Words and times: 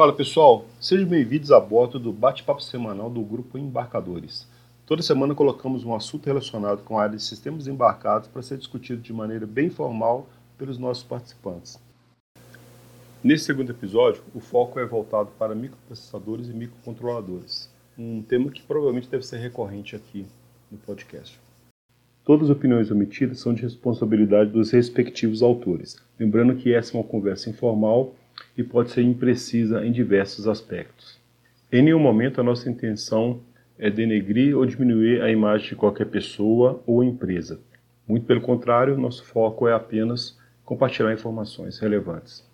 Fala 0.00 0.14
pessoal, 0.14 0.64
sejam 0.80 1.06
bem-vindos 1.06 1.52
a 1.52 1.60
bordo 1.60 1.98
do 1.98 2.10
bate-papo 2.10 2.62
semanal 2.62 3.10
do 3.10 3.20
Grupo 3.20 3.58
Embarcadores. 3.58 4.48
Toda 4.86 5.02
semana 5.02 5.34
colocamos 5.34 5.84
um 5.84 5.94
assunto 5.94 6.24
relacionado 6.24 6.82
com 6.82 6.98
a 6.98 7.02
área 7.02 7.18
de 7.18 7.22
sistemas 7.22 7.66
embarcados 7.66 8.26
para 8.26 8.40
ser 8.40 8.56
discutido 8.56 9.02
de 9.02 9.12
maneira 9.12 9.46
bem 9.46 9.68
formal 9.68 10.26
pelos 10.56 10.78
nossos 10.78 11.02
participantes. 11.02 11.78
Nesse 13.22 13.44
segundo 13.44 13.72
episódio, 13.72 14.22
o 14.34 14.40
foco 14.40 14.80
é 14.80 14.86
voltado 14.86 15.32
para 15.38 15.54
microprocessadores 15.54 16.48
e 16.48 16.54
microcontroladores, 16.54 17.68
um 17.98 18.22
tema 18.22 18.50
que 18.50 18.62
provavelmente 18.62 19.10
deve 19.10 19.26
ser 19.26 19.36
recorrente 19.36 19.94
aqui 19.94 20.24
no 20.72 20.78
podcast. 20.78 21.38
Todas 22.24 22.48
as 22.48 22.56
opiniões 22.56 22.90
omitidas 22.90 23.40
são 23.40 23.52
de 23.52 23.60
responsabilidade 23.60 24.48
dos 24.48 24.70
respectivos 24.70 25.42
autores, 25.42 25.98
lembrando 26.18 26.56
que 26.56 26.72
essa 26.72 26.96
é 26.96 26.98
uma 26.98 27.06
conversa 27.06 27.50
informal 27.50 28.14
e 28.56 28.62
pode 28.62 28.90
ser 28.90 29.02
imprecisa 29.02 29.84
em 29.84 29.92
diversos 29.92 30.46
aspectos. 30.48 31.18
Em 31.72 31.82
nenhum 31.82 31.98
momento 31.98 32.40
a 32.40 32.44
nossa 32.44 32.68
intenção 32.68 33.40
é 33.78 33.88
denegrir 33.88 34.56
ou 34.56 34.66
diminuir 34.66 35.22
a 35.22 35.30
imagem 35.30 35.70
de 35.70 35.76
qualquer 35.76 36.06
pessoa 36.06 36.82
ou 36.86 37.02
empresa. 37.02 37.60
Muito 38.06 38.26
pelo 38.26 38.40
contrário, 38.40 38.98
nosso 38.98 39.24
foco 39.24 39.68
é 39.68 39.72
apenas 39.72 40.38
compartilhar 40.64 41.12
informações 41.12 41.78
relevantes. 41.78 42.44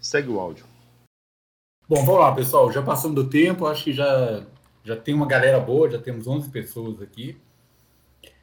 Segue 0.00 0.30
o 0.30 0.40
áudio. 0.40 0.64
Bom, 1.88 2.04
vamos 2.04 2.20
lá, 2.20 2.34
pessoal. 2.34 2.70
Já 2.72 2.80
passamos 2.80 3.16
do 3.16 3.28
tempo, 3.28 3.66
acho 3.66 3.84
que 3.84 3.92
já, 3.92 4.42
já 4.84 4.96
tem 4.96 5.12
uma 5.12 5.26
galera 5.26 5.58
boa, 5.58 5.90
já 5.90 5.98
temos 5.98 6.26
11 6.26 6.48
pessoas 6.48 7.02
aqui. 7.02 7.36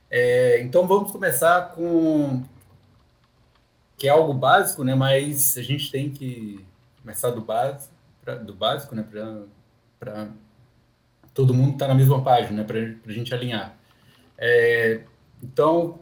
É, 0.09 0.61
então 0.61 0.85
vamos 0.85 1.11
começar 1.11 1.73
com 1.73 2.43
que 3.97 4.07
é 4.07 4.11
algo 4.11 4.33
básico, 4.33 4.83
né? 4.83 4.93
Mas 4.93 5.57
a 5.57 5.61
gente 5.63 5.91
tem 5.91 6.09
que 6.09 6.63
começar 7.01 7.31
do 7.31 7.41
básico, 7.41 7.93
do 8.45 8.53
básico, 8.53 8.95
né? 8.95 9.03
Para 9.99 10.29
todo 11.33 11.53
mundo 11.53 11.73
estar 11.73 11.87
tá 11.87 11.93
na 11.93 11.97
mesma 11.99 12.23
página, 12.23 12.61
né? 12.61 12.63
Para 12.63 13.11
a 13.11 13.13
gente 13.13 13.33
alinhar. 13.33 13.75
É, 14.37 15.01
então, 15.41 15.99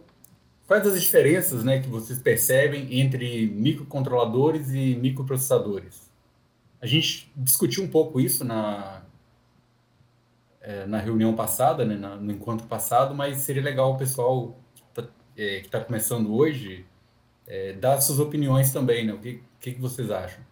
quais 0.67 0.85
as 0.85 1.01
diferenças, 1.01 1.63
né, 1.63 1.79
que 1.79 1.87
vocês 1.87 2.19
percebem 2.19 2.99
entre 2.99 3.47
microcontroladores 3.47 4.73
e 4.73 4.95
microprocessadores? 4.95 6.11
A 6.81 6.85
gente 6.85 7.31
discutiu 7.35 7.83
um 7.83 7.87
pouco 7.87 8.19
isso 8.19 8.43
na 8.43 9.01
é, 10.61 10.85
na 10.87 10.97
reunião 10.97 11.35
passada, 11.35 11.85
né, 11.85 11.95
no 11.95 12.31
encontro 12.31 12.65
passado, 12.67 13.13
mas 13.13 13.37
seria 13.37 13.61
legal 13.61 13.93
o 13.93 13.97
pessoal 13.97 14.57
que 14.73 14.83
está 14.89 15.11
é, 15.37 15.63
tá 15.69 15.79
começando 15.79 16.33
hoje 16.35 16.85
é, 17.47 17.73
dar 17.73 17.99
suas 18.01 18.19
opiniões 18.19 18.71
também, 18.71 19.05
né? 19.05 19.13
O 19.13 19.19
que, 19.19 19.41
que, 19.59 19.73
que 19.73 19.81
vocês 19.81 20.09
acham? 20.09 20.43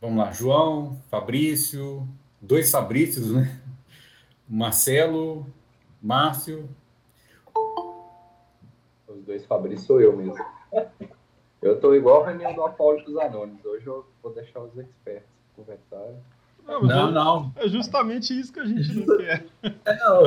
Vamos 0.00 0.18
lá, 0.18 0.32
João, 0.32 1.00
Fabrício, 1.10 2.06
dois 2.40 2.70
Fabrícios, 2.70 3.32
né? 3.32 3.60
Marcelo, 4.48 5.46
Márcio. 6.02 6.68
Os 9.06 9.24
dois 9.24 9.44
Fabrícios 9.46 9.86
sou 9.86 10.00
eu 10.00 10.16
mesmo. 10.16 10.34
Eu 11.62 11.76
estou 11.76 11.94
igual 11.94 12.24
a 12.24 12.30
reunião 12.30 12.52
do 12.52 12.64
Apólitos 12.64 13.16
Anônimos. 13.18 13.64
Hoje 13.64 13.86
eu 13.86 14.04
vou 14.20 14.32
deixar 14.32 14.58
os 14.58 14.76
experts 14.76 15.28
conversarem. 15.54 16.16
Não, 16.66 16.82
não, 16.82 17.10
não, 17.12 17.52
É 17.54 17.68
justamente 17.68 18.36
isso 18.38 18.52
que 18.52 18.58
a 18.58 18.64
gente 18.64 18.92
não 18.94 19.06
quer. 19.16 19.46
É, 19.62 19.96
não. 19.98 20.22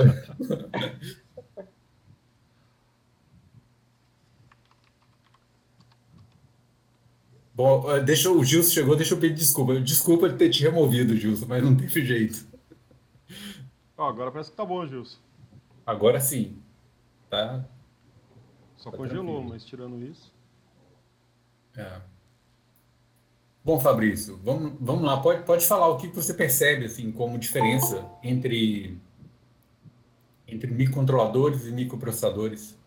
Bom, 7.56 7.90
eh, 7.90 8.02
deixa 8.02 8.30
o 8.30 8.44
Gilson 8.44 8.72
chegou, 8.72 8.98
deixa 8.98 9.14
eu 9.14 9.20
pedir 9.20 9.36
desculpa. 9.36 9.80
Desculpa 9.80 10.28
de 10.28 10.38
ter 10.38 10.50
te 10.50 10.62
removido, 10.62 11.16
Gilson, 11.16 11.46
mas 11.48 11.64
não 11.64 11.76
teve 11.76 12.06
jeito. 12.06 12.46
Oh, 13.98 14.04
agora 14.04 14.30
parece 14.30 14.52
que 14.52 14.58
tá 14.58 14.66
bom, 14.66 14.86
Gilson. 14.86 15.18
Agora 15.86 16.20
sim. 16.20 16.58
Tá. 17.30 17.64
Só 18.76 18.92
tá 18.92 18.98
congelou, 18.98 19.26
tranquilo. 19.26 19.50
mas 19.50 19.64
tirando 19.64 20.04
isso. 20.04 20.34
É. 21.78 22.02
Bom, 23.64 23.80
Fabrício, 23.80 24.38
vamos, 24.44 24.74
vamos 24.80 25.04
lá. 25.04 25.22
Pode, 25.22 25.44
pode 25.44 25.66
falar 25.66 25.88
o 25.88 25.98
que 25.98 26.08
você 26.08 26.34
percebe 26.34 26.86
assim 26.86 27.12
como 27.12 27.38
diferença 27.38 28.06
entre 28.22 28.98
entre 30.48 30.70
microcontroladores 30.72 31.66
e 31.66 31.72
microprocessadores. 31.72 32.78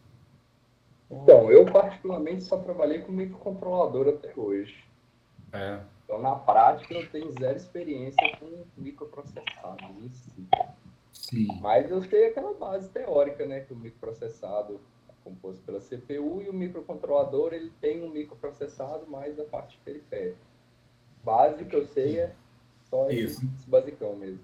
Então, 1.11 1.51
eu 1.51 1.65
particularmente 1.65 2.45
só 2.45 2.59
trabalhei 2.59 3.01
com 3.01 3.13
microcontrolador 3.13 4.09
até 4.09 4.33
hoje. 4.37 4.85
É. 5.53 5.81
Então, 6.05 6.21
na 6.21 6.35
prática, 6.35 6.95
eu 6.95 7.09
tenho 7.11 7.33
zero 7.33 7.57
experiência 7.57 8.37
com 8.39 8.65
microprocessado 8.77 9.85
em 10.03 10.11
si. 10.11 10.49
Sim. 11.13 11.49
Mas 11.61 11.91
eu 11.91 12.03
sei 12.03 12.29
aquela 12.29 12.55
base 12.55 12.89
teórica, 12.91 13.45
né? 13.47 13.61
Que 13.61 13.73
o 13.73 13.77
microprocessado 13.77 14.81
é 15.09 15.13
composto 15.25 15.63
pela 15.63 15.81
CPU 15.81 16.43
e 16.43 16.49
o 16.49 16.53
microcontrolador 16.53 17.53
ele 17.53 17.73
tem 17.81 18.03
um 18.03 18.11
microprocessado 18.11 19.07
mais 19.07 19.39
a 19.39 19.45
parte 19.45 19.79
periférica. 19.85 20.39
Base 21.25 21.65
que 21.65 21.77
eu 21.77 21.87
sei 21.87 22.21
é 22.21 22.33
só 22.89 23.11
Isso. 23.11 23.45
esse 23.57 23.69
basicão 23.69 24.15
mesmo. 24.17 24.41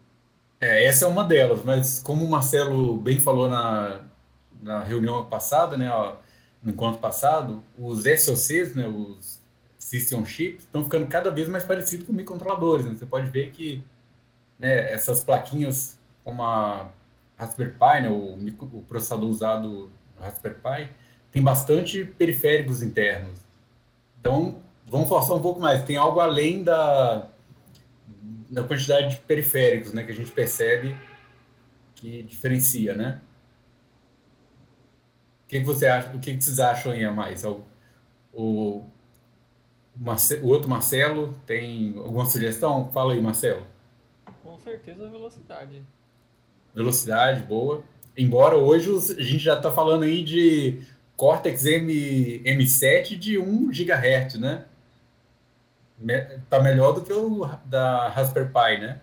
É, 0.61 0.85
essa 0.85 1.05
é 1.05 1.09
uma 1.09 1.25
delas, 1.25 1.63
mas 1.65 2.03
como 2.03 2.25
o 2.25 2.29
Marcelo 2.29 2.97
bem 2.97 3.21
falou 3.21 3.49
na, 3.49 4.03
na 4.63 4.83
reunião 4.83 5.25
passada, 5.27 5.77
né? 5.77 5.91
Ó, 5.91 6.17
no 6.65 6.73
encontro 6.73 6.99
passado, 6.99 7.63
os 7.79 8.05
SoCs, 8.05 8.75
né, 8.75 8.89
os 8.89 9.41
System 9.79 10.25
Chips, 10.25 10.65
estão 10.65 10.83
ficando 10.83 11.07
cada 11.07 11.31
vez 11.31 11.47
mais 11.49 11.63
parecidos 11.63 12.07
com 12.07 12.13
microcontroladores. 12.13 12.87
Né? 12.87 12.95
Você 12.97 13.05
pode 13.05 13.29
ver 13.31 13.51
que 13.51 13.85
né, 14.59 14.91
essas 14.91 15.23
plaquinhas 15.23 15.99
como 16.25 16.43
a 16.43 16.91
Raspberry 17.37 17.73
Pi, 17.73 18.03
né, 18.03 18.09
o, 18.09 18.39
o 18.79 18.83
processador 18.89 19.29
usado 19.29 19.69
no 19.69 19.91
Raspberry 20.19 20.57
Pi, 20.57 20.91
tem 21.31 21.43
bastante 21.43 22.05
periféricos 22.05 22.83
internos. 22.83 23.39
Então, 24.19 24.63
vamos 24.87 25.09
forçar 25.09 25.37
um 25.37 25.43
pouco 25.43 25.61
mais. 25.61 25.85
Tem 25.85 25.97
algo 25.97 26.19
além 26.19 26.63
da, 26.63 27.29
da 28.49 28.63
quantidade 28.63 29.17
de 29.17 29.21
periféricos 29.21 29.93
né, 29.93 30.03
que 30.03 30.13
a 30.13 30.15
gente 30.15 30.31
percebe 30.31 30.97
que 31.95 32.23
diferencia, 32.23 32.95
né? 32.95 33.21
O 35.45 35.49
que, 35.49 35.61
que 35.61 35.67
você 35.67 35.87
acha? 35.87 36.09
O 36.15 36.19
que, 36.19 36.37
que 36.37 36.43
vocês 36.43 36.59
acham 36.59 36.93
aí 36.93 37.05
a 37.05 37.13
mais? 37.13 37.45
O, 37.45 37.63
o, 38.33 38.85
o 40.43 40.49
outro 40.49 40.69
Marcelo 40.69 41.35
tem 41.47 41.95
alguma 41.99 42.27
sugestão? 42.27 42.91
Fala 42.93 43.13
aí, 43.13 43.21
Marcelo. 43.21 43.67
Com 44.43 44.59
certeza 44.59 45.09
velocidade. 45.09 45.83
Velocidade, 46.75 47.43
boa. 47.43 47.85
Embora 48.17 48.57
hoje 48.57 48.91
a 48.91 49.23
gente 49.23 49.39
já 49.39 49.57
está 49.57 49.71
falando 49.71 50.05
aí 50.05 50.23
de 50.23 50.83
Cortex 51.17 51.65
M, 51.67 52.41
M7 52.45 53.17
de 53.17 53.39
1 53.39 53.69
GHz, 53.69 54.35
né? 54.39 54.65
Tá 56.51 56.61
melhor 56.61 56.93
do 56.93 57.03
que 57.03 57.13
o 57.13 57.49
da 57.65 58.09
Raspberry 58.09 58.49
Pi, 58.49 58.81
né? 58.81 59.01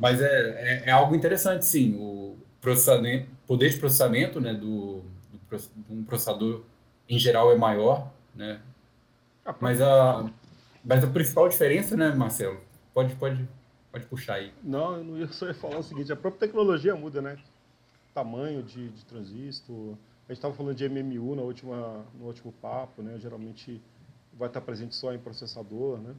Mas 0.00 0.20
é, 0.22 0.26
é, 0.26 0.82
é, 0.86 0.90
algo 0.90 1.14
interessante, 1.14 1.64
sim. 1.66 1.94
O 1.96 2.38
processamento, 2.58 3.28
poder 3.46 3.68
de 3.68 3.76
processamento 3.76 4.40
né, 4.40 4.54
do, 4.54 5.02
do, 5.30 5.60
um 5.90 6.02
processador, 6.02 6.62
em 7.06 7.18
geral, 7.18 7.52
é 7.52 7.56
maior. 7.56 8.10
Né? 8.34 8.60
Ah, 9.44 9.54
mas, 9.60 9.82
a, 9.82 10.30
mas 10.82 11.04
a 11.04 11.06
principal 11.06 11.50
diferença, 11.50 11.98
né, 11.98 12.14
Marcelo? 12.14 12.58
Pode, 12.94 13.14
pode, 13.16 13.46
pode 13.92 14.06
puxar 14.06 14.36
aí. 14.36 14.54
Não, 14.64 14.96
eu 14.96 15.04
não 15.04 15.18
ia 15.18 15.28
só 15.28 15.46
ia 15.46 15.54
falar 15.54 15.78
o 15.78 15.82
seguinte: 15.82 16.10
a 16.10 16.16
própria 16.16 16.48
tecnologia 16.48 16.96
muda, 16.96 17.20
né? 17.20 17.36
Tamanho 18.14 18.62
de, 18.62 18.88
de 18.88 19.04
transistor. 19.04 19.94
A 20.26 20.32
gente 20.32 20.38
estava 20.38 20.54
falando 20.54 20.76
de 20.76 20.88
MMU 20.88 21.36
na 21.36 21.42
última, 21.42 22.04
no 22.18 22.26
último 22.26 22.52
papo, 22.52 23.02
né? 23.02 23.18
Geralmente 23.18 23.82
vai 24.32 24.48
estar 24.48 24.62
presente 24.62 24.94
só 24.94 25.12
em 25.12 25.18
processador, 25.18 25.98
né? 25.98 26.14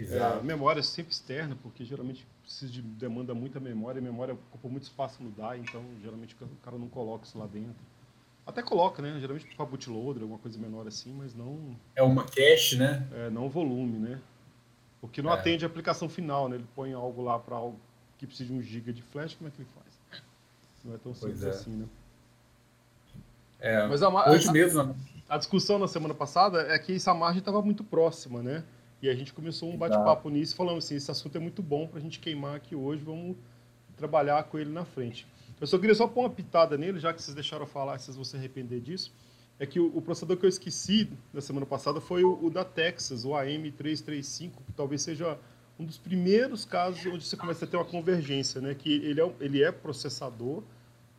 Exato. 0.00 0.38
É, 0.38 0.42
memória 0.42 0.82
sempre 0.82 1.12
externa, 1.12 1.56
porque 1.62 1.84
geralmente 1.84 2.26
precisa 2.42 2.72
de 2.72 2.80
demanda 2.80 3.34
muita 3.34 3.60
memória, 3.60 4.00
e 4.00 4.02
memória 4.02 4.34
ocupa 4.34 4.68
muito 4.68 4.84
espaço 4.84 5.22
no 5.22 5.30
DAI, 5.30 5.58
então 5.58 5.84
geralmente 6.02 6.34
o 6.40 6.56
cara 6.62 6.78
não 6.78 6.88
coloca 6.88 7.24
isso 7.24 7.38
lá 7.38 7.46
dentro. 7.46 7.76
Até 8.46 8.62
coloca, 8.62 9.02
né? 9.02 9.18
Geralmente 9.20 9.46
para 9.54 9.66
bootloader, 9.66 10.22
alguma 10.22 10.38
coisa 10.38 10.58
menor 10.58 10.86
assim, 10.88 11.12
mas 11.12 11.34
não. 11.34 11.76
É 11.94 12.02
uma 12.02 12.24
cache, 12.24 12.76
né? 12.76 13.06
É, 13.12 13.30
não 13.30 13.48
volume, 13.48 13.98
né? 13.98 14.20
Porque 15.00 15.22
não 15.22 15.30
é. 15.30 15.34
atende 15.34 15.64
a 15.64 15.68
aplicação 15.68 16.08
final, 16.08 16.48
né? 16.48 16.56
Ele 16.56 16.66
põe 16.74 16.92
algo 16.92 17.22
lá 17.22 17.38
para 17.38 17.56
algo 17.56 17.78
que 18.18 18.26
precisa 18.26 18.52
de 18.52 18.58
um 18.58 18.62
giga 18.62 18.92
de 18.92 19.02
flash, 19.02 19.34
como 19.34 19.48
é 19.48 19.50
que 19.50 19.62
ele 19.62 19.68
faz? 19.74 20.22
Não 20.84 20.94
é 20.94 20.98
tão 20.98 21.14
simples 21.14 21.42
é. 21.42 21.50
assim, 21.50 21.70
né? 21.70 21.86
É, 23.60 23.86
mas 23.86 24.02
a, 24.02 24.08
hoje 24.30 24.48
a, 24.48 24.52
mesmo. 24.52 24.96
A 25.28 25.36
discussão 25.36 25.78
na 25.78 25.86
semana 25.86 26.14
passada 26.14 26.62
é 26.62 26.78
que 26.78 26.96
essa 26.96 27.12
margem 27.14 27.38
estava 27.38 27.60
muito 27.62 27.84
próxima, 27.84 28.42
né? 28.42 28.64
E 29.02 29.08
a 29.08 29.14
gente 29.14 29.32
começou 29.32 29.72
um 29.72 29.76
bate-papo 29.76 30.28
nisso, 30.28 30.54
falando 30.54 30.78
assim, 30.78 30.94
esse 30.94 31.10
assunto 31.10 31.36
é 31.36 31.40
muito 31.40 31.62
bom 31.62 31.86
para 31.86 31.98
a 31.98 32.02
gente 32.02 32.18
queimar 32.18 32.56
aqui 32.56 32.74
hoje, 32.74 33.02
vamos 33.02 33.36
trabalhar 33.96 34.42
com 34.44 34.58
ele 34.58 34.70
na 34.70 34.84
frente. 34.84 35.26
Eu 35.60 35.66
só 35.66 35.78
queria 35.78 35.94
só 35.94 36.06
pôr 36.06 36.20
uma 36.20 36.30
pitada 36.30 36.76
nele, 36.76 36.98
já 36.98 37.12
que 37.12 37.22
vocês 37.22 37.34
deixaram 37.34 37.66
falar, 37.66 37.98
vocês 37.98 38.16
vão 38.16 38.24
se 38.24 38.36
arrepender 38.36 38.80
disso. 38.80 39.12
é 39.58 39.66
que 39.66 39.80
o, 39.80 39.94
o, 39.94 40.02
processador 40.02 40.36
que 40.36 40.44
eu 40.44 40.48
esqueci 40.48 41.08
da 41.32 41.40
semana 41.40 41.66
passada 41.66 42.00
foi 42.00 42.24
o, 42.24 42.44
o 42.44 42.50
da 42.50 42.64
Texas, 42.64 43.24
o 43.24 43.30
AM335, 43.30 44.52
que 44.66 44.72
talvez 44.74 45.02
seja 45.02 45.38
um 45.78 45.84
dos 45.84 45.98
primeiros 45.98 46.66
casos 46.66 47.04
onde 47.06 47.24
você 47.24 47.36
começa 47.36 47.64
a 47.64 47.68
ter 47.68 47.76
uma 47.76 47.84
convergência, 47.86 48.60
né? 48.60 48.74
Que 48.74 48.92
ele 48.92 49.20
é, 49.20 49.32
ele 49.40 49.62
é 49.62 49.72
processador. 49.72 50.62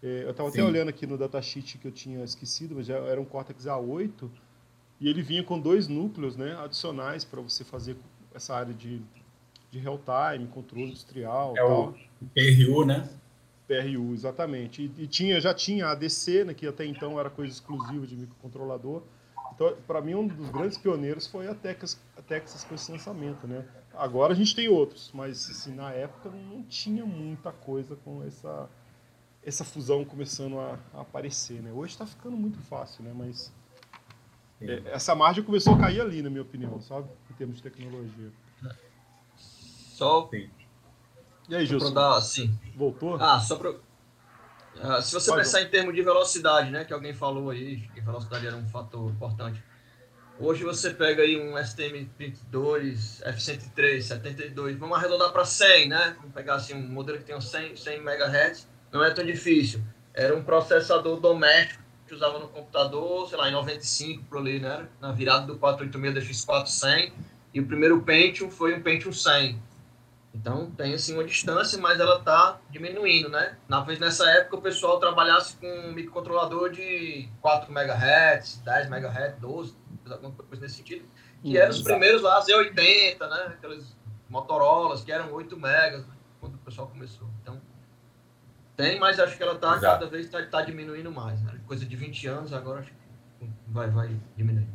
É, 0.03 0.23
eu 0.23 0.31
estava 0.31 0.49
até 0.49 0.63
olhando 0.63 0.89
aqui 0.89 1.07
no 1.07 1.17
datasheet 1.17 1.79
que 1.79 1.87
eu 1.87 1.91
tinha 1.91 2.23
esquecido, 2.23 2.75
mas 2.75 2.85
já 2.85 2.95
era 2.97 3.19
um 3.19 3.25
Cortex 3.25 3.65
A8 3.65 4.29
e 5.01 5.09
ele 5.09 5.23
vinha 5.23 5.43
com 5.43 5.59
dois 5.59 5.87
núcleos, 5.87 6.37
né? 6.37 6.55
Adicionais 6.63 7.25
para 7.25 7.41
você 7.41 7.63
fazer 7.63 7.97
essa 8.35 8.55
área 8.55 8.71
de, 8.71 9.01
de 9.71 9.79
real 9.79 9.99
time, 9.99 10.47
controle 10.47 10.85
industrial. 10.85 11.57
É 11.57 11.61
tal. 11.61 11.95
o 12.21 12.25
PRU, 12.35 12.85
né? 12.85 13.09
PRU, 13.67 14.13
exatamente. 14.13 14.83
E, 14.83 15.03
e, 15.03 15.07
tinha, 15.07 15.41
já 15.41 15.55
tinha 15.55 15.87
a 15.87 15.91
ADC, 15.93 16.43
né, 16.45 16.53
que 16.53 16.67
até 16.67 16.85
então 16.85 17.19
era 17.19 17.31
coisa 17.31 17.51
exclusiva 17.51 18.05
de 18.05 18.15
microcontrolador. 18.15 19.01
Então, 19.55 19.75
para 19.87 20.01
mim, 20.01 20.13
um 20.13 20.27
dos 20.27 20.49
grandes 20.51 20.77
pioneiros 20.77 21.25
foi 21.25 21.47
a 21.47 21.55
Texas, 21.55 21.99
a 22.15 22.21
Texas 22.21 22.63
com 22.63 22.75
esse 22.75 22.91
lançamento, 22.91 23.47
né? 23.47 23.65
Agora 23.95 24.33
a 24.33 24.35
gente 24.35 24.55
tem 24.55 24.69
outros, 24.69 25.11
mas 25.13 25.49
assim, 25.49 25.73
na 25.73 25.91
época 25.91 26.29
não 26.29 26.61
tinha 26.63 27.05
muita 27.05 27.51
coisa 27.51 27.95
com 27.95 28.23
essa, 28.23 28.69
essa 29.43 29.63
fusão 29.63 30.05
começando 30.05 30.59
a, 30.59 30.77
a 30.93 31.01
aparecer, 31.01 31.61
né? 31.61 31.71
Hoje 31.71 31.93
está 31.93 32.05
ficando 32.05 32.37
muito 32.37 32.59
fácil, 32.59 33.03
né? 33.03 33.11
Mas 33.13 33.51
essa 34.91 35.15
margem 35.15 35.43
começou 35.43 35.73
a 35.75 35.77
cair 35.79 36.01
ali, 36.01 36.21
na 36.21 36.29
minha 36.29 36.41
opinião, 36.41 36.79
sabe? 36.81 37.09
Em 37.29 37.33
termos 37.33 37.57
de 37.57 37.63
tecnologia. 37.63 38.31
Só. 39.35 40.29
E 41.49 41.55
aí, 41.55 41.65
Gilson? 41.65 41.93
Dar, 41.93 42.17
assim, 42.17 42.57
Voltou? 42.75 43.15
Ah, 43.15 43.39
só 43.39 43.55
para... 43.55 43.71
Uh, 43.71 45.01
se 45.01 45.13
você 45.13 45.29
Pode 45.29 45.43
pensar 45.43 45.61
em 45.61 45.69
termos 45.69 45.93
de 45.93 46.01
velocidade, 46.01 46.71
né, 46.71 46.85
que 46.85 46.93
alguém 46.93 47.13
falou 47.13 47.49
aí, 47.49 47.81
que 47.93 47.99
velocidade 47.99 48.47
era 48.47 48.55
um 48.55 48.67
fator 48.69 49.11
importante. 49.11 49.61
Hoje 50.39 50.63
você 50.63 50.91
pega 50.91 51.21
aí 51.21 51.39
um 51.39 51.53
STM32, 51.53 53.21
F103, 53.21 54.01
72, 54.01 54.77
vamos 54.77 54.97
arredondar 54.97 55.31
para 55.31 55.45
100, 55.45 55.89
né? 55.89 56.15
Vamos 56.17 56.33
pegar 56.33 56.55
assim 56.55 56.73
um 56.73 56.87
modelo 56.87 57.19
que 57.19 57.25
tem 57.25 57.39
100, 57.39 57.75
100 57.75 57.97
MHz, 57.99 58.67
não 58.91 59.03
é 59.03 59.11
tão 59.11 59.23
difícil. 59.23 59.83
Era 60.13 60.35
um 60.35 60.43
processador 60.43 61.19
doméstico 61.19 61.83
que 62.11 62.15
usava 62.15 62.39
no 62.39 62.49
computador, 62.49 63.25
sei 63.29 63.37
lá, 63.37 63.47
em 63.47 63.53
95 63.53 64.25
por 64.25 64.39
ali, 64.39 64.59
né? 64.59 64.85
Na 64.99 65.13
virada 65.13 65.45
do 65.45 65.57
486 65.57 66.45
DX4 66.45 66.67
100, 66.67 67.13
e 67.53 67.61
o 67.61 67.65
primeiro 67.65 68.01
Pentium 68.01 68.51
foi 68.51 68.75
um 68.75 68.81
Pentium 68.83 69.13
100 69.13 69.71
então 70.33 70.71
tem 70.71 70.93
assim 70.93 71.13
uma 71.13 71.25
distância, 71.25 71.77
mas 71.77 71.99
ela 71.99 72.19
está 72.19 72.59
diminuindo, 72.69 73.27
né? 73.27 73.57
Na 73.67 73.81
vez 73.81 73.99
nessa 73.99 74.29
época 74.29 74.57
o 74.57 74.61
pessoal 74.61 74.97
trabalhasse 74.97 75.57
com 75.57 75.67
um 75.67 75.91
microcontrolador 75.91 76.69
de 76.71 77.27
4 77.41 77.69
MHz, 77.69 78.61
10 78.63 78.87
MHz, 78.87 79.35
12, 79.39 79.75
alguma 80.09 80.31
coisa 80.31 80.63
nesse 80.63 80.75
sentido, 80.75 81.05
que 81.41 81.57
eram 81.57 81.71
os 81.71 81.81
primeiros 81.81 82.21
lá, 82.21 82.41
Z80, 82.41 83.19
né? 83.19 83.55
Aqueles 83.57 83.95
Motorolas 84.29 85.03
que 85.03 85.11
eram 85.11 85.33
8 85.33 85.57
MB 85.57 86.05
quando 86.39 86.55
o 86.55 86.59
pessoal 86.59 86.87
começou. 86.87 87.27
Então 87.41 87.61
tem, 88.77 88.99
mas 88.99 89.19
acho 89.19 89.35
que 89.35 89.43
ela 89.43 89.53
está 89.53 89.79
cada 89.79 90.07
vez 90.07 90.25
está 90.25 90.41
tá 90.45 90.61
diminuindo 90.61 91.11
mais, 91.11 91.41
né? 91.43 91.60
Coisa 91.71 91.85
de 91.85 91.95
20 91.95 92.27
anos 92.27 92.51
agora 92.51 92.81
acho 92.81 92.91
que 92.91 93.49
vai 93.69 93.89
vai 93.89 94.19
diminuir. 94.35 94.67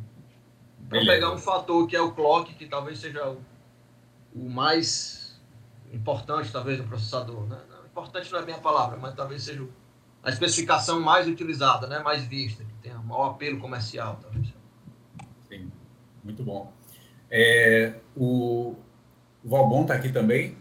Vamos 0.89 1.05
pegar 1.05 1.31
um 1.31 1.37
fator 1.37 1.85
que 1.87 1.95
é 1.95 2.01
o 2.01 2.11
clock, 2.11 2.51
que 2.55 2.65
talvez 2.65 2.97
seja 2.97 3.23
o, 3.29 3.39
o 4.33 4.49
mais 4.49 5.39
importante, 5.93 6.51
talvez, 6.51 6.79
no 6.79 6.87
processador. 6.87 7.45
Né? 7.45 7.59
Importante 7.85 8.31
não 8.31 8.39
é 8.39 8.41
a 8.41 8.45
minha 8.45 8.57
palavra, 8.57 8.97
mas 8.97 9.13
talvez 9.13 9.43
seja 9.43 9.63
a 10.23 10.31
especificação 10.31 10.99
mais 10.99 11.27
utilizada, 11.27 11.85
né? 11.85 11.99
mais 11.99 12.23
vista, 12.23 12.65
que 12.65 12.73
tenha 12.81 12.97
maior 12.97 13.27
apelo 13.27 13.59
comercial. 13.59 14.17
Talvez. 14.19 14.51
Sim, 15.47 15.71
muito 16.23 16.43
bom. 16.43 16.73
É, 17.29 17.93
o, 18.15 18.75
o 19.43 19.49
Valbon 19.49 19.83
está 19.83 19.93
aqui 19.93 20.11
também. 20.11 20.57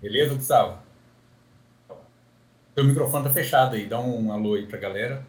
Beleza, 0.00 0.34
Gustavo? 0.34 0.83
Seu 2.74 2.84
microfone 2.84 3.26
está 3.26 3.32
fechado 3.32 3.76
aí, 3.76 3.86
dá 3.86 4.00
um 4.00 4.32
alô 4.32 4.54
aí 4.54 4.66
para 4.66 4.76
a 4.76 4.80
galera. 4.80 5.24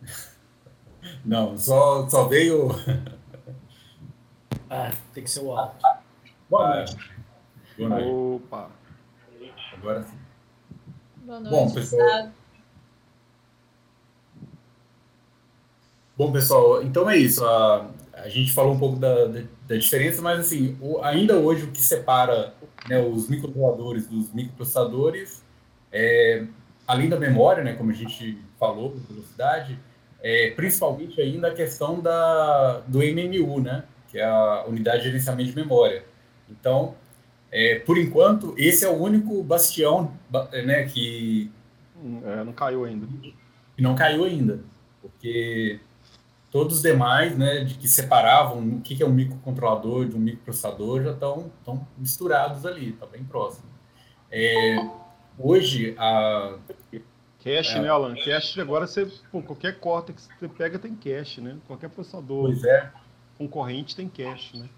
Não, 1.24 1.58
só, 1.58 2.08
só 2.08 2.26
veio 2.26 2.68
ah, 4.70 4.90
tem 5.12 5.24
que 5.24 5.30
ser 5.30 5.40
o 5.40 5.52
alto. 5.52 5.76
Boa 6.48 6.76
noite. 6.76 7.10
Boa 7.76 7.88
noite. 7.90 8.08
Opa. 8.08 8.70
Agora 9.74 10.02
sim. 10.02 10.18
Boa 11.18 11.40
noite, 11.40 11.54
Bom, 11.54 11.74
pessoal. 11.74 12.30
Bom, 16.16 16.32
pessoal, 16.32 16.82
então 16.82 17.08
é 17.08 17.16
isso. 17.16 17.44
A, 17.44 17.90
a 18.14 18.28
gente 18.28 18.52
falou 18.52 18.72
um 18.72 18.78
pouco 18.78 18.96
da, 18.98 19.26
da, 19.26 19.42
da 19.70 19.76
diferença, 19.76 20.20
mas 20.20 20.40
assim, 20.40 20.76
o, 20.80 21.00
ainda 21.00 21.38
hoje 21.38 21.62
o 21.62 21.70
que 21.70 21.80
separa 21.80 22.52
né, 22.88 23.00
os 23.00 23.28
microcontroladores 23.28 24.04
dos 24.08 24.32
microprocessadores, 24.32 25.44
é, 25.92 26.44
além 26.88 27.08
da 27.08 27.16
memória, 27.16 27.62
né, 27.62 27.74
como 27.74 27.92
a 27.92 27.94
gente 27.94 28.36
falou, 28.58 28.96
velocidade, 29.08 29.78
é, 30.20 30.50
principalmente 30.50 31.20
ainda 31.20 31.46
a 31.46 31.54
questão 31.54 32.00
da, 32.00 32.80
do 32.80 32.98
MMU, 32.98 33.60
né? 33.60 33.84
que 34.08 34.18
é 34.18 34.24
a 34.24 34.64
unidade 34.66 34.98
de 34.98 35.04
gerenciamento 35.04 35.50
de 35.50 35.56
memória. 35.56 36.02
Então, 36.50 36.96
é, 37.48 37.78
por 37.78 37.96
enquanto, 37.96 38.52
esse 38.58 38.84
é 38.84 38.88
o 38.88 39.00
único 39.00 39.40
bastião 39.44 40.12
né, 40.64 40.84
que. 40.86 41.48
É, 42.24 42.42
não 42.42 42.52
caiu 42.52 42.84
ainda. 42.84 43.06
Que 43.76 43.82
não 43.82 43.94
caiu 43.94 44.24
ainda. 44.24 44.58
Porque 45.00 45.78
todos 46.50 46.76
os 46.76 46.82
demais, 46.82 47.36
né, 47.36 47.64
de 47.64 47.74
que 47.74 47.86
separavam 47.86 48.58
o 48.58 48.80
que 48.80 49.02
é 49.02 49.06
um 49.06 49.12
microcontrolador 49.12 50.06
de 50.06 50.16
um 50.16 50.20
microprocessador, 50.20 51.02
já 51.02 51.12
estão, 51.12 51.50
estão 51.58 51.86
misturados 51.96 52.66
ali, 52.66 52.90
está 52.90 53.06
bem 53.06 53.24
próximo. 53.24 53.66
É, 54.30 54.76
hoje, 55.38 55.94
a. 55.98 56.56
Cache, 57.42 57.78
é, 57.78 57.80
né, 57.80 57.88
Alan? 57.88 58.14
Cache 58.16 58.60
agora 58.60 58.86
você, 58.86 59.10
pô, 59.32 59.42
qualquer 59.42 59.78
cortex 59.78 60.26
que 60.26 60.38
você 60.38 60.48
pega 60.48 60.78
tem 60.78 60.94
cache, 60.94 61.40
né? 61.40 61.56
Qualquer 61.66 61.88
processador. 61.88 62.42
Pois 62.42 62.64
é 62.64 62.90
concorrente 63.40 63.96
tem 63.96 64.06
cache, 64.06 64.58
né? 64.58 64.68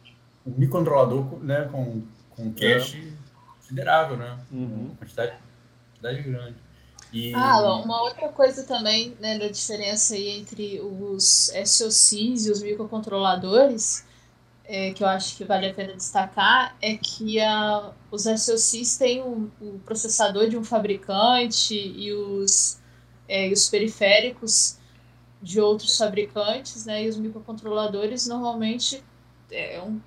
Um 0.47 0.53
microcontrolador 0.53 1.41
né, 1.43 1.69
com, 1.73 2.03
com 2.31 2.53
cache 2.53 3.09
é. 3.09 3.57
considerável, 3.57 4.17
né? 4.17 4.39
Uhum. 4.53 4.87
Uma 4.87 4.95
quantidade, 4.95 5.33
quantidade 5.91 6.23
grande. 6.23 6.57
E... 7.13 7.35
Ah, 7.35 7.77
uma 7.77 8.03
outra 8.03 8.29
coisa 8.29 8.65
também, 8.65 9.17
né, 9.21 9.39
da 9.39 9.49
diferença 9.49 10.15
aí 10.15 10.31
entre 10.31 10.81
os 10.81 11.53
SoCs 11.65 12.47
e 12.47 12.51
os 12.51 12.63
microcontroladores, 12.63 14.05
é, 14.65 14.93
que 14.93 15.03
eu 15.03 15.09
acho 15.09 15.37
que 15.37 15.45
vale 15.45 15.69
a 15.69 15.75
pena 15.75 15.95
destacar, 15.95 16.75
é 16.81 16.97
que 16.97 17.39
a, 17.41 17.93
os 18.11 18.23
SoCs 18.23 18.97
têm 18.97 19.21
o, 19.21 19.51
o 19.61 19.79
processador 19.85 20.49
de 20.49 20.57
um 20.57 20.65
fabricante 20.65 21.75
e 21.75 22.13
os, 22.13 22.81
é, 23.29 23.49
e 23.49 23.53
os 23.53 23.69
periféricos 23.69 24.79
de 25.43 25.61
outros 25.61 25.99
fabricantes, 25.99 26.87
né? 26.87 27.05
E 27.05 27.09
os 27.09 27.17
microcontroladores 27.17 28.27
normalmente 28.29 29.03
é 29.51 29.83
um, 29.83 30.01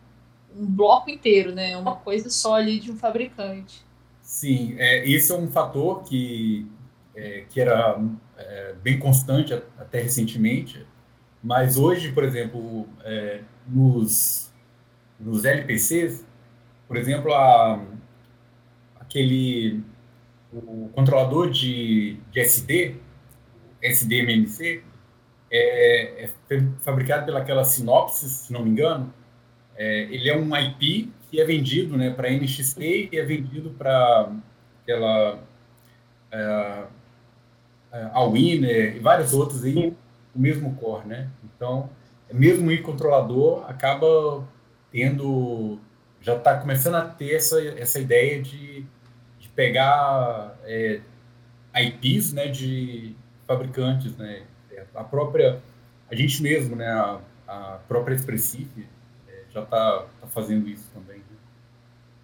um 0.58 0.66
bloco 0.66 1.10
inteiro, 1.10 1.54
né? 1.54 1.72
É 1.72 1.78
uma 1.78 1.98
coisa 1.98 2.30
só 2.30 2.56
ali 2.56 2.80
de 2.80 2.92
um 2.92 2.98
fabricante. 2.98 3.86
Sim, 4.22 4.76
é, 4.80 5.08
esse 5.08 5.32
é 5.32 5.36
um 5.36 5.52
fator 5.52 6.04
que, 6.04 6.66
é, 7.16 7.46
que 7.50 7.62
era 7.62 8.00
é, 8.38 8.74
bem 8.84 9.00
constante 9.00 9.54
até 9.54 10.02
recentemente, 10.02 10.86
mas 11.42 11.78
hoje, 11.78 12.12
por 12.12 12.24
exemplo, 12.24 12.88
é, 13.04 13.42
nos, 13.68 14.52
nos 15.20 15.46
LPCs, 15.46 16.26
por 16.88 16.98
exemplo, 16.98 17.34
a, 17.34 17.82
aquele 19.00 19.84
o 20.52 20.90
controlador 20.94 21.50
de, 21.50 22.18
de 22.32 22.40
SD, 22.40 22.96
SDMMC, 23.82 24.84
é, 25.52 26.26
é 26.26 26.30
fabricado 26.80 27.26
pelaquela 27.26 27.64
Synopsys, 27.64 28.32
se 28.32 28.54
não 28.54 28.64
me 28.64 28.72
engano. 28.72 29.14
É, 29.76 30.04
ele 30.04 30.30
é 30.30 30.38
um 30.38 30.56
IP 30.56 31.12
que 31.30 31.42
é 31.42 31.46
vendido 31.46 31.98
né, 31.98 32.10
para 32.10 32.30
NXP 32.30 33.10
e 33.12 33.18
é 33.18 33.24
vendido 33.24 33.72
para 33.72 34.32
aquela 34.82 35.44
é, 36.32 36.84
a 38.14 38.26
Winner 38.26 38.96
e 38.96 39.00
vários 39.00 39.34
outros 39.34 39.64
aí, 39.64 39.96
o 40.36 40.40
mesmo 40.40 40.76
core, 40.76 41.08
né? 41.08 41.30
Então, 41.44 41.90
mesmo 42.32 42.72
o 42.72 42.84
controlador 42.84 43.64
acaba 43.70 44.44
tendo, 44.92 45.80
já 46.22 46.36
está 46.36 46.58
começando 46.58 46.96
a 46.96 47.02
ter 47.02 47.36
essa, 47.36 47.62
essa 47.78 48.00
ideia 48.00 48.42
de, 48.42 48.86
de 49.40 49.50
pegar 49.50 50.58
é, 50.64 51.02
IPs, 51.76 52.34
né, 52.34 52.48
de 52.48 53.16
fabricantes, 53.46 54.16
né? 54.18 54.44
a 54.94 55.04
própria, 55.04 55.62
a 56.10 56.16
gente 56.16 56.42
mesmo, 56.42 56.76
né, 56.76 56.88
a, 56.88 57.20
a 57.48 57.80
própria 57.88 58.16
Expressive 58.16 58.88
é, 59.28 59.44
já 59.50 59.62
está 59.62 60.06
tá 60.22 60.28
fazendo 60.28 60.68
isso 60.68 60.90
também. 60.94 61.18
Né? 61.18 61.38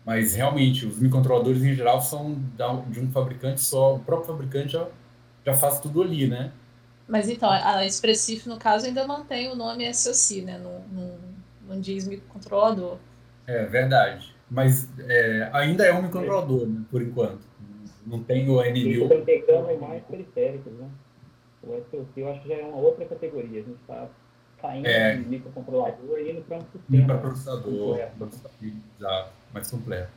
Mas 0.05 0.35
realmente, 0.35 0.85
os 0.85 0.99
microcontroladores 0.99 1.63
em 1.63 1.73
geral 1.73 2.01
são 2.01 2.41
de 2.87 2.99
um 2.99 3.11
fabricante 3.11 3.61
só, 3.61 3.95
o 3.95 3.99
próprio 3.99 4.27
fabricante 4.27 4.73
já, 4.73 4.87
já 5.45 5.53
faz 5.53 5.79
tudo 5.79 6.01
ali, 6.01 6.27
né? 6.27 6.51
Mas 7.07 7.27
então, 7.27 7.49
a 7.49 7.85
Expressif, 7.85 8.47
no 8.47 8.57
caso, 8.57 8.85
ainda 8.85 9.05
mantém 9.05 9.51
o 9.51 9.55
nome 9.55 9.91
SOC, 9.93 10.43
né? 10.43 10.57
Não, 10.57 10.79
não, 10.91 11.17
não 11.67 11.81
diz 11.81 12.07
microcontrolador. 12.07 12.97
É 13.45 13.65
verdade. 13.65 14.33
Mas 14.49 14.87
é, 14.99 15.49
ainda 15.51 15.85
é 15.85 15.93
um 15.93 16.03
microcontrolador, 16.03 16.67
né, 16.67 16.81
por 16.89 17.01
enquanto. 17.01 17.41
Não 18.05 18.23
tem 18.23 18.49
o 18.49 18.61
NMU. 18.61 19.03
Está 19.03 19.15
integrando 19.15 19.77
mais 19.79 20.03
periféricos, 20.05 20.73
né? 20.73 20.89
O 21.63 21.75
SOC 21.91 22.07
eu 22.17 22.31
acho 22.31 22.41
que 22.41 22.49
já 22.49 22.55
é 22.55 22.63
uma 22.63 22.77
outra 22.77 23.05
categoria. 23.05 23.59
A 23.59 23.63
gente 23.63 23.81
está 23.81 24.07
saindo 24.61 24.87
é. 24.87 25.17
de 25.17 25.27
microcontrolador 25.27 26.19
e 26.19 26.31
indo 26.31 26.41
para 26.43 26.57
um 26.57 26.65
sistema. 26.71 27.05
Para 27.07 27.17
processador. 27.17 27.99
Exato, 28.99 29.31
mais 29.53 29.69
completo. 29.69 30.11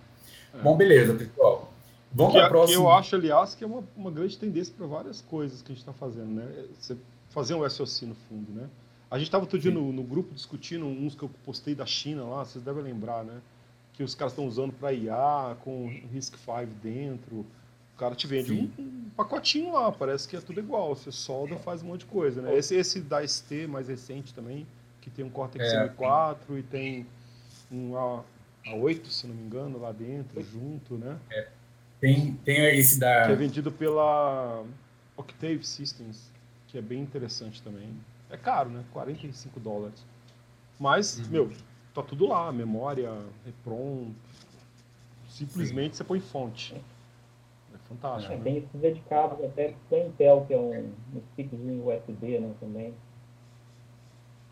É. 0.54 0.58
Bom, 0.58 0.76
beleza, 0.76 1.14
pessoal. 1.14 1.73
Vamos 2.14 2.32
para 2.32 2.46
a 2.46 2.48
próxima. 2.48 2.80
Eu 2.80 2.90
acho, 2.90 3.16
aliás, 3.16 3.54
que 3.54 3.64
é 3.64 3.66
uma, 3.66 3.82
uma 3.96 4.10
grande 4.10 4.38
tendência 4.38 4.72
para 4.76 4.86
várias 4.86 5.20
coisas 5.20 5.60
que 5.60 5.72
a 5.72 5.74
gente 5.74 5.82
está 5.82 5.92
fazendo, 5.92 6.28
né? 6.28 6.66
Você 6.78 6.96
fazer 7.30 7.54
um 7.54 7.68
SOC 7.68 8.06
no 8.06 8.14
fundo, 8.14 8.52
né? 8.52 8.68
A 9.10 9.18
gente 9.18 9.26
estava 9.26 9.44
outro 9.44 9.58
dia 9.58 9.70
no, 9.70 9.92
no, 9.92 10.02
grupo 10.02 10.32
discutindo 10.32 10.86
uns 10.86 11.14
que 11.14 11.24
eu 11.24 11.30
postei 11.44 11.74
da 11.74 11.84
China 11.84 12.24
lá, 12.24 12.44
vocês 12.44 12.64
devem 12.64 12.82
lembrar, 12.82 13.24
né? 13.24 13.40
Que 13.92 14.02
os 14.02 14.14
caras 14.14 14.32
estão 14.32 14.46
usando 14.46 14.72
para 14.72 14.92
IA, 14.92 15.56
com 15.62 15.88
RISC-V 16.12 16.66
dentro. 16.82 17.46
O 17.94 17.96
cara 17.96 18.14
te 18.14 18.26
vende 18.26 18.52
um, 18.52 18.70
um, 18.76 19.10
pacotinho 19.16 19.72
lá, 19.72 19.92
parece 19.92 20.26
que 20.26 20.36
é 20.36 20.40
tudo 20.40 20.58
igual. 20.58 20.96
Você 20.96 21.12
solda, 21.12 21.56
faz 21.56 21.82
um 21.82 21.86
monte 21.86 22.00
de 22.00 22.06
coisa, 22.06 22.42
né? 22.42 22.56
Esse, 22.56 22.74
esse 22.74 23.00
da 23.00 23.26
ST 23.26 23.66
mais 23.68 23.88
recente 23.88 24.34
também, 24.34 24.66
que 25.00 25.10
tem 25.10 25.24
um 25.24 25.30
Cortex 25.30 25.64
é. 25.64 25.88
M4 25.88 26.36
e 26.58 26.62
tem 26.62 27.06
um 27.70 27.96
A, 27.96 28.24
A8, 28.66 29.06
se 29.06 29.26
não 29.26 29.34
me 29.34 29.42
engano, 29.42 29.78
lá 29.78 29.92
dentro, 29.92 30.42
junto, 30.42 30.94
né? 30.94 31.16
É. 31.30 31.48
Tem, 32.00 32.34
tem 32.44 32.78
esse 32.78 32.98
da. 32.98 33.26
Que 33.26 33.32
é 33.32 33.36
vendido 33.36 33.72
pela 33.72 34.64
Octave 35.16 35.64
Systems, 35.64 36.30
que 36.68 36.78
é 36.78 36.82
bem 36.82 37.00
interessante 37.00 37.62
também. 37.62 37.88
É 38.30 38.36
caro, 38.36 38.70
né? 38.70 38.84
45 38.92 39.60
dólares. 39.60 40.04
Mas, 40.78 41.18
uhum. 41.18 41.30
meu, 41.30 41.52
tá 41.94 42.02
tudo 42.02 42.26
lá, 42.26 42.52
memória, 42.52 43.10
EPROM. 43.46 44.12
Simplesmente 45.28 45.96
Sim. 45.96 45.98
você 45.98 46.04
põe 46.04 46.20
fonte. 46.20 46.74
É 46.74 47.78
fantástico. 47.88 48.32
É, 48.32 48.36
né? 48.36 48.42
Tem 48.42 48.56
esses 48.58 48.80
dedicados 48.80 49.44
até 49.44 49.74
para 49.88 49.98
Intel, 49.98 50.44
que 50.46 50.54
é 50.54 50.58
um, 50.58 50.92
um 51.14 51.22
stickzinho 51.32 51.88
USB, 51.88 52.38
né, 52.38 52.52
também. 52.60 52.94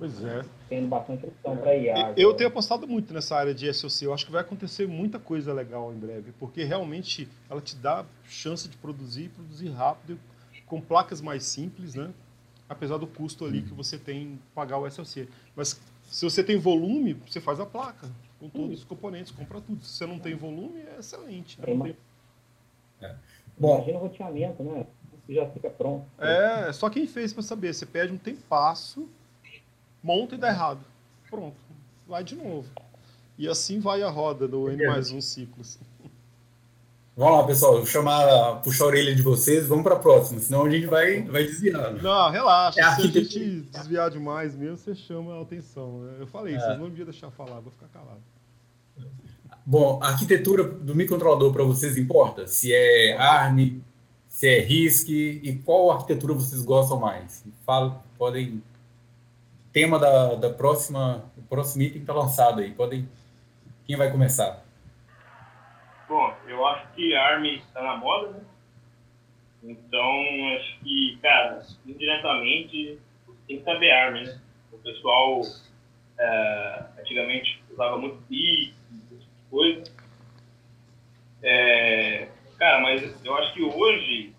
Pois 0.02 0.24
é. 0.24 0.44
Tendo 0.68 0.88
bastante 0.88 1.24
opção 1.24 1.56
para 1.56 1.76
IA. 1.76 2.12
Eu 2.16 2.34
tenho 2.34 2.48
apostado 2.48 2.88
muito 2.88 3.14
nessa 3.14 3.36
área 3.36 3.54
de 3.54 3.72
SOC. 3.72 4.02
Eu 4.02 4.12
acho 4.12 4.26
que 4.26 4.32
vai 4.32 4.40
acontecer 4.40 4.88
muita 4.88 5.16
coisa 5.16 5.52
legal 5.52 5.92
em 5.92 5.96
breve, 5.96 6.32
porque 6.40 6.64
realmente 6.64 7.28
ela 7.48 7.60
te 7.60 7.76
dá 7.76 8.04
chance 8.24 8.68
de 8.68 8.76
produzir, 8.76 9.28
produzir 9.28 9.68
rápido, 9.68 10.18
com 10.66 10.80
placas 10.80 11.20
mais 11.20 11.44
simples, 11.44 11.94
né? 11.94 12.10
Apesar 12.68 12.96
do 12.96 13.06
custo 13.06 13.44
ali 13.44 13.62
que 13.62 13.72
você 13.72 13.96
tem 13.96 14.40
pagar 14.52 14.78
o 14.78 14.90
SOC. 14.90 15.28
Mas 15.54 15.80
se 16.02 16.24
você 16.24 16.42
tem 16.42 16.56
volume, 16.56 17.14
você 17.24 17.40
faz 17.40 17.60
a 17.60 17.66
placa 17.66 18.10
com 18.40 18.48
todos 18.48 18.80
os 18.80 18.84
componentes, 18.84 19.30
compra 19.30 19.60
tudo. 19.60 19.84
Se 19.84 19.98
você 19.98 20.06
não 20.06 20.18
tem 20.18 20.34
volume, 20.34 20.80
é 20.80 20.98
excelente. 20.98 21.60
Né? 21.60 21.66
Tem... 21.66 21.96
É. 23.02 23.14
Bom, 23.56 23.76
Imagina 23.76 23.98
o 23.98 24.00
roteamento, 24.00 24.64
né? 24.64 24.84
Já 25.28 25.48
fica 25.50 25.70
pronto. 25.70 26.04
É, 26.18 26.72
só 26.72 26.90
quem 26.90 27.06
fez 27.06 27.32
para 27.32 27.44
saber. 27.44 27.72
Você 27.72 27.86
pede 27.86 28.12
um 28.12 28.18
tempasso 28.18 29.08
monta 30.02 30.34
e 30.34 30.38
dá 30.38 30.48
errado. 30.48 30.80
Pronto, 31.30 31.56
vai 32.06 32.24
de 32.24 32.34
novo. 32.34 32.68
E 33.38 33.48
assim 33.48 33.80
vai 33.80 34.02
a 34.02 34.10
roda 34.10 34.46
do 34.46 34.70
N 34.70 34.86
mais 34.86 35.10
um 35.10 35.20
ciclo. 35.20 35.62
Vamos 37.14 37.38
lá, 37.38 37.46
pessoal, 37.46 37.76
vou 37.76 37.86
chamar, 37.86 38.62
puxar 38.62 38.84
a 38.84 38.86
orelha 38.86 39.14
de 39.14 39.20
vocês, 39.20 39.66
vamos 39.66 39.84
para 39.84 39.96
a 39.96 39.98
próxima, 39.98 40.40
senão 40.40 40.64
a 40.64 40.70
gente 40.70 40.86
vai, 40.86 41.22
vai 41.22 41.44
desviando. 41.44 42.02
Não, 42.02 42.30
relaxa, 42.30 42.80
é 42.80 42.94
se 42.94 43.02
a 43.02 43.04
gente 43.04 43.60
desviar 43.70 44.10
demais 44.10 44.54
mesmo, 44.54 44.78
você 44.78 44.94
chama 44.94 45.38
a 45.38 45.42
atenção. 45.42 46.06
Eu 46.18 46.26
falei, 46.26 46.54
é. 46.54 46.58
vocês 46.58 46.78
não 46.78 46.88
deviam 46.88 47.04
deixar 47.04 47.30
falar, 47.30 47.60
vou 47.60 47.70
ficar 47.70 47.88
calado. 47.88 48.22
Bom, 49.64 50.00
a 50.02 50.08
arquitetura 50.08 50.64
do 50.64 50.94
microcontrolador 50.94 51.52
para 51.52 51.64
vocês 51.64 51.98
importa? 51.98 52.46
Se 52.46 52.72
é 52.72 53.14
ARM, 53.18 53.80
se 54.26 54.48
é 54.48 54.60
RISC 54.60 55.10
e 55.10 55.60
qual 55.64 55.90
arquitetura 55.92 56.32
vocês 56.32 56.62
gostam 56.62 56.98
mais? 56.98 57.44
Fala, 57.64 58.02
podem 58.16 58.62
tema 59.72 59.98
da, 59.98 60.34
da 60.34 60.50
próxima, 60.50 61.24
o 61.36 61.42
próximo 61.42 61.82
item 61.82 62.02
está 62.02 62.12
lançado 62.12 62.60
aí. 62.60 62.72
Podem, 62.72 63.08
quem 63.86 63.96
vai 63.96 64.10
começar? 64.10 64.64
Bom, 66.08 66.34
eu 66.46 66.66
acho 66.66 66.86
que 66.94 67.14
ARM 67.14 67.44
está 67.46 67.82
na 67.82 67.96
moda, 67.96 68.30
né? 68.30 68.40
Então, 69.62 70.56
acho 70.56 70.78
que, 70.80 71.18
cara, 71.22 71.62
indiretamente, 71.86 72.98
tem 73.46 73.58
que 73.58 73.64
saber 73.64 73.90
ARM, 73.90 74.24
né? 74.24 74.40
O 74.72 74.78
pessoal 74.78 75.40
é, 76.18 76.84
antigamente 77.00 77.62
usava 77.70 77.96
muito 77.96 78.16
PIC, 78.28 78.74
esse 79.12 79.20
tipo 79.20 79.36
de 79.36 79.50
coisa. 79.50 79.84
É, 81.42 82.28
cara, 82.58 82.80
mas 82.80 83.24
eu 83.24 83.36
acho 83.36 83.54
que 83.54 83.62
hoje, 83.62 84.34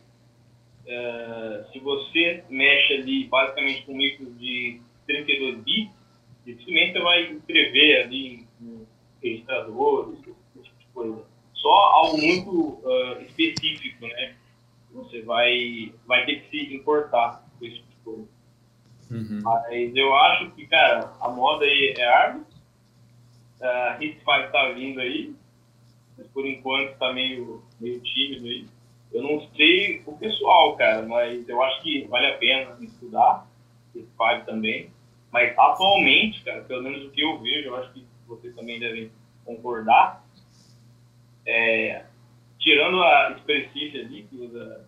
é, 0.86 1.66
se 1.72 1.80
você 1.80 2.44
mexe 2.50 2.94
ali 2.94 3.26
basicamente 3.26 3.86
com 3.86 3.94
micros 3.94 4.38
de 4.38 4.82
32 5.06 5.60
bits, 5.64 5.94
dificilmente 6.46 6.94
você 6.94 7.00
vai 7.00 7.24
escrever 7.32 8.04
ali 8.04 8.48
em 8.62 8.88
registradores, 9.22 10.20
esse 10.20 10.64
tipo 10.64 10.80
de 10.80 10.86
coisa. 10.94 11.24
Só 11.54 11.70
algo 11.70 12.18
muito 12.18 12.52
uh, 12.84 13.22
específico, 13.22 14.06
né? 14.06 14.36
Você 14.94 15.22
vai, 15.22 15.94
vai 16.06 16.26
ter 16.26 16.42
que 16.42 16.50
se 16.50 16.76
importar 16.76 17.44
com 17.58 17.66
esse 17.66 17.78
tipo 17.78 17.90
de 17.90 17.96
coisa. 18.04 18.28
Uhum. 19.12 19.42
Mas 19.44 19.96
eu 19.96 20.14
acho 20.16 20.52
que, 20.52 20.68
cara, 20.68 21.14
a 21.20 21.30
moda 21.30 21.66
aí 21.66 21.94
é 21.98 22.06
ARM. 22.06 22.42
Uh, 23.62 23.98
RISC-V 23.98 24.48
tá 24.52 24.72
vindo 24.74 25.00
aí, 25.00 25.34
mas 26.18 26.28
por 26.28 26.46
enquanto 26.46 26.98
tá 26.98 27.14
meio, 27.14 27.64
meio 27.80 28.02
tímido 28.02 28.46
aí. 28.46 28.66
Eu 29.14 29.22
não 29.24 29.48
sei 29.56 30.02
o 30.06 30.18
pessoal, 30.18 30.76
cara, 30.76 31.04
mas 31.04 31.48
eu 31.48 31.62
acho 31.64 31.82
que 31.82 32.06
vale 32.08 32.28
a 32.28 32.38
pena 32.38 32.78
estudar 32.82 33.48
Five 33.94 34.46
também. 34.46 34.92
Mas 35.32 35.58
atualmente, 35.58 36.44
cara, 36.44 36.62
pelo 36.62 36.84
menos 36.84 37.06
o 37.06 37.12
que 37.12 37.22
eu 37.22 37.40
vejo, 37.40 37.70
eu 37.70 37.76
acho 37.78 37.92
que 37.94 38.06
vocês 38.28 38.56
também 38.56 38.80
devem 38.80 39.12
concordar, 39.46 40.24
é, 41.46 42.06
tirando 42.60 43.02
a 43.04 43.32
expressícia 43.32 44.02
ali, 44.02 44.24
que 44.24 44.36
usa 44.38 44.86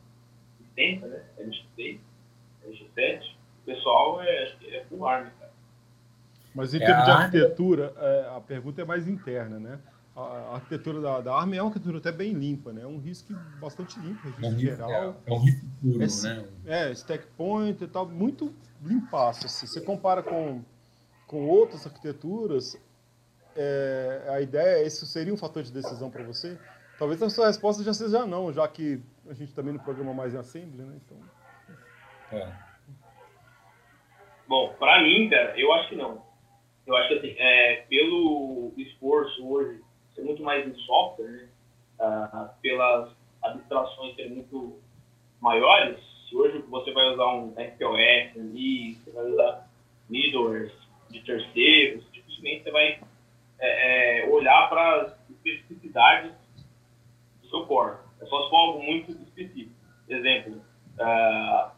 70, 0.75 1.07
né? 1.07 1.24
LX6, 1.39 2.00
LX7, 2.67 3.35
o 3.62 3.65
pessoal 3.65 4.21
é, 4.21 4.55
é 4.67 4.85
full 4.88 5.07
ARM, 5.07 5.29
cara. 5.39 5.51
Mas 6.53 6.74
em 6.74 6.77
é 6.81 6.85
termos 6.85 7.05
de 7.05 7.12
arquitetura, 7.12 7.93
é, 7.97 8.38
a 8.38 8.39
pergunta 8.39 8.81
é 8.81 8.85
mais 8.85 9.07
interna, 9.07 9.59
né? 9.59 9.79
A 10.15 10.55
arquitetura 10.55 11.01
da, 11.01 11.19
da 11.19 11.36
ARM 11.36 11.53
é 11.55 11.62
uma 11.62 11.67
arquitetura 11.67 11.98
até 11.98 12.10
bem 12.10 12.31
limpa, 12.31 12.72
né? 12.72 12.84
É 12.84 12.88
um 12.88 13.00
risco 13.00 13.34
bastante 13.60 14.00
limpo, 14.00 14.22
registro 14.24 14.45
é 14.45 14.50
um 14.50 14.57
geral. 14.60 15.22
É, 15.25 15.31
um 15.34 15.39
risco 15.39 15.65
puro, 15.81 16.01
é, 16.01 16.07
né? 16.07 16.45
É, 16.65 16.91
stack 16.91 17.27
point 17.36 17.84
e 17.84 17.88
tal, 17.88 18.07
muito 18.07 18.53
limpaço. 18.81 19.45
Assim. 19.45 19.67
Você 19.67 19.81
compara 19.81 20.24
com, 20.24 20.63
com 21.27 21.45
outras 21.50 21.86
arquiteturas, 21.86 22.81
é, 23.57 24.25
a 24.29 24.39
ideia 24.39 24.84
é 24.84 24.88
isso 24.88 25.05
seria 25.05 25.34
um 25.34 25.38
fator 25.38 25.63
de 25.63 25.72
decisão 25.72 26.10
para 26.10 26.24
você? 26.24 26.57
Talvez 26.98 27.22
a 27.22 27.29
sua 27.29 27.48
resposta 27.48 27.84
já 27.84 27.93
seja 27.93 28.25
não, 28.25 28.53
já 28.53 28.65
que 28.69 29.01
a 29.29 29.34
gente 29.34 29.53
também 29.53 29.74
no 29.74 29.79
programa 29.79 30.13
mais 30.13 30.34
em 30.34 30.38
assembly, 30.38 30.81
né? 30.81 30.98
Então... 31.05 31.17
É. 32.31 32.53
Bom, 34.48 34.74
para 34.79 35.03
mim, 35.03 35.29
cara, 35.29 35.60
eu 35.60 35.74
acho 35.74 35.89
que 35.89 35.95
não. 35.98 36.24
Eu 36.88 36.95
acho 36.95 37.10
que 37.10 37.13
assim, 37.15 37.36
é, 37.38 37.86
pelo 37.89 38.72
esforço 38.77 39.45
hoje 39.45 39.84
ser 40.15 40.22
muito 40.24 40.41
mais 40.41 40.65
em 40.67 40.74
software, 40.81 41.27
né? 41.27 41.48
Ah, 42.00 42.53
pelas 42.62 43.12
abstrações 43.43 44.15
serem 44.15 44.31
muito 44.31 44.79
maiores, 45.39 46.00
se 46.27 46.36
hoje 46.36 46.57
você 46.67 46.91
vai 46.91 47.13
usar 47.13 47.34
um 47.36 47.51
FPOS 47.51 48.38
ali, 48.38 48.95
você 48.95 49.12
vai 49.12 49.25
usar 49.25 49.69
middlewares 50.10 50.72
de 51.10 51.22
terceiros, 51.22 52.03
dificilmente 52.12 52.63
você 52.63 52.72
vai 52.72 53.00
é, 53.60 54.24
é, 54.24 54.29
olhar 54.29 54.67
para 54.69 55.01
as 55.01 55.29
especificidades 55.29 56.31
do 57.41 57.50
seu 57.50 57.65
core. 57.65 57.98
É 58.22 58.25
só 58.25 58.43
se 58.43 58.50
for 58.50 58.57
algo 58.57 58.84
muito 58.84 59.12
específico. 59.12 59.72
Exemplo, 60.10 60.62
uh, 61.00 61.72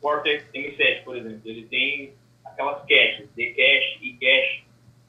Cortex 0.00 0.44
M7, 0.52 1.04
por 1.04 1.16
exemplo, 1.16 1.40
ele 1.44 1.66
tem 1.66 2.14
aquelas 2.44 2.80
caches, 2.82 3.28
cache 3.30 3.98
e 4.02 4.12
cache. 4.14 4.63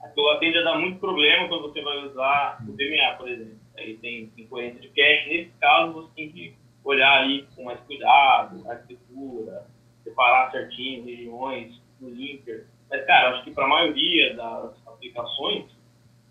Aquilo 0.06 0.40
tende 0.40 0.58
a 0.60 0.64
dar 0.64 0.78
muito 0.78 1.00
problema 1.00 1.48
quando 1.48 1.64
você 1.64 1.82
vai 1.82 1.98
usar 2.06 2.64
o 2.68 2.72
DMA, 2.72 3.16
por 3.18 3.28
exemplo. 3.28 3.60
Aí 3.78 3.98
tem 3.98 4.32
incoerência 4.38 4.80
de 4.80 4.90
cache. 4.90 5.30
Nesse 5.30 5.52
caso, 5.60 5.94
você 5.94 6.10
tem 6.16 6.32
que 6.32 6.56
olhar 6.84 7.22
ali 7.22 7.48
com 7.56 7.64
mais 7.64 7.80
cuidado, 7.82 8.70
arquitetura, 8.70 9.66
separar 10.04 10.52
certinho 10.52 11.06
regiões, 11.06 11.82
no 12.00 12.10
linker. 12.10 12.68
Mas, 12.90 13.06
cara, 13.06 13.32
acho 13.32 13.44
que 13.44 13.52
para 13.52 13.66
a 13.66 13.70
maioria 13.70 14.36
das 14.36 14.88
aplicações, 14.88 15.66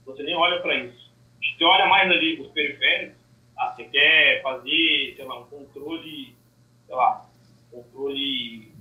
você 0.07 0.23
nem 0.23 0.37
olha 0.37 0.61
para 0.61 0.77
isso. 0.77 1.13
Você 1.41 1.65
olha 1.65 1.87
mais 1.87 2.11
ali 2.11 2.41
os 2.41 2.49
periféricos, 2.49 3.17
ah, 3.59 3.73
você 3.75 3.85
quer 3.85 4.43
fazer, 4.43 5.15
sei 5.17 5.25
lá, 5.25 5.41
um 5.41 5.45
controle, 5.45 6.35
sei 6.87 6.95
lá, 6.95 7.27
controle 7.71 8.73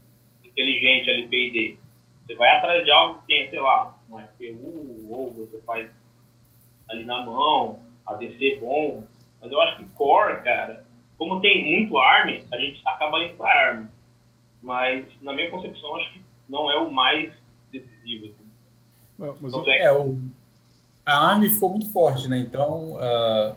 inteligente 0.43 1.09
ali, 1.09 1.27
P&D. 1.27 1.77
Você 2.25 2.35
vai 2.35 2.49
atrás 2.49 2.83
de 2.85 2.91
algo 2.91 3.19
que 3.21 3.27
tem, 3.27 3.49
sei 3.49 3.59
lá, 3.59 3.97
um 4.13 4.19
FPU, 4.19 5.07
ou 5.09 5.31
você 5.31 5.59
faz 5.61 5.89
ali 6.89 7.03
na 7.05 7.25
mão, 7.25 7.79
ADC 8.05 8.59
bom. 8.61 9.03
Mas 9.41 9.51
eu 9.51 9.61
acho 9.61 9.77
que 9.77 9.85
Core, 9.89 10.41
cara, 10.43 10.85
como 11.17 11.41
tem 11.41 11.77
muito 11.77 11.97
ARM, 11.97 12.43
a 12.51 12.57
gente 12.57 12.81
acaba 12.85 13.23
indo 13.23 13.35
para 13.35 13.49
ARM. 13.49 13.87
Mas, 14.61 15.05
na 15.21 15.33
minha 15.33 15.49
concepção, 15.51 15.95
acho 15.97 16.13
que 16.13 16.21
não 16.47 16.71
é 16.71 16.77
o 16.77 16.91
mais 16.91 17.33
decisivo. 17.71 18.25
Assim. 18.25 18.47
Não, 19.19 19.37
mas 19.41 19.53
então, 19.53 19.73
é, 19.73 19.91
o, 19.91 20.17
a 21.05 21.31
ARM 21.31 21.43
ficou 21.49 21.69
muito 21.69 21.91
forte, 21.91 22.29
né? 22.29 22.37
Então, 22.39 22.93
uh, 22.93 23.55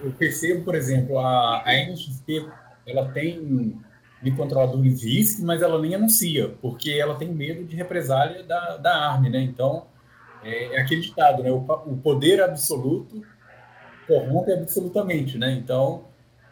eu 0.00 0.12
percebo, 0.12 0.64
por 0.64 0.74
exemplo, 0.74 1.18
a, 1.18 1.62
a 1.64 1.72
NXP, 1.72 2.48
ela 2.86 3.10
tem 3.12 3.80
microcontroladores 4.22 5.02
RISC, 5.02 5.42
mas 5.42 5.62
ela 5.62 5.80
nem 5.80 5.94
anuncia, 5.94 6.54
porque 6.60 6.90
ela 6.90 7.14
tem 7.14 7.28
medo 7.28 7.64
de 7.64 7.76
represália 7.76 8.42
da, 8.42 8.76
da 8.76 9.10
ARM, 9.10 9.30
né? 9.30 9.40
Então, 9.40 9.86
é, 10.42 10.76
é 10.76 10.80
aquele 10.80 11.00
ditado, 11.00 11.42
né? 11.42 11.50
O, 11.50 11.58
o 11.86 11.96
poder 11.96 12.42
absoluto 12.42 13.22
corrompe 14.06 14.52
absolutamente, 14.52 15.38
né? 15.38 15.52
Então, 15.52 16.04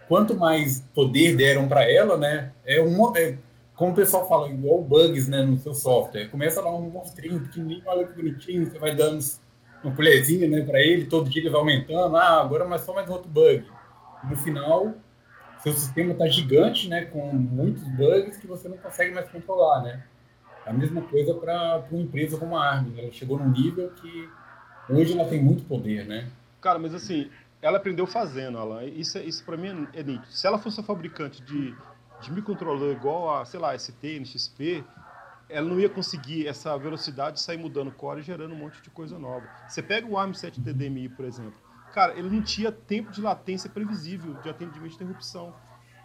quanto 0.08 0.36
mais 0.36 0.80
poder 0.94 1.36
deram 1.36 1.66
para 1.66 1.90
ela, 1.90 2.16
né? 2.16 2.52
É 2.64 2.80
uma, 2.80 3.12
é, 3.18 3.36
como 3.74 3.92
o 3.92 3.94
pessoal 3.94 4.28
fala, 4.28 4.48
igual 4.48 4.82
bugs, 4.82 5.28
né, 5.28 5.42
no 5.42 5.58
seu 5.58 5.74
software. 5.74 6.28
Começa 6.28 6.60
lá 6.60 6.74
um 6.74 6.88
monstrinho 6.90 7.40
pequenininho, 7.40 7.82
olha 7.86 8.06
que 8.06 8.14
bonitinho, 8.14 8.66
você 8.66 8.78
vai 8.78 8.94
dando 8.94 9.24
uma 9.84 9.94
colherzinha, 9.94 10.48
né, 10.48 10.62
para 10.62 10.80
ele, 10.80 11.06
todo 11.06 11.28
dia 11.28 11.42
ele 11.42 11.50
vai 11.50 11.60
aumentando. 11.60 12.16
Ah, 12.16 12.40
agora 12.40 12.64
mais 12.64 12.82
só 12.82 12.94
mais 12.94 13.08
outro 13.10 13.28
bug. 13.28 13.64
No 14.28 14.36
final, 14.36 14.94
seu 15.66 15.72
sistema 15.72 16.12
está 16.12 16.28
gigante, 16.28 16.88
né, 16.88 17.06
com 17.06 17.32
muitos 17.32 17.82
bugs 17.88 18.36
que 18.36 18.46
você 18.46 18.68
não 18.68 18.76
consegue 18.76 19.12
mais 19.12 19.28
controlar, 19.28 19.82
né? 19.82 20.04
A 20.64 20.72
mesma 20.72 21.02
coisa 21.02 21.34
para 21.34 21.84
uma 21.90 22.02
empresa 22.02 22.38
como 22.38 22.56
a 22.56 22.64
Arm. 22.64 22.92
Ela 22.96 23.10
chegou 23.10 23.36
num 23.36 23.50
nível 23.50 23.90
que 23.90 24.28
hoje 24.88 25.12
ela 25.12 25.28
tem 25.28 25.42
muito 25.42 25.64
poder, 25.64 26.06
né? 26.06 26.28
Cara, 26.60 26.78
mas 26.78 26.94
assim, 26.94 27.28
ela 27.60 27.78
aprendeu 27.78 28.06
fazendo, 28.06 28.58
Alan. 28.58 28.84
Isso, 28.84 29.18
isso 29.18 29.44
para 29.44 29.56
mim 29.56 29.88
é 29.92 30.02
nítido. 30.04 30.26
Se 30.30 30.46
ela 30.46 30.58
fosse 30.58 30.78
a 30.78 30.84
fabricante 30.84 31.42
de, 31.42 31.74
de 32.20 32.32
microcontrolador 32.32 32.92
igual 32.92 33.36
a, 33.36 33.44
sei 33.44 33.58
lá, 33.58 33.76
ST, 33.76 34.20
NXP, 34.20 34.84
ela 35.48 35.68
não 35.68 35.80
ia 35.80 35.88
conseguir 35.88 36.46
essa 36.46 36.76
velocidade 36.76 37.36
de 37.36 37.42
sair 37.42 37.58
mudando 37.58 37.90
core 37.90 38.20
e 38.20 38.22
gerando 38.22 38.54
um 38.54 38.58
monte 38.58 38.80
de 38.82 38.90
coisa 38.90 39.18
nova. 39.18 39.48
Você 39.68 39.82
pega 39.82 40.06
o 40.06 40.12
ARM7 40.12 40.62
TDMI, 40.62 41.08
por 41.08 41.24
exemplo. 41.24 41.65
Cara, 41.96 42.12
ele 42.12 42.28
não 42.28 42.42
tinha 42.42 42.70
tempo 42.70 43.10
de 43.10 43.22
latência 43.22 43.70
previsível 43.70 44.34
de 44.42 44.50
atendimento 44.50 44.90
de 44.90 44.96
interrupção. 44.96 45.54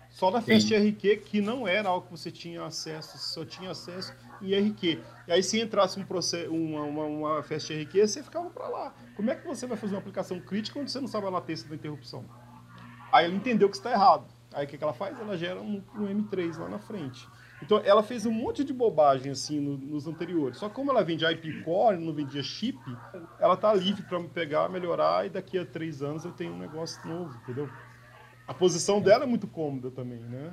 Só 0.10 0.32
na 0.32 0.42
FastRQ, 0.42 1.18
que 1.18 1.42
não 1.42 1.68
era 1.68 1.90
algo 1.90 2.06
que 2.06 2.12
você 2.12 2.32
tinha 2.32 2.64
acesso, 2.64 3.18
só 3.18 3.44
tinha 3.44 3.72
acesso 3.72 4.14
em 4.42 4.56
RQ. 4.56 5.02
E 5.28 5.32
aí, 5.34 5.44
se 5.44 5.60
entrasse 5.60 6.00
um 6.00 6.06
processo, 6.06 6.50
uma, 6.50 6.84
uma, 6.84 7.04
uma 7.04 7.44
FastRQ, 7.44 8.08
você 8.08 8.24
ficava 8.24 8.50
para 8.50 8.70
lá. 8.70 8.94
Como 9.18 9.32
é 9.32 9.36
que 9.36 9.46
você 9.46 9.68
vai 9.68 9.76
fazer 9.76 9.96
uma 9.96 10.00
aplicação 10.00 10.40
crítica 10.40 10.80
quando 10.80 10.88
você 10.88 11.02
não 11.02 11.10
sabe 11.10 11.28
a 11.28 11.30
latência 11.30 11.68
da 11.68 11.76
interrupção? 11.76 12.24
Aí 13.12 13.26
ele 13.26 13.36
entendeu 13.36 13.70
que 13.70 13.76
está 13.76 13.92
errado. 13.92 14.24
Aí 14.54 14.66
o 14.66 14.70
que, 14.70 14.78
que 14.78 14.84
ela 14.86 14.94
faz? 14.94 15.20
Ela 15.20 15.38
gera 15.38 15.60
um, 15.60 15.84
um, 15.94 16.06
M3 16.06 16.58
lá 16.58 16.70
na 16.70 16.80
frente. 16.80 17.28
Então 17.62 17.82
ela 17.84 18.02
fez 18.02 18.26
um 18.26 18.32
monte 18.32 18.64
de 18.64 18.74
bobagem 18.74 19.32
assim 19.32 19.60
no, 19.60 19.78
nos 19.78 20.08
anteriores. 20.08 20.58
Só 20.58 20.68
que 20.68 20.76
como 20.76 20.92
ela 20.92 21.04
vende 21.04 21.26
IP 21.26 21.64
Core, 21.64 21.98
não 21.98 22.14
vendia 22.14 22.42
chip, 22.42 22.80
ela 23.40 23.56
tá 23.56 23.74
livre 23.74 24.04
para 24.04 24.20
me 24.20 24.28
pegar, 24.28 24.70
melhorar 24.70 25.26
e 25.26 25.30
daqui 25.30 25.58
a 25.58 25.66
três 25.66 26.02
anos 26.02 26.26
eu 26.26 26.32
tenho 26.32 26.54
um 26.54 26.60
negócio 26.60 27.08
novo, 27.08 27.38
entendeu? 27.44 27.70
A 28.48 28.54
posição 28.54 29.00
dela 29.00 29.24
é 29.24 29.28
muito 29.28 29.48
cômoda 29.48 29.92
também, 29.92 30.20
né? 30.20 30.52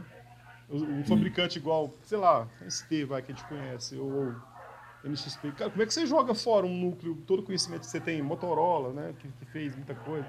Um 0.70 1.02
fabricante 1.04 1.58
igual, 1.58 1.94
sei 2.02 2.18
lá, 2.18 2.46
ST, 2.68 3.04
vai, 3.06 3.22
que 3.22 3.32
a 3.32 3.34
gente 3.34 3.46
conhece, 3.48 3.96
ou 3.96 4.34
NXP. 5.02 5.52
Cara, 5.52 5.70
como 5.70 5.82
é 5.82 5.86
que 5.86 5.94
você 5.94 6.06
joga 6.06 6.34
fora 6.34 6.66
um 6.66 6.76
núcleo, 6.76 7.16
todo 7.26 7.40
o 7.40 7.42
conhecimento 7.42 7.80
que 7.80 7.86
você 7.86 8.00
tem, 8.00 8.20
Motorola, 8.20 8.92
né, 8.92 9.14
que, 9.18 9.28
que 9.28 9.46
fez 9.46 9.74
muita 9.74 9.94
coisa? 9.94 10.28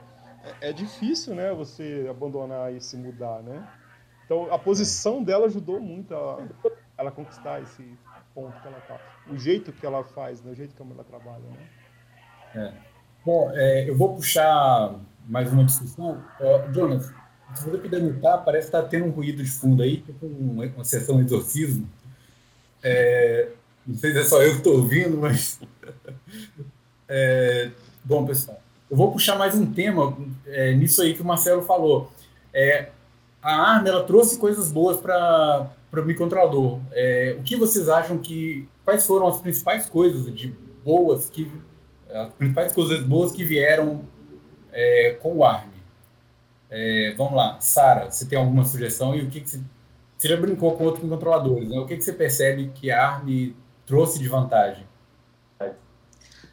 É, 0.62 0.70
é, 0.70 0.74
difícil, 0.74 1.36
né, 1.36 1.54
você 1.54 2.08
abandonar 2.10 2.74
e 2.74 2.80
se 2.80 2.96
mudar, 2.96 3.42
né? 3.44 3.68
Então, 4.30 4.54
a 4.54 4.60
posição 4.60 5.24
dela 5.24 5.48
ajudou 5.48 5.80
muito 5.80 6.14
a 6.14 6.48
ela 6.96 7.10
conquistar 7.10 7.64
esse 7.64 7.84
ponto 8.36 8.62
que 8.62 8.68
ela 8.68 8.80
tá. 8.82 9.00
O 9.28 9.36
jeito 9.36 9.72
que 9.74 9.84
ela 9.84 10.04
faz, 10.04 10.44
né, 10.44 10.52
o 10.52 10.56
jeito 10.56 10.76
como 10.76 10.94
ela 10.94 11.04
trabalha, 11.04 11.40
né? 11.40 11.68
É. 12.54 12.74
Bom, 13.26 13.50
é, 13.56 13.90
eu 13.90 13.98
vou 13.98 14.14
puxar 14.14 14.94
mais 15.28 15.52
uma 15.52 15.66
discussão. 15.66 16.24
Uh, 16.40 16.72
Jonas, 16.72 17.12
se 17.56 17.68
você 17.68 17.80
puder 17.80 18.04
mutar, 18.04 18.46
parece 18.46 18.70
que 18.70 18.78
está 18.78 18.88
tendo 18.88 19.06
um 19.06 19.10
ruído 19.10 19.44
de 19.44 19.50
fundo 19.50 19.82
aí, 19.82 19.98
tipo 19.98 20.24
uma, 20.28 20.64
uma 20.64 20.86
sessão 20.86 21.18
de 21.18 21.24
exorcismo. 21.24 21.90
É, 22.84 23.50
não 23.84 23.98
sei 23.98 24.12
se 24.12 24.20
é 24.20 24.24
só 24.26 24.44
eu 24.44 24.52
que 24.52 24.58
estou 24.58 24.78
ouvindo, 24.78 25.18
mas. 25.18 25.60
É, 27.12 27.72
bom, 28.06 28.24
pessoal, 28.24 28.62
eu 28.88 28.96
vou 28.96 29.12
puxar 29.12 29.36
mais 29.36 29.56
um 29.56 29.74
tema 29.74 30.16
é, 30.46 30.76
nisso 30.76 31.02
aí 31.02 31.16
que 31.16 31.24
o 31.24 31.26
Marcelo 31.26 31.64
falou. 31.64 32.12
É, 32.54 32.92
a 33.42 33.76
ARM 33.76 33.88
ela 33.88 34.04
trouxe 34.04 34.38
coisas 34.38 34.72
boas 34.72 35.00
para 35.00 35.70
o 35.92 35.96
microcontrolador. 35.98 36.80
É, 36.92 37.36
o 37.40 37.44
que 37.44 37.56
vocês 37.56 37.90
acham 37.90 38.18
que. 38.18 38.68
Quais 38.84 39.06
foram 39.06 39.28
as 39.28 39.40
principais 39.40 39.90
coisas 39.90 40.34
de 40.34 40.56
boas 40.84 41.30
que. 41.30 41.52
As 42.10 42.34
principais 42.34 42.74
coisas 42.74 43.04
boas 43.04 43.32
que 43.32 43.44
vieram 43.44 44.02
é, 44.72 45.18
com 45.22 45.38
o 45.38 45.44
ARM? 45.44 45.70
É, 46.70 47.14
vamos 47.18 47.34
lá, 47.34 47.60
Sara, 47.60 48.12
você 48.12 48.26
tem 48.26 48.38
alguma 48.38 48.64
sugestão 48.64 49.16
e 49.16 49.24
o 49.24 49.30
que, 49.30 49.42
que 49.42 49.50
você, 49.50 49.60
você 50.16 50.28
já 50.28 50.38
brincou 50.38 50.76
com 50.78 50.84
outros 50.84 51.08
controladores, 51.10 51.68
né? 51.68 51.80
O 51.80 51.86
que, 51.86 51.96
que 51.96 52.04
você 52.04 52.14
percebe 52.14 52.72
que 52.76 52.92
a 52.92 53.08
ARM 53.08 53.56
trouxe 53.86 54.20
de 54.20 54.28
vantagem? 54.28 54.86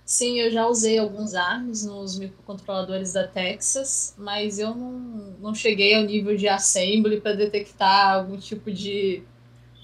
Sim, 0.07 0.39
eu 0.39 0.53
já 0.53 0.69
usei 0.69 1.01
alguns 1.01 1.35
ARMs 1.35 1.85
nos 1.85 2.17
microcontroladores 2.17 3.13
da 3.13 3.27
Texas, 3.27 4.15
mas 4.17 4.57
eu 4.57 4.73
não, 4.73 5.35
não 5.41 5.53
cheguei 5.53 5.97
ao 5.97 6.05
nível 6.05 6.37
de 6.37 6.47
assembly 6.47 7.21
para 7.21 7.33
detectar 7.33 8.13
algum 8.13 8.39
tipo 8.39 8.71
de 8.71 9.25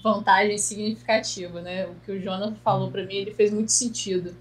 vantagem 0.01 0.57
significativa, 0.57 1.61
né? 1.61 1.87
O 1.87 1.95
que 2.05 2.13
o 2.13 2.21
Jonathan 2.21 2.55
falou 2.63 2.89
para 2.89 3.05
mim, 3.05 3.15
ele 3.15 3.33
fez 3.33 3.51
muito 3.51 3.73
sentido. 3.73 4.33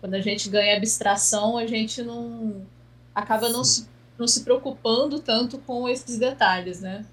Quando 0.00 0.12
a 0.12 0.20
gente 0.20 0.50
ganha 0.50 0.76
abstração, 0.76 1.56
a 1.56 1.66
gente 1.66 2.02
não 2.02 2.66
acaba 3.14 3.48
não 3.48 3.64
se 3.64 3.88
não 4.18 4.28
se 4.28 4.44
preocupando 4.44 5.18
tanto 5.18 5.58
com 5.60 5.88
esses 5.88 6.18
detalhes, 6.18 6.82
né? 6.82 7.06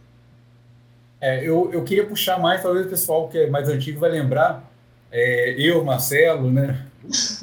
É, 1.21 1.39
eu, 1.39 1.71
eu 1.71 1.85
queria 1.85 2.05
puxar 2.05 2.37
mais, 2.37 2.61
talvez 2.61 2.85
o 2.85 2.89
pessoal 2.89 3.29
que 3.29 3.37
é 3.37 3.49
mais 3.49 3.69
antigo 3.69 3.97
vai 3.97 4.11
lembrar, 4.11 4.69
é, 5.09 5.55
eu, 5.57 5.83
Marcelo, 5.85 6.51
né? 6.51 6.88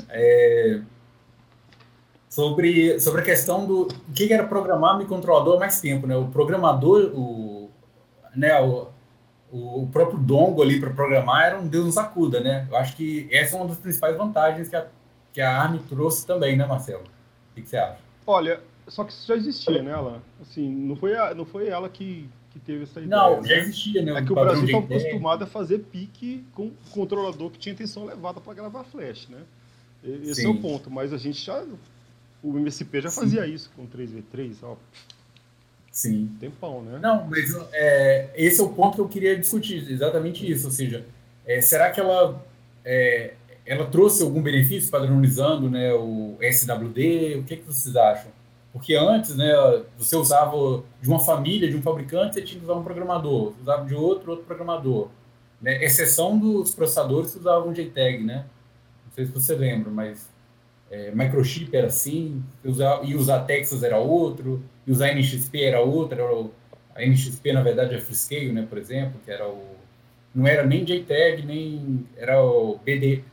É, 0.08 0.80
sobre, 2.28 3.00
sobre 3.00 3.22
a 3.22 3.24
questão 3.24 3.66
do 3.66 3.82
o 3.82 4.12
que 4.14 4.30
era 4.30 4.46
programar 4.46 4.98
microcontrolador 4.98 5.56
há 5.56 5.60
mais 5.60 5.80
tempo, 5.80 6.06
né? 6.06 6.16
O 6.16 6.26
programador, 6.26 7.10
o, 7.14 7.70
né, 8.34 8.60
o, 8.60 8.88
o 9.50 9.88
próprio 9.90 10.18
Dongo 10.18 10.62
ali 10.62 10.78
para 10.78 10.90
programar 10.90 11.46
era 11.46 11.58
um 11.58 11.66
Deus 11.66 11.86
nos 11.86 11.96
acuda, 11.96 12.40
né? 12.40 12.66
Eu 12.70 12.76
acho 12.76 12.94
que 12.94 13.26
essa 13.32 13.56
é 13.56 13.58
uma 13.58 13.68
das 13.68 13.78
principais 13.78 14.16
vantagens 14.16 14.68
que 14.68 14.76
a, 14.76 14.86
que 15.32 15.40
a 15.40 15.62
ARM 15.62 15.78
trouxe 15.88 16.26
também, 16.26 16.56
né, 16.56 16.66
Marcelo? 16.66 17.04
O 17.04 17.54
que, 17.54 17.62
que 17.62 17.68
você 17.70 17.78
acha? 17.78 18.00
Olha, 18.26 18.60
só 18.86 19.02
que 19.02 19.12
isso 19.12 19.26
já 19.26 19.36
existia, 19.36 19.82
né, 19.82 19.92
ela? 19.92 20.22
Assim, 20.42 20.68
não 20.68 20.94
foi, 20.94 21.16
a, 21.16 21.34
não 21.34 21.46
foi 21.46 21.68
ela 21.68 21.88
que, 21.88 22.28
que 22.58 22.64
teve 22.64 22.84
essa 22.84 23.00
ideia. 23.00 23.08
Não, 23.08 23.44
já 23.44 23.56
existia, 23.56 24.02
né? 24.02 24.12
É 24.12 24.22
que 24.22 24.32
o 24.32 24.34
Brasil 24.34 24.64
estava 24.64 24.84
acostumado 24.84 25.44
a 25.44 25.46
fazer 25.46 25.78
pique 25.80 26.44
com 26.54 26.70
controlador 26.90 27.50
que 27.50 27.58
tinha 27.58 27.74
tensão 27.74 28.04
elevada 28.04 28.40
para 28.40 28.54
gravar 28.54 28.84
flash, 28.84 29.28
né? 29.28 29.38
Esse 30.02 30.42
Sim. 30.42 30.46
é 30.46 30.50
o 30.50 30.56
ponto, 30.58 30.90
mas 30.90 31.12
a 31.12 31.18
gente 31.18 31.44
já. 31.44 31.64
O 32.42 32.56
MSP 32.56 33.00
já 33.00 33.10
Sim. 33.10 33.20
fazia 33.20 33.46
isso 33.46 33.70
com 33.76 33.86
3V3, 33.86 34.56
ó. 34.62 34.76
Sim. 35.90 36.30
Tempão, 36.38 36.82
né? 36.82 36.98
Não, 37.00 37.26
mas 37.26 37.54
é, 37.72 38.30
esse 38.34 38.60
é 38.60 38.64
o 38.64 38.68
ponto 38.68 38.96
que 38.96 39.00
eu 39.00 39.08
queria 39.08 39.36
discutir, 39.36 39.90
exatamente 39.90 40.48
isso. 40.50 40.66
Ou 40.66 40.72
seja, 40.72 41.04
é, 41.44 41.60
será 41.60 41.90
que 41.90 41.98
ela, 41.98 42.44
é, 42.84 43.34
ela 43.64 43.86
trouxe 43.86 44.22
algum 44.22 44.42
benefício 44.42 44.90
padronizando 44.90 45.70
né, 45.70 45.92
o 45.94 46.36
SWD? 46.40 47.36
O 47.38 47.44
que, 47.44 47.56
que 47.56 47.64
vocês 47.64 47.96
acham? 47.96 48.30
Porque 48.76 48.94
antes, 48.94 49.34
né, 49.34 49.54
você 49.96 50.14
usava 50.16 50.84
de 51.00 51.08
uma 51.08 51.18
família, 51.18 51.66
de 51.66 51.74
um 51.74 51.80
fabricante, 51.80 52.34
você 52.34 52.42
tinha 52.42 52.58
que 52.58 52.66
usar 52.66 52.74
um 52.74 52.84
programador, 52.84 53.52
você 53.52 53.62
usava 53.62 53.86
de 53.86 53.94
outro, 53.94 54.32
outro 54.32 54.44
programador. 54.44 55.08
Né? 55.62 55.82
Exceção 55.82 56.38
dos 56.38 56.74
processadores 56.74 57.32
que 57.32 57.38
usavam 57.38 57.72
JTAG, 57.72 58.22
né? 58.22 58.44
Não 59.06 59.12
sei 59.12 59.24
se 59.24 59.32
você 59.32 59.54
lembra, 59.54 59.90
mas 59.90 60.28
é, 60.90 61.10
microchip 61.10 61.74
era 61.74 61.86
assim, 61.86 62.44
usar, 62.62 63.00
e 63.02 63.14
usar 63.14 63.44
Texas 63.44 63.82
era 63.82 63.96
outro, 63.96 64.62
e 64.86 64.92
usar 64.92 65.14
NXP 65.14 65.62
era 65.62 65.80
outro, 65.80 66.20
era 66.20 66.34
o, 66.34 66.50
a 66.94 67.00
NXP 67.00 67.54
na 67.54 67.62
verdade 67.62 67.94
é 67.94 67.98
Freescale, 67.98 68.52
né, 68.52 68.66
por 68.68 68.76
exemplo, 68.76 69.18
que 69.24 69.30
era 69.30 69.48
o 69.48 69.74
não 70.34 70.46
era 70.46 70.66
nem 70.66 70.84
JTAG, 70.84 71.46
nem 71.46 72.06
era 72.14 72.44
o 72.44 72.78
BD, 72.84 73.24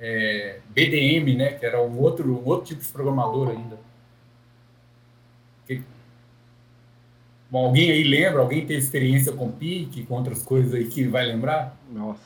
é, 0.00 0.58
BDM, 0.70 1.36
né, 1.36 1.52
que 1.52 1.64
era 1.64 1.80
um 1.80 1.96
outro, 2.00 2.28
um 2.28 2.44
outro 2.44 2.66
tipo 2.66 2.82
de 2.82 2.88
programador 2.88 3.50
ainda. 3.50 3.78
Bom, 7.50 7.66
alguém 7.66 7.90
aí 7.90 8.02
lembra? 8.02 8.40
Alguém 8.40 8.66
tem 8.66 8.76
experiência 8.76 9.32
com 9.32 9.50
pique, 9.50 10.04
com 10.04 10.14
outras 10.14 10.42
coisas 10.42 10.74
aí 10.74 10.86
que 10.86 11.06
vai 11.06 11.24
lembrar? 11.24 11.76
Nossa, 11.90 12.20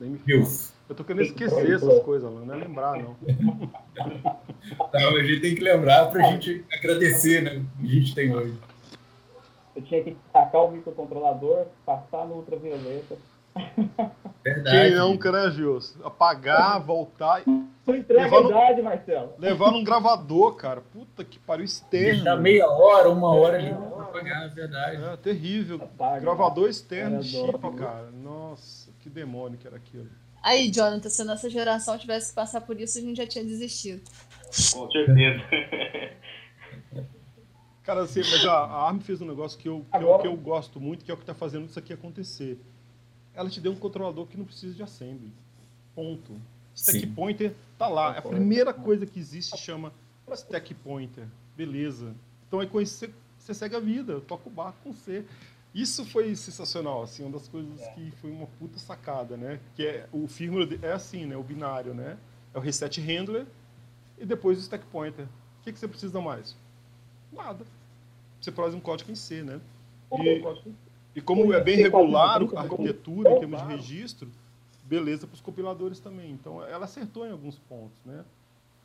nem 0.00 0.10
me 0.10 0.18
Deus. 0.18 0.72
Eu 0.88 0.94
tô 0.96 1.04
querendo 1.04 1.22
esquecer 1.22 1.72
essas 1.72 2.02
coisas, 2.02 2.30
não 2.30 2.52
é 2.52 2.56
lembrar, 2.56 2.98
não. 2.98 3.16
não, 4.92 5.16
a 5.16 5.22
gente 5.22 5.40
tem 5.40 5.54
que 5.54 5.62
lembrar 5.62 6.06
pra 6.06 6.32
gente 6.32 6.64
agradecer, 6.72 7.42
né? 7.42 7.64
O 7.78 7.82
que 7.82 7.86
a 7.86 8.00
gente 8.00 8.14
tem 8.14 8.34
hoje. 8.34 8.54
Eu 9.74 9.82
tinha 9.82 10.02
que 10.02 10.16
tacar 10.32 10.64
o 10.64 10.72
microcontrolador, 10.72 11.66
passar 11.86 12.26
no 12.26 12.34
ultravioleta. 12.34 13.16
Verdade. 14.44 14.90
Quem 14.90 14.98
nunca, 14.98 15.30
né, 15.30 15.50
Gils? 15.50 15.96
Apagar, 16.02 16.80
voltar. 16.80 17.42
Foi 17.84 17.98
entrega 17.98 18.40
no... 18.40 18.82
Marcelo. 18.82 19.34
Levar 19.38 19.70
num 19.70 19.84
gravador, 19.84 20.54
cara. 20.54 20.80
Puta 20.80 21.24
que 21.24 21.38
pariu, 21.38 21.64
externo. 21.64 22.24
Deixar 22.24 22.36
meia 22.36 22.68
hora, 22.68 23.08
uma 23.08 23.34
hora 23.34 23.58
ali 23.58 23.74
pra 23.74 24.02
apagar, 24.02 24.46
é 24.46 24.48
verdade. 24.48 25.04
É, 25.04 25.16
terrível. 25.16 25.80
Apaga, 25.82 26.20
gravador 26.20 26.68
externo 26.68 27.20
de 27.20 27.28
chip, 27.28 27.58
cara. 27.76 28.10
Nossa, 28.10 28.90
que 29.00 29.08
demônio 29.08 29.58
que 29.58 29.66
era 29.66 29.76
aquilo. 29.76 30.08
Aí, 30.42 30.70
Jonathan, 30.70 31.08
se 31.08 31.22
a 31.22 31.24
nossa 31.24 31.48
geração 31.48 31.96
tivesse 31.96 32.30
que 32.30 32.34
passar 32.34 32.60
por 32.62 32.80
isso, 32.80 32.98
a 32.98 33.00
gente 33.00 33.16
já 33.16 33.26
tinha 33.26 33.44
desistido. 33.44 34.02
Com 34.72 34.90
certeza. 34.90 35.42
Cara, 37.84 38.02
assim, 38.02 38.20
mas 38.20 38.44
a, 38.44 38.52
a 38.52 38.88
ARM 38.88 39.00
fez 39.00 39.20
um 39.20 39.26
negócio 39.26 39.58
que 39.58 39.68
eu, 39.68 39.84
que, 39.90 40.04
eu, 40.04 40.18
que 40.18 40.26
eu 40.26 40.36
gosto 40.36 40.80
muito, 40.80 41.04
que 41.04 41.10
é 41.10 41.14
o 41.14 41.16
que 41.16 41.24
está 41.24 41.34
fazendo 41.34 41.66
isso 41.66 41.78
aqui 41.78 41.92
acontecer. 41.92 42.60
Ela 43.34 43.48
te 43.48 43.60
deu 43.60 43.72
um 43.72 43.76
controlador 43.76 44.26
que 44.26 44.36
não 44.36 44.44
precisa 44.44 44.74
de 44.74 44.82
assembly. 44.82 45.32
Ponto. 45.94 46.32
Stack 46.74 47.00
Sim. 47.00 47.12
pointer 47.12 47.54
tá 47.78 47.86
lá. 47.86 48.14
É 48.14 48.18
a 48.18 48.22
primeira 48.22 48.72
coisa 48.72 49.06
que 49.06 49.18
existe 49.18 49.56
chama 49.56 49.92
stack 50.30 50.74
pointer. 50.74 51.26
Beleza. 51.56 52.14
Então 52.48 52.62
é 52.62 52.66
com 52.66 52.80
isso 52.80 52.94
você, 52.94 53.10
você 53.38 53.54
segue 53.54 53.76
a 53.76 53.80
vida, 53.80 54.20
toca 54.20 54.48
o 54.48 54.52
barco 54.52 54.78
com 54.84 54.92
C. 54.92 55.24
Isso 55.74 56.04
foi 56.04 56.34
sensacional, 56.36 57.02
assim, 57.02 57.22
uma 57.22 57.32
das 57.32 57.48
coisas 57.48 57.80
é. 57.80 57.92
que 57.92 58.10
foi 58.12 58.30
uma 58.30 58.46
puta 58.58 58.78
sacada, 58.78 59.36
né? 59.36 59.58
Que 59.74 59.86
é 59.86 60.08
o 60.12 60.28
firmware 60.28 60.78
é 60.82 60.92
assim, 60.92 61.24
né? 61.24 61.36
O 61.36 61.42
binário, 61.42 61.94
né? 61.94 62.18
É 62.52 62.58
o 62.58 62.60
reset 62.60 63.00
handler 63.00 63.46
e 64.18 64.26
depois 64.26 64.58
o 64.58 64.60
stack 64.60 64.84
pointer. 64.86 65.24
O 65.24 65.64
que, 65.64 65.72
que 65.72 65.78
você 65.78 65.88
precisa 65.88 66.20
mais? 66.20 66.54
Nada. 67.32 67.64
Você 68.40 68.52
produz 68.52 68.74
um 68.74 68.80
código 68.80 69.10
em 69.10 69.14
C, 69.14 69.42
né? 69.42 69.60
E, 70.12 70.42
e 71.14 71.20
como 71.20 71.52
é 71.52 71.60
bem 71.60 71.76
regular 71.76 72.40
a 72.56 72.60
arquitetura 72.60 73.32
em 73.32 73.38
termos 73.38 73.62
de 73.62 73.68
registro, 73.68 74.28
beleza 74.84 75.26
para 75.26 75.34
os 75.34 75.40
compiladores 75.40 76.00
também. 76.00 76.30
Então 76.30 76.62
ela 76.64 76.84
acertou 76.84 77.26
em 77.26 77.30
alguns 77.30 77.58
pontos, 77.58 77.98
né? 78.04 78.24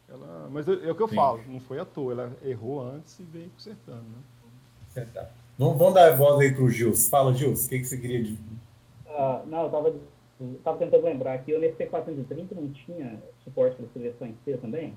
Ela, 0.09 0.47
mas 0.51 0.67
é, 0.67 0.71
é 0.87 0.91
o 0.91 0.95
que 0.95 1.03
eu 1.03 1.07
Sim. 1.09 1.15
falo, 1.15 1.41
não 1.47 1.59
foi 1.59 1.79
à 1.79 1.85
toa, 1.85 2.13
ela 2.13 2.37
errou 2.43 2.81
antes 2.81 3.19
e 3.19 3.23
veio 3.23 3.49
consertando, 3.49 4.03
né? 4.03 4.21
Acertar. 4.89 5.29
Vamos, 5.57 5.77
vamos 5.77 5.93
dar 5.95 6.13
a 6.13 6.15
voz 6.15 6.39
aí 6.39 6.53
para 6.53 6.63
o 6.63 6.69
Gils. 6.69 7.09
Fala, 7.09 7.33
Gils, 7.33 7.65
o 7.65 7.69
que, 7.69 7.79
que 7.79 7.85
você 7.85 7.97
queria 7.97 8.23
dizer? 8.23 8.39
Uh, 9.05 9.45
não, 9.47 9.61
eu 9.61 9.65
estava 9.65 9.93
tava 10.63 10.77
tentando 10.77 11.03
lembrar 11.03 11.39
que 11.39 11.53
o 11.53 11.59
NFT430 11.59 12.51
não 12.51 12.69
tinha 12.69 13.19
suporte 13.43 13.75
para 13.75 14.13
só 14.13 14.25
em 14.25 14.35
C 14.45 14.57
também? 14.57 14.93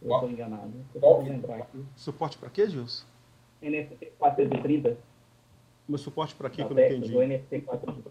Eu 0.00 0.14
estou 0.14 0.30
enganado. 0.30 0.72
Qual? 0.98 1.22
lembrar 1.22 1.56
aqui. 1.56 1.84
Suporte 1.96 2.38
para 2.38 2.48
quê, 2.48 2.68
Gils? 2.68 3.04
NFT 3.60 4.12
430. 4.18 4.96
Mas 5.88 6.00
suporte 6.00 6.34
para 6.34 6.48
quê 6.48 6.64
que 6.64 6.72
eu 6.72 6.76
não 6.76 6.82
entendi? 6.82 7.12
Do 7.12 7.18
430. 7.18 8.10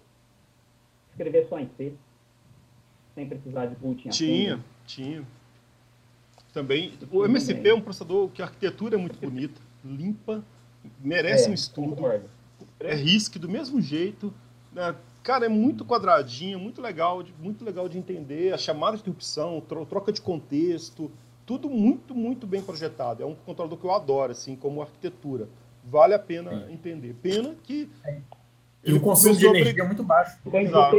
Escrever 1.11 1.47
só 1.47 1.59
em 1.59 1.69
C. 1.77 1.93
Sem 3.15 3.27
precisar 3.27 3.67
de 3.67 3.75
boot 3.75 4.09
Tinha, 4.09 4.59
tinha. 4.85 5.25
Também. 6.51 6.93
O 7.11 7.25
MSP 7.25 7.69
é 7.69 7.73
um 7.73 7.81
processador 7.81 8.29
que 8.29 8.41
a 8.41 8.45
arquitetura 8.45 8.95
é 8.95 8.97
muito 8.97 9.19
bonita, 9.19 9.59
limpa, 9.83 10.43
merece 10.99 11.47
é, 11.47 11.51
um 11.51 11.53
estudo. 11.53 11.95
Concordo. 11.95 12.29
É 12.79 12.93
RISC 12.93 13.37
do 13.37 13.49
mesmo 13.49 13.81
jeito. 13.81 14.33
Né? 14.71 14.95
Cara, 15.23 15.45
é 15.45 15.49
muito 15.49 15.85
quadradinho, 15.85 16.59
muito 16.59 16.81
legal, 16.81 17.23
muito 17.39 17.63
legal 17.63 17.87
de 17.87 17.97
entender. 17.97 18.53
A 18.53 18.57
chamada 18.57 18.97
de 18.97 19.01
interrupção, 19.01 19.61
troca 19.61 20.11
de 20.11 20.21
contexto, 20.21 21.09
tudo 21.45 21.69
muito, 21.69 22.13
muito 22.13 22.45
bem 22.45 22.61
projetado. 22.61 23.23
É 23.23 23.25
um 23.25 23.35
controlador 23.35 23.77
que 23.77 23.85
eu 23.85 23.91
adoro, 23.91 24.31
assim, 24.31 24.55
como 24.55 24.81
arquitetura. 24.81 25.47
Vale 25.83 26.13
a 26.13 26.19
pena 26.19 26.51
Sim. 26.51 26.73
entender. 26.73 27.13
Pena 27.21 27.55
que. 27.63 27.89
E 28.83 28.93
o 28.93 28.99
consumo 28.99 29.35
de 29.35 29.45
energia 29.45 29.83
é 29.83 29.85
muito 29.85 30.03
baixo. 30.03 30.37
Exato. 30.53 30.95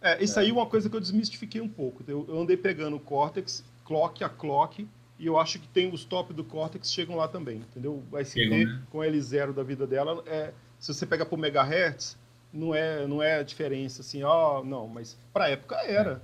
É, 0.00 0.22
isso 0.22 0.38
aí 0.38 0.50
é 0.50 0.52
uma 0.52 0.66
coisa 0.66 0.88
que 0.88 0.94
eu 0.94 1.00
desmistifiquei 1.00 1.60
um 1.60 1.68
pouco. 1.68 2.02
Eu, 2.06 2.24
eu 2.28 2.40
andei 2.40 2.56
pegando 2.56 2.96
o 2.96 3.00
Cortex, 3.00 3.64
clock 3.84 4.22
a 4.22 4.28
clock, 4.28 4.86
e 5.18 5.26
eu 5.26 5.38
acho 5.38 5.58
que 5.58 5.66
tem 5.68 5.92
os 5.92 6.04
top 6.04 6.32
do 6.32 6.44
Cortex 6.44 6.92
chegam 6.92 7.16
lá 7.16 7.26
também, 7.26 7.56
entendeu? 7.56 8.02
O 8.10 8.24
ST 8.24 8.48
né? 8.48 8.82
com 8.90 8.98
L0 8.98 9.52
da 9.52 9.62
vida 9.64 9.86
dela, 9.86 10.22
é, 10.26 10.52
se 10.78 10.94
você 10.94 11.04
pegar 11.04 11.26
por 11.26 11.36
megahertz, 11.36 12.16
não 12.52 12.74
é, 12.74 13.06
não 13.06 13.22
é 13.22 13.40
a 13.40 13.42
diferença 13.42 14.00
assim, 14.00 14.22
ó, 14.22 14.60
oh, 14.60 14.64
não, 14.64 14.86
mas 14.86 15.18
para 15.32 15.48
época 15.48 15.76
era. 15.84 16.22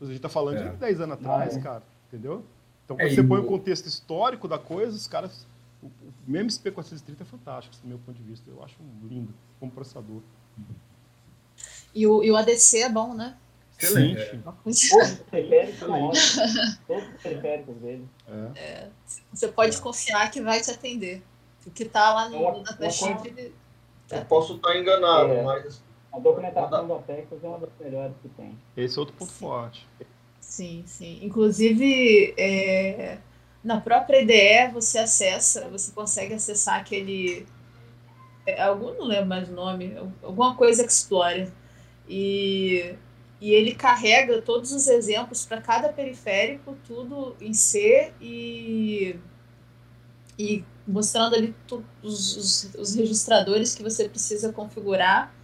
É. 0.00 0.04
A 0.04 0.06
gente 0.06 0.16
está 0.16 0.28
falando 0.28 0.58
é. 0.58 0.68
de 0.68 0.76
10 0.76 1.00
anos 1.00 1.14
atrás, 1.14 1.56
é. 1.56 1.60
cara. 1.60 1.82
Entendeu? 2.08 2.44
Então, 2.84 2.96
quando 2.96 3.08
é, 3.08 3.14
você 3.14 3.22
põe 3.22 3.40
o 3.40 3.44
contexto 3.44 3.86
histórico 3.86 4.46
da 4.46 4.58
coisa, 4.58 4.96
os 4.96 5.08
caras. 5.08 5.46
O, 5.82 5.86
o 5.86 6.12
mesmo 6.26 6.50
SP430 6.50 7.20
é 7.20 7.24
fantástico, 7.24 7.76
do 7.82 7.88
meu 7.88 7.98
ponto 7.98 8.16
de 8.16 8.22
vista. 8.22 8.48
Eu 8.50 8.62
acho 8.62 8.76
lindo 9.02 9.34
como 9.58 9.70
processador. 9.70 10.20
E 11.94 12.06
o, 12.06 12.22
e 12.22 12.30
o 12.30 12.36
ADC 12.36 12.78
é 12.82 12.88
bom, 12.88 13.14
né? 13.14 13.36
Excelente. 13.78 14.40
É. 15.32 15.66
Todos 16.86 17.08
os 17.08 17.22
periféricos 17.22 17.76
dele. 17.76 18.08
É. 18.26 18.58
É. 18.58 18.90
Você 19.32 19.48
pode 19.48 19.80
confiar 19.80 20.30
que 20.30 20.40
vai 20.40 20.60
te 20.60 20.70
atender. 20.70 21.22
O 21.66 21.70
que 21.70 21.82
está 21.82 22.14
lá 22.14 22.28
no, 22.28 22.62
na. 22.62 22.76
Eu 24.10 24.24
posso 24.26 24.54
estar 24.54 24.76
enganado, 24.76 25.32
é. 25.32 25.42
mas 25.42 25.82
a 26.12 26.18
documentação 26.18 26.86
do 26.86 26.98
Texas 27.00 27.42
é 27.42 27.46
uma 27.46 27.58
das 27.58 27.70
melhores 27.80 28.14
que 28.22 28.28
tem. 28.30 28.56
Esse 28.76 28.96
é 28.96 29.00
outro 29.00 29.14
ponto 29.16 29.32
forte. 29.32 29.86
Sim, 30.40 30.84
sim. 30.86 31.18
Inclusive, 31.22 32.34
é, 32.38 33.18
na 33.66 33.80
própria 33.80 34.22
IDE 34.22 34.72
você 34.72 34.98
acessa, 34.98 35.68
você 35.68 35.92
consegue 35.92 36.34
acessar 36.34 36.80
aquele. 36.80 37.46
É, 38.46 38.62
algum, 38.62 38.94
não 38.94 39.06
lembro 39.06 39.26
mais 39.26 39.48
o 39.48 39.52
nome, 39.52 39.96
alguma 40.22 40.54
coisa 40.54 40.86
Explorer. 40.86 41.52
E, 42.08 42.94
e 43.40 43.52
ele 43.52 43.74
carrega 43.74 44.40
todos 44.40 44.72
os 44.72 44.86
exemplos 44.86 45.44
para 45.44 45.60
cada 45.60 45.88
periférico, 45.88 46.76
tudo 46.86 47.36
em 47.40 47.52
C 47.52 48.12
e, 48.20 49.16
e 50.38 50.64
mostrando 50.86 51.34
ali 51.34 51.52
os, 52.02 52.36
os, 52.36 52.74
os 52.78 52.94
registradores 52.94 53.74
que 53.74 53.82
você 53.82 54.08
precisa 54.08 54.52
configurar 54.52 55.34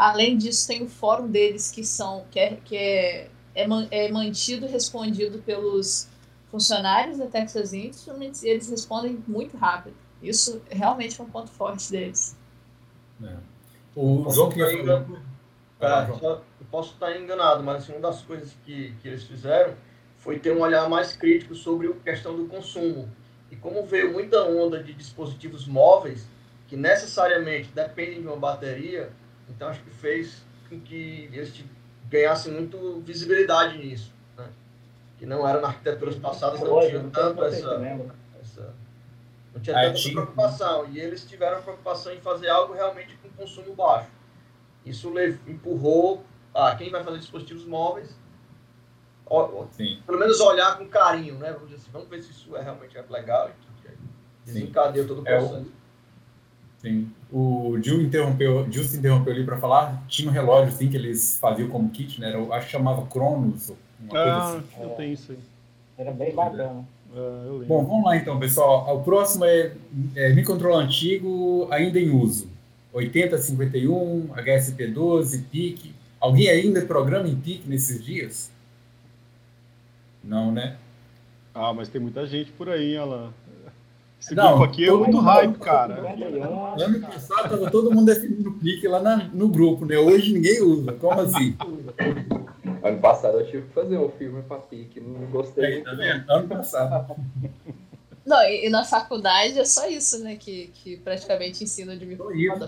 Além 0.00 0.38
disso, 0.38 0.66
tem 0.66 0.82
o 0.82 0.88
fórum 0.88 1.28
deles 1.28 1.70
que 1.70 1.84
são 1.84 2.24
que 2.30 2.40
é, 2.40 2.56
que 2.64 2.74
é, 2.74 3.28
é, 3.54 3.66
é 3.90 4.10
mantido 4.10 4.66
respondido 4.66 5.40
pelos 5.40 6.08
funcionários 6.50 7.18
da 7.18 7.26
Texas 7.26 7.72
Instruments 7.72 8.42
e 8.42 8.48
eles 8.48 8.68
respondem 8.68 9.22
muito 9.26 9.56
rápido. 9.56 9.94
Isso 10.22 10.60
realmente 10.68 11.20
é 11.20 11.24
um 11.24 11.30
ponto 11.30 11.50
forte 11.50 11.90
deles. 11.90 12.36
É. 13.22 13.36
O 13.94 14.30
João 14.30 14.50
que 14.50 14.60
enganado, 14.60 15.20
é, 15.80 16.10
eu 16.10 16.66
posso 16.70 16.94
estar 16.94 17.16
enganado, 17.16 17.62
mas 17.62 17.82
assim, 17.82 17.92
uma 17.92 18.00
das 18.00 18.22
coisas 18.22 18.54
que, 18.64 18.94
que 19.00 19.08
eles 19.08 19.24
fizeram 19.24 19.74
foi 20.18 20.38
ter 20.38 20.52
um 20.54 20.60
olhar 20.60 20.88
mais 20.88 21.16
crítico 21.16 21.54
sobre 21.54 21.88
a 21.88 21.94
questão 21.94 22.36
do 22.36 22.46
consumo. 22.46 23.08
E 23.50 23.56
como 23.56 23.84
veio 23.84 24.12
muita 24.12 24.44
onda 24.44 24.82
de 24.82 24.92
dispositivos 24.92 25.66
móveis 25.66 26.28
que 26.68 26.76
necessariamente 26.76 27.70
dependem 27.74 28.20
de 28.20 28.26
uma 28.26 28.36
bateria, 28.36 29.10
então 29.48 29.68
acho 29.68 29.82
que 29.82 29.90
fez 29.90 30.44
com 30.68 30.78
que 30.80 31.28
eles 31.32 31.64
ganhassem 32.08 32.52
muito 32.52 33.00
visibilidade 33.04 33.78
nisso. 33.78 34.12
Que 35.20 35.26
não 35.26 35.46
era 35.46 35.60
na 35.60 35.68
arquiteturas 35.68 36.16
passadas, 36.16 36.58
não 36.60 36.80
tinha 36.80 37.04
tanto 37.12 37.44
essa, 37.44 37.80
essa. 38.40 38.74
Não 39.54 39.60
tinha 39.60 39.76
tanta 39.76 40.10
preocupação. 40.10 40.88
E 40.90 40.98
eles 40.98 41.24
tiveram 41.24 41.62
preocupação 41.62 42.12
em 42.12 42.20
fazer 42.20 42.48
algo 42.48 42.74
realmente 42.74 43.16
com 43.22 43.28
consumo 43.28 43.72
baixo. 43.74 44.10
Isso 44.84 45.12
empurrou 45.46 46.24
a 46.52 46.74
quem 46.74 46.90
vai 46.90 47.04
fazer 47.04 47.18
dispositivos 47.18 47.64
móveis 47.64 48.18
Sim. 49.70 50.02
pelo 50.04 50.18
menos 50.18 50.40
olhar 50.40 50.76
com 50.76 50.88
carinho, 50.88 51.36
né? 51.36 51.52
Vamos, 51.52 51.72
assim, 51.72 51.88
vamos 51.92 52.08
ver 52.08 52.20
se 52.22 52.32
isso 52.32 52.56
é 52.56 52.62
realmente 52.62 52.98
legal. 53.08 53.50
Desencadeou 54.44 55.06
todo 55.06 55.20
o 55.20 55.24
processo. 55.24 55.54
É, 55.54 55.58
o, 55.60 55.66
Sim. 56.78 57.12
O 57.30 57.78
Gil 57.80 58.00
interrompeu, 58.00 58.70
Gil 58.72 58.82
se 58.82 58.96
interrompeu 58.96 59.32
ali 59.32 59.44
para 59.44 59.58
falar. 59.58 60.02
Tinha 60.08 60.28
um 60.28 60.32
relógio 60.32 60.74
assim 60.74 60.88
que 60.88 60.96
eles 60.96 61.38
faziam 61.38 61.68
como 61.68 61.90
kit, 61.90 62.20
né? 62.20 62.30
Era, 62.30 62.42
acho 62.54 62.66
que 62.66 62.72
chamava 62.72 63.06
Cronos. 63.06 63.72
Ah, 64.12 64.56
assim. 64.56 64.82
eu 64.82 64.88
tenho 64.90 65.12
isso 65.12 65.32
aí. 65.32 65.38
Era 65.98 66.12
bem 66.12 66.34
bacana. 66.34 66.84
É, 67.14 67.64
Bom, 67.66 67.84
vamos 67.84 68.04
lá 68.04 68.16
então, 68.16 68.38
pessoal. 68.38 68.96
O 68.96 69.02
próximo 69.02 69.44
é, 69.44 69.72
é 70.14 70.32
microcontrolador 70.32 70.84
antigo, 70.84 71.68
ainda 71.70 71.98
em 71.98 72.10
uso. 72.10 72.48
8051, 72.92 74.28
HSP12, 74.28 75.44
PIC. 75.50 75.94
Alguém 76.20 76.48
ainda 76.48 76.82
programa 76.82 77.28
em 77.28 77.36
PIC 77.36 77.68
nesses 77.68 78.04
dias? 78.04 78.50
Não, 80.22 80.52
né? 80.52 80.76
Ah, 81.54 81.72
mas 81.72 81.88
tem 81.88 82.00
muita 82.00 82.26
gente 82.26 82.52
por 82.52 82.68
aí, 82.68 82.96
Alan. 82.96 83.32
Esse 84.20 84.34
não, 84.34 84.48
grupo 84.48 84.64
aqui 84.64 84.86
é 84.86 84.92
muito 84.92 85.18
hype, 85.18 85.58
cara. 85.58 86.14
Ano 86.78 87.00
passado 87.00 87.48
tava 87.48 87.70
todo 87.70 87.90
mundo 87.90 88.04
definindo 88.04 88.52
pique 88.52 88.86
lá 88.86 89.00
na, 89.00 89.16
no 89.32 89.48
grupo, 89.48 89.86
né? 89.86 89.96
Hoje 89.96 90.34
ninguém 90.34 90.60
usa. 90.60 90.92
Como 90.92 91.20
assim? 91.20 91.56
Ano 92.90 93.00
passado 93.00 93.38
eu 93.38 93.46
tive 93.46 93.68
que 93.68 93.72
fazer 93.72 93.96
um 93.96 94.10
filme 94.10 94.42
para 94.42 94.58
pique, 94.58 95.00
não 95.00 95.26
gostei 95.30 95.78
é. 95.78 95.80
Tá 95.82 95.92
vendo? 95.94 96.30
Ano 96.30 96.48
passado. 96.48 97.16
Não, 98.26 98.42
e, 98.42 98.66
e, 98.66 98.68
na 98.68 98.84
faculdade 98.84 99.58
é 99.58 99.64
só 99.64 99.88
isso, 99.88 100.22
né? 100.22 100.36
Que, 100.36 100.68
que 100.68 100.98
praticamente 100.98 101.64
ensina 101.64 101.96
de 101.96 102.04
mim. 102.04 102.18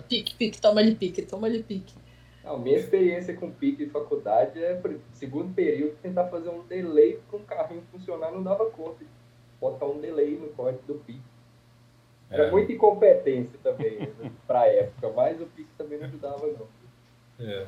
Pique, 0.09 0.35
pique, 0.35 0.61
toma-lhe 0.61 0.95
pique, 0.95 1.23
toma-lhe 1.23 1.63
pique. 1.63 1.95
Não, 2.43 2.59
minha 2.59 2.79
experiência 2.79 3.37
com 3.37 3.51
pique 3.51 3.85
de 3.85 3.91
faculdade 3.91 4.63
é 4.63 4.81
segundo 5.13 5.55
período 5.55 5.95
tentar 6.03 6.29
fazer 6.29 6.49
um 6.49 6.67
delay 6.67 7.21
para 7.29 7.39
um 7.39 7.45
carrinho 7.45 7.83
funcionar, 7.93 8.33
não 8.33 8.43
dava 8.43 8.65
conta 8.71 9.05
de 9.05 9.11
botar 9.61 9.87
um 9.87 10.01
delay 10.01 10.37
no 10.37 10.49
código 10.49 10.83
do 10.87 10.95
pique. 10.95 11.21
Era 12.31 12.45
é. 12.45 12.51
muita 12.51 12.73
incompetência 12.73 13.59
também 13.63 13.99
né, 13.99 14.33
para 14.47 14.63
a 14.63 14.67
época, 14.67 15.13
mas 15.15 15.41
o 15.41 15.47
pique 15.47 15.71
também 15.77 15.99
não 15.99 16.07
ajudava 16.07 16.47
não. 16.47 17.47
É. 17.47 17.67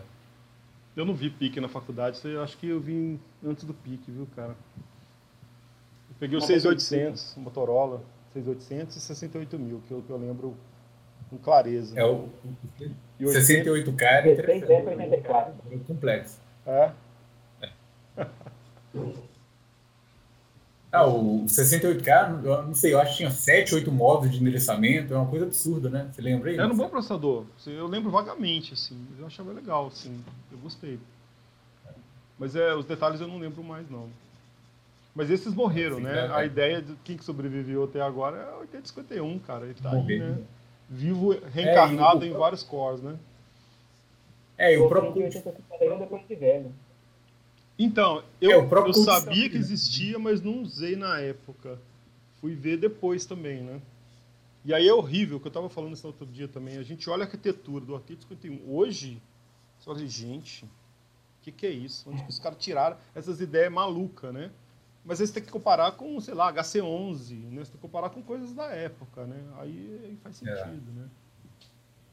Eu 0.96 1.04
não 1.04 1.14
vi 1.14 1.28
pique 1.28 1.60
na 1.60 1.68
faculdade, 1.68 2.20
eu 2.24 2.42
acho 2.42 2.56
que 2.56 2.68
eu 2.68 2.80
vim 2.80 3.18
antes 3.44 3.64
do 3.64 3.74
pique, 3.74 4.10
viu, 4.10 4.28
cara? 4.36 4.54
Eu 6.08 6.16
peguei 6.20 6.38
o 6.38 6.40
6800, 6.40 7.36
o 7.36 7.40
Motorola, 7.40 8.00
6800 8.32 8.96
e 8.96 9.00
68 9.00 9.58
mil, 9.58 9.82
que 9.86 9.92
eu, 9.92 10.02
que 10.02 10.10
eu 10.10 10.16
lembro 10.16 10.56
com 11.28 11.36
clareza. 11.38 11.98
É 11.98 12.04
o 12.04 12.28
68K 13.20 14.02
era 14.02 14.30
interessante. 14.30 14.72
É 15.72 15.78
complexo. 15.86 16.40
É? 16.66 16.92
é. 18.16 18.26
Ah, 20.94 21.06
o 21.06 21.44
68K, 21.46 22.44
eu 22.44 22.62
não 22.62 22.74
sei, 22.74 22.94
eu 22.94 23.00
acho 23.00 23.12
que 23.12 23.16
tinha 23.18 23.30
7, 23.30 23.74
8 23.74 23.90
modos 23.90 24.30
de 24.30 24.40
endereçamento, 24.40 25.12
é 25.12 25.16
uma 25.16 25.28
coisa 25.28 25.44
absurda, 25.44 25.90
né? 25.90 26.08
Você 26.12 26.22
lembra 26.22 26.50
aí? 26.50 26.56
Era 26.56 26.72
um 26.72 26.76
bom 26.76 26.88
processador, 26.88 27.44
eu 27.66 27.86
lembro 27.86 28.10
vagamente, 28.10 28.74
assim, 28.74 28.96
eu 29.18 29.26
achava 29.26 29.52
legal, 29.52 29.88
assim, 29.88 30.22
eu 30.52 30.58
gostei. 30.58 30.98
Mas 32.38 32.54
é, 32.54 32.74
os 32.74 32.84
detalhes 32.84 33.20
eu 33.20 33.28
não 33.28 33.38
lembro 33.38 33.62
mais, 33.64 33.90
não. 33.90 34.08
Mas 35.14 35.30
esses 35.30 35.52
morreram, 35.52 36.00
né? 36.00 36.26
É, 36.26 36.32
a 36.32 36.44
ideia 36.44 36.82
de 36.82 36.94
quem 37.04 37.16
que 37.16 37.24
sobreviveu 37.24 37.84
até 37.84 38.00
agora 38.00 38.36
é 38.36 38.54
o 38.56 38.60
851, 38.60 39.38
cara, 39.40 39.64
ele 39.64 39.74
tá 39.74 39.90
aí, 39.90 40.18
né? 40.18 40.38
vivo, 40.88 41.36
reencarnado 41.52 42.24
é, 42.24 42.28
em 42.28 42.32
vários 42.32 42.62
cores, 42.62 43.00
né? 43.00 43.16
É, 44.56 44.74
e 44.74 44.78
o 44.78 44.88
próprio. 44.88 45.28
Então, 47.84 48.24
eu, 48.40 48.62
é, 48.62 48.88
eu 48.88 48.94
sabia 48.94 49.50
que 49.50 49.58
existia, 49.58 50.18
mas 50.18 50.40
não 50.40 50.62
usei 50.62 50.96
na 50.96 51.20
época. 51.20 51.78
Fui 52.40 52.54
ver 52.54 52.78
depois 52.78 53.26
também, 53.26 53.62
né? 53.62 53.80
E 54.64 54.72
aí 54.72 54.88
é 54.88 54.94
horrível, 54.94 55.38
que 55.38 55.46
eu 55.46 55.50
estava 55.50 55.68
falando 55.68 55.92
isso 55.92 56.06
outro 56.06 56.24
dia 56.24 56.48
também. 56.48 56.78
A 56.78 56.82
gente 56.82 57.08
olha 57.10 57.22
a 57.22 57.26
arquitetura 57.26 57.84
do 57.84 57.94
Arcade 57.94 58.22
51. 58.22 58.74
Hoje, 58.74 59.20
você 59.78 59.84
fala, 59.84 59.98
gente, 60.06 60.64
o 60.64 60.68
que, 61.42 61.52
que 61.52 61.66
é 61.66 61.70
isso? 61.70 62.08
Onde 62.08 62.22
que 62.22 62.30
os 62.30 62.38
caras 62.38 62.56
tiraram 62.58 62.96
essas 63.14 63.42
ideias 63.42 63.70
malucas, 63.70 64.32
né? 64.32 64.50
Mas 65.04 65.20
aí 65.20 65.26
você 65.26 65.34
tem 65.34 65.42
que 65.42 65.52
comparar 65.52 65.92
com, 65.92 66.18
sei 66.18 66.32
lá, 66.32 66.50
HC11, 66.50 67.34
né? 67.50 67.62
Você 67.62 67.72
tem 67.72 67.72
que 67.72 67.78
comparar 67.78 68.08
com 68.08 68.22
coisas 68.22 68.54
da 68.54 68.64
época, 68.68 69.26
né? 69.26 69.44
Aí, 69.58 70.00
aí 70.04 70.18
faz 70.22 70.42
é. 70.42 70.56
sentido, 70.56 70.90
é. 70.90 71.00
né? 71.00 71.08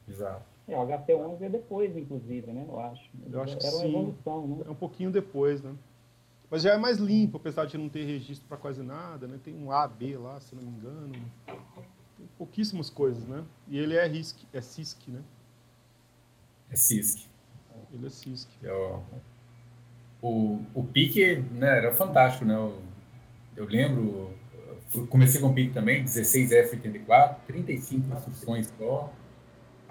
Exato. 0.06 0.51
É, 0.68 0.78
o 0.78 0.86
HC11 0.86 1.42
é 1.42 1.48
depois, 1.48 1.96
inclusive, 1.96 2.52
né? 2.52 2.64
Eu 2.68 2.80
acho. 2.80 3.10
Eu 3.30 3.42
acho 3.42 3.56
que 3.56 3.66
Era 3.66 3.76
sim. 3.76 3.88
evolução, 3.88 4.46
né? 4.46 4.64
É 4.66 4.70
um 4.70 4.74
pouquinho 4.74 5.10
depois, 5.10 5.62
né? 5.62 5.74
Mas 6.50 6.62
já 6.62 6.74
é 6.74 6.76
mais 6.76 6.98
limpo, 6.98 7.38
apesar 7.38 7.64
de 7.64 7.78
não 7.78 7.88
ter 7.88 8.04
registro 8.04 8.46
para 8.46 8.56
quase 8.56 8.82
nada, 8.82 9.26
né? 9.26 9.38
Tem 9.42 9.54
um 9.54 9.72
A, 9.72 9.88
B 9.88 10.16
lá, 10.18 10.38
se 10.38 10.54
não 10.54 10.62
me 10.62 10.70
engano. 10.70 11.12
Tem 11.46 12.28
pouquíssimas 12.36 12.90
coisas, 12.90 13.26
né? 13.26 13.44
E 13.68 13.78
ele 13.78 13.96
é 13.96 14.06
RISC, 14.06 14.46
é 14.52 14.60
CISC, 14.60 15.10
né? 15.10 15.22
É 16.70 16.76
CISC. 16.76 17.26
Ele 17.92 18.06
é 18.06 18.10
CISC. 18.10 18.48
É 18.62 18.72
o 18.72 19.02
o, 20.22 20.64
o 20.72 20.84
pique 20.84 21.44
né, 21.50 21.78
era 21.78 21.92
fantástico, 21.92 22.44
né? 22.44 22.54
Eu, 22.54 22.80
eu 23.56 23.66
lembro, 23.66 24.32
comecei 25.10 25.40
com 25.40 25.48
o 25.48 25.52
pique 25.52 25.74
também, 25.74 26.04
16F84, 26.04 27.36
35 27.48 28.14
instruções 28.14 28.72
só. 28.78 29.12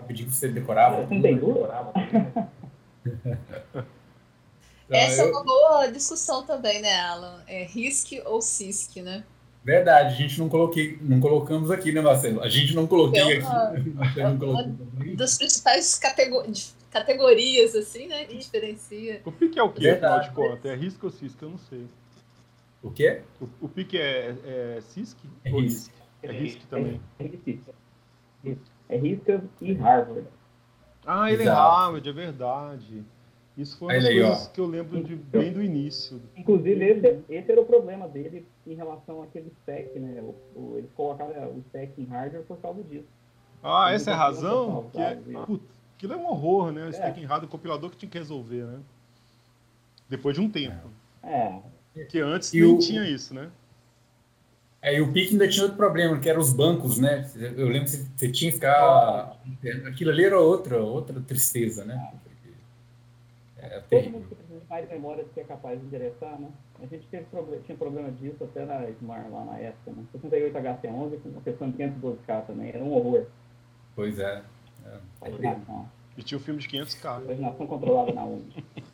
Rapidinho 0.02 0.30
que 0.30 0.36
você 0.36 0.48
decorava. 0.48 1.06
Tudo. 1.08 1.22
Decorava. 1.22 1.94
Essa 4.90 5.22
é 5.22 5.26
uma 5.26 5.44
boa 5.44 5.88
discussão 5.88 6.44
também, 6.46 6.82
né, 6.82 7.00
Alan? 7.00 7.42
É 7.48 7.64
RISC 7.64 8.22
ou 8.26 8.42
CISC, 8.42 9.02
né? 9.02 9.24
Verdade, 9.64 10.16
a 10.16 10.18
gente 10.18 10.38
não 10.40 10.50
coloquei, 10.50 10.98
não 11.02 11.20
colocamos 11.20 11.72
aqui, 11.72 11.92
né, 11.92 12.02
Marcelo? 12.02 12.42
A 12.42 12.50
gente 12.50 12.76
não 12.76 12.88
coloquei 12.88 13.22
é 13.22 13.40
uma, 13.40 13.64
aqui. 13.70 13.90
Uma, 14.20 14.64
uma 14.64 15.16
das 15.16 15.38
principais 15.38 15.98
categorias 15.98 16.76
categorias, 16.92 17.74
assim, 17.74 18.08
né? 18.08 18.26
Que 18.26 18.38
diferencia. 18.38 19.22
O 19.24 19.32
pique 19.32 19.58
é 19.58 19.64
o 19.64 19.72
quê, 19.72 19.90
afinal 19.90 20.20
de 20.20 20.32
contas? 20.32 20.66
É 20.66 20.76
risco 20.76 21.06
ou 21.06 21.12
cisco? 21.12 21.46
Eu 21.46 21.52
não 21.52 21.58
sei. 21.58 21.88
O 22.84 22.92
quê? 22.92 23.22
O, 23.40 23.48
o 23.62 23.70
pique 23.70 23.98
é, 23.98 24.36
é 24.44 24.80
cisc 24.82 25.18
é 25.46 25.52
ou 25.52 25.62
risc? 25.62 25.92
É 26.22 26.32
risc 26.32 26.60
também. 26.70 27.02
É 27.18 27.24
risc. 27.24 27.70
É 28.92 28.98
risc 28.98 29.24
e 29.62 29.74
Harvard. 29.74 30.28
Ah, 31.06 31.32
ele 31.32 31.44
é 31.44 31.46
Exato. 31.46 31.60
é 31.60 31.64
Harvard, 31.64 32.10
é 32.10 32.14
verdade. 32.14 33.04
Isso 33.58 33.78
foi 33.78 33.88
uma 33.88 34.02
das 34.02 34.14
coisas 34.14 34.48
que 34.50 34.62
eu 34.62 34.66
lembro 34.66 35.04
de 35.04 35.16
bem 35.16 35.52
do 35.52 35.62
início. 35.62 36.22
Inclusive, 36.38 36.86
esse, 36.86 37.24
esse 37.30 37.52
era 37.52 37.62
o 37.62 37.66
problema 37.66 38.08
dele 38.08 38.46
em 38.68 38.76
relação 38.76 39.24
àquele 39.24 39.50
spec, 39.62 39.98
né? 40.00 40.22
O, 40.22 40.60
o, 40.60 40.78
eles 40.78 40.92
colocaram 40.96 41.32
o 41.50 41.62
spec 41.68 42.00
em 42.00 42.06
hardware 42.06 42.44
por 42.44 42.58
causa 42.58 42.84
disso. 42.84 43.08
Ah, 43.64 43.92
essa 43.92 44.12
é 44.12 44.14
a 44.14 44.18
razão? 44.18 44.90
Que 44.92 45.00
é, 45.00 45.16
puta, 45.46 45.66
Aquilo 46.02 46.14
é 46.14 46.18
um 46.18 46.26
horror, 46.26 46.72
né? 46.72 46.90
Esse 46.90 47.00
é. 47.00 47.20
errado, 47.20 47.44
o 47.44 47.48
compilador 47.48 47.92
que 47.92 47.98
tinha 47.98 48.10
que 48.10 48.18
resolver, 48.18 48.64
né? 48.64 48.80
Depois 50.10 50.36
de 50.36 50.42
um 50.42 50.50
tempo. 50.50 50.90
É. 51.22 51.60
Porque 51.94 52.20
antes 52.20 52.52
e 52.56 52.60
nem 52.60 52.74
o... 52.74 52.80
tinha 52.80 53.08
isso, 53.08 53.36
né? 53.36 53.52
É, 54.82 54.98
e 54.98 55.02
o 55.02 55.12
PIC 55.12 55.34
ainda 55.34 55.48
tinha 55.48 55.64
outro 55.64 55.78
problema, 55.78 56.18
que 56.20 56.28
eram 56.28 56.42
os 56.42 56.52
bancos, 56.52 56.98
né? 56.98 57.30
Eu 57.36 57.68
lembro 57.68 57.84
que 57.84 57.98
você 57.98 58.32
tinha 58.32 58.50
que 58.50 58.56
ficar. 58.56 59.38
Aquilo 59.88 60.10
ali 60.10 60.26
era 60.26 60.40
outra, 60.40 60.82
outra 60.82 61.22
tristeza, 61.22 61.86
né? 61.86 62.12
É 63.58 63.80
Todo 63.82 64.10
mundo 64.10 64.28
que 64.28 64.36
precisa 64.36 64.60
de 64.60 64.68
mais 64.68 64.90
memória 64.90 65.24
do 65.24 65.30
que 65.30 65.40
é 65.40 65.44
capaz 65.44 65.80
de 65.80 65.86
endereçar, 65.86 66.40
né? 66.40 66.50
A 66.82 66.86
gente 66.88 67.06
teve 67.08 67.26
problema, 67.26 67.62
tinha 67.64 67.78
problema 67.78 68.12
disso 68.12 68.44
até 68.44 68.66
na 68.66 68.90
Smart 68.90 69.30
lá 69.30 69.46
na 69.46 69.60
época, 69.60 69.92
né? 69.92 70.04
68HC11 70.16 71.22
com 71.22 71.30
uma 71.30 71.42
questão 71.42 71.70
de 71.70 71.78
512K 71.78 72.46
também, 72.48 72.70
era 72.70 72.84
um 72.84 72.92
horror. 72.92 73.28
Pois 73.96 74.18
é. 74.18 74.42
É. 74.86 74.98
E 76.18 76.24
tinha 76.24 76.38
o 76.40 76.42
um 76.42 76.44
filme 76.44 76.60
de 76.60 76.68
500k. 76.68 77.24
Imaginação 77.24 77.68
controlada 77.68 78.14
na 78.14 78.24
onda. 78.24 78.46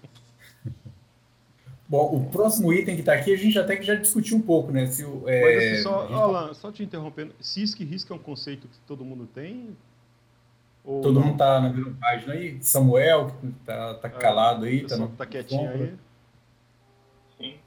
Bom, 1.89 2.15
o 2.15 2.30
próximo 2.30 2.73
item 2.73 2.95
que 2.95 3.02
está 3.02 3.13
aqui, 3.13 3.34
a 3.34 3.38
gente 3.38 3.58
até 3.58 3.78
que 3.78 3.84
já 3.84 3.95
discutiu 3.95 4.38
um 4.38 4.41
pouco, 4.41 4.71
né? 4.71 4.88
Se 4.88 5.06
o, 5.06 5.23
é... 5.28 5.41
Mas 5.41 5.73
assim, 5.73 5.84
só, 5.84 6.13
Alan, 6.13 6.54
só 6.54 6.71
te 6.71 6.84
interrompendo, 6.84 7.34
CISC 7.39 7.80
e 7.80 7.86
RISC 7.86 8.12
é 8.12 8.15
um 8.15 8.19
conceito 8.19 8.67
que 8.67 8.78
todo 8.80 9.06
mundo 9.06 9.26
tem? 9.34 9.76
Ou 10.84 11.02
todo 11.02 11.19
mundo 11.19 11.34
está 11.34 11.62
na 11.62 11.69
mesma 11.69 11.95
página 12.00 12.34
aí? 12.34 12.62
Samuel, 12.62 13.28
que 13.39 13.47
está 13.47 13.93
tá 13.95 14.08
é, 14.08 14.12
calado 14.12 14.65
aí. 14.65 14.86
Tá, 14.86 14.97
no... 14.97 15.08
tá 15.10 15.26
quietinho 15.26 15.69
aí. 15.69 15.95
Sim. 17.38 17.58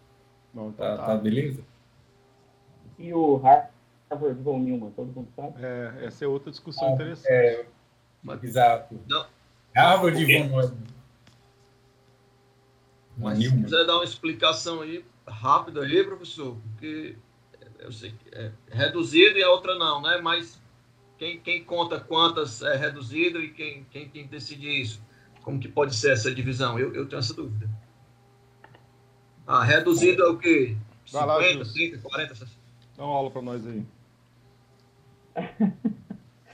Bom, 0.52 0.70
tá, 0.72 0.96
tá, 0.96 1.06
tá 1.06 1.16
beleza? 1.16 1.62
E 2.98 3.14
o 3.14 3.36
Harvard 3.36 4.42
von 4.42 4.58
Neumann, 4.58 4.90
todo 4.90 5.06
mundo 5.14 5.28
sabe? 5.34 5.54
É, 5.62 6.04
essa 6.04 6.24
é 6.24 6.28
outra 6.28 6.50
discussão 6.50 6.88
ah, 6.88 6.92
interessante. 6.92 7.32
É, 7.32 7.66
Exato. 8.42 9.00
Não. 9.08 9.26
Harvard 9.74 10.18
de 10.18 10.48
Von 10.48 10.72
Mas 13.20 13.38
se 13.38 13.50
quiser 13.50 13.84
dar 13.84 13.96
uma 13.96 14.04
explicação 14.04 14.80
aí, 14.80 15.04
rápida 15.26 15.82
aí, 15.82 16.02
professor, 16.02 16.56
porque 16.72 17.16
eu 17.78 17.92
sei 17.92 18.12
que 18.12 18.34
é 18.34 18.50
reduzido 18.70 19.38
e 19.38 19.42
a 19.42 19.50
outra 19.50 19.78
não, 19.78 20.00
né? 20.00 20.18
Mas 20.22 20.60
quem, 21.18 21.38
quem 21.38 21.62
conta 21.62 22.00
quantas 22.00 22.62
é 22.62 22.76
reduzido 22.76 23.40
e 23.40 23.50
quem, 23.50 23.84
quem 23.90 24.08
tem 24.08 24.24
que 24.24 24.30
decidir 24.30 24.80
isso? 24.80 25.02
Como 25.42 25.60
que 25.60 25.68
pode 25.68 25.94
ser 25.94 26.12
essa 26.12 26.34
divisão? 26.34 26.78
Eu, 26.78 26.94
eu 26.94 27.06
tenho 27.06 27.20
essa 27.20 27.34
dúvida. 27.34 27.68
Ah, 29.46 29.62
reduzido 29.62 30.22
é 30.22 30.28
o 30.28 30.38
quê? 30.38 30.76
50, 31.04 31.26
lá, 31.26 31.38
30, 31.38 31.98
40, 31.98 32.34
60? 32.34 32.60
Dá 32.96 33.04
uma 33.04 33.16
aula 33.16 33.30
para 33.30 33.42
nós 33.42 33.66
aí. 33.66 33.84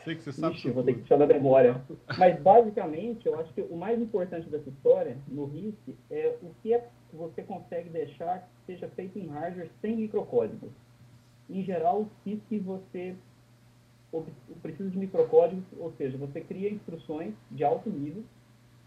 Sei 0.06 0.14
que 0.14 0.22
você 0.22 0.32
sabe. 0.32 0.54
Ixi, 0.54 0.70
vou 0.70 0.84
ter 0.84 0.94
que 0.94 1.00
puxar 1.00 1.18
da 1.18 1.26
memória. 1.26 1.82
Mas, 2.16 2.40
basicamente, 2.40 3.26
eu 3.26 3.40
acho 3.40 3.52
que 3.52 3.60
o 3.62 3.76
mais 3.76 4.00
importante 4.00 4.48
dessa 4.48 4.70
história, 4.70 5.18
no 5.26 5.46
RISC, 5.46 5.96
é 6.08 6.36
o 6.40 6.50
que, 6.62 6.72
é 6.72 6.78
que 7.10 7.16
você 7.16 7.42
consegue 7.42 7.90
deixar 7.90 8.38
que 8.38 8.72
seja 8.72 8.88
feito 8.90 9.18
em 9.18 9.26
hardware 9.26 9.68
sem 9.80 9.96
microcódigo. 9.96 10.70
Em 11.50 11.64
geral, 11.64 12.02
o 12.02 12.10
CISC 12.22 12.60
você 12.60 13.16
precisa 14.62 14.88
de 14.88 14.96
microcódigos, 14.96 15.64
ou 15.76 15.92
seja, 15.98 16.16
você 16.16 16.40
cria 16.40 16.70
instruções 16.70 17.34
de 17.50 17.64
alto 17.64 17.90
nível, 17.90 18.22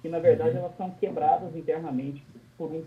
que 0.01 0.08
na 0.08 0.19
verdade 0.19 0.51
uhum. 0.51 0.63
elas 0.63 0.77
são 0.77 0.91
quebradas 0.91 1.53
internamente 1.53 2.25
por, 2.58 2.71
um, 2.71 2.86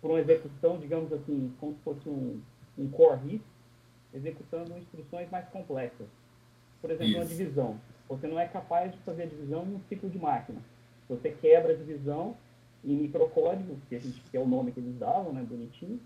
por 0.00 0.12
uma 0.12 0.20
execução, 0.20 0.78
digamos 0.78 1.12
assim, 1.12 1.52
como 1.58 1.74
se 1.74 1.80
fosse 1.80 2.08
um, 2.08 2.40
um 2.78 2.88
core 2.88 3.20
RISC, 3.26 3.44
executando 4.14 4.78
instruções 4.78 5.28
mais 5.30 5.48
complexas. 5.48 6.06
Por 6.86 6.92
exemplo, 6.92 7.10
Isso. 7.10 7.18
uma 7.18 7.26
divisão. 7.26 7.80
Você 8.08 8.28
não 8.28 8.38
é 8.38 8.46
capaz 8.46 8.92
de 8.92 8.98
fazer 8.98 9.24
a 9.24 9.26
divisão 9.26 9.64
em 9.64 9.74
um 9.74 9.80
ciclo 9.88 10.08
de 10.08 10.18
máquina. 10.18 10.60
Você 11.08 11.30
quebra 11.30 11.72
a 11.72 11.76
divisão 11.76 12.36
em 12.84 12.94
microcódigo, 12.94 13.76
que, 13.88 13.96
a 13.96 13.98
gente, 13.98 14.22
que 14.30 14.36
é 14.36 14.40
o 14.40 14.46
nome 14.46 14.70
que 14.70 14.78
eles 14.78 14.96
davam, 14.96 15.32
né, 15.32 15.42
bonitinho, 15.42 16.00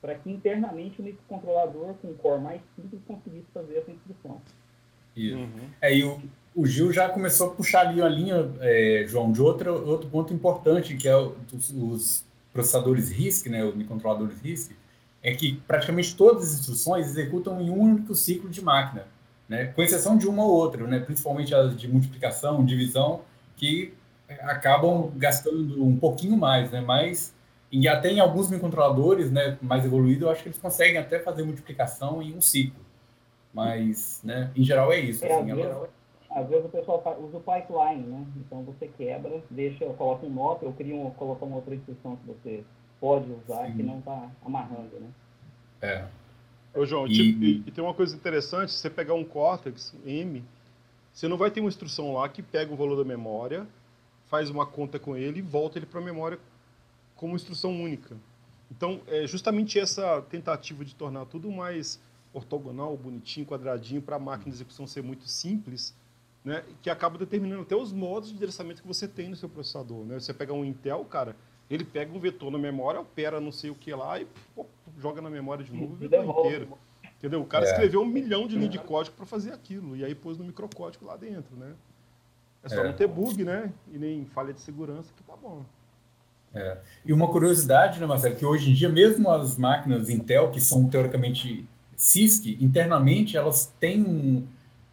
para 0.00 0.14
que 0.14 0.30
internamente 0.30 1.00
o 1.00 1.04
microcontrolador 1.04 1.94
com 1.94 2.08
um 2.08 2.14
core 2.14 2.40
mais 2.40 2.60
simples 2.76 3.00
conseguisse 3.08 3.46
fazer 3.52 3.78
essa 3.78 3.90
instrução. 3.90 4.40
Isso. 5.16 5.36
Uhum. 5.36 5.68
É, 5.80 5.96
e 5.96 6.04
o, 6.04 6.22
o 6.54 6.64
Gil 6.64 6.92
já 6.92 7.08
começou 7.08 7.50
a 7.50 7.54
puxar 7.54 7.88
ali 7.88 8.00
a 8.00 8.08
linha, 8.08 8.52
é, 8.60 9.04
João, 9.08 9.32
de 9.32 9.42
outro, 9.42 9.72
outro 9.88 10.08
ponto 10.08 10.32
importante, 10.32 10.96
que 10.96 11.08
é 11.08 11.16
os, 11.16 11.70
os 11.70 12.24
processadores 12.52 13.10
RISC, 13.10 13.48
né, 13.48 13.64
os 13.64 13.74
microcontroladores 13.74 14.40
RISC, 14.40 14.76
é 15.20 15.34
que 15.34 15.56
praticamente 15.66 16.14
todas 16.14 16.44
as 16.44 16.60
instruções 16.60 17.06
executam 17.06 17.60
em 17.60 17.70
um 17.70 17.80
único 17.80 18.14
ciclo 18.14 18.48
de 18.48 18.62
máquina, 18.62 19.08
né, 19.48 19.66
com 19.66 19.82
exceção 19.82 20.16
de 20.16 20.26
uma 20.26 20.44
ou 20.44 20.50
outra, 20.50 20.86
né, 20.86 21.00
principalmente 21.00 21.54
as 21.54 21.76
de 21.76 21.88
multiplicação, 21.88 22.64
divisão, 22.64 23.22
que 23.56 23.94
acabam 24.40 25.12
gastando 25.16 25.84
um 25.84 25.96
pouquinho 25.96 26.36
mais, 26.36 26.70
né, 26.70 26.80
mas 26.80 27.34
e 27.76 27.88
até 27.88 28.08
em 28.08 28.20
alguns 28.20 28.48
microcontroladores 28.48 29.32
né, 29.32 29.58
mais 29.60 29.84
evoluídos, 29.84 30.22
eu 30.22 30.30
acho 30.30 30.42
que 30.44 30.48
eles 30.48 30.58
conseguem 30.58 30.96
até 30.96 31.18
fazer 31.18 31.42
multiplicação 31.42 32.22
em 32.22 32.32
um 32.32 32.40
ciclo. 32.40 32.80
Mas, 33.52 34.20
né, 34.22 34.52
em 34.54 34.62
geral 34.62 34.92
é 34.92 35.00
isso. 35.00 35.24
É, 35.24 35.32
assim, 35.32 35.50
às, 35.50 35.56
vezes, 35.56 35.76
às, 36.30 36.48
vezes, 36.48 36.64
o 36.66 36.68
pessoal 36.68 37.18
usa 37.20 37.36
o 37.36 37.40
pipeline, 37.40 38.06
né? 38.06 38.26
Então 38.36 38.62
você 38.62 38.86
quebra, 38.86 39.42
deixa, 39.50 39.84
coloca 39.94 40.24
um 40.24 40.30
nó, 40.30 40.56
eu 40.62 40.72
crio 40.72 41.04
um, 41.04 41.10
coloco 41.10 41.44
uma 41.44 41.56
outra 41.56 41.74
instrução 41.74 42.16
que 42.16 42.26
você 42.28 42.64
pode 43.00 43.28
usar 43.32 43.66
Sim. 43.66 43.72
que 43.72 43.82
não 43.82 43.98
está 43.98 44.30
amarrando, 44.44 45.00
né? 45.00 45.08
É. 45.82 46.04
Ô, 46.74 46.84
João, 46.84 47.06
e... 47.06 47.12
Tipo, 47.12 47.44
e, 47.44 47.62
e, 47.66 47.70
tem 47.70 47.84
uma 47.84 47.94
coisa 47.94 48.16
interessante, 48.16 48.72
você 48.72 48.90
pegar 48.90 49.14
um 49.14 49.24
Cortex 49.24 49.94
M, 50.04 50.44
você 51.12 51.28
não 51.28 51.36
vai 51.36 51.50
ter 51.50 51.60
uma 51.60 51.68
instrução 51.68 52.12
lá 52.14 52.28
que 52.28 52.42
pega 52.42 52.72
o 52.72 52.76
valor 52.76 52.96
da 52.96 53.04
memória, 53.04 53.66
faz 54.26 54.50
uma 54.50 54.66
conta 54.66 54.98
com 54.98 55.16
ele 55.16 55.38
e 55.38 55.42
volta 55.42 55.78
ele 55.78 55.86
para 55.86 56.00
a 56.00 56.04
memória 56.04 56.38
como 57.14 57.36
instrução 57.36 57.80
única. 57.80 58.16
Então, 58.70 59.00
é 59.06 59.26
justamente 59.26 59.78
essa 59.78 60.20
tentativa 60.22 60.84
de 60.84 60.94
tornar 60.94 61.26
tudo 61.26 61.50
mais 61.50 62.00
ortogonal, 62.32 62.96
bonitinho, 62.96 63.46
quadradinho, 63.46 64.02
para 64.02 64.16
a 64.16 64.18
máquina 64.18 64.50
de 64.50 64.56
execução 64.56 64.86
ser 64.86 65.02
muito 65.02 65.28
simples, 65.28 65.94
né, 66.44 66.64
que 66.82 66.90
acaba 66.90 67.16
determinando 67.16 67.62
até 67.62 67.76
os 67.76 67.92
modos 67.92 68.30
de 68.30 68.34
endereçamento 68.34 68.82
que 68.82 68.88
você 68.88 69.06
tem 69.06 69.28
no 69.28 69.36
seu 69.36 69.48
processador. 69.48 70.04
Né? 70.04 70.18
Você 70.18 70.34
pega 70.34 70.52
um 70.52 70.64
Intel, 70.64 71.04
cara, 71.04 71.36
ele 71.70 71.84
pega 71.84 72.14
um 72.14 72.18
vetor 72.18 72.50
na 72.50 72.58
memória, 72.58 73.00
opera 73.00 73.40
não 73.40 73.52
sei 73.52 73.70
o 73.70 73.74
que 73.74 73.92
lá 73.94 74.20
e 74.20 74.26
pô, 74.54 74.66
joga 74.98 75.20
na 75.20 75.30
memória 75.30 75.64
de 75.64 75.72
novo 75.72 75.94
o 75.94 75.96
vetor 75.96 76.24
inteiro. 76.24 76.78
Entendeu? 77.18 77.40
O 77.40 77.46
cara 77.46 77.64
é. 77.64 77.70
escreveu 77.70 78.02
um 78.02 78.06
milhão 78.06 78.46
de 78.46 78.54
linhas 78.54 78.70
de 78.70 78.78
código 78.78 79.16
para 79.16 79.24
fazer 79.24 79.52
aquilo, 79.52 79.96
e 79.96 80.04
aí 80.04 80.14
pôs 80.14 80.36
no 80.36 80.44
microcódigo 80.44 81.06
lá 81.06 81.16
dentro, 81.16 81.56
né? 81.56 81.72
É 82.62 82.68
só 82.68 82.80
é. 82.80 82.84
não 82.84 82.92
ter 82.92 83.06
bug, 83.06 83.44
né? 83.44 83.72
E 83.92 83.98
nem 83.98 84.26
falha 84.26 84.52
de 84.52 84.60
segurança 84.60 85.10
que 85.16 85.22
tá 85.22 85.34
bom. 85.34 85.64
É. 86.54 86.78
E 87.04 87.12
uma 87.12 87.28
curiosidade, 87.28 87.98
né, 87.98 88.06
Marcelo, 88.06 88.36
que 88.36 88.44
hoje 88.44 88.70
em 88.70 88.74
dia, 88.74 88.88
mesmo 88.88 89.30
as 89.30 89.56
máquinas 89.56 90.08
Intel, 90.08 90.50
que 90.50 90.60
são 90.60 90.88
teoricamente 90.88 91.66
CISC, 91.96 92.58
internamente 92.60 93.36
elas 93.36 93.72
têm 93.80 94.02
um, 94.02 94.46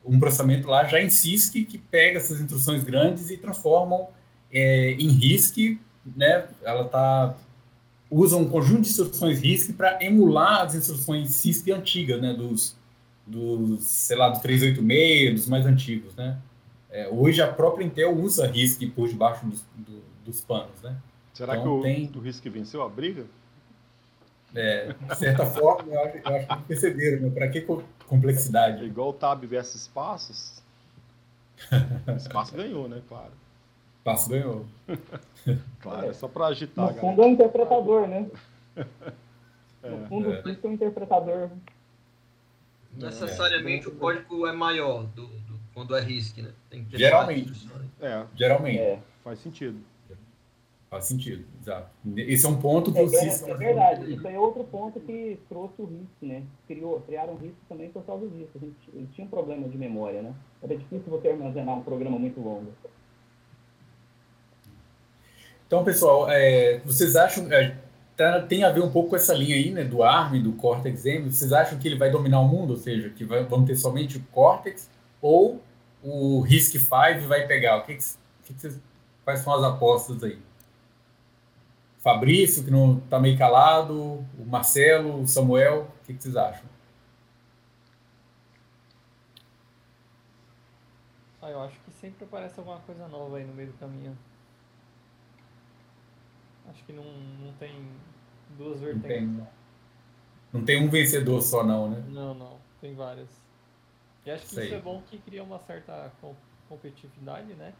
um 0.05 0.19
processamento 0.19 0.67
lá 0.67 0.85
já 0.85 1.01
em 1.01 1.09
CISC 1.09 1.65
que 1.65 1.77
pega 1.77 2.17
essas 2.17 2.41
instruções 2.41 2.83
grandes 2.83 3.29
e 3.29 3.37
transformam 3.37 4.07
é, 4.51 4.91
em 4.93 5.09
RISC, 5.09 5.79
né? 6.05 6.47
Ela 6.63 6.85
tá 6.85 7.35
usa 8.09 8.35
um 8.35 8.49
conjunto 8.49 8.81
de 8.81 8.89
instruções 8.89 9.39
RISC 9.39 9.73
para 9.73 10.03
emular 10.03 10.63
as 10.63 10.75
instruções 10.75 11.33
CISC 11.33 11.71
antigas, 11.71 12.21
né? 12.21 12.33
Dos, 12.33 12.75
dos, 13.25 13.83
sei 13.85 14.17
lá, 14.17 14.29
do 14.29 14.41
386, 14.41 15.33
dos 15.33 15.47
mais 15.47 15.65
antigos, 15.65 16.13
né? 16.15 16.37
É, 16.89 17.07
hoje 17.07 17.41
a 17.41 17.47
própria 17.47 17.85
Intel 17.85 18.13
usa 18.13 18.45
RISC 18.47 18.85
por 18.87 19.07
debaixo 19.07 19.45
dos, 19.45 19.61
do, 19.77 20.03
dos 20.25 20.41
panos, 20.41 20.81
né? 20.83 20.97
Será 21.33 21.55
então, 21.55 21.63
que 21.63 21.79
o, 21.79 21.81
tem... 21.81 22.11
o 22.13 22.19
risco 22.19 22.51
venceu 22.51 22.83
a 22.83 22.89
briga? 22.89 23.25
É, 24.53 24.93
de 24.93 25.17
certa 25.17 25.45
forma, 25.45 25.93
eu 25.93 26.03
acho, 26.03 26.17
eu 26.17 26.35
acho 26.35 26.47
que 26.47 26.63
perceberam, 26.63 27.21
né? 27.21 27.29
Para 27.29 27.47
que 27.47 27.65
complexidade? 28.05 28.83
É 28.83 28.85
igual 28.85 29.09
o 29.09 29.13
Tab 29.13 29.41
versus 29.45 29.81
Espaços. 29.81 30.61
Espaço 32.17 32.53
ganhou, 32.53 32.89
né? 32.89 33.01
Claro. 33.07 33.31
Espaço 34.01 34.29
ganhou. 34.31 34.65
claro, 35.79 36.07
é 36.07 36.13
só 36.13 36.27
para 36.27 36.47
agitar. 36.47 36.91
No 36.91 36.99
fundo 36.99 37.21
é 37.21 37.25
um 37.27 37.29
interpretador, 37.29 38.07
né? 38.07 38.29
É, 39.83 39.89
no 39.89 40.05
fundo, 40.05 40.31
é. 40.31 40.43
é 40.45 40.67
um 40.67 40.73
interpretador. 40.73 41.49
Necessariamente 42.93 43.87
o 43.87 43.95
código 43.95 44.45
é 44.45 44.51
maior 44.51 45.05
do, 45.05 45.25
do 45.25 45.59
quando 45.73 45.95
é 45.95 46.01
RISC, 46.01 46.39
né? 46.39 46.51
Geralmente. 46.91 47.67
É. 47.99 48.23
Geralmente. 48.35 48.77
É. 48.77 48.99
Faz 49.23 49.39
sentido. 49.39 49.79
Faz 50.87 51.05
sentido, 51.05 51.43
exato. 51.59 51.89
Esse 52.15 52.45
é 52.45 52.49
um 52.49 52.59
ponto 52.59 52.91
que 52.91 52.99
é, 52.99 53.01
o 53.01 53.07
CIS... 53.07 53.41
É, 53.41 53.49
é 53.49 53.53
verdade, 53.55 54.13
isso 54.13 54.27
aí 54.27 54.35
é 54.35 54.39
outro 54.39 54.63
ponto 54.65 54.99
que 54.99 55.39
trouxe 55.49 55.81
o 55.81 55.85
risco, 55.85 56.13
né? 56.21 56.43
Criou, 56.67 57.01
criaram 57.01 57.35
risco 57.37 57.57
também 57.67 57.89
por 57.89 58.03
causa 58.03 58.27
disso. 58.27 58.51
A 58.55 58.59
gente 58.59 59.11
tinha 59.13 59.25
um 59.25 59.29
problema 59.29 59.67
de 59.67 59.77
memória, 59.79 60.21
né? 60.21 60.31
Era 60.61 60.77
difícil 60.77 61.09
você 61.09 61.29
armazenar 61.29 61.75
um 61.75 61.81
programa 61.81 62.19
muito 62.19 62.39
longo. 62.39 62.71
Então, 65.71 65.85
pessoal, 65.85 66.29
é, 66.29 66.79
vocês 66.79 67.15
acham... 67.15 67.49
É, 67.49 67.77
tá, 68.17 68.41
tem 68.41 68.65
a 68.65 68.69
ver 68.69 68.81
um 68.81 68.91
pouco 68.91 69.11
com 69.11 69.15
essa 69.15 69.33
linha 69.33 69.55
aí, 69.55 69.71
né? 69.71 69.85
Do 69.85 70.03
ARM, 70.03 70.43
do 70.43 70.51
Cortex-M. 70.51 71.31
Vocês 71.31 71.53
acham 71.53 71.79
que 71.79 71.87
ele 71.87 71.97
vai 71.97 72.11
dominar 72.11 72.41
o 72.41 72.45
mundo? 72.45 72.71
Ou 72.71 72.75
seja, 72.75 73.09
que 73.09 73.23
vai, 73.23 73.45
vamos 73.45 73.67
ter 73.67 73.77
somente 73.77 74.17
o 74.17 74.23
Cortex 74.33 74.89
ou 75.21 75.61
o 76.03 76.41
RISC-V 76.41 77.25
vai 77.25 77.47
pegar? 77.47 77.77
O 77.77 77.85
que, 77.85 77.95
que, 77.95 78.53
que 78.53 78.53
vocês, 78.53 78.81
quais 79.23 79.39
são 79.39 79.53
as 79.53 79.63
apostas 79.63 80.21
aí? 80.25 80.37
Fabrício, 81.99 82.65
que 82.65 82.69
não 82.69 82.97
está 82.97 83.17
meio 83.17 83.37
calado, 83.37 83.95
o 84.37 84.45
Marcelo, 84.45 85.21
o 85.21 85.25
Samuel, 85.25 85.87
o 86.01 86.05
que, 86.05 86.13
que 86.15 86.21
vocês 86.21 86.35
acham? 86.35 86.65
Ah, 91.41 91.49
eu 91.49 91.61
acho 91.61 91.79
que 91.79 91.91
sempre 91.91 92.25
aparece 92.25 92.59
alguma 92.59 92.79
coisa 92.79 93.07
nova 93.07 93.37
aí 93.37 93.45
no 93.45 93.53
meio 93.53 93.69
do 93.69 93.77
caminho. 93.77 94.17
Acho 96.69 96.83
que 96.85 96.93
não, 96.93 97.03
não 97.03 97.53
tem 97.53 97.87
duas 98.57 98.79
vertentes. 98.79 99.27
Não 99.27 99.45
tem, 99.45 99.47
não 100.53 100.65
tem 100.65 100.83
um 100.83 100.89
vencedor 100.89 101.41
só, 101.41 101.63
não, 101.63 101.89
né? 101.89 102.03
Não, 102.09 102.33
não. 102.33 102.57
Tem 102.79 102.95
várias. 102.95 103.29
E 104.25 104.31
acho 104.31 104.43
que 104.43 104.55
Sei. 104.55 104.65
isso 104.65 104.75
é 104.75 104.79
bom 104.79 105.01
que 105.09 105.17
cria 105.19 105.43
uma 105.43 105.59
certa 105.59 106.11
competitividade, 106.69 107.53
né? 107.53 107.73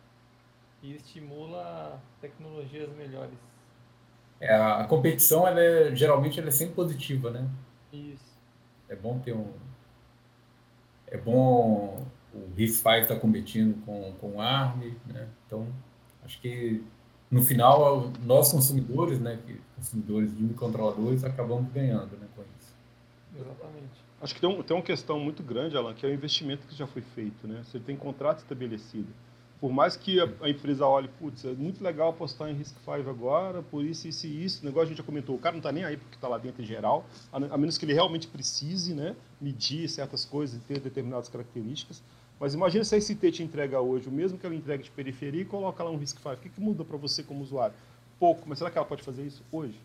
E 0.82 0.96
estimula 0.96 2.02
tecnologias 2.20 2.90
melhores. 2.96 3.38
É, 4.40 4.56
a 4.56 4.84
competição, 4.86 5.48
ela 5.48 5.62
é, 5.62 5.96
geralmente, 5.96 6.40
ela 6.40 6.50
é 6.50 6.52
sempre 6.52 6.74
positiva, 6.74 7.30
né? 7.30 7.48
Isso. 7.94 8.40
É 8.90 8.96
bom 8.96 9.20
ter 9.20 9.34
um... 9.34 9.54
É 11.08 11.18
bom 11.18 12.04
o 12.34 12.50
RISC-V 12.56 13.02
estar 13.02 13.16
tá 13.16 13.20
competindo 13.20 13.84
com, 13.86 14.14
com 14.14 14.36
o 14.38 14.42
ARM, 14.42 14.96
né? 15.06 15.28
Então, 15.46 15.68
acho 16.24 16.40
que, 16.42 16.84
no 17.32 17.44
final, 17.44 18.12
nós 18.24 18.52
consumidores, 18.52 19.20
né? 19.20 19.40
Consumidores 19.76 20.36
de 20.36 20.44
microcontroladores, 20.44 21.24
acabamos 21.24 21.72
ganhando 21.72 22.18
né, 22.18 22.28
com 22.36 22.42
isso. 22.42 22.76
Exatamente. 23.36 24.02
Acho 24.22 24.36
que 24.36 24.42
tem, 24.42 24.50
um, 24.50 24.62
tem 24.62 24.76
uma 24.76 24.84
questão 24.84 25.20
muito 25.20 25.42
grande, 25.42 25.76
Alan, 25.78 25.94
que 25.94 26.06
é 26.06 26.10
o 26.10 26.14
investimento 26.14 26.68
que 26.68 26.76
já 26.76 26.86
foi 26.86 27.02
feito, 27.02 27.48
né? 27.48 27.64
Você 27.64 27.80
tem 27.80 27.96
contrato 27.96 28.40
estabelecido 28.40 29.08
por 29.62 29.72
mais 29.72 29.96
que 29.96 30.20
a, 30.20 30.28
a 30.42 30.50
empresa 30.50 30.88
olhe, 30.88 31.08
putz, 31.20 31.46
é 31.46 31.54
muito 31.54 31.84
legal 31.84 32.10
apostar 32.10 32.50
em 32.50 32.54
Risk 32.56 32.76
5 32.80 33.08
agora, 33.08 33.62
por 33.62 33.86
isso, 33.86 34.08
isso 34.08 34.26
e 34.26 34.44
isso, 34.44 34.64
o 34.64 34.66
negócio 34.66 34.88
a 34.88 34.90
gente 34.90 34.98
já 34.98 35.04
comentou, 35.04 35.36
o 35.36 35.40
cara 35.40 35.54
não 35.54 35.60
está 35.60 35.72
nem 35.72 35.86
aí 35.86 35.96
porque 35.98 36.16
está 36.16 36.28
lá 36.28 36.40
dentro 36.40 36.64
em 36.64 36.66
geral, 36.66 37.06
a, 37.32 37.38
a, 37.38 37.58
menos 37.60 37.78
que 37.78 37.86
ele 37.86 37.94
realmente 37.94 38.28
precise 38.28 38.96
né, 38.96 39.16
medir 39.40 39.88
certas 39.88 40.26
coisas 40.26 40.58
e 40.58 40.60
ter 40.62 40.80
determinadas 40.80 41.30
características. 41.30 42.02
Mas 42.42 42.56
imagina 42.56 42.84
se 42.84 42.96
a 42.96 42.98
ICT 42.98 43.32
te 43.32 43.44
entrega 43.44 43.80
hoje 43.80 44.10
o 44.10 44.12
mesmo 44.12 44.36
que 44.36 44.44
ela 44.44 44.56
entrega 44.56 44.82
de 44.82 44.90
periferia 44.90 45.44
e 45.44 45.46
coloca 45.46 45.84
lá 45.84 45.92
um 45.92 45.98
Risk 45.98 46.18
5. 46.18 46.30
O 46.32 46.38
que, 46.38 46.50
que 46.50 46.60
muda 46.60 46.84
para 46.84 46.98
você 46.98 47.22
como 47.22 47.44
usuário? 47.44 47.76
Pouco, 48.20 48.50
mas 48.50 48.58
será 48.58 48.72
que 48.72 48.80
ela 48.80 48.88
pode 48.88 49.04
fazer 49.04 49.22
isso 49.22 49.44
hoje? 49.52 49.80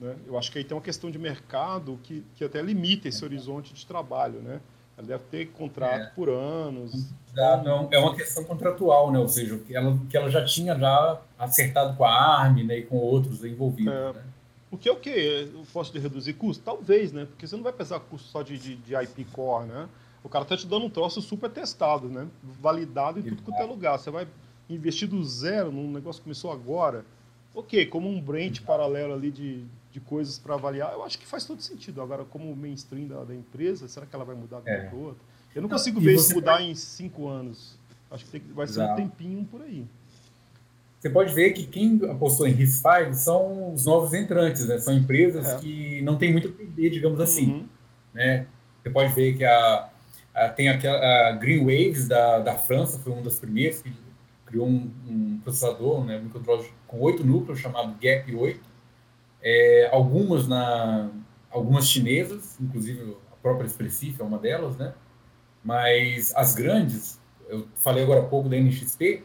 Né? 0.00 0.16
Eu 0.26 0.38
acho 0.38 0.50
que 0.50 0.56
aí 0.56 0.64
tem 0.64 0.74
uma 0.74 0.82
questão 0.82 1.10
de 1.10 1.18
mercado 1.18 2.00
que, 2.02 2.24
que 2.34 2.42
até 2.42 2.62
limita 2.62 3.08
esse 3.08 3.22
horizonte 3.22 3.74
de 3.74 3.84
trabalho, 3.84 4.40
né? 4.40 4.58
Ela 4.96 5.06
deve 5.06 5.24
ter 5.24 5.48
contrato 5.48 6.00
é. 6.00 6.06
por 6.14 6.30
anos. 6.30 7.10
Não, 7.36 7.88
é 7.90 7.98
uma 7.98 8.14
questão 8.16 8.42
contratual, 8.42 9.12
né? 9.12 9.18
Ou 9.18 9.28
seja, 9.28 9.58
que 9.58 9.76
ela, 9.76 9.98
que 10.08 10.16
ela 10.16 10.30
já 10.30 10.42
tinha 10.46 10.74
já 10.78 11.20
acertado 11.38 11.94
com 11.94 12.06
a 12.06 12.10
ARM 12.10 12.64
né, 12.64 12.78
e 12.78 12.82
com 12.84 12.96
outros 12.96 13.44
envolvidos. 13.44 13.92
É. 13.92 14.12
Né? 14.14 14.22
O 14.70 14.78
que 14.78 14.88
é 14.88 14.92
o 14.92 14.96
quê? 14.96 15.50
Eu 15.52 15.62
posso 15.74 15.92
de 15.92 15.98
reduzir 15.98 16.32
custo? 16.32 16.64
Talvez, 16.64 17.12
né? 17.12 17.26
Porque 17.26 17.46
você 17.46 17.54
não 17.54 17.62
vai 17.62 17.72
pesar 17.72 18.00
custo 18.00 18.28
só 18.28 18.42
de, 18.42 18.56
de, 18.56 18.76
de 18.76 18.94
IP 18.94 19.26
core, 19.26 19.66
né? 19.66 19.88
O 20.28 20.30
cara 20.30 20.44
tá 20.44 20.54
te 20.58 20.66
dando 20.66 20.84
um 20.84 20.90
troço 20.90 21.22
super 21.22 21.48
testado, 21.48 22.06
né? 22.06 22.28
Validado 22.60 23.18
em 23.18 23.22
tudo 23.22 23.42
quanto 23.42 23.62
é 23.62 23.64
lugar. 23.64 23.98
Você 23.98 24.10
vai 24.10 24.28
investir 24.68 25.08
do 25.08 25.24
zero 25.24 25.72
num 25.72 25.90
negócio 25.90 26.20
que 26.20 26.24
começou 26.24 26.52
agora. 26.52 27.02
Ok, 27.54 27.86
como 27.86 28.10
um 28.10 28.20
branch 28.20 28.60
paralelo 28.60 29.14
ali 29.14 29.30
de, 29.30 29.64
de 29.90 30.00
coisas 30.00 30.38
para 30.38 30.54
avaliar, 30.54 30.92
eu 30.92 31.02
acho 31.02 31.18
que 31.18 31.26
faz 31.26 31.46
todo 31.46 31.62
sentido. 31.62 32.02
Agora, 32.02 32.26
como 32.26 32.54
mainstream 32.54 33.06
da, 33.06 33.24
da 33.24 33.34
empresa, 33.34 33.88
será 33.88 34.04
que 34.04 34.14
ela 34.14 34.22
vai 34.22 34.36
mudar 34.36 34.60
de 34.60 34.68
é. 34.68 34.90
outra? 34.92 35.24
Eu 35.54 35.62
não 35.62 35.68
consigo 35.70 35.98
ver 35.98 36.16
isso 36.16 36.34
mudar 36.34 36.60
em 36.60 36.74
cinco 36.74 37.26
anos. 37.26 37.78
Acho 38.10 38.26
que 38.26 38.30
tem, 38.32 38.42
vai 38.52 38.66
ser 38.66 38.82
Exato. 38.82 38.92
um 38.92 38.96
tempinho 38.96 39.46
por 39.46 39.62
aí. 39.62 39.86
Você 41.00 41.08
pode 41.08 41.32
ver 41.32 41.52
que 41.52 41.66
quem 41.66 41.98
apostou 42.10 42.46
em 42.46 42.54
RIS5 42.54 43.14
são 43.14 43.72
os 43.72 43.86
novos 43.86 44.12
entrantes, 44.12 44.68
né? 44.68 44.78
São 44.78 44.92
empresas 44.92 45.46
é. 45.46 45.58
que 45.58 46.02
não 46.02 46.18
têm 46.18 46.32
muito 46.32 46.48
a 46.48 46.52
perder, 46.52 46.90
digamos 46.90 47.18
assim. 47.18 47.50
Uhum. 47.50 47.66
Né? 48.12 48.46
Você 48.82 48.90
pode 48.90 49.14
ver 49.14 49.38
que 49.38 49.44
a, 49.44 49.88
a 50.44 50.48
tem 50.48 50.68
aquela 50.68 51.28
a 51.28 51.32
Green 51.32 51.60
Waves 51.60 52.08
da, 52.08 52.38
da 52.38 52.54
França, 52.54 52.98
foi 52.98 53.12
uma 53.12 53.22
das 53.22 53.38
primeiras 53.38 53.82
que 53.82 53.92
criou 54.46 54.66
um, 54.66 54.90
um 55.06 55.40
processador, 55.42 56.04
né, 56.04 56.18
um 56.18 56.28
controle 56.28 56.66
com 56.86 57.00
oito 57.00 57.24
núcleos 57.24 57.58
chamado 57.58 57.94
GAP 58.00 58.34
8. 58.34 58.60
É, 59.42 59.90
algumas 59.92 60.48
na 60.48 61.10
algumas 61.50 61.88
chinesas, 61.88 62.58
inclusive 62.60 63.16
a 63.32 63.36
própria 63.36 63.66
Expressif 63.66 64.20
é 64.20 64.24
uma 64.24 64.38
delas, 64.38 64.76
né? 64.76 64.92
Mas 65.64 66.32
as 66.36 66.54
grandes, 66.54 67.20
eu 67.48 67.66
falei 67.76 68.04
agora 68.04 68.20
há 68.20 68.24
pouco 68.24 68.48
da 68.48 68.56
NXP, 68.56 69.24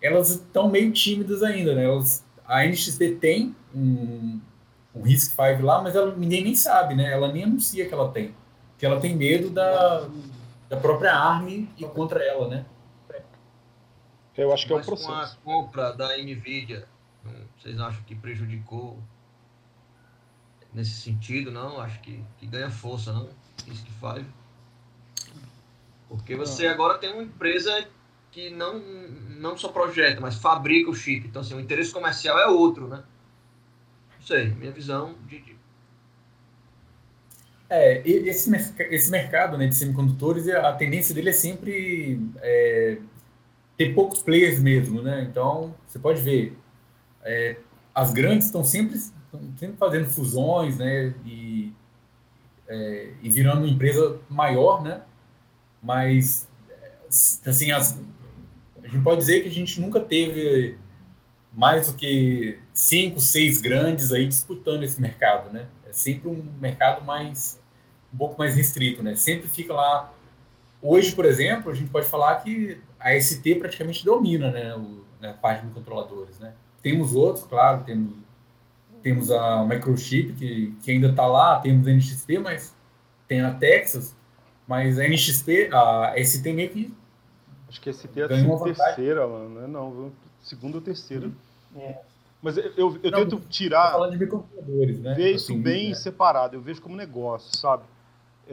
elas 0.00 0.30
estão 0.30 0.70
meio 0.70 0.92
tímidas 0.92 1.42
ainda, 1.42 1.74
né? 1.74 1.84
Elas, 1.84 2.24
a 2.46 2.64
NXP 2.64 3.16
tem 3.20 3.54
um, 3.74 4.40
um 4.94 5.02
RISC-V 5.02 5.62
lá, 5.62 5.80
mas 5.80 5.94
ela, 5.94 6.14
ninguém 6.14 6.44
nem 6.44 6.54
sabe, 6.54 6.94
né? 6.94 7.10
Ela 7.12 7.32
nem 7.32 7.44
anuncia 7.44 7.86
que 7.86 7.94
ela 7.94 8.10
tem. 8.10 8.34
Que 8.76 8.84
ela 8.84 9.00
tem 9.00 9.16
medo 9.16 9.48
da, 9.48 10.08
da 10.72 10.78
própria 10.78 11.14
ARM 11.14 11.68
e 11.76 11.84
contra 11.84 12.24
ela, 12.24 12.48
né? 12.48 12.64
Eu 14.34 14.50
acho 14.54 14.66
que 14.66 14.72
mas 14.72 14.80
é 14.80 14.82
o 14.82 14.86
processo. 14.86 15.38
com 15.44 15.50
a 15.50 15.54
compra 15.54 15.92
da 15.92 16.16
NVIDIA, 16.16 16.88
vocês 17.58 17.78
acham 17.78 18.02
que 18.04 18.14
prejudicou 18.14 18.98
nesse 20.72 20.92
sentido, 20.92 21.50
não? 21.50 21.78
Acho 21.78 22.00
que, 22.00 22.24
que 22.38 22.46
ganha 22.46 22.70
força, 22.70 23.12
não? 23.12 23.28
RISC-V. 23.66 24.24
Porque 26.08 26.34
você 26.34 26.66
agora 26.66 26.96
tem 26.96 27.12
uma 27.12 27.22
empresa 27.22 27.86
que 28.30 28.48
não, 28.48 28.78
não 28.78 29.58
só 29.58 29.68
projeta, 29.68 30.22
mas 30.22 30.36
fabrica 30.36 30.90
o 30.90 30.94
chip. 30.94 31.26
Então, 31.26 31.42
assim, 31.42 31.54
o 31.54 31.60
interesse 31.60 31.92
comercial 31.92 32.38
é 32.38 32.46
outro, 32.46 32.88
né? 32.88 33.04
Não 34.18 34.26
sei, 34.26 34.48
minha 34.48 34.72
visão 34.72 35.14
de. 35.26 35.38
de... 35.38 35.51
É, 37.74 38.02
esse, 38.06 38.54
esse 38.90 39.10
mercado 39.10 39.56
né, 39.56 39.66
de 39.66 39.74
semicondutores, 39.74 40.46
a 40.46 40.74
tendência 40.74 41.14
dele 41.14 41.30
é 41.30 41.32
sempre 41.32 42.20
é, 42.42 42.98
ter 43.78 43.94
poucos 43.94 44.22
players 44.22 44.60
mesmo, 44.60 45.00
né? 45.00 45.22
Então, 45.22 45.74
você 45.86 45.98
pode 45.98 46.20
ver, 46.20 46.54
é, 47.22 47.56
as 47.94 48.12
grandes 48.12 48.48
estão 48.48 48.62
sempre, 48.62 48.98
sempre 48.98 49.74
fazendo 49.78 50.04
fusões, 50.04 50.76
né? 50.76 51.14
E, 51.24 51.72
é, 52.68 53.14
e 53.22 53.30
virando 53.30 53.62
uma 53.62 53.70
empresa 53.70 54.20
maior, 54.28 54.82
né? 54.82 55.00
Mas, 55.82 56.46
assim, 57.46 57.72
as, 57.72 57.98
a 58.84 58.86
gente 58.86 59.02
pode 59.02 59.20
dizer 59.20 59.40
que 59.40 59.48
a 59.48 59.50
gente 59.52 59.80
nunca 59.80 59.98
teve 59.98 60.76
mais 61.50 61.86
do 61.86 61.96
que 61.96 62.58
cinco, 62.74 63.18
seis 63.18 63.62
grandes 63.62 64.12
aí 64.12 64.28
disputando 64.28 64.82
esse 64.82 65.00
mercado, 65.00 65.50
né? 65.50 65.68
É 65.88 65.92
sempre 65.94 66.28
um 66.28 66.44
mercado 66.60 67.02
mais 67.02 67.61
um 68.12 68.16
pouco 68.16 68.38
mais 68.38 68.54
restrito, 68.54 69.02
né? 69.02 69.14
Sempre 69.14 69.48
fica 69.48 69.72
lá. 69.72 70.12
Hoje, 70.80 71.14
por 71.14 71.24
exemplo, 71.24 71.70
a 71.70 71.74
gente 71.74 71.90
pode 71.90 72.06
falar 72.06 72.36
que 72.36 72.80
a 72.98 73.18
ST 73.18 73.54
praticamente 73.56 74.04
domina, 74.04 74.50
né, 74.50 74.74
o, 74.74 75.04
né, 75.20 75.30
a 75.30 75.34
parte 75.34 75.64
de 75.64 75.72
controladores, 75.72 76.38
né? 76.38 76.52
Temos 76.82 77.14
outros, 77.14 77.44
claro, 77.44 77.84
temos 77.84 78.22
temos 79.02 79.32
a 79.32 79.64
Microchip 79.64 80.32
que, 80.34 80.76
que 80.80 80.90
ainda 80.92 81.08
está 81.08 81.26
lá, 81.26 81.58
temos 81.58 81.88
a 81.88 81.90
NXP, 81.90 82.38
mas 82.38 82.72
tem 83.26 83.40
a 83.40 83.52
Texas, 83.52 84.14
mas 84.66 84.96
a 84.96 85.08
NXP, 85.08 85.70
a 85.72 86.14
ST 86.24 86.52
meio 86.52 86.70
que 86.70 86.94
Acho 87.72 87.80
que 87.80 87.88
esse 87.88 88.06
é 88.06 88.24
a 88.24 88.28
terceira, 88.28 89.26
mano. 89.26 89.48
Não, 89.48 89.64
é 89.64 89.66
não, 89.66 90.12
segunda 90.42 90.76
ou 90.76 90.82
terceira. 90.82 91.30
É. 91.74 92.00
Mas 92.42 92.58
eu, 92.58 92.64
eu, 92.76 93.00
eu 93.02 93.10
não, 93.10 93.18
tento 93.20 93.40
tirar. 93.48 93.92
Falando 93.92 94.12
de 94.12 94.18
microcomputadores, 94.18 95.00
né? 95.00 95.14
Ver 95.14 95.32
isso 95.32 95.52
assim, 95.52 95.62
bem 95.62 95.88
né? 95.88 95.94
separado. 95.94 96.54
Eu 96.54 96.60
vejo 96.60 96.82
como 96.82 96.94
negócio, 96.94 97.56
sabe? 97.58 97.84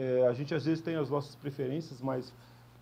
É, 0.00 0.26
a 0.26 0.32
gente 0.32 0.54
às 0.54 0.64
vezes 0.64 0.82
tem 0.82 0.96
as 0.96 1.10
nossas 1.10 1.34
preferências, 1.34 2.00
mas. 2.00 2.32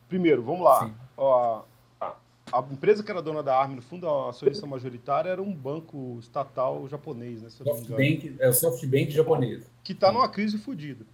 Primeiro, 0.09 0.41
vamos 0.41 0.63
lá. 0.63 0.95
Ó, 1.17 1.65
a, 2.01 2.15
a, 2.53 2.61
empresa 2.71 3.03
que 3.03 3.11
era 3.11 3.21
dona 3.21 3.43
da 3.43 3.59
ARM, 3.59 3.75
no 3.75 3.83
fundo, 3.83 4.09
a 4.09 4.31
acionista 4.31 4.67
majoritária 4.67 5.29
era 5.29 5.43
um 5.43 5.53
banco 5.53 6.17
estatal 6.21 6.89
japonês, 6.89 7.43
né? 7.43 7.51
SoftBank, 7.51 8.37
é 8.39 8.49
o 8.49 8.53
SoftBank 8.53 9.11
japonês. 9.11 9.69
Que 9.83 9.93
está 9.93 10.13
numa 10.13 10.29
crise 10.29 10.59
fodida. 10.59 11.05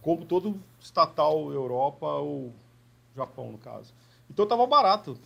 Como 0.00 0.24
todo 0.24 0.56
estatal 0.78 1.52
Europa 1.52 2.06
ou 2.06 2.52
Japão, 3.16 3.50
no 3.50 3.58
caso. 3.58 3.92
Então 4.30 4.44
estava 4.44 4.64
barato. 4.68 5.18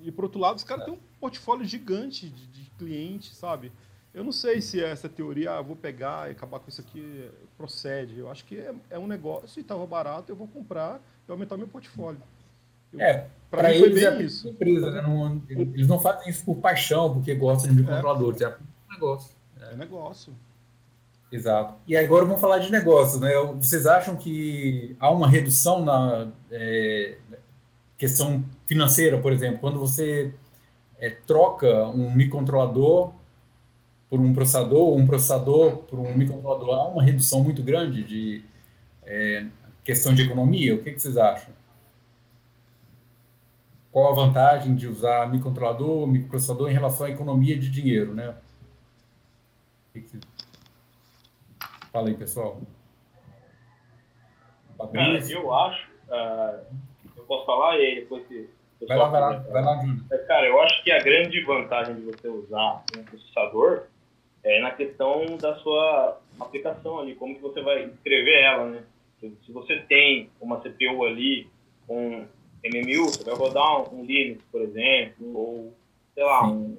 E 0.00 0.10
por 0.10 0.24
outro 0.24 0.40
lado, 0.40 0.56
os 0.56 0.64
caras 0.64 0.84
é. 0.84 0.86
têm 0.86 0.94
um 0.94 1.00
portfólio 1.20 1.66
gigante 1.66 2.30
de, 2.30 2.46
de 2.46 2.70
clientes, 2.78 3.36
sabe? 3.36 3.70
Eu 4.16 4.24
não 4.24 4.32
sei 4.32 4.62
se 4.62 4.82
essa 4.82 5.10
teoria, 5.10 5.52
ah, 5.52 5.60
vou 5.60 5.76
pegar 5.76 6.28
e 6.28 6.32
acabar 6.32 6.58
com 6.58 6.70
isso 6.70 6.80
aqui, 6.80 7.30
procede. 7.54 8.18
Eu 8.18 8.30
acho 8.30 8.46
que 8.46 8.56
é, 8.56 8.74
é 8.88 8.98
um 8.98 9.06
negócio 9.06 9.58
e 9.58 9.60
estava 9.60 9.86
barato, 9.86 10.32
eu 10.32 10.36
vou 10.36 10.48
comprar 10.48 11.02
e 11.28 11.30
aumentar 11.30 11.58
meu 11.58 11.68
portfólio. 11.68 12.22
Eu, 12.94 12.98
é, 12.98 13.26
para 13.50 13.74
eles 13.74 14.02
é 14.02 14.22
isso. 14.22 14.48
empresa, 14.48 14.90
né? 14.90 15.02
não, 15.02 15.42
eles 15.50 15.86
não 15.86 16.00
fazem 16.00 16.30
isso 16.30 16.42
por 16.46 16.56
paixão, 16.56 17.12
porque 17.12 17.34
gostam 17.34 17.70
de 17.70 17.76
microcontroladores, 17.76 18.40
é, 18.40 18.44
é 18.46 18.48
um 18.48 18.94
negócio. 18.94 19.36
É, 19.60 19.72
é 19.74 19.76
negócio. 19.76 20.32
Exato. 21.30 21.74
E 21.86 21.94
agora 21.94 22.24
vamos 22.24 22.40
falar 22.40 22.60
de 22.60 22.72
negócio, 22.72 23.20
né? 23.20 23.34
Vocês 23.60 23.86
acham 23.86 24.16
que 24.16 24.96
há 24.98 25.10
uma 25.10 25.28
redução 25.28 25.84
na 25.84 26.32
é, 26.50 27.18
questão 27.98 28.42
financeira, 28.64 29.18
por 29.18 29.30
exemplo, 29.30 29.58
quando 29.58 29.78
você 29.78 30.32
é, 30.98 31.10
troca 31.10 31.86
um 31.88 32.14
microcontrolador 32.14 33.12
por 34.08 34.20
um 34.20 34.32
processador, 34.32 34.96
um 34.96 35.06
processador 35.06 35.78
por 35.78 35.98
um 35.98 36.14
microcontrolador, 36.14 36.74
há 36.74 36.88
uma 36.88 37.02
redução 37.02 37.42
muito 37.42 37.62
grande 37.62 38.04
de 38.04 38.44
é, 39.04 39.46
questão 39.84 40.14
de 40.14 40.22
economia? 40.22 40.74
O 40.74 40.82
que, 40.82 40.92
que, 40.92 41.00
vocês 41.00 41.16
acham? 41.16 41.54
Qual 43.90 44.12
a 44.12 44.14
vantagem 44.14 44.74
de 44.74 44.86
usar 44.86 45.30
microcontrolador 45.30 46.06
microprocessador 46.06 46.70
em 46.70 46.74
relação 46.74 47.06
à 47.06 47.10
economia 47.10 47.58
de 47.58 47.70
dinheiro, 47.70 48.14
né? 48.14 48.34
Que, 49.92 50.02
que 50.02 50.20
Fala 51.96 52.08
aí, 52.08 52.14
pessoal. 52.14 52.60
Cara, 54.92 55.18
eu 55.18 55.54
acho. 55.54 55.88
Uh, 56.08 56.60
eu 57.16 57.24
posso 57.26 57.46
falar 57.46 57.78
e 57.78 57.86
aí 57.86 57.94
depois 58.00 58.26
que. 58.26 58.50
Vai 58.86 58.98
lá, 58.98 59.08
vai 59.08 59.20
lá, 59.22 59.38
vai 59.38 59.62
lá, 59.62 59.80
Júnior. 59.80 60.26
Cara, 60.26 60.46
eu 60.46 60.60
acho 60.60 60.84
que 60.84 60.92
a 60.92 61.02
grande 61.02 61.42
vantagem 61.42 61.94
de 61.94 62.02
você 62.02 62.28
usar 62.28 62.84
um 62.94 63.02
processador 63.04 63.86
é 64.46 64.60
na 64.60 64.70
questão 64.70 65.36
da 65.36 65.56
sua 65.56 66.20
aplicação 66.38 67.00
ali, 67.00 67.16
como 67.16 67.34
que 67.34 67.42
você 67.42 67.60
vai 67.62 67.84
escrever 67.84 68.42
ela, 68.42 68.66
né? 68.66 68.84
Se 69.20 69.50
você 69.50 69.78
tem 69.88 70.30
uma 70.40 70.60
CPU 70.60 71.04
ali 71.04 71.48
com 71.86 72.26
MMU, 72.64 73.06
você 73.06 73.24
vai 73.24 73.34
rodar 73.34 73.92
um, 73.92 74.00
um 74.00 74.04
Linux, 74.04 74.44
por 74.52 74.62
exemplo, 74.62 75.36
ou 75.36 75.74
sei 76.14 76.22
lá, 76.22 76.46
um, 76.46 76.78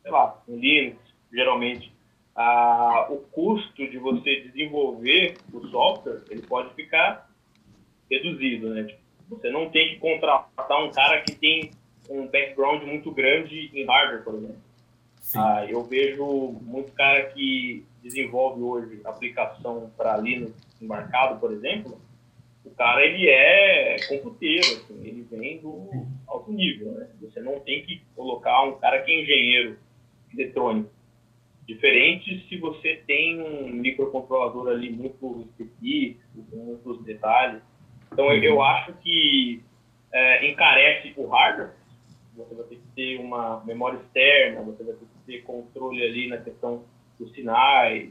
sei 0.00 0.10
lá, 0.12 0.42
um 0.48 0.56
Linux, 0.56 0.98
geralmente 1.32 1.92
ah, 2.36 3.08
o 3.10 3.18
custo 3.18 3.88
de 3.88 3.98
você 3.98 4.42
desenvolver 4.42 5.36
o 5.52 5.66
software 5.66 6.22
ele 6.30 6.42
pode 6.42 6.72
ficar 6.74 7.28
reduzido, 8.08 8.70
né? 8.70 8.84
Tipo, 8.84 9.00
você 9.28 9.50
não 9.50 9.70
tem 9.70 9.90
que 9.90 10.00
contratar 10.00 10.84
um 10.84 10.90
cara 10.92 11.20
que 11.22 11.34
tem 11.34 11.72
um 12.08 12.26
background 12.26 12.82
muito 12.84 13.10
grande 13.10 13.70
em 13.74 13.84
hardware, 13.86 14.22
por 14.22 14.34
exemplo. 14.34 14.69
Ah, 15.38 15.64
eu 15.68 15.84
vejo 15.84 16.24
muito 16.62 16.92
cara 16.92 17.26
que 17.30 17.84
desenvolve 18.02 18.62
hoje 18.62 19.00
aplicação 19.04 19.90
para 19.96 20.16
Linux 20.16 20.54
embarcado, 20.80 21.38
por 21.38 21.52
exemplo. 21.52 22.00
O 22.64 22.70
cara 22.70 23.04
ele 23.04 23.28
é 23.28 23.96
computeiro, 24.08 24.66
assim, 24.66 25.00
ele 25.02 25.26
vem 25.30 25.58
do 25.58 25.88
alto 26.26 26.52
nível, 26.52 26.92
né? 26.92 27.08
Você 27.20 27.40
não 27.40 27.60
tem 27.60 27.82
que 27.82 28.02
colocar 28.16 28.62
um 28.64 28.78
cara 28.78 29.02
que 29.02 29.10
é 29.10 29.22
engenheiro 29.22 29.78
eletrônico 30.32 30.90
Diferente 31.70 32.44
se 32.48 32.56
você 32.56 33.00
tem 33.06 33.40
um 33.40 33.68
microcontrolador 33.68 34.70
ali 34.70 34.90
muito 34.90 35.46
específico, 35.46 36.44
com 36.50 36.56
muitos 36.56 37.04
detalhes. 37.04 37.62
Então, 38.12 38.32
eu, 38.32 38.42
eu 38.42 38.60
acho 38.60 38.92
que 38.94 39.62
é, 40.12 40.50
encarece 40.50 41.14
o 41.16 41.28
hardware. 41.28 41.70
Você 42.36 42.54
vai 42.56 42.64
ter 42.64 42.74
que 42.74 42.88
ter 42.96 43.20
uma 43.20 43.62
memória 43.64 43.98
externa, 43.98 44.62
você 44.62 44.82
vai 44.82 44.94
ter 44.94 45.04
que 45.04 45.09
ter 45.30 45.42
controle 45.42 46.02
ali 46.02 46.28
na 46.28 46.38
questão 46.38 46.82
dos 47.18 47.32
sinais, 47.32 48.10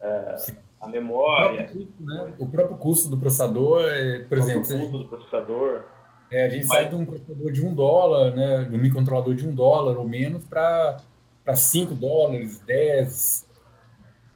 é, 0.00 0.36
a 0.80 0.88
memória. 0.88 1.64
O 1.64 1.66
próprio, 1.66 1.86
custo, 1.86 2.02
né? 2.02 2.34
o 2.38 2.46
próprio 2.46 2.76
custo 2.78 3.10
do 3.10 3.18
processador, 3.18 3.82
é, 3.84 4.18
por 4.20 4.38
exemplo. 4.38 4.62
O 4.62 4.80
custo 4.80 4.98
do 4.98 5.08
processador. 5.08 5.84
É, 6.30 6.46
a 6.46 6.48
gente 6.48 6.66
Mas... 6.66 6.78
sai 6.78 6.88
de 6.88 6.94
um 6.94 7.04
processador 7.04 7.52
de 7.52 7.66
um 7.66 7.74
dólar, 7.74 8.34
né, 8.34 8.64
de 8.64 8.74
um 8.74 8.78
microcontrolador 8.78 9.34
de 9.34 9.46
um 9.46 9.54
dólar 9.54 9.98
ou 9.98 10.08
menos, 10.08 10.44
para 10.44 10.98
para 11.44 11.56
5 11.56 11.92
dólares, 11.96 12.60
10, 12.60 13.50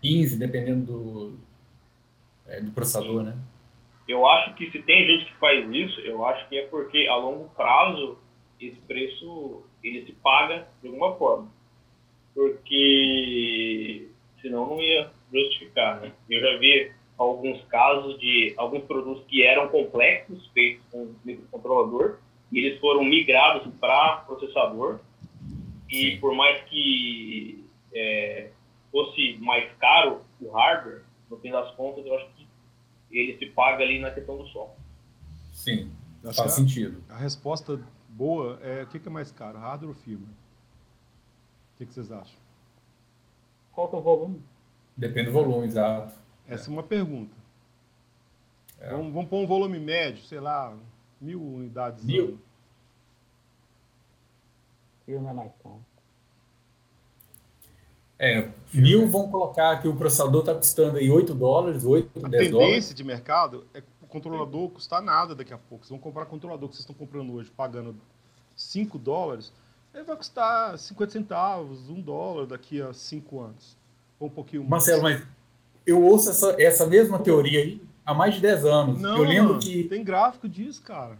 15, 0.02 0.38
dependendo 0.40 0.84
do, 0.84 1.38
é, 2.48 2.60
do 2.60 2.72
processador, 2.72 3.20
Sim. 3.20 3.26
né? 3.26 3.36
Eu 4.08 4.26
acho 4.26 4.54
que 4.54 4.70
se 4.72 4.82
tem 4.82 5.06
gente 5.06 5.26
que 5.26 5.38
faz 5.38 5.68
isso, 5.70 6.00
eu 6.00 6.24
acho 6.26 6.48
que 6.48 6.58
é 6.58 6.66
porque 6.66 7.06
a 7.08 7.16
longo 7.16 7.48
prazo 7.50 8.18
esse 8.60 8.76
preço 8.88 9.62
ele 9.82 10.04
se 10.04 10.12
paga 10.14 10.66
de 10.82 10.88
alguma 10.88 11.14
forma. 11.14 11.48
Porque 12.36 14.08
senão 14.42 14.68
não 14.68 14.80
ia 14.80 15.10
justificar, 15.32 16.02
né? 16.02 16.12
Eu 16.28 16.40
já 16.42 16.58
vi 16.58 16.92
alguns 17.16 17.64
casos 17.64 18.20
de 18.20 18.52
alguns 18.58 18.84
produtos 18.84 19.24
que 19.26 19.42
eram 19.42 19.68
complexos, 19.68 20.46
feitos 20.48 20.84
com 20.92 21.14
microcontrolador, 21.24 22.18
e 22.52 22.58
eles 22.58 22.78
foram 22.78 23.02
migrados 23.02 23.66
para 23.80 24.18
processador. 24.18 25.00
E 25.90 26.18
por 26.18 26.34
mais 26.34 26.62
que 26.64 27.64
é, 27.94 28.50
fosse 28.92 29.38
mais 29.40 29.72
caro 29.78 30.20
o 30.38 30.50
hardware, 30.50 31.04
no 31.30 31.38
fim 31.38 31.50
das 31.50 31.74
contas, 31.74 32.04
eu 32.04 32.14
acho 32.16 32.28
que 32.36 32.46
ele 33.10 33.38
se 33.38 33.46
paga 33.46 33.82
ali 33.82 33.98
na 33.98 34.10
questão 34.10 34.36
do 34.36 34.46
som. 34.48 34.76
Sim, 35.52 35.90
faz 36.34 36.52
sentido. 36.52 37.02
A, 37.08 37.16
resposta 37.16 37.80
boa 38.10 38.58
é 38.62 38.82
o 38.82 38.86
que, 38.88 38.98
que 38.98 39.08
é 39.08 39.10
mais 39.10 39.32
caro, 39.32 39.58
hardware 39.58 39.88
ou 39.88 39.94
firmware? 39.94 40.45
O 41.76 41.78
que, 41.78 41.84
que 41.84 41.92
vocês 41.92 42.10
acham? 42.10 42.38
Qual 43.70 43.90
é 43.92 43.96
o 43.96 44.00
volume? 44.00 44.42
Depende 44.96 45.26
do 45.26 45.32
volume, 45.32 45.66
exato. 45.66 46.14
Essa 46.48 46.70
é, 46.70 46.72
uma 46.72 46.82
pergunta. 46.82 47.36
É. 48.80 48.90
Vamos, 48.92 49.12
vamos 49.12 49.28
pôr 49.28 49.42
um 49.42 49.46
volume 49.46 49.78
médio, 49.78 50.24
sei 50.24 50.40
lá, 50.40 50.74
mil 51.20 51.42
unidades. 51.42 52.02
Mil? 52.02 52.40
Firma 55.04 55.30
é 55.30 55.32
mais 55.34 55.52
caro. 55.62 55.84
É, 58.18 58.48
mil 58.72 59.06
vão 59.10 59.30
colocar 59.30 59.82
que 59.82 59.86
o 59.86 59.94
processador 59.94 60.40
está 60.40 60.54
custando 60.54 60.96
aí 60.96 61.10
8 61.10 61.34
dólares, 61.34 61.84
8, 61.84 62.08
10 62.18 62.22
dólares. 62.22 62.48
A 62.48 62.58
tendência 62.58 62.94
de 62.94 63.04
mercado 63.04 63.66
é 63.74 63.82
o 64.00 64.06
controlador 64.06 64.70
custar 64.70 65.02
nada 65.02 65.34
daqui 65.34 65.52
a 65.52 65.58
pouco. 65.58 65.84
Vocês 65.84 65.90
vão 65.90 65.98
comprar 65.98 66.24
controlador 66.24 66.70
que 66.70 66.76
vocês 66.76 66.88
estão 66.88 66.96
comprando 66.96 67.34
hoje 67.34 67.50
pagando 67.54 67.94
5 68.56 68.98
dólares, 68.98 69.52
ele 69.96 70.04
vai 70.04 70.16
custar 70.16 70.78
50 70.78 71.10
centavos, 71.10 71.88
1 71.88 72.00
dólar 72.00 72.46
daqui 72.46 72.82
a 72.82 72.92
5 72.92 73.40
anos. 73.40 73.76
Ou 74.20 74.28
um 74.28 74.30
pouquinho 74.30 74.62
mais. 74.62 74.70
Marcelo, 74.70 75.02
mas 75.02 75.22
eu 75.86 76.02
ouço 76.02 76.30
essa, 76.30 76.54
essa 76.58 76.86
mesma 76.86 77.18
teoria 77.18 77.60
aí 77.60 77.80
há 78.04 78.12
mais 78.12 78.34
de 78.34 78.40
10 78.40 78.64
anos. 78.64 79.00
Não, 79.00 79.18
eu 79.18 79.24
lembro 79.24 79.58
que. 79.58 79.84
Tem 79.84 80.04
gráfico 80.04 80.48
disso, 80.48 80.82
cara. 80.82 81.16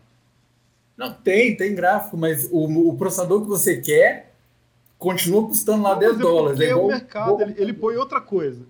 Não, 0.97 1.12
tem, 1.12 1.57
tem 1.57 1.74
gráfico, 1.74 2.16
mas 2.16 2.49
o, 2.51 2.91
o 2.91 2.97
processador 2.97 3.43
que 3.43 3.49
você 3.49 3.81
quer 3.81 4.35
continua 4.99 5.47
custando 5.47 5.83
lá 5.83 5.93
não, 5.93 5.99
10 5.99 6.12
é 6.12 6.18
dólares. 6.18 6.61
É 6.61 6.74
o 6.74 6.87
mercado, 6.87 7.43
ele, 7.43 7.55
ele, 7.59 7.72
põe 7.72 7.97
outra 7.97 8.20
coisa. 8.20 8.64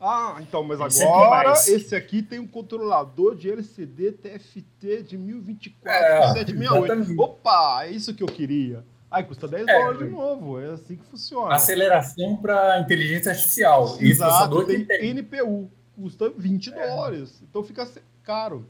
Ah, 0.00 0.38
então, 0.40 0.62
mas 0.62 0.80
agora 0.80 1.52
esse 1.52 1.94
aqui 1.94 2.22
tem 2.22 2.38
um 2.38 2.46
controlador 2.46 3.36
de 3.36 3.50
LCD 3.50 4.12
TFT 4.12 5.02
de 5.02 5.18
1024 5.18 5.90
é, 5.92 6.32
768. 6.32 7.20
Opa, 7.20 7.84
é 7.84 7.90
isso 7.90 8.14
que 8.14 8.22
eu 8.22 8.26
queria. 8.26 8.82
Aí 9.10 9.24
custa 9.24 9.48
10 9.48 9.66
é, 9.66 9.78
dólares 9.78 9.98
de 9.98 10.08
novo, 10.08 10.60
é 10.60 10.70
assim 10.70 10.96
que 10.96 11.04
funciona. 11.04 11.54
Aceleração 11.54 12.36
para 12.36 12.80
inteligência 12.80 13.32
artificial. 13.32 13.96
Exato, 14.00 14.64
tem, 14.66 14.84
tem 14.84 15.10
NPU, 15.10 15.68
custa 15.96 16.30
20 16.30 16.72
é. 16.72 16.88
dólares. 16.88 17.42
Então 17.42 17.64
fica 17.64 17.90
caro. 18.22 18.64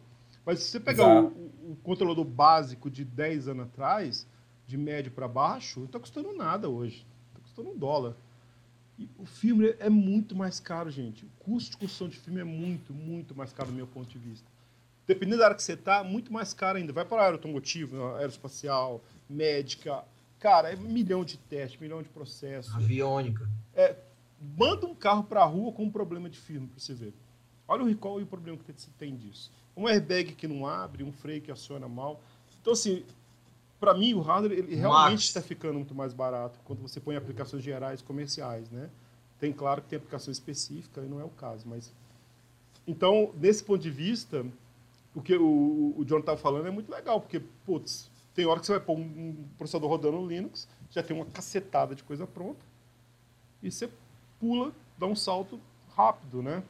Mas 0.47 0.61
se 0.61 0.71
você 0.71 0.81
pegar 0.81 1.23
o, 1.23 1.27
o, 1.27 1.77
controlador 1.83 2.25
básico 2.25 2.91
de 2.91 3.05
10 3.05 3.49
anos 3.49 3.67
atrás, 3.67 4.27
de 4.67 4.79
médio 4.79 5.13
para 5.13 5.29
baixo, 5.29 5.81
não 5.81 5.87
está 5.87 6.01
custando 6.01 6.33
nada 6.33 6.69
hoje. 6.69 7.07
Está 7.29 7.41
custando 7.43 7.71
um 7.71 7.77
dólar. 7.77 8.17
E 8.99 9.09
o 9.19 9.27
filme 9.27 9.75
é 9.79 9.91
muito 9.91 10.35
mais 10.35 10.59
caro, 10.59 10.91
gente. 10.91 11.25
O 11.25 11.31
custo 11.45 11.73
de 11.73 11.77
construção 11.77 12.09
de 12.09 12.19
filme 12.19 12.41
é 12.41 12.45
muito, 12.45 12.95
muito 12.95 13.35
mais 13.35 13.53
caro 13.53 13.71
do 13.71 13.75
meu 13.75 13.87
ponto 13.87 14.09
de 14.09 14.19
vista. 14.19 14.47
Dependendo 15.07 15.39
da 15.39 15.47
área 15.47 15.57
que 15.57 15.63
você 15.63 15.73
está, 15.73 16.03
muito 16.03 16.33
mais 16.33 16.55
caro 16.55 16.79
ainda. 16.79 16.93
Vai 16.93 17.05
para 17.05 17.21
a 17.21 17.25
área 17.27 17.37
automotiva, 17.37 18.17
aeroespacial, 18.17 19.03
médica. 19.29 20.05
Cara, 20.41 20.73
é 20.73 20.77
milhão 20.77 21.23
de 21.23 21.37
testes, 21.37 21.79
milhão 21.79 22.03
de 22.03 22.09
processos. 22.09 22.75
Aviônica. 22.75 23.49
É, 23.75 23.95
manda 24.59 24.87
um 24.87 24.95
carro 24.95 25.23
para 25.23 25.43
a 25.43 25.45
rua 25.45 25.71
com 25.71 25.85
um 25.85 25.91
problema 25.91 26.29
de 26.29 26.39
filme 26.39 26.67
para 26.67 26.81
você 26.81 26.95
ver. 26.95 27.15
Olha 27.69 27.85
o 27.85 27.87
recall 27.87 28.19
e 28.19 28.25
o 28.25 28.27
problema 28.27 28.59
que 28.59 28.73
você 28.73 28.91
tem 28.99 29.15
disso. 29.15 29.53
Um 29.77 29.87
airbag 29.87 30.33
que 30.33 30.49
não 30.49 30.67
abre, 30.67 31.05
um 31.05 31.13
freio 31.13 31.43
que 31.43 31.53
aciona 31.53 31.87
mal. 31.87 32.21
Então, 32.61 32.73
assim, 32.73 33.05
para 33.79 33.95
mim, 33.95 34.15
o 34.15 34.21
hardware 34.21 34.59
ele 34.59 34.75
realmente 34.75 35.25
está 35.25 35.43
ficando 35.43 35.75
muito 35.75 35.95
mais 35.95 36.13
barato 36.13 36.59
quando 36.65 36.81
você 36.81 36.99
põe 36.99 37.17
aplicações 37.17 37.63
gerais 37.63 38.03
comerciais, 38.03 38.71
né? 38.71 38.91
Tem 39.39 39.53
claro 39.53 39.83
que 39.83 39.89
tem 39.89 39.99
aplicação 39.99 40.33
específica 40.33 41.01
e 41.01 41.09
não 41.09 41.21
é 41.21 41.25
o 41.25 41.31
caso, 41.31 41.67
mas 41.67 41.93
então 42.87 43.33
nesse 43.37 43.65
ponto 43.65 43.81
de 43.81 43.91
vista, 43.91 44.45
o 45.15 45.23
que 45.23 45.35
o, 45.35 45.95
o 45.97 46.05
John 46.05 46.19
estava 46.19 46.37
falando 46.37 46.67
é 46.67 46.71
muito 46.71 46.91
legal, 46.91 47.21
porque 47.21 47.41
putz, 47.65 48.11
tem 48.41 48.47
hora 48.47 48.59
que 48.59 48.65
você 48.65 48.73
vai 48.73 48.81
pôr 48.81 48.97
um, 48.97 49.03
um 49.03 49.49
processador 49.59 49.91
rodando 49.91 50.17
no 50.17 50.27
Linux, 50.27 50.67
já 50.89 51.03
tem 51.03 51.15
uma 51.15 51.27
cacetada 51.27 51.95
de 51.95 52.03
coisa 52.03 52.27
pronta 52.27 52.65
e 53.63 53.71
você 53.71 53.91
pula, 54.39 54.73
dá 54.97 55.05
um 55.07 55.15
salto 55.15 55.61
rápido, 55.95 56.43
né? 56.43 56.63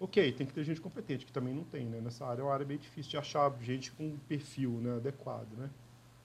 Ok, 0.00 0.32
tem 0.32 0.46
que 0.46 0.54
ter 0.54 0.64
gente 0.64 0.80
competente, 0.80 1.26
que 1.26 1.32
também 1.32 1.54
não 1.54 1.64
tem, 1.64 1.84
né? 1.84 2.00
Nessa 2.00 2.24
área 2.24 2.40
é 2.40 2.44
uma 2.44 2.54
área 2.54 2.64
bem 2.64 2.78
difícil 2.78 3.10
de 3.10 3.18
achar 3.18 3.52
gente 3.60 3.92
com 3.92 4.16
perfil 4.26 4.70
né, 4.70 4.96
adequado, 4.96 5.52
né? 5.58 5.68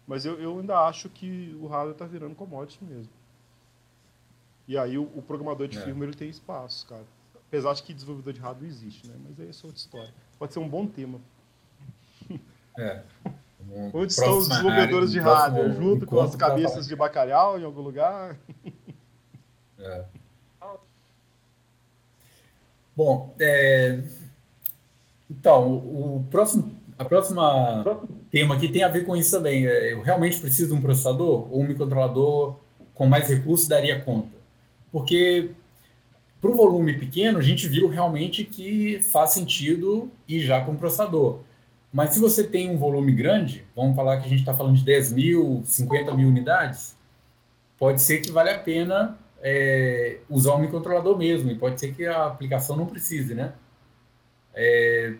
Mas 0.08 0.26
eu, 0.26 0.40
eu 0.40 0.58
ainda 0.58 0.80
acho 0.88 1.10
que 1.10 1.54
o 1.60 1.68
hardware 1.68 1.92
está 1.92 2.06
virando 2.06 2.34
commodity 2.34 2.82
mesmo. 2.86 3.12
E 4.70 4.78
aí 4.78 4.98
o, 4.98 5.04
o 5.04 5.22
programador 5.22 5.68
de 5.68 5.78
é. 5.78 5.82
firmware 5.82 6.12
ele 6.12 6.18
tem 6.18 6.30
espaço, 6.30 6.88
cara. 6.88 7.06
Apesar 7.36 7.74
de 7.74 7.84
que 7.84 7.94
desenvolvedor 7.94 8.32
de 8.32 8.40
hardware 8.40 8.70
existe, 8.70 9.06
né? 9.06 9.16
Mas 9.22 9.38
aí 9.38 9.50
é 9.50 9.54
só 9.54 9.68
outra 9.68 9.82
história. 9.82 10.14
Pode 10.40 10.54
ser 10.54 10.60
um 10.60 10.70
bom 10.70 10.88
tema. 10.88 11.20
É. 12.80 13.04
Um 13.70 13.92
Onde 13.94 14.12
estão 14.12 14.38
os 14.38 14.48
desenvolvedores 14.48 15.12
de 15.12 15.20
hardware? 15.20 15.74
Junto 15.74 16.06
com 16.06 16.20
as 16.20 16.36
cabeças 16.36 16.88
de 16.88 16.96
bacalhau 16.96 17.60
em 17.60 17.64
algum 17.64 17.82
lugar? 17.82 18.38
É. 19.80 20.04
Bom, 22.96 23.32
é... 23.40 24.02
então, 25.30 25.72
o 25.72 26.26
próximo, 26.32 26.76
a 26.98 27.06
próxima 27.06 27.86
tema 28.32 28.56
aqui 28.56 28.70
tem 28.70 28.84
a 28.84 28.88
ver 28.88 29.06
com 29.06 29.16
isso 29.16 29.38
também. 29.38 29.68
É, 29.68 29.94
eu 29.94 30.02
realmente 30.02 30.40
preciso 30.40 30.70
de 30.70 30.74
um 30.74 30.82
processador 30.82 31.48
ou 31.52 31.62
um 31.62 31.68
microcontrolador 31.68 32.56
com 32.96 33.06
mais 33.06 33.30
recursos 33.30 33.68
daria 33.68 34.02
conta? 34.02 34.36
Porque 34.92 35.52
para 36.42 36.52
o 36.52 36.56
volume 36.56 36.98
pequeno, 36.98 37.40
a 37.40 37.42
gente 37.42 37.68
viu 37.68 37.88
realmente 37.88 38.44
que 38.44 39.00
faz 39.02 39.32
sentido 39.32 40.10
ir 40.28 40.40
já 40.40 40.62
com 40.62 40.72
um 40.72 40.76
processador. 40.76 41.40
Mas 41.92 42.12
se 42.12 42.20
você 42.20 42.44
tem 42.44 42.70
um 42.70 42.78
volume 42.78 43.12
grande, 43.12 43.66
vamos 43.76 43.96
falar 43.96 44.18
que 44.18 44.26
a 44.26 44.30
gente 44.30 44.40
está 44.40 44.54
falando 44.54 44.76
de 44.76 44.84
10 44.84 45.14
mil, 45.14 45.62
50 45.64 46.14
mil 46.14 46.28
unidades, 46.28 46.96
pode 47.78 48.02
ser 48.02 48.20
que 48.20 48.32
vale 48.32 48.50
a 48.50 48.60
pena 48.60 49.18
é, 49.42 50.20
usar 50.30 50.56
um 50.56 50.60
microcontrolador 50.60 51.18
mesmo, 51.18 51.50
e 51.50 51.56
pode 51.56 51.80
ser 51.80 51.94
que 51.94 52.06
a 52.06 52.26
aplicação 52.26 52.76
não 52.76 52.86
precise, 52.86 53.34
né? 53.34 53.54
É, 54.54 55.16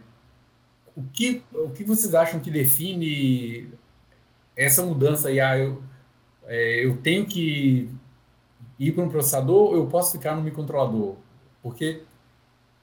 o 0.96 1.04
que, 1.14 1.44
o 1.54 1.70
que 1.70 1.84
vocês 1.84 2.16
acham 2.16 2.40
que 2.40 2.50
define 2.50 3.70
essa 4.56 4.84
mudança 4.84 5.30
aí? 5.30 5.40
Ah, 5.40 5.58
eu, 5.58 5.82
é, 6.48 6.86
eu 6.86 6.98
tenho 6.98 7.26
que 7.26 7.90
ir 8.80 8.92
para 8.92 9.04
um 9.04 9.10
processador 9.10 9.76
eu 9.76 9.88
posso 9.88 10.14
ficar 10.14 10.36
no 10.36 10.42
microcontrolador? 10.42 11.16
Porque 11.62 12.02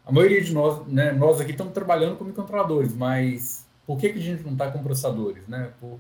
a 0.07 0.13
maioria 0.13 0.41
de 0.43 0.53
nós, 0.53 0.87
né, 0.87 1.13
nós 1.13 1.41
aqui 1.41 1.51
estamos 1.51 1.73
trabalhando 1.73 2.17
com 2.17 2.25
microcontroladores, 2.25 2.95
mas 2.95 3.64
por 3.87 3.99
que, 3.99 4.13
que 4.13 4.19
a 4.19 4.23
gente 4.23 4.43
não 4.43 4.53
está 4.53 4.71
com 4.71 4.83
processadores, 4.83 5.47
né? 5.47 5.73
Por, 5.81 5.99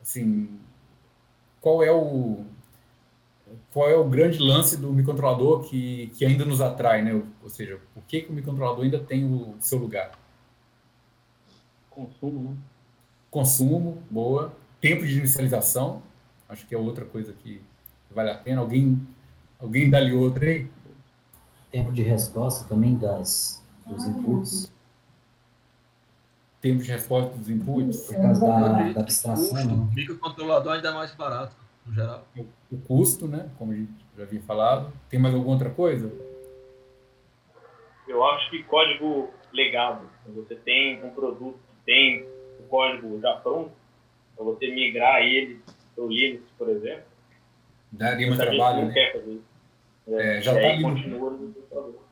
assim, 0.00 0.58
qual 1.60 1.82
é 1.82 1.92
o 1.92 2.44
qual 3.72 3.88
é 3.88 3.96
o 3.96 4.04
grande 4.04 4.38
lance 4.38 4.76
do 4.76 4.92
microcontrolador 4.92 5.62
que, 5.62 6.08
que 6.14 6.24
ainda 6.24 6.44
nos 6.44 6.60
atrai, 6.60 7.02
né? 7.02 7.22
Ou 7.42 7.48
seja, 7.48 7.80
por 7.94 8.02
que, 8.04 8.22
que 8.22 8.30
o 8.30 8.34
microcontrolador 8.34 8.84
ainda 8.84 8.98
tem 8.98 9.24
o 9.24 9.54
seu 9.60 9.78
lugar? 9.78 10.12
Consumo, 11.90 12.50
né? 12.50 12.56
Consumo, 13.30 14.02
boa. 14.10 14.52
Tempo 14.80 15.06
de 15.06 15.18
inicialização, 15.18 16.02
acho 16.48 16.66
que 16.66 16.74
é 16.74 16.78
outra 16.78 17.04
coisa 17.04 17.32
que 17.32 17.60
vale 18.10 18.30
a 18.30 18.34
pena. 18.34 18.60
Alguém, 18.60 19.06
alguém 19.58 19.90
dá-lhe 19.90 20.12
outra 20.12 20.46
aí? 20.46 20.70
Tempo 21.70 21.92
de 21.92 22.02
resposta 22.02 22.66
também 22.68 22.96
das, 22.96 23.62
dos 23.86 24.04
inputs. 24.04 24.72
Tempo 26.60 26.82
de 26.82 26.90
resposta 26.90 27.36
dos 27.36 27.48
inputs? 27.48 28.06
Por 28.06 28.16
causa 28.16 28.46
da, 28.46 28.92
da 28.92 29.00
abstração. 29.00 29.74
O 29.74 29.76
né? 29.76 29.92
microcontrolador 29.94 30.72
ainda 30.72 30.88
é 30.88 30.92
mais 30.92 31.14
barato, 31.14 31.54
no 31.86 31.94
geral. 31.94 32.26
O, 32.36 32.46
o 32.72 32.78
custo, 32.78 33.28
né? 33.28 33.48
Como 33.58 33.72
a 33.72 33.76
gente 33.76 33.92
já 34.16 34.24
havia 34.24 34.42
falado. 34.42 34.92
Tem 35.08 35.20
mais 35.20 35.34
alguma 35.34 35.52
outra 35.52 35.70
coisa? 35.70 36.12
Eu 38.08 38.24
acho 38.24 38.50
que 38.50 38.62
código 38.64 39.30
legado. 39.52 40.08
Você 40.34 40.56
tem 40.56 41.04
um 41.04 41.10
produto 41.10 41.58
tem 41.88 42.28
o 42.60 42.64
código 42.68 43.18
já 43.18 43.32
pronto, 43.36 43.72
para 44.36 44.44
você 44.44 44.70
migrar 44.70 45.22
ele 45.22 45.58
para 45.94 46.04
o 46.04 46.08
Linux, 46.08 46.44
por 46.58 46.68
exemplo. 46.68 47.04
Daria 47.90 48.26
mais 48.26 48.38
trabalho, 48.38 48.80
não 48.82 48.88
né? 48.88 48.92
quer 48.92 49.12
fazer 49.12 49.30
isso. 49.30 49.44
É, 50.08 50.42
já 50.42 50.52
está 50.52 50.80
no... 50.80 52.04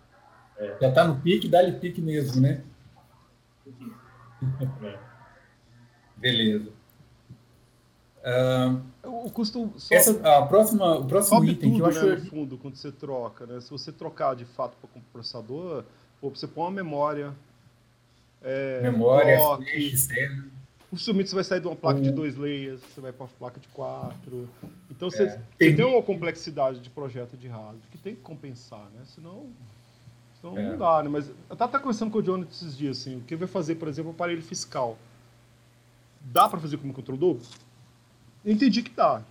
É. 0.59 0.77
Já 0.81 0.89
está 0.89 1.05
no 1.07 1.21
pique, 1.21 1.47
dá-lhe 1.47 1.73
pique 1.73 2.01
mesmo, 2.01 2.41
né? 2.41 2.65
É. 3.67 3.71
Beleza. 6.17 6.71
Uh, 8.27 8.83
o 9.27 9.31
custo. 9.31 9.73
Essa, 9.89 10.39
a 10.39 10.45
próxima, 10.47 10.99
o 10.99 11.07
próximo 11.07 11.45
item 11.45 11.71
tudo, 11.71 11.75
que 11.77 11.81
eu 11.81 11.87
acho. 11.87 12.07
Né, 12.07 12.17
no 12.17 12.27
fundo, 12.27 12.59
quando 12.59 12.75
você 12.75 12.91
troca, 12.91 13.47
né? 13.47 13.61
Se 13.61 13.71
você 13.71 13.93
trocar 13.93 14.35
de 14.35 14.45
fato 14.45 14.77
para 14.81 14.99
o 14.99 15.03
processador, 15.13 15.85
pô, 16.21 16.31
você 16.31 16.47
põe 16.47 16.65
uma 16.65 16.71
memória. 16.73 17.33
É, 18.43 18.81
memória, 18.83 19.39
externa. 19.77 20.57
Possivelmente 20.91 21.29
você 21.31 21.35
vai 21.35 21.45
sair 21.45 21.61
de 21.61 21.67
uma 21.67 21.77
placa 21.77 22.01
de 22.01 22.11
dois 22.11 22.37
layers, 22.37 22.81
você 22.81 23.01
vai 23.01 23.13
para 23.13 23.25
uma 23.25 23.31
placa 23.39 23.61
de 23.61 23.69
quatro. 23.69 24.49
Então 24.91 25.11
você, 25.11 25.25
é. 25.25 25.41
você 25.59 25.75
tem 25.75 25.85
uma 25.85 26.03
complexidade 26.03 26.81
de 26.81 26.91
projeto 26.91 27.37
de 27.37 27.49
hardware 27.49 27.83
que 27.91 27.99
tem 27.99 28.15
que 28.15 28.23
compensar, 28.23 28.89
né? 28.95 29.03
Senão, 29.05 29.47
senão 30.41 30.59
é. 30.59 30.71
não 30.71 30.79
dá, 30.79 31.03
né? 31.03 31.09
Mas 31.09 31.29
eu 31.29 31.35
estava 31.53 31.71
até 31.71 31.79
conversando 31.79 32.11
com 32.11 32.19
o 32.19 32.23
Johnny 32.23 32.47
esses 32.51 32.77
dias, 32.77 32.99
assim, 32.99 33.17
o 33.17 33.21
que 33.21 33.37
vai 33.37 33.49
fazer, 33.49 33.77
por 33.77 33.89
exemplo, 33.89 34.11
o 34.11 34.15
aparelho 34.15 34.43
fiscal. 34.43 34.99
Dá 36.21 36.49
para 36.49 36.59
fazer 36.59 36.77
com 36.77 36.85
o 36.85 36.87
microcontrolador? 36.89 37.39
Eu 38.45 38.53
entendi 38.53 38.83
que 38.83 38.91
dá. 38.91 39.23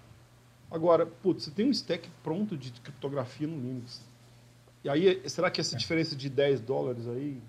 Agora, 0.70 1.06
putz, 1.06 1.44
você 1.44 1.52
tem 1.52 1.68
um 1.68 1.72
stack 1.72 2.10
pronto 2.24 2.58
de 2.58 2.72
criptografia 2.72 3.48
no 3.48 3.56
Linux. 3.56 4.02
E 4.84 4.90
aí, 4.90 5.22
será 5.28 5.50
que 5.50 5.60
essa 5.62 5.76
diferença 5.76 6.16
de 6.16 6.30
10 6.30 6.62
dólares 6.62 7.08
aí 7.08 7.42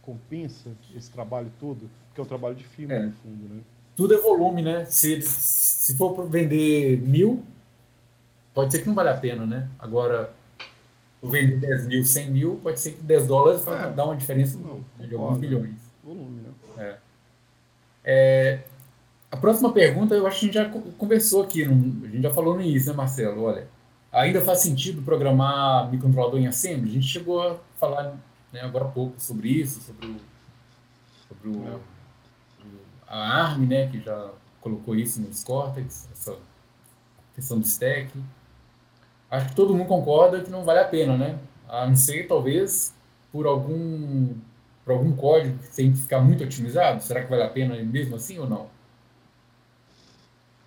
compensa 0.00 0.70
esse 0.94 1.10
trabalho 1.10 1.50
todo? 1.58 1.90
Que 2.14 2.20
é 2.20 2.22
um 2.22 2.26
trabalho 2.26 2.54
de 2.54 2.64
firma, 2.64 2.94
é. 2.94 3.06
no 3.06 3.12
fundo, 3.12 3.54
né? 3.54 3.60
Tudo 3.96 4.14
é 4.14 4.18
volume, 4.18 4.62
né? 4.62 4.84
Se, 4.84 5.20
se 5.22 5.96
for 5.96 6.28
vender 6.28 7.00
mil, 7.02 7.42
pode 8.54 8.72
ser 8.72 8.80
que 8.80 8.86
não 8.86 8.94
vale 8.94 9.08
a 9.08 9.16
pena, 9.16 9.44
né? 9.44 9.68
Agora, 9.78 10.32
vender 11.22 11.56
10 11.56 11.86
mil, 11.86 12.04
100 12.04 12.30
mil, 12.30 12.60
pode 12.62 12.80
ser 12.80 12.92
que 12.92 13.02
10 13.02 13.26
dólares 13.26 13.66
é. 13.66 13.90
dar 13.90 14.04
uma 14.04 14.16
diferença 14.16 14.58
não, 14.58 14.84
de 15.06 15.14
alguns 15.14 15.38
milhões. 15.38 15.74
Volume, 16.02 16.42
né? 16.42 16.50
É. 16.76 16.98
é. 18.04 18.64
A 19.30 19.36
próxima 19.36 19.72
pergunta, 19.72 20.14
eu 20.14 20.26
acho 20.26 20.40
que 20.40 20.46
a 20.46 20.64
gente 20.64 20.74
já 20.74 20.92
conversou 20.96 21.42
aqui, 21.42 21.62
a 21.64 21.68
gente 21.68 22.22
já 22.22 22.32
falou 22.32 22.54
no 22.54 22.62
início, 22.62 22.90
né, 22.90 22.96
Marcelo? 22.96 23.42
Olha, 23.42 23.68
ainda 24.10 24.40
faz 24.40 24.60
sentido 24.60 25.02
programar 25.02 25.90
microcontrolador 25.90 26.40
em 26.40 26.46
assembly? 26.46 26.90
A 26.90 26.94
gente 26.94 27.06
chegou 27.06 27.42
a 27.42 27.56
falar 27.78 28.16
né, 28.52 28.60
agora 28.62 28.86
há 28.86 28.88
pouco 28.88 29.20
sobre 29.20 29.48
isso, 29.48 29.80
sobre 29.80 30.06
o, 30.06 30.16
sobre 31.28 31.48
o, 31.48 31.74
o 31.74 31.80
a 33.06 33.42
ARM, 33.42 33.66
né, 33.66 33.88
que 33.88 34.00
já 34.00 34.30
colocou 34.60 34.94
isso 34.94 35.20
nos 35.20 35.44
Cortex, 35.44 36.08
essa 36.12 36.36
questão 37.34 37.58
do 37.58 37.66
stack. 37.66 38.10
Acho 39.30 39.48
que 39.48 39.54
todo 39.54 39.74
mundo 39.74 39.86
concorda 39.86 40.42
que 40.42 40.50
não 40.50 40.64
vale 40.64 40.80
a 40.80 40.88
pena, 40.88 41.16
né? 41.16 41.38
A 41.68 41.86
não 41.86 41.96
ser, 41.96 42.26
talvez, 42.26 42.94
por 43.30 43.46
algum, 43.46 44.34
por 44.84 44.92
algum 44.92 45.14
código 45.14 45.58
que 45.58 45.76
tem 45.76 45.92
que 45.92 45.98
ficar 45.98 46.20
muito 46.20 46.42
otimizado. 46.42 47.02
Será 47.02 47.22
que 47.22 47.30
vale 47.30 47.42
a 47.42 47.50
pena 47.50 47.74
mesmo 47.82 48.16
assim 48.16 48.38
ou 48.38 48.48
não? 48.48 48.68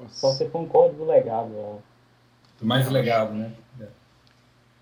Só 0.09 0.32
se 0.32 0.47
for 0.49 0.62
um 0.62 0.68
código 0.68 1.05
legado. 1.05 1.51
Ó. 1.55 1.78
Mais 2.62 2.89
legado, 2.89 3.34
né? 3.34 3.51
É. 3.80 3.88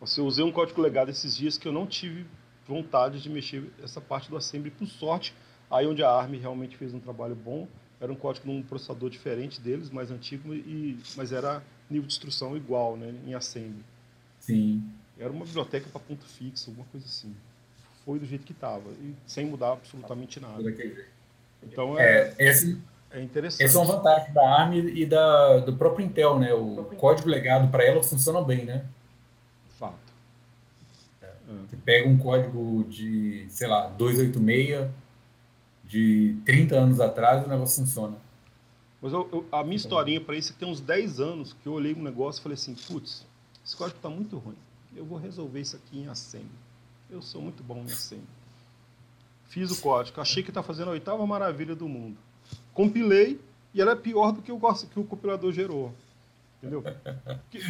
Você 0.02 0.22
usei 0.22 0.44
um 0.44 0.52
código 0.52 0.82
legado 0.82 1.10
esses 1.10 1.36
dias 1.36 1.58
que 1.58 1.68
eu 1.68 1.72
não 1.72 1.88
tive 1.88 2.26
vontade 2.68 3.22
de 3.22 3.30
mexer 3.30 3.64
essa 3.84 4.00
parte 4.00 4.30
do 4.30 4.38
assembly. 4.38 4.72
Por 4.72 4.88
sorte, 4.88 5.34
aí 5.72 5.88
onde 5.88 6.04
a 6.04 6.10
ARM 6.10 6.34
realmente 6.40 6.78
fez 6.78 6.94
um 6.94 7.00
trabalho 7.00 7.36
bom, 7.36 7.68
era 8.00 8.12
um 8.12 8.16
código 8.16 8.48
num 8.48 8.62
processador 8.62 9.10
diferente 9.10 9.60
deles, 9.60 9.90
mais 9.90 10.12
antigo, 10.12 10.54
e, 10.54 11.00
mas 11.18 11.32
era 11.32 11.62
nível 11.90 12.08
de 12.08 12.14
instrução 12.14 12.56
igual, 12.56 12.96
né, 12.96 13.14
em 13.26 13.34
assembly. 13.34 13.84
Sim. 14.40 14.84
Era 15.18 15.32
uma 15.32 15.46
biblioteca 15.46 15.88
para 15.92 16.00
ponto 16.00 16.24
fixo, 16.26 16.70
alguma 16.70 16.88
coisa 16.88 17.06
assim. 17.06 17.36
Foi 18.06 18.20
do 18.20 18.26
jeito 18.26 18.46
que 18.46 18.54
estava, 18.54 18.90
e 19.02 19.14
sem 19.28 19.46
mudar 19.46 19.74
absolutamente 19.74 20.40
nada. 20.40 20.64
Então 21.62 22.00
é, 22.00 22.34
é 22.38 22.50
esse, 22.50 22.82
é 23.12 23.22
interessante. 23.22 23.64
Essa 23.64 23.78
é 23.78 23.82
uma 23.82 23.96
vantagem 23.96 24.34
da 24.34 24.62
ARM 24.62 24.74
e 24.76 25.06
da, 25.06 25.60
do 25.60 25.76
próprio 25.76 26.06
Intel, 26.06 26.40
né? 26.40 26.54
O 26.54 26.84
código 26.98 27.28
legado 27.28 27.70
para 27.70 27.84
ela 27.84 28.04
funciona 28.04 28.42
bem, 28.42 28.66
né? 28.66 28.86
Fato. 29.78 29.98
É. 31.22 31.28
Você 31.68 31.76
pega 31.78 32.08
um 32.08 32.18
código 32.18 32.86
de, 32.86 33.46
sei 33.50 33.68
lá, 33.68 33.88
286 33.90 34.90
de 35.86 36.38
30 36.46 36.76
anos 36.76 37.02
atrás, 37.02 37.46
o 37.46 37.50
negócio 37.50 37.84
funciona. 37.84 38.16
Mas 39.02 39.14
eu, 39.14 39.30
eu, 39.32 39.46
a 39.52 39.64
minha 39.64 39.76
historinha 39.76 40.20
para 40.20 40.36
isso 40.36 40.52
é 40.52 40.54
que 40.54 40.60
tem 40.60 40.68
uns 40.68 40.82
10 40.82 41.20
anos 41.20 41.54
que 41.54 41.68
eu 41.68 41.74
olhei 41.74 41.94
um 41.94 42.04
negócio 42.04 42.40
e 42.40 42.44
falei 42.44 42.56
assim, 42.56 42.76
putz, 42.76 43.26
esse 43.66 43.76
código 43.76 43.98
está 43.98 44.10
muito 44.10 44.38
ruim. 44.38 44.58
Eu 44.96 45.06
vou 45.06 45.18
resolver 45.18 45.62
isso 45.62 45.76
aqui 45.76 46.00
em 46.00 46.08
assembly. 46.08 46.50
Eu 47.10 47.22
sou 47.22 47.42
muito 47.42 47.64
bom 47.64 47.78
em 47.78 47.92
assembly. 47.92 48.28
Fiz 49.46 49.72
o 49.72 49.82
código, 49.82 50.20
achei 50.20 50.44
que 50.44 50.50
está 50.50 50.62
fazendo 50.62 50.90
a 50.90 50.92
oitava 50.92 51.26
maravilha 51.26 51.76
do 51.76 51.88
mundo 51.88 52.18
compilei 52.74 53.40
e 53.74 53.82
ela 53.82 53.92
é 53.92 53.96
pior 53.96 54.32
do 54.32 54.42
que 54.42 54.52
o, 54.52 54.60
que 54.60 55.00
o 55.00 55.04
compilador 55.04 55.52
gerou. 55.52 55.92
Entendeu? 56.58 56.84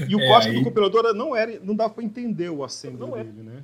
E 0.07 0.15
o 0.15 0.19
é, 0.21 0.27
código 0.27 0.53
aí... 0.53 0.59
do 0.59 0.63
compilador 0.63 1.13
não 1.13 1.35
era, 1.35 1.59
não 1.59 1.75
dá 1.75 1.89
para 1.89 2.03
entender 2.03 2.49
o 2.49 2.63
assembly 2.63 3.03
é. 3.13 3.23
dele, 3.23 3.43
né? 3.43 3.63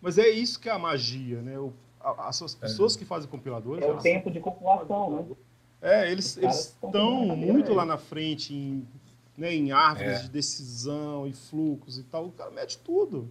Mas 0.00 0.18
é 0.18 0.28
isso 0.28 0.60
que 0.60 0.68
é 0.68 0.72
a 0.72 0.78
magia, 0.78 1.40
né? 1.40 1.58
O, 1.58 1.72
a, 2.00 2.28
as 2.28 2.42
é. 2.42 2.58
pessoas 2.58 2.96
que 2.96 3.04
fazem 3.04 3.28
compiladores. 3.28 3.82
É 3.82 3.90
o 3.90 3.98
tempo 3.98 4.30
de 4.30 4.40
compilação, 4.40 5.10
né? 5.10 5.36
É, 5.84 6.10
eles 6.10 6.38
estão 6.38 7.36
muito 7.36 7.74
lá 7.74 7.84
na 7.84 7.98
frente 7.98 8.54
em, 8.54 8.88
né, 9.36 9.54
em 9.54 9.70
árvores 9.70 10.20
é. 10.20 10.22
de 10.22 10.30
decisão 10.30 11.26
e 11.26 11.34
fluxos 11.34 11.98
e 11.98 12.04
tal. 12.04 12.28
O 12.28 12.32
cara 12.32 12.50
mete 12.50 12.78
tudo. 12.78 13.30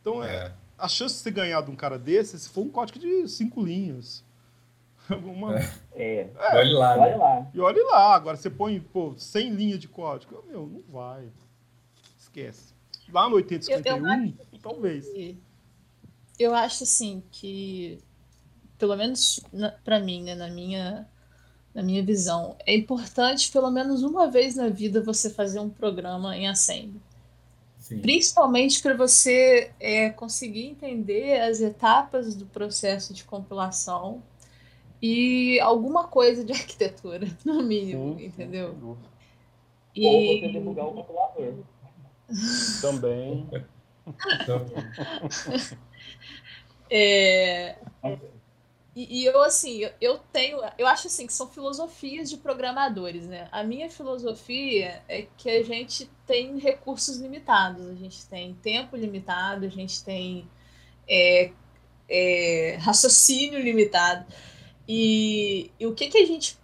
Então, 0.00 0.22
é. 0.22 0.46
é. 0.46 0.52
a 0.78 0.86
chance 0.86 1.16
de 1.16 1.22
você 1.22 1.32
ganhar 1.32 1.60
de 1.60 1.72
um 1.72 1.74
cara 1.74 1.98
desse 1.98 2.38
se 2.38 2.48
for 2.48 2.60
um 2.60 2.68
código 2.68 3.00
de 3.00 3.26
cinco 3.26 3.60
linhas. 3.60 4.24
Alguma... 5.10 5.56
É. 5.92 6.30
é. 6.30 6.30
Olhe 6.54 6.72
lá. 6.72 6.92
Olhe 6.96 7.10
né? 7.10 7.16
lá. 7.16 7.50
E 7.52 7.60
olhe 7.60 7.82
lá. 7.82 8.14
Agora 8.14 8.36
você 8.36 8.48
põe, 8.48 8.78
pô, 8.78 9.14
100 9.18 9.50
linhas 9.50 9.80
de 9.80 9.88
código. 9.88 10.40
Meu, 10.46 10.64
não 10.68 10.82
vai. 10.88 11.28
Esquece. 12.16 12.74
Lá 13.12 13.28
no 13.28 13.34
8051, 13.34 13.96
eu, 13.96 14.06
eu 14.06 14.12
acho 14.12 14.34
talvez. 14.62 15.08
Que, 15.08 15.38
eu 16.38 16.54
acho 16.54 16.84
assim 16.84 17.24
que, 17.32 17.98
pelo 18.78 18.96
menos 18.96 19.40
para 19.82 19.98
mim, 19.98 20.22
né, 20.22 20.36
na 20.36 20.48
minha 20.48 21.08
na 21.74 21.82
minha 21.82 22.02
visão, 22.02 22.56
é 22.66 22.74
importante 22.76 23.50
pelo 23.50 23.70
menos 23.70 24.02
uma 24.02 24.30
vez 24.30 24.56
na 24.56 24.68
vida 24.68 25.02
você 25.02 25.30
fazer 25.30 25.58
um 25.58 25.70
programa 25.70 26.36
em 26.36 26.46
Assembly. 26.46 27.00
Sim. 27.78 27.98
Principalmente 27.98 28.80
para 28.80 28.94
você 28.94 29.72
é, 29.80 30.10
conseguir 30.10 30.66
entender 30.66 31.40
as 31.40 31.60
etapas 31.60 32.34
do 32.34 32.46
processo 32.46 33.12
de 33.12 33.24
compilação 33.24 34.22
e 35.00 35.58
alguma 35.60 36.06
coisa 36.06 36.44
de 36.44 36.52
arquitetura, 36.54 37.26
no 37.44 37.62
mínimo, 37.62 38.16
Sim, 38.18 38.26
entendeu? 38.26 38.96
E... 39.94 40.06
Ou 40.06 40.40
você 40.40 40.48
divulgar 40.52 40.86
o 40.86 40.94
calculador. 40.94 41.54
Também. 42.80 43.46
é... 46.90 47.76
E, 48.94 49.22
e, 49.22 49.24
eu, 49.24 49.42
assim, 49.42 49.88
eu 50.00 50.18
tenho. 50.32 50.58
Eu 50.76 50.86
acho 50.86 51.06
assim 51.06 51.26
que 51.26 51.32
são 51.32 51.48
filosofias 51.48 52.28
de 52.28 52.36
programadores, 52.36 53.26
né? 53.26 53.48
A 53.50 53.64
minha 53.64 53.88
filosofia 53.88 55.02
é 55.08 55.26
que 55.38 55.48
a 55.48 55.62
gente 55.64 56.10
tem 56.26 56.58
recursos 56.58 57.16
limitados, 57.16 57.86
a 57.86 57.94
gente 57.94 58.26
tem 58.26 58.54
tempo 58.54 58.94
limitado, 58.94 59.64
a 59.64 59.70
gente 59.70 60.04
tem 60.04 60.46
é, 61.08 61.52
é, 62.08 62.76
raciocínio 62.80 63.58
limitado. 63.60 64.26
E, 64.86 65.70
e 65.80 65.86
o 65.86 65.94
que, 65.94 66.08
que 66.08 66.18
a 66.18 66.26
gente. 66.26 66.58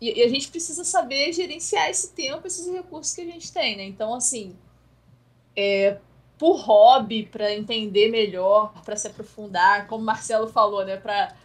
E, 0.00 0.20
e 0.20 0.22
a 0.22 0.28
gente 0.28 0.48
precisa 0.48 0.84
saber 0.84 1.34
gerenciar 1.34 1.90
esse 1.90 2.12
tempo, 2.12 2.46
esses 2.46 2.66
recursos 2.72 3.14
que 3.14 3.20
a 3.20 3.26
gente 3.26 3.52
tem, 3.52 3.76
né? 3.76 3.84
Então, 3.84 4.14
assim, 4.14 4.56
é, 5.54 5.98
por 6.38 6.56
hobby, 6.60 7.24
para 7.24 7.54
entender 7.54 8.10
melhor, 8.10 8.72
para 8.84 8.96
se 8.96 9.06
aprofundar, 9.06 9.86
como 9.86 10.02
o 10.02 10.06
Marcelo 10.06 10.48
falou, 10.48 10.84
né? 10.84 10.96
Para 10.96 11.36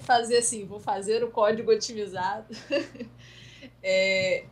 fazer 0.00 0.38
assim, 0.38 0.64
vou 0.64 0.80
fazer 0.80 1.22
o 1.22 1.30
código 1.30 1.70
otimizado. 1.70 2.46
é, 3.82 4.44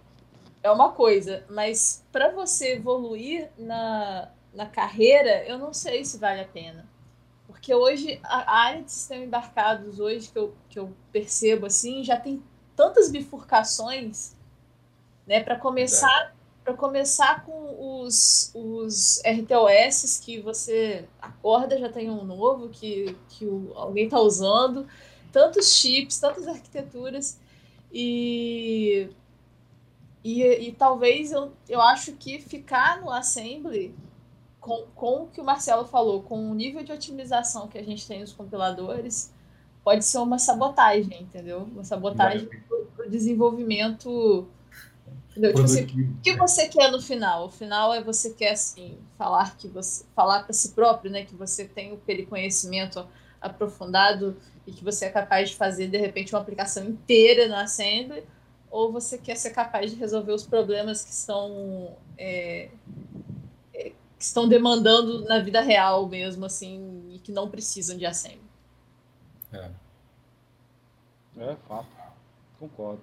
é 0.63 0.71
uma 0.71 0.93
coisa, 0.93 1.45
mas 1.49 2.05
para 2.13 2.31
você 2.31 2.75
evoluir 2.75 3.51
na, 3.59 4.31
na 4.53 4.67
carreira, 4.67 5.45
eu 5.45 5.59
não 5.59 5.73
sei 5.73 6.05
se 6.05 6.19
vale 6.19 6.41
a 6.41 6.49
pena. 6.49 6.87
Porque 7.47 7.75
hoje, 7.75 8.21
a 8.23 8.61
área 8.61 8.83
de 8.83 8.93
sistema 8.93 9.25
embarcados, 9.25 9.99
hoje 9.99 10.29
que 10.31 10.39
eu, 10.39 10.55
que 10.69 10.79
eu 10.79 10.95
percebo 11.11 11.67
assim, 11.67 12.05
já 12.05 12.17
tem 12.19 12.43
tantas 12.77 13.11
bifurcações, 13.11 14.37
né? 15.27 15.43
Para 15.43 15.57
começar, 15.57 16.37
para 16.69 16.77
começar 16.77 17.47
com 17.47 18.03
os, 18.03 18.53
os 18.55 19.23
RTOS 19.25 20.21
que 20.23 20.39
você 20.39 21.09
acorda, 21.19 21.79
já 21.79 21.89
tem 21.89 22.11
um 22.11 22.25
novo 22.25 22.69
que, 22.69 23.17
que 23.31 23.47
o, 23.47 23.73
alguém 23.75 24.05
está 24.05 24.21
usando, 24.21 24.87
tantos 25.33 25.73
chips, 25.73 26.21
tantas 26.21 26.47
arquiteturas, 26.47 27.41
e, 27.91 29.09
e, 30.23 30.43
e 30.43 30.73
talvez 30.73 31.33
eu, 31.33 31.53
eu 31.67 31.81
acho 31.81 32.13
que 32.13 32.39
ficar 32.39 33.01
no 33.01 33.11
assembly 33.11 33.95
com, 34.61 34.85
com 34.95 35.23
o 35.23 35.29
que 35.29 35.41
o 35.41 35.45
Marcelo 35.45 35.87
falou, 35.87 36.23
com 36.23 36.51
o 36.51 36.55
nível 36.55 36.85
de 36.85 36.93
otimização 36.93 37.67
que 37.67 37.79
a 37.79 37.83
gente 37.83 38.07
tem 38.07 38.21
nos 38.21 38.35
compiladores, 38.35 39.33
pode 39.83 40.05
ser 40.05 40.19
uma 40.19 40.39
sabotagem, 40.39 41.23
entendeu? 41.23 41.61
Uma 41.63 41.83
sabotagem 41.83 42.47
para 42.47 43.07
o 43.07 43.11
desenvolvimento. 43.11 44.47
Tipo 45.41 45.63
assim, 45.63 45.85
o 45.85 46.21
que 46.23 46.37
você 46.37 46.69
quer 46.69 46.91
no 46.91 47.01
final? 47.01 47.47
O 47.47 47.51
final 47.51 47.95
é 47.95 48.03
você 48.03 48.31
quer 48.31 48.53
assim 48.53 48.99
falar 49.17 49.57
que 49.57 49.69
você 49.69 50.05
falar 50.15 50.43
para 50.43 50.53
si 50.53 50.71
próprio, 50.71 51.11
né, 51.11 51.25
que 51.25 51.35
você 51.35 51.65
tem 51.65 51.93
o 51.93 52.27
conhecimento 52.27 53.07
aprofundado 53.41 54.37
e 54.67 54.73
que 54.73 54.85
você 54.85 55.07
é 55.07 55.11
capaz 55.11 55.51
de 55.51 55.57
fazer 55.57 55.89
de 55.89 55.97
repente 55.97 56.35
uma 56.35 56.41
aplicação 56.41 56.85
inteira 56.85 57.49
na 57.49 57.63
Assembly, 57.63 58.25
ou 58.71 58.93
você 58.93 59.17
quer 59.17 59.37
ser 59.37 59.51
capaz 59.51 59.91
de 59.91 59.97
resolver 59.97 60.33
os 60.33 60.47
problemas 60.47 61.05
que 61.05 61.11
estão 61.11 61.97
é, 62.19 62.69
é, 63.73 63.91
que 64.19 64.25
estão 64.25 64.49
demandando 64.49 65.25
na 65.25 65.39
vida 65.39 65.61
real 65.61 66.09
mesmo 66.09 66.45
assim 66.45 67.09
e 67.11 67.19
que 67.19 67.33
não 67.33 67.49
precisam 67.49 67.97
de 67.97 68.05
Assembly. 68.05 68.43
É. 69.53 69.71
É, 71.39 71.57
fato. 71.69 71.87
Concordo. 72.59 73.01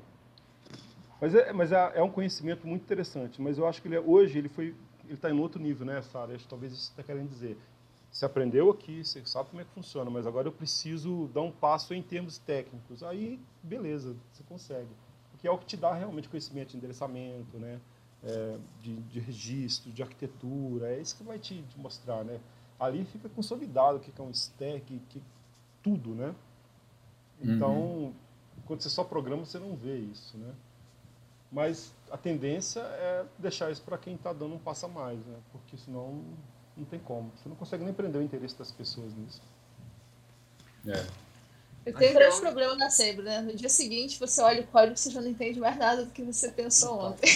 Mas 1.26 1.34
é, 1.34 1.51
mas 1.51 1.71
é, 1.71 1.93
é 1.95 2.03
um 2.03 2.11
conhecimento 2.11 2.67
muito 2.67 2.84
interessante. 2.84 3.41
Mas 3.41 3.57
eu 3.57 3.65
acho 3.65 3.82
que 3.82 3.88
ele, 3.88 3.95
é, 3.95 3.99
hoje 3.99 4.38
ele 4.38 4.47
foi, 4.47 4.76
ele 5.05 5.15
está 5.15 5.28
em 5.28 5.39
outro 5.39 5.59
nível, 5.59 5.84
né, 5.84 5.99
Sara? 6.03 6.36
Acho 6.36 6.43
que 6.43 6.49
talvez 6.49 6.71
isso 6.71 6.91
está 6.91 7.01
querendo 7.01 7.28
dizer. 7.30 7.57
Você 8.11 8.26
aprendeu 8.26 8.69
aqui, 8.69 9.03
você 9.03 9.26
sabe 9.26 9.49
como 9.49 9.59
é 9.59 9.65
que 9.65 9.71
funciona, 9.71 10.07
mas 10.11 10.28
agora 10.28 10.47
eu 10.47 10.51
preciso 10.51 11.28
dar 11.34 11.41
um 11.41 11.51
passo 11.51 11.95
em 11.95 12.03
termos 12.03 12.38
técnicos. 12.38 13.01
Aí, 13.01 13.39
beleza, 13.63 14.15
você 14.32 14.43
consegue. 14.43 14.89
Porque 15.32 15.47
é 15.47 15.51
o 15.51 15.57
que 15.57 15.65
te 15.65 15.76
dá 15.76 15.95
realmente 15.95 16.30
conhecimento 16.30 16.69
de 16.69 16.78
endereçamento, 16.78 17.57
né? 17.57 17.82
É, 18.23 18.57
de, 18.82 18.95
de, 18.95 19.19
registro, 19.19 19.91
de 19.91 20.03
arquitetura, 20.03 20.89
é 20.89 21.01
isso 21.01 21.17
que 21.17 21.23
vai 21.23 21.39
te, 21.39 21.59
te 21.63 21.80
mostrar, 21.80 22.23
né? 22.23 22.39
Ali 22.80 23.03
fica 23.03 23.28
consolidado 23.30 23.97
o 23.97 23.99
que 23.99 24.11
é 24.15 24.23
um 24.23 24.30
stack, 24.30 25.01
que, 25.09 25.23
tudo, 25.82 26.13
né? 26.13 26.36
Então, 27.41 27.76
uhum. 27.76 28.13
quando 28.67 28.82
você 28.82 28.89
só 28.91 29.03
programa, 29.03 29.43
você 29.43 29.57
não 29.57 29.76
vê 29.76 29.97
isso, 29.97 30.38
né? 30.38 30.53
Mas 31.55 31.93
a 32.11 32.17
tendência 32.17 32.81
é 32.81 33.23
deixar 33.39 33.71
isso 33.71 33.81
para 33.81 33.97
quem 33.97 34.15
está 34.15 34.33
dando 34.33 34.55
um 34.55 34.59
passo 34.59 34.87
a 34.87 34.89
mais, 34.89 35.17
né? 35.19 35.37
Porque 35.53 35.77
senão 35.77 36.21
não 36.75 36.83
tem 36.83 36.99
como. 36.99 37.31
Você 37.33 37.47
não 37.47 37.55
consegue 37.55 37.85
nem 37.85 37.93
prender 37.93 38.21
o 38.21 38.23
interesse 38.25 38.59
das 38.59 38.73
pessoas 38.73 39.13
nisso. 39.15 39.41
É. 40.85 41.05
Eu 41.85 41.93
tenho 41.93 42.11
um 42.11 42.13
grande 42.15 42.41
problema 42.41 42.75
na 42.75 42.89
Sempre, 42.89 43.23
né? 43.23 43.39
No 43.39 43.55
dia 43.55 43.69
seguinte, 43.69 44.19
você 44.19 44.41
olha 44.41 44.63
o 44.63 44.67
código 44.67 44.95
e 44.95 44.99
você 44.99 45.09
já 45.09 45.21
não 45.21 45.29
entende 45.29 45.57
mais 45.57 45.77
nada 45.77 46.03
do 46.03 46.11
que 46.11 46.23
você 46.23 46.51
pensou 46.51 46.99
ontem. 46.99 47.29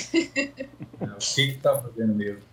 É, 1.00 1.06
o 1.06 1.18
que 1.18 1.42
está 1.42 1.82
fazendo 1.82 2.14
mesmo? 2.14 2.44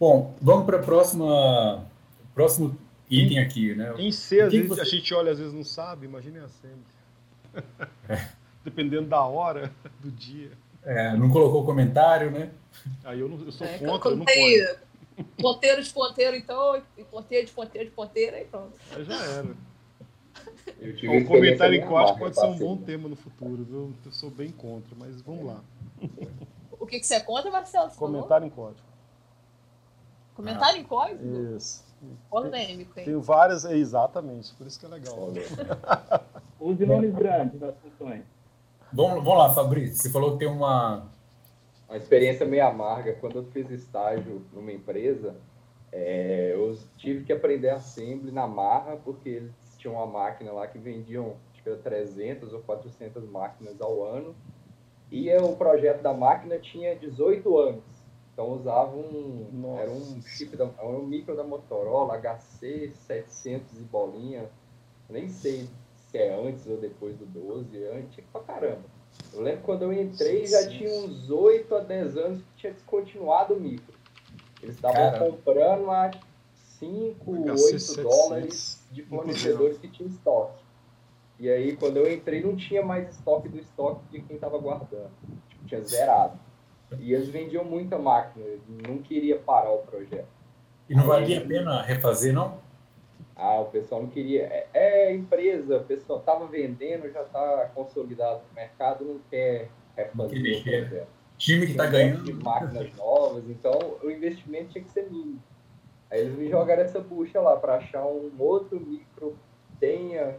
Bom, 0.00 0.34
vamos 0.40 0.64
para 0.64 0.78
a 0.78 0.82
próxima 0.82 1.86
próximo 2.34 2.78
item 3.10 3.40
aqui, 3.40 3.74
né? 3.74 3.92
Em 3.98 4.10
C, 4.10 4.40
às 4.40 4.50
vezes, 4.50 4.66
você... 4.66 4.80
a 4.80 4.84
gente 4.84 5.12
olha, 5.12 5.32
às 5.32 5.38
vezes 5.38 5.52
não 5.52 5.64
sabe, 5.64 6.06
imagine 6.06 6.38
a 6.38 6.48
sempre. 6.48 7.66
É. 8.08 8.28
Dependendo 8.64 9.08
da 9.08 9.22
hora 9.22 9.70
do 10.00 10.10
dia. 10.10 10.50
É, 10.88 11.14
não 11.14 11.28
colocou 11.28 11.66
comentário, 11.66 12.30
né? 12.30 12.50
Aí 13.04 13.20
eu, 13.20 13.28
não, 13.28 13.38
eu 13.44 13.52
sou 13.52 13.66
é, 13.66 13.76
contra, 13.76 14.10
eu 14.10 14.16
não 14.16 14.24
ponho. 14.24 14.76
Ponteiro 15.38 15.82
de 15.82 15.92
ponteiro, 15.92 16.34
então, 16.34 16.82
e 16.96 17.04
ponteiro 17.04 17.46
de 17.46 17.52
ponteiro 17.52 17.88
de 17.90 17.94
ponteiro, 17.94 18.36
aí 18.36 18.44
pronto. 18.46 18.72
Aí 18.96 19.04
já 19.04 19.22
era. 19.22 19.56
Um 21.12 21.24
comentário 21.26 21.74
em 21.74 21.86
código 21.86 22.18
pode 22.18 22.36
ser 22.36 22.46
um 22.46 22.56
bom 22.56 22.76
tema 22.78 23.06
no 23.06 23.16
futuro, 23.16 23.64
viu? 23.64 23.92
Eu 24.02 24.12
sou 24.12 24.30
bem 24.30 24.50
contra, 24.50 24.96
mas 24.96 25.20
vamos 25.20 25.44
lá. 25.44 25.60
O 26.80 26.86
que, 26.86 27.00
que 27.00 27.06
você 27.06 27.16
é 27.16 27.20
contra, 27.20 27.50
Marcelo? 27.50 27.90
Comentário 27.90 28.46
em 28.46 28.50
código. 28.50 28.88
Comentário 30.34 30.78
ah, 30.78 30.80
em 30.80 30.84
código? 30.84 31.56
Isso. 31.56 31.84
Polêmico, 32.30 32.98
hein? 32.98 33.04
Tenho 33.04 33.20
várias, 33.20 33.66
exatamente, 33.66 34.54
por 34.54 34.66
isso 34.66 34.80
que 34.80 34.86
é 34.86 34.88
legal. 34.88 35.32
Use 36.58 36.86
nomes 36.86 37.14
grandes 37.14 37.60
nas 37.60 37.74
funções. 37.76 38.22
Vamos, 38.92 39.22
vamos 39.22 39.38
lá, 39.38 39.50
Fabrício. 39.50 39.96
Você 39.96 40.10
falou 40.10 40.32
que 40.32 40.38
tem 40.38 40.48
uma. 40.48 41.06
Uma 41.88 41.96
experiência 41.96 42.46
meio 42.46 42.66
amarga. 42.66 43.14
Quando 43.14 43.36
eu 43.36 43.44
fiz 43.44 43.70
estágio 43.70 44.46
numa 44.52 44.72
empresa, 44.72 45.36
é, 45.92 46.52
eu 46.54 46.76
tive 46.96 47.24
que 47.24 47.32
aprender 47.32 47.70
assembly 47.70 48.30
na 48.32 48.46
marra, 48.46 48.96
porque 48.96 49.28
eles 49.28 49.54
tinham 49.76 49.94
uma 49.94 50.06
máquina 50.06 50.52
lá 50.52 50.66
que 50.66 50.78
vendiam 50.78 51.36
acho 51.52 51.62
que 51.62 51.68
era 51.68 51.78
300 51.78 52.52
ou 52.52 52.60
400 52.60 53.28
máquinas 53.28 53.80
ao 53.80 54.04
ano. 54.04 54.34
E 55.10 55.34
o 55.36 55.56
projeto 55.56 56.02
da 56.02 56.12
máquina 56.12 56.58
tinha 56.58 56.96
18 56.96 57.58
anos. 57.58 57.84
Então 58.32 58.52
usava 58.52 58.96
um. 58.96 59.48
Nossa. 59.52 59.82
Era 59.82 59.90
um 59.90 60.22
chip 60.22 60.56
da, 60.56 60.64
um 60.82 61.02
micro 61.02 61.36
da 61.36 61.44
Motorola, 61.44 62.18
HC 62.18 62.90
700 62.90 63.80
e 63.80 63.82
bolinha. 63.82 64.50
Nem 65.10 65.28
sei 65.28 65.68
se 66.08 66.18
é 66.18 66.34
antes 66.34 66.66
ou 66.66 66.76
depois 66.76 67.16
do 67.16 67.26
12, 67.26 67.84
é 67.84 67.98
antigo 67.98 68.26
pra 68.32 68.40
caramba. 68.42 68.84
Eu 69.32 69.42
lembro 69.42 69.62
quando 69.62 69.82
eu 69.82 69.92
entrei 69.92 70.46
sim, 70.46 70.52
já 70.52 70.62
sim. 70.62 70.78
tinha 70.78 70.90
uns 70.90 71.30
8 71.30 71.74
a 71.74 71.80
10 71.80 72.16
anos 72.16 72.38
que 72.42 72.56
tinha 72.56 72.72
descontinuado 72.72 73.54
o 73.54 73.60
micro. 73.60 73.94
Eles 74.62 74.74
estavam 74.74 75.18
comprando 75.18 75.90
a 75.90 76.10
5, 76.78 77.30
8 77.30 78.02
dólares 78.02 78.86
de 78.90 79.02
fornecedores 79.02 79.78
que 79.78 79.88
tinham 79.88 80.10
estoque. 80.10 80.62
E 81.38 81.48
aí, 81.48 81.76
quando 81.76 81.98
eu 81.98 82.12
entrei, 82.12 82.42
não 82.42 82.56
tinha 82.56 82.82
mais 82.82 83.08
estoque 83.10 83.48
do 83.48 83.58
estoque 83.58 84.00
de 84.10 84.20
quem 84.22 84.34
estava 84.34 84.58
guardando. 84.58 85.10
Tipo, 85.48 85.64
tinha 85.66 85.80
zerado. 85.82 86.38
E 86.98 87.12
eles 87.12 87.28
vendiam 87.28 87.64
muita 87.64 87.98
máquina, 87.98 88.44
não 88.86 88.98
queria 88.98 89.38
parar 89.38 89.72
o 89.72 89.78
projeto. 89.78 90.26
E 90.88 90.94
não 90.94 91.04
valia 91.04 91.38
a 91.38 91.46
pena 91.46 91.82
refazer, 91.82 92.32
não? 92.32 92.58
Ah, 93.38 93.60
o 93.60 93.66
pessoal 93.66 94.02
não 94.02 94.10
queria. 94.10 94.42
É, 94.42 94.66
é 94.74 95.14
empresa, 95.14 95.78
o 95.78 95.84
pessoal 95.84 96.18
estava 96.18 96.46
vendendo, 96.46 97.08
já 97.12 97.22
está 97.22 97.70
consolidado 97.72 98.42
no 98.48 98.54
mercado, 98.54 99.04
não 99.04 99.20
quer 99.30 99.68
refazer 99.96 100.62
projeto. 100.62 101.06
Time 101.38 101.66
que 101.66 101.72
está 101.72 101.86
ganhando. 101.86 102.24
De 102.24 102.32
máquinas 102.32 102.92
novas, 102.96 103.48
então 103.48 103.96
o 104.02 104.10
investimento 104.10 104.70
tinha 104.70 104.82
que 104.82 104.90
ser 104.90 105.08
mínimo. 105.08 105.40
Aí 106.10 106.20
eles 106.20 106.36
me 106.36 106.48
jogaram 106.48 106.82
essa 106.82 107.00
bucha 107.00 107.40
lá 107.40 107.56
para 107.56 107.76
achar 107.76 108.04
um 108.04 108.32
outro 108.38 108.80
micro 108.80 109.36
que 109.68 109.76
tenha 109.78 110.36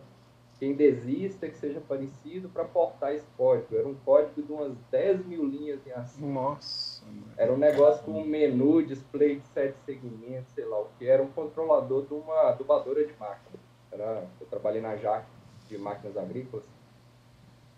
quem 0.59 0.73
desista, 0.73 1.47
que 1.47 1.57
seja 1.57 1.79
parecido, 1.79 2.49
para 2.49 2.65
portar 2.65 3.15
esse 3.15 3.25
código. 3.37 3.77
Era 3.77 3.87
um 3.87 3.95
código 3.95 4.43
de 4.43 4.51
umas 4.51 4.75
10 4.91 5.25
mil 5.25 5.45
linhas 5.45 5.79
em 5.87 5.91
assim. 5.91 6.29
Nossa. 6.29 7.01
Era 7.37 7.53
um 7.53 7.57
negócio 7.57 8.03
com 8.03 8.11
um 8.11 8.25
menu, 8.25 8.85
display 8.85 9.37
de 9.37 9.47
sete 9.47 9.77
segmentos, 9.85 10.51
sei 10.53 10.65
lá 10.65 10.81
o 10.81 10.89
que. 10.97 11.07
Era 11.07 11.23
um 11.23 11.29
controlador 11.31 12.05
de 12.05 12.13
uma 12.13 12.51
dubadora 12.51 13.05
de 13.05 13.13
máquina. 13.13 13.57
Era, 13.89 14.27
eu 14.39 14.47
trabalhei 14.47 14.81
na 14.81 14.97
JAC 14.97 15.25
de 15.69 15.77
máquinas 15.77 16.17
agrícolas. 16.17 16.65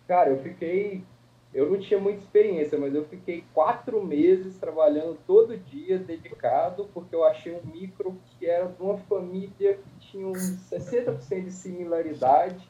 Cara, 0.07 0.31
eu 0.31 0.39
fiquei. 0.39 1.03
Eu 1.53 1.69
não 1.69 1.77
tinha 1.77 1.99
muita 1.99 2.19
experiência, 2.19 2.77
mas 2.77 2.95
eu 2.95 3.03
fiquei 3.05 3.43
quatro 3.53 4.01
meses 4.05 4.57
trabalhando 4.57 5.17
todo 5.27 5.57
dia, 5.57 5.97
dedicado, 5.97 6.89
porque 6.93 7.13
eu 7.13 7.25
achei 7.25 7.53
um 7.53 7.61
micro 7.65 8.17
que 8.25 8.45
era 8.45 8.67
de 8.67 8.81
uma 8.81 8.97
família 8.97 9.75
que 9.75 10.07
tinha 10.11 10.25
uns 10.25 10.39
60% 10.69 11.43
de 11.43 11.51
similaridade 11.51 12.65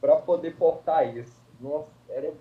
para 0.00 0.16
poder 0.16 0.56
portar 0.56 1.14
isso. 1.14 1.38
Nossa, 1.60 1.90
era, 2.08 2.32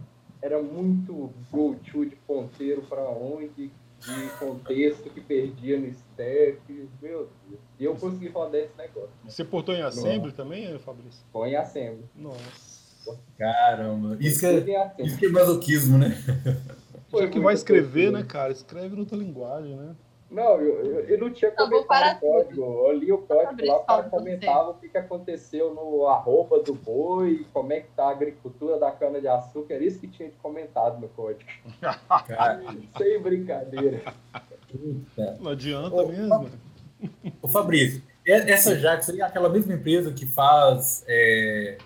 era 0.42 0.62
muito 0.62 1.32
go-to 1.52 2.06
de 2.06 2.16
ponteiro 2.16 2.82
para 2.84 3.04
onde, 3.10 3.70
de 4.00 4.30
contexto 4.40 5.10
que 5.10 5.20
perdia 5.20 5.80
no 5.80 5.88
stack. 5.88 6.60
Meu 7.02 7.30
Deus. 7.50 7.60
E 7.80 7.84
eu 7.84 7.96
consegui 7.96 8.30
falar 8.30 8.50
desse 8.50 8.78
negócio. 8.78 9.10
Né? 9.24 9.30
Você 9.30 9.44
portou 9.44 9.76
em 9.76 9.82
Assembly 9.82 10.32
também, 10.32 10.78
Fabrício? 10.80 11.26
Foi 11.32 11.50
em 11.50 11.56
Assembly. 11.56 12.06
Nossa. 12.16 12.73
Caramba. 13.38 14.18
Isso 14.20 14.40
que, 14.40 14.46
é, 14.46 14.94
isso 15.00 15.18
que 15.18 15.26
é 15.26 15.30
masoquismo, 15.30 15.98
né? 15.98 16.18
Foi 17.10 17.30
que 17.30 17.40
vai 17.40 17.54
escrever, 17.54 18.12
né, 18.12 18.24
cara? 18.24 18.52
Escreve 18.52 18.96
noutra 18.96 19.18
linguagem, 19.18 19.76
né? 19.76 19.96
Não, 20.34 20.60
eu, 20.60 20.84
eu, 20.84 21.00
eu 21.02 21.20
não 21.20 21.32
tinha 21.32 21.52
comentado 21.52 22.18
o 22.18 22.20
código. 22.20 22.62
Eu 22.88 22.92
li 22.98 23.12
o 23.12 23.20
código 23.20 23.68
lá, 23.68 23.80
para 23.82 24.10
comentava 24.10 24.72
o 24.72 24.74
que, 24.74 24.90
que 24.90 24.98
aconteceu 24.98 25.76
no 25.76 26.08
arroba 26.08 26.60
do 26.64 26.74
boi, 26.74 27.46
como 27.54 27.72
é 27.72 27.82
que 27.82 27.92
tá 27.96 28.06
a 28.06 28.10
agricultura 28.10 28.80
da 28.80 28.92
cana-de-açúcar. 28.92 29.76
Era 29.76 29.84
isso 29.84 30.00
que 30.00 30.08
tinha 30.08 30.32
comentado 30.42 31.00
no 31.00 31.08
código. 31.10 31.48
Sem 32.98 33.22
brincadeira. 33.22 34.02
Não 35.40 35.52
adianta 35.52 35.96
ô, 35.96 36.08
mesmo. 36.08 36.50
Ô 37.40 37.48
Fabrício, 37.48 38.02
essa 38.26 38.76
Jax 38.76 39.10
é 39.10 39.22
aquela 39.22 39.50
mesma 39.50 39.74
empresa 39.74 40.12
que 40.12 40.26
faz 40.26 41.06
é, 41.08 41.78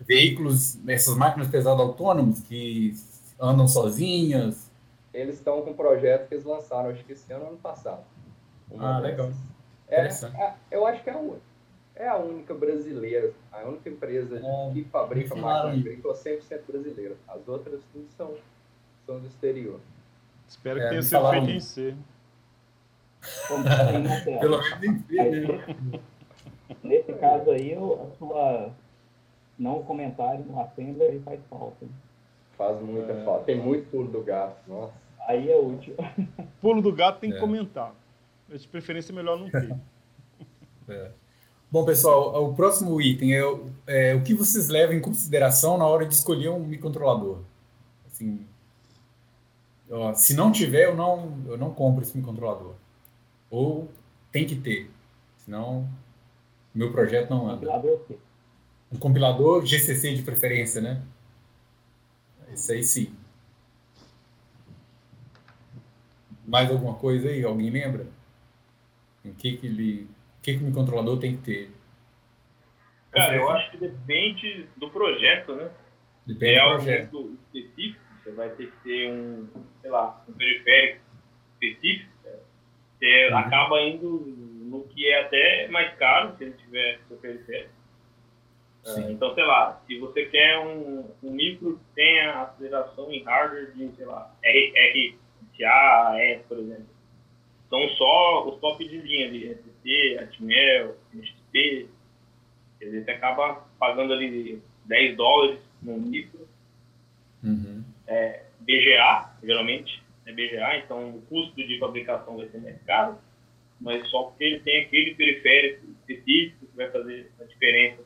veículos, 0.00 0.78
essas 0.88 1.16
máquinas 1.16 1.48
pesadas 1.48 1.80
autônomas 1.80 2.40
que 2.40 2.94
andam 3.40 3.66
sozinhas, 3.66 4.68
eles 5.12 5.36
estão 5.36 5.62
com 5.62 5.70
um 5.70 5.74
projeto 5.74 6.28
que 6.28 6.34
eles 6.34 6.44
lançaram, 6.44 6.90
acho 6.90 7.04
que 7.04 7.12
esse 7.12 7.32
ano 7.32 7.44
ou 7.44 7.50
ano 7.50 7.58
passado. 7.58 8.04
Uma 8.70 8.96
ah, 8.96 8.98
legal. 8.98 9.32
É, 9.88 10.06
é, 10.06 10.54
eu 10.70 10.86
acho 10.86 11.02
que 11.02 11.10
é 11.10 11.12
a, 11.14 11.18
única, 11.18 11.40
é 11.96 12.08
a 12.08 12.16
única 12.16 12.54
brasileira, 12.54 13.32
a 13.50 13.66
única 13.66 13.88
empresa 13.88 14.36
é, 14.36 14.72
que 14.72 14.84
fabrica 14.84 15.34
máquina 15.34 15.72
agrícola 15.72 16.14
100% 16.14 16.60
brasileira. 16.68 17.16
As 17.26 17.48
outras 17.48 17.80
tudo 17.92 18.06
são, 18.16 18.34
são 19.06 19.18
do 19.18 19.26
exterior. 19.26 19.80
Espero 20.46 20.78
que 20.78 20.86
é, 20.86 20.88
tenha 20.90 21.02
sido 21.02 21.30
feito 21.30 21.50
em 21.50 21.60
C. 21.60 21.94
Pelo 24.40 24.58
menos 24.80 25.04
né? 25.08 25.76
Nesse 26.82 27.12
caso 27.14 27.50
aí, 27.50 27.74
a 27.74 28.16
sua 28.18 28.72
não 29.58 29.82
comentário 29.82 30.44
no 30.44 30.60
Assembler 30.60 31.20
faz 31.22 31.40
falta. 31.50 31.86
Faz 32.56 32.80
muita 32.80 33.12
é. 33.12 33.24
falta. 33.24 33.44
Tem 33.44 33.60
muito 33.60 33.90
pulo 33.90 34.08
do 34.08 34.22
gato. 34.22 34.56
Nossa. 34.68 34.94
Aí 35.26 35.50
é 35.50 35.58
útil. 35.58 35.94
Pulo 36.60 36.80
do 36.80 36.90
gato 36.90 37.20
tem 37.20 37.30
que 37.30 37.36
é. 37.36 37.40
comentar. 37.40 37.94
De 38.48 38.66
preferência, 38.66 39.12
é 39.12 39.14
melhor 39.14 39.38
não 39.38 39.50
ter. 39.50 39.74
É. 40.90 41.10
Bom, 41.70 41.84
pessoal, 41.84 42.42
o 42.42 42.54
próximo 42.54 42.98
item 42.98 43.34
é, 43.34 43.42
é, 43.86 44.14
o 44.14 44.22
que 44.22 44.32
vocês 44.32 44.70
levam 44.70 44.96
em 44.96 45.02
consideração 45.02 45.76
na 45.76 45.86
hora 45.86 46.06
de 46.06 46.14
escolher 46.14 46.48
um 46.48 46.60
microcontrolador. 46.60 47.40
Assim, 48.06 48.46
ó, 49.90 50.14
se 50.14 50.34
não 50.34 50.50
tiver, 50.50 50.86
eu 50.86 50.96
não, 50.96 51.38
eu 51.46 51.58
não 51.58 51.74
compro 51.74 52.02
esse 52.02 52.16
microcontrolador. 52.16 52.72
Ou 53.50 53.86
tem 54.32 54.46
que 54.46 54.56
ter, 54.56 54.90
senão 55.36 55.86
meu 56.74 56.90
projeto 56.90 57.28
não 57.28 57.50
anda. 57.50 57.66
Um 58.92 58.98
compilador 58.98 59.64
GCC 59.64 60.14
de 60.14 60.22
preferência, 60.22 60.80
né? 60.80 61.02
Isso 62.52 62.72
aí 62.72 62.82
sim. 62.82 63.14
Mais 66.46 66.70
alguma 66.70 66.94
coisa 66.94 67.28
aí? 67.28 67.44
Alguém 67.44 67.70
lembra? 67.70 68.06
O 69.24 69.34
que 69.34 69.56
que 69.58 69.66
ele, 69.66 70.08
o 70.38 70.42
que 70.42 70.58
que 70.58 70.64
o 70.64 70.72
controlador 70.72 71.18
tem 71.18 71.36
que 71.36 71.42
ter? 71.42 71.70
Cara, 73.10 73.36
eu 73.36 73.50
acho 73.50 73.70
que 73.72 73.76
depende 73.78 74.66
do 74.76 74.90
projeto, 74.90 75.54
né? 75.54 75.70
Depende 76.26 76.58
é 76.58 76.62
do 76.62 76.74
projeto. 76.76 77.38
específico, 77.52 78.00
você 78.22 78.30
vai 78.32 78.50
ter 78.50 78.70
que 78.70 78.76
ter 78.82 79.10
um, 79.10 79.48
sei 79.80 79.90
lá, 79.90 80.24
um 80.28 80.32
periférico 80.32 81.00
específico. 81.60 82.12
Você 82.98 83.28
uhum. 83.30 83.38
acaba 83.38 83.80
indo 83.82 84.08
no 84.70 84.84
que 84.84 85.06
é 85.06 85.20
até 85.22 85.68
mais 85.68 85.94
caro, 85.96 86.36
se 86.36 86.44
ele 86.44 86.52
tiver 86.54 87.00
seu 87.08 87.16
periférico. 87.16 87.77
Uh, 88.88 89.10
então, 89.10 89.34
sei 89.34 89.44
lá, 89.44 89.82
se 89.86 89.98
você 89.98 90.24
quer 90.26 90.58
um, 90.60 91.04
um 91.22 91.30
micro 91.30 91.76
que 91.76 91.94
tenha 91.94 92.42
aceleração 92.42 93.10
em 93.12 93.22
hardware 93.22 93.72
de, 93.72 93.90
sei 93.96 94.06
lá, 94.06 94.34
RCA, 94.42 96.10
AES, 96.12 96.42
por 96.48 96.58
exemplo, 96.58 96.86
são 97.68 97.88
só 97.90 98.48
os 98.48 98.60
top 98.60 98.86
de 98.88 98.98
linha 98.98 99.30
de 99.30 99.48
SSD, 99.48 100.18
Atmel, 100.20 100.96
NXP, 101.12 101.88
quer 102.78 102.84
dizer, 102.86 103.04
você 103.04 103.10
acaba 103.10 103.66
pagando 103.78 104.14
ali 104.14 104.62
10 104.86 105.16
dólares 105.16 105.60
no 105.82 105.98
micro. 105.98 106.48
Uhum. 107.42 107.84
É, 108.06 108.44
BGA, 108.60 109.34
geralmente, 109.42 110.02
é 110.26 110.32
BGA, 110.32 110.78
então 110.78 111.10
o 111.10 111.22
custo 111.22 111.54
de 111.54 111.78
fabricação 111.78 112.36
vai 112.36 112.48
ser 112.48 112.58
mais 112.58 112.80
caro, 112.82 113.18
mas 113.80 114.08
só 114.08 114.24
porque 114.24 114.44
ele 114.44 114.60
tem 114.60 114.84
aquele 114.84 115.14
periférico 115.14 115.86
específico 115.90 116.66
que 116.66 116.76
vai 116.76 116.90
fazer 116.90 117.30
a 117.40 117.44
diferença 117.44 118.02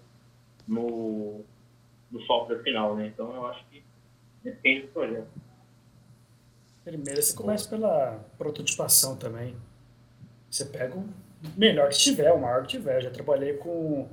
no, 0.73 1.45
no 2.11 2.21
software 2.23 2.63
final, 2.63 2.97
né? 2.97 3.07
Então 3.07 3.35
eu 3.35 3.47
acho 3.47 3.65
que 3.67 3.85
depende 4.43 4.87
do 4.87 4.89
projeto. 4.89 5.29
Primeiro 6.83 7.23
você 7.23 7.35
começa 7.35 7.69
pela 7.69 8.25
prototipação 8.39 9.17
também. 9.17 9.55
Você 10.51 10.65
pega 10.65 10.97
o 10.97 11.09
melhor 11.57 11.91
que 11.91 11.99
tiver, 11.99 12.33
o 12.33 12.41
maior 12.41 12.63
que 12.63 12.69
tiver. 12.69 12.97
Eu 12.97 13.03
já 13.03 13.11
trabalhei 13.11 13.55
com. 13.55 14.09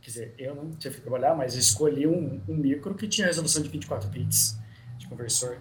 Quer 0.00 0.10
dizer, 0.10 0.34
eu 0.38 0.54
não 0.54 0.70
tive 0.72 0.96
que 0.96 1.00
trabalhar, 1.02 1.34
mas 1.34 1.54
escolhi 1.54 2.06
um, 2.06 2.40
um 2.48 2.54
micro 2.54 2.94
que 2.94 3.06
tinha 3.06 3.26
resolução 3.26 3.62
de 3.62 3.68
24 3.68 4.08
bits 4.08 4.58
de 4.96 5.06
conversor. 5.06 5.58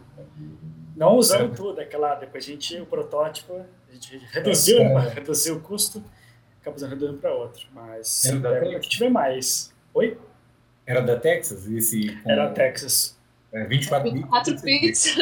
Não 0.95 1.16
usando 1.18 1.53
é. 1.53 1.55
tudo, 1.55 1.80
aquela. 1.82 2.16
Depois 2.16 2.43
a 2.43 2.47
gente, 2.47 2.80
o 2.80 2.86
protótipo, 2.86 3.66
a 3.89 3.93
gente 3.93 4.18
reduziu, 4.32 4.80
é. 4.80 5.10
reduziu 5.14 5.58
o 5.58 5.62
custo, 5.62 6.03
acabou 6.62 6.88
reduzindo 6.88 7.20
para 7.20 7.34
outro. 7.34 7.68
Mas 7.74 8.26
é, 8.26 8.39
pega 8.39 8.78
o 8.78 8.82
que 8.82 8.89
tiver 8.89 9.10
mais. 9.10 9.76
Oi? 9.98 10.16
Era 10.86 11.02
da 11.02 11.20
Texas? 11.20 11.66
Esse, 11.66 12.16
com... 12.18 12.30
Era 12.30 12.52
Texas. 12.52 13.18
É, 13.52 13.64
24, 13.64 14.12
24 14.12 14.62
bits. 14.62 15.18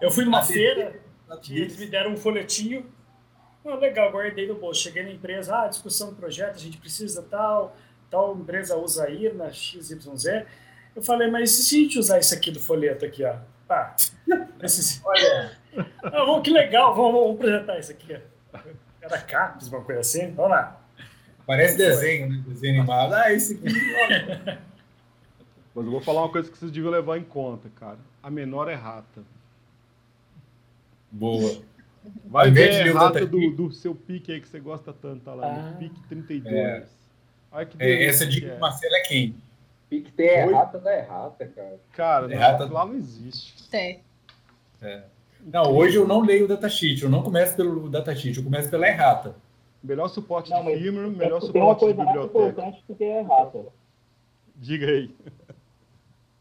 Eu 0.00 0.12
fui 0.12 0.24
numa 0.24 0.44
feira, 0.44 0.94
eles 1.50 1.76
me 1.76 1.86
deram 1.86 2.12
um 2.12 2.16
folhetinho. 2.16 2.86
Oh, 3.64 3.74
legal, 3.74 4.12
guardei 4.12 4.46
no 4.46 4.54
bolso. 4.54 4.82
Cheguei 4.82 5.02
na 5.02 5.10
empresa, 5.10 5.56
ah, 5.56 5.66
discussão 5.66 6.10
do 6.10 6.14
projeto, 6.14 6.54
a 6.54 6.60
gente 6.60 6.78
precisa 6.78 7.20
tal, 7.20 7.76
tal 8.08 8.38
empresa 8.38 8.76
usa 8.76 9.10
IRNA, 9.10 9.52
XYZ. 9.52 10.44
Eu 10.94 11.02
falei, 11.02 11.28
mas 11.28 11.50
e 11.58 11.64
se 11.64 11.76
a 11.76 11.78
gente 11.80 11.98
usar 11.98 12.20
isso 12.20 12.32
aqui 12.32 12.52
do 12.52 12.60
folheto 12.60 13.04
aqui, 13.04 13.24
ó? 13.24 13.38
Ah, 13.68 13.96
esse, 14.62 15.00
olha, 15.04 15.58
ah, 16.04 16.40
que 16.40 16.50
legal, 16.50 16.94
vamos, 16.94 17.12
vamos 17.12 17.34
apresentar 17.40 17.76
isso 17.80 17.90
aqui. 17.90 18.20
Era 19.00 19.18
CAPES, 19.18 19.66
uma 19.66 19.80
coisa 19.82 20.00
assim, 20.00 20.32
vamos 20.32 20.52
lá. 20.52 20.81
Parece 21.46 21.76
desenho, 21.76 22.28
né? 22.28 22.42
Desenho 22.46 22.78
animado. 22.78 23.14
Ah, 23.14 23.32
esse 23.32 23.54
aqui. 23.54 23.64
Mas 25.74 25.84
eu 25.86 25.90
vou 25.90 26.00
falar 26.00 26.22
uma 26.22 26.30
coisa 26.30 26.50
que 26.50 26.58
vocês 26.58 26.70
deviam 26.70 26.90
levar 26.90 27.16
em 27.16 27.24
conta, 27.24 27.68
cara. 27.76 27.98
A 28.22 28.30
menor 28.30 28.68
é 28.68 28.74
rata. 28.74 29.22
Boa. 31.10 31.62
Vai 32.26 32.50
ver 32.50 32.88
a 32.88 32.98
rata 32.98 33.26
do, 33.26 33.50
do, 33.50 33.72
seu 33.72 33.94
pique 33.94 34.32
aí 34.32 34.40
que 34.40 34.48
você 34.48 34.60
gosta 34.60 34.92
tanto, 34.92 35.24
tá 35.24 35.34
lá 35.34 35.46
ah. 35.46 35.70
no 35.70 35.76
pique 35.76 36.00
32. 36.08 36.54
É. 36.54 36.86
Ai, 37.50 37.66
que 37.66 37.76
é, 37.82 38.06
essa 38.06 38.26
dica 38.26 38.48
do 38.48 38.54
é. 38.54 38.58
Marcelo 38.58 38.94
é 38.94 39.00
quem? 39.00 39.36
Pique 39.88 40.10
tem 40.12 40.26
errata 40.26 40.78
da 40.78 40.96
errata, 40.96 41.46
cara. 41.46 41.80
Cara, 41.92 42.32
errata... 42.32 42.64
lá 42.64 42.86
não 42.86 42.94
existe. 42.94 43.68
Tem. 43.68 44.00
É. 44.80 45.02
Não, 45.44 45.74
hoje 45.74 45.96
eu 45.96 46.06
não 46.06 46.20
leio 46.20 46.44
o 46.44 46.48
datasheet, 46.48 47.02
eu 47.02 47.10
não 47.10 47.22
começo 47.22 47.54
pelo 47.56 47.88
datasheet, 47.88 48.38
eu 48.38 48.44
começo 48.44 48.70
pela 48.70 48.88
errata. 48.88 49.34
Melhor 49.82 50.08
suporte 50.08 50.50
não, 50.50 50.64
de 50.64 50.78
firmware, 50.78 51.10
melhor 51.10 51.40
suporte 51.40 51.86
de 51.86 51.94
biblioteca. 51.94 51.96
Tem 51.96 52.12
uma 52.12 52.28
coisa 52.28 52.62
mais 52.62 52.76
importante 52.76 52.84
do 52.86 52.94
que 52.94 53.04
é 53.04 53.18
errata. 53.18 53.66
Diga 54.56 54.86
aí. 54.86 55.16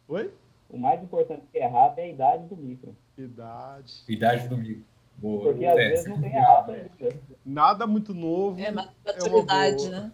Oi? 0.08 0.32
O 0.70 0.78
mais 0.78 1.04
importante 1.04 1.44
que 1.52 1.58
é 1.58 1.66
errado 1.66 1.98
é 1.98 2.04
a 2.04 2.08
idade 2.08 2.48
do 2.48 2.56
micro. 2.56 2.96
Idade. 3.18 4.04
Idade 4.08 4.48
do 4.48 4.58
micro. 4.58 4.86
Boa. 5.18 5.52
Porque 5.52 5.66
às 5.66 5.76
vezes 5.76 6.06
não 6.08 6.22
tem 6.22 6.34
errado 6.34 6.72
ainda. 6.72 7.20
Nada 7.46 7.88
muito 7.88 8.14
novo. 8.14 8.60
É, 8.62 8.72
maturidade, 8.72 9.88
é 9.88 9.90
né? 9.90 10.12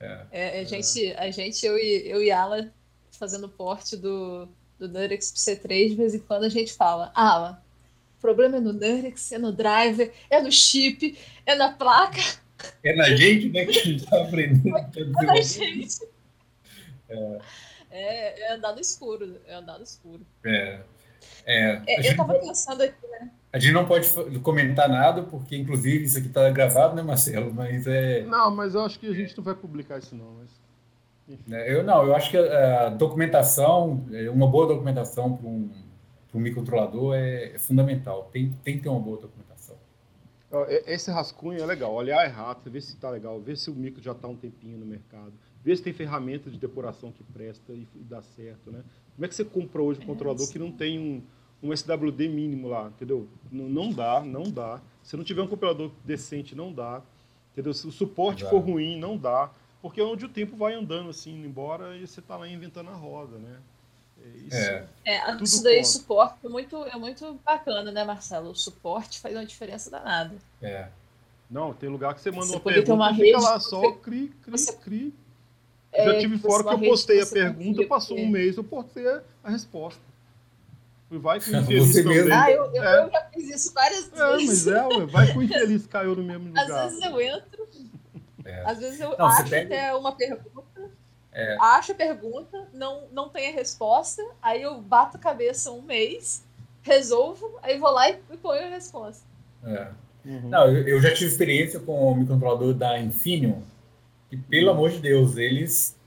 É. 0.00 0.26
É, 0.30 0.60
a, 0.60 0.64
gente, 0.64 1.12
a 1.14 1.30
gente, 1.30 1.64
eu 1.64 1.78
e, 1.78 2.08
eu 2.08 2.22
e 2.22 2.30
Ala, 2.30 2.70
fazendo 3.12 3.48
porte 3.48 3.96
do, 3.96 4.46
do 4.78 4.88
Nurex 4.88 5.32
pro 5.32 5.40
C3, 5.40 5.90
de 5.90 5.94
vez 5.94 6.14
em 6.14 6.18
quando 6.18 6.44
a 6.44 6.48
gente 6.48 6.72
fala, 6.74 7.10
Ala, 7.14 7.63
problema 8.24 8.56
é 8.56 8.60
no 8.60 8.72
Nurex, 8.72 9.32
é 9.32 9.38
no 9.38 9.52
driver, 9.52 10.10
é 10.30 10.40
no 10.40 10.50
chip, 10.50 11.18
é 11.44 11.54
na 11.54 11.72
placa. 11.72 12.22
É 12.82 12.96
na 12.96 13.10
gente, 13.10 13.50
né, 13.50 13.66
que 13.66 13.78
a 13.78 13.82
gente 13.82 14.06
tá 14.06 14.22
aprendendo. 14.22 14.74
É 14.78 15.24
na 15.26 15.40
gente. 15.42 16.08
É. 17.06 17.38
É, 17.90 18.40
é 18.40 18.54
andar 18.54 18.72
no 18.72 18.80
escuro, 18.80 19.38
é 19.46 19.54
andar 19.54 19.76
no 19.76 19.84
escuro. 19.84 20.26
É. 20.42 20.80
é, 21.44 21.82
é 21.86 22.10
eu 22.10 22.16
tava 22.16 22.38
pensando 22.38 22.82
aqui, 22.82 23.06
né? 23.08 23.30
A 23.52 23.58
gente 23.58 23.72
não 23.72 23.84
pode 23.84 24.08
comentar 24.40 24.88
nada, 24.88 25.22
porque 25.22 25.54
inclusive 25.54 26.06
isso 26.06 26.16
aqui 26.16 26.28
está 26.28 26.48
gravado, 26.48 26.96
né, 26.96 27.02
Marcelo? 27.02 27.52
Mas 27.52 27.86
é. 27.86 28.22
Não, 28.22 28.50
mas 28.50 28.74
eu 28.74 28.80
acho 28.80 28.98
que 28.98 29.06
a 29.06 29.12
gente 29.12 29.36
não 29.36 29.44
vai 29.44 29.54
publicar 29.54 29.98
isso, 29.98 30.16
não. 30.16 30.38
Mas... 30.38 30.50
É, 31.52 31.74
eu 31.74 31.84
não, 31.84 32.04
eu 32.04 32.16
acho 32.16 32.30
que 32.30 32.38
a 32.38 32.88
documentação, 32.88 34.06
é, 34.12 34.30
uma 34.30 34.46
boa 34.46 34.66
documentação 34.66 35.36
para 35.36 35.46
um, 35.46 35.70
um 36.38 36.40
microcontrolador 36.40 37.14
é, 37.14 37.54
é, 37.54 37.58
fundamental. 37.58 38.28
Tem, 38.32 38.50
tem 38.62 38.76
que 38.76 38.82
ter 38.82 38.88
uma 38.88 39.00
boa 39.00 39.20
documentação. 39.20 39.76
Esse 40.86 41.10
rascunho 41.10 41.60
é 41.60 41.66
legal, 41.66 41.92
olhar 41.92 42.24
é 42.24 42.28
rápido, 42.28 42.70
ver 42.70 42.80
se 42.80 42.94
está 42.94 43.10
legal, 43.10 43.40
ver 43.40 43.56
se 43.56 43.70
o 43.70 43.74
micro 43.74 44.00
já 44.00 44.12
está 44.12 44.28
um 44.28 44.36
tempinho 44.36 44.78
no 44.78 44.86
mercado, 44.86 45.32
ver 45.64 45.76
se 45.76 45.82
tem 45.82 45.92
ferramenta 45.92 46.48
de 46.48 46.58
depuração 46.58 47.10
que 47.10 47.24
presta 47.24 47.72
e, 47.72 47.88
e 47.96 48.04
dá 48.04 48.22
certo, 48.22 48.70
né? 48.70 48.84
Como 49.16 49.24
é 49.24 49.28
que 49.28 49.34
você 49.34 49.44
compra 49.44 49.82
hoje 49.82 50.00
um 50.00 50.06
controlador 50.06 50.48
que 50.48 50.58
não 50.58 50.70
tem 50.70 50.98
um, 50.98 51.22
um 51.60 51.72
SWD 51.72 52.28
mínimo 52.28 52.68
lá, 52.68 52.86
entendeu? 52.88 53.28
Não, 53.50 53.68
não 53.68 53.92
dá, 53.92 54.20
não 54.20 54.44
dá. 54.44 54.80
Se 55.02 55.16
não 55.16 55.24
tiver 55.24 55.42
um 55.42 55.48
compilador 55.48 55.90
decente, 56.04 56.54
não 56.54 56.72
dá. 56.72 57.02
Entendeu? 57.52 57.72
Se 57.72 57.86
o 57.86 57.92
suporte 57.92 58.44
for 58.44 58.58
ruim, 58.58 58.98
não 58.98 59.16
dá. 59.16 59.50
Porque 59.80 60.00
é 60.00 60.04
onde 60.04 60.24
o 60.24 60.28
tempo 60.28 60.56
vai 60.56 60.74
andando 60.74 61.10
assim, 61.10 61.44
embora 61.44 61.96
e 61.96 62.06
você 62.06 62.20
está 62.20 62.36
lá 62.36 62.48
inventando 62.48 62.90
a 62.90 62.94
roda, 62.94 63.38
né? 63.38 63.60
É, 64.24 64.28
isso, 64.38 64.56
é. 64.56 64.86
é 65.04 65.36
isso 65.42 65.62
daí, 65.62 65.76
conta. 65.76 65.88
suporte, 65.88 66.38
é 66.44 66.48
muito, 66.48 66.84
é 66.84 66.96
muito 66.96 67.40
bacana, 67.44 67.92
né, 67.92 68.04
Marcelo? 68.04 68.50
O 68.50 68.56
suporte 68.56 69.20
faz 69.20 69.34
uma 69.34 69.44
diferença 69.44 69.90
danada. 69.90 70.34
É. 70.62 70.88
Não, 71.50 71.74
tem 71.74 71.88
lugar 71.88 72.14
que 72.14 72.20
você 72.20 72.30
manda 72.30 72.46
você 72.46 72.54
uma 72.54 72.60
pergunta 72.60 72.94
uma 72.94 73.12
e 73.12 73.16
fica 73.16 73.38
lá 73.38 73.60
só 73.60 73.92
cri, 73.92 74.32
cri, 74.42 74.50
você, 74.50 74.72
cri. 74.72 75.14
É, 75.92 76.04
Já 76.04 76.18
tive 76.18 76.38
fora 76.38 76.64
que 76.64 76.84
eu 76.84 76.90
postei 76.90 77.20
a 77.20 77.26
pergunta, 77.26 77.86
passou 77.86 78.18
um 78.18 78.28
mês, 78.28 78.56
eu 78.56 78.64
postei 78.64 79.06
a 79.06 79.50
resposta. 79.50 80.00
Vai 81.10 81.40
com 81.40 81.50
o 81.50 81.56
infeliz 81.60 81.92
Você 81.92 82.02
também. 82.02 82.32
Ah, 82.32 82.50
eu, 82.50 82.64
eu, 82.74 82.82
é. 82.82 83.04
eu, 83.04 83.10
já 83.10 83.24
fiz 83.32 83.48
isso 83.54 83.72
várias 83.72 84.12
é, 84.12 84.36
vezes. 84.36 84.66
É, 84.66 84.82
mas 84.82 84.96
é, 84.96 85.06
vai 85.06 85.32
com 85.32 85.38
o 85.38 85.42
infeliz 85.44 85.86
caiu 85.86 86.16
no 86.16 86.24
mesmo 86.24 86.48
lugar. 86.48 86.64
Às 86.64 86.90
vezes 86.90 87.04
eu 87.04 87.20
entro, 87.20 87.68
é. 88.44 88.62
às 88.64 88.78
vezes 88.78 89.00
eu 89.00 89.16
não, 89.16 89.26
acho 89.26 89.48
pega... 89.48 89.74
até 89.74 89.94
uma 89.94 90.12
pergunta, 90.12 90.73
é. 91.34 91.56
acho 91.60 91.92
a 91.92 91.94
pergunta, 91.94 92.68
não, 92.72 93.08
não 93.12 93.28
tem 93.28 93.48
a 93.48 93.52
resposta, 93.52 94.22
aí 94.40 94.62
eu 94.62 94.80
bato 94.80 95.16
a 95.16 95.20
cabeça 95.20 95.70
um 95.72 95.82
mês, 95.82 96.44
resolvo, 96.82 97.58
aí 97.62 97.78
vou 97.78 97.90
lá 97.90 98.08
e, 98.08 98.18
e 98.30 98.36
ponho 98.36 98.64
a 98.64 98.68
resposta. 98.68 99.26
É. 99.64 99.88
Uhum. 100.24 100.48
Não, 100.48 100.68
eu, 100.68 101.00
já 101.00 101.12
tive 101.12 101.30
experiência 101.30 101.80
com 101.80 102.10
o 102.10 102.14
microcontrolador 102.14 102.72
da 102.72 102.98
Infineon, 102.98 103.60
e 104.30 104.36
pelo 104.36 104.70
amor 104.70 104.90
de 104.90 104.98
Deus, 105.00 105.36
eles, 105.36 105.98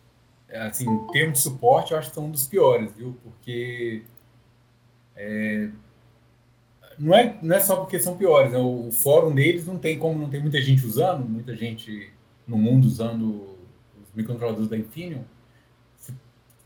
assim, 0.49 0.89
em 0.89 1.07
termos 1.07 1.37
de 1.37 1.43
suporte, 1.43 1.91
eu 1.91 1.99
acho 1.99 2.09
que 2.09 2.15
são 2.15 2.25
um 2.25 2.31
dos 2.31 2.47
piores, 2.47 2.91
viu? 2.93 3.15
Porque 3.23 4.03
é, 5.15 5.69
não, 6.97 7.13
é, 7.15 7.37
não 7.41 7.55
é 7.55 7.59
só 7.59 7.75
porque 7.75 7.99
são 7.99 8.17
piores, 8.17 8.51
né? 8.51 8.57
o, 8.57 8.87
o 8.87 8.91
fórum 8.91 9.33
deles 9.33 9.65
não 9.65 9.77
tem 9.77 9.97
como 9.97 10.19
não 10.19 10.29
tem 10.29 10.41
muita 10.41 10.61
gente 10.61 10.85
usando, 10.85 11.25
muita 11.25 11.55
gente 11.55 12.11
no 12.47 12.57
mundo 12.57 12.85
usando 12.85 13.56
microcontroladores 14.17 14.67
da 14.67 14.75
Infineon, 14.75 15.21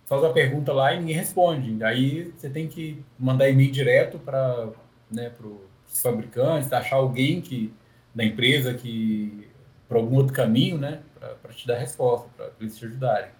faz 0.05 0.21
uma 0.23 0.33
pergunta 0.33 0.71
lá 0.71 0.93
e 0.93 0.99
ninguém 0.99 1.15
responde. 1.15 1.73
Daí 1.73 2.31
você 2.31 2.49
tem 2.49 2.67
que 2.67 3.03
mandar 3.19 3.49
e-mail 3.49 3.71
direto 3.71 4.17
para 4.17 4.69
né, 5.11 5.31
os 5.87 6.01
fabricantes, 6.01 6.71
achar 6.71 6.95
alguém 6.95 7.41
que 7.41 7.73
da 8.15 8.23
empresa 8.23 8.73
que 8.73 9.49
por 9.87 9.97
algum 9.97 10.15
outro 10.15 10.33
caminho, 10.33 10.77
né, 10.77 11.01
para 11.41 11.53
te 11.53 11.67
dar 11.67 11.77
resposta, 11.77 12.29
para 12.35 12.51
eles 12.61 12.77
te 12.77 12.85
ajudarem. 12.85 13.31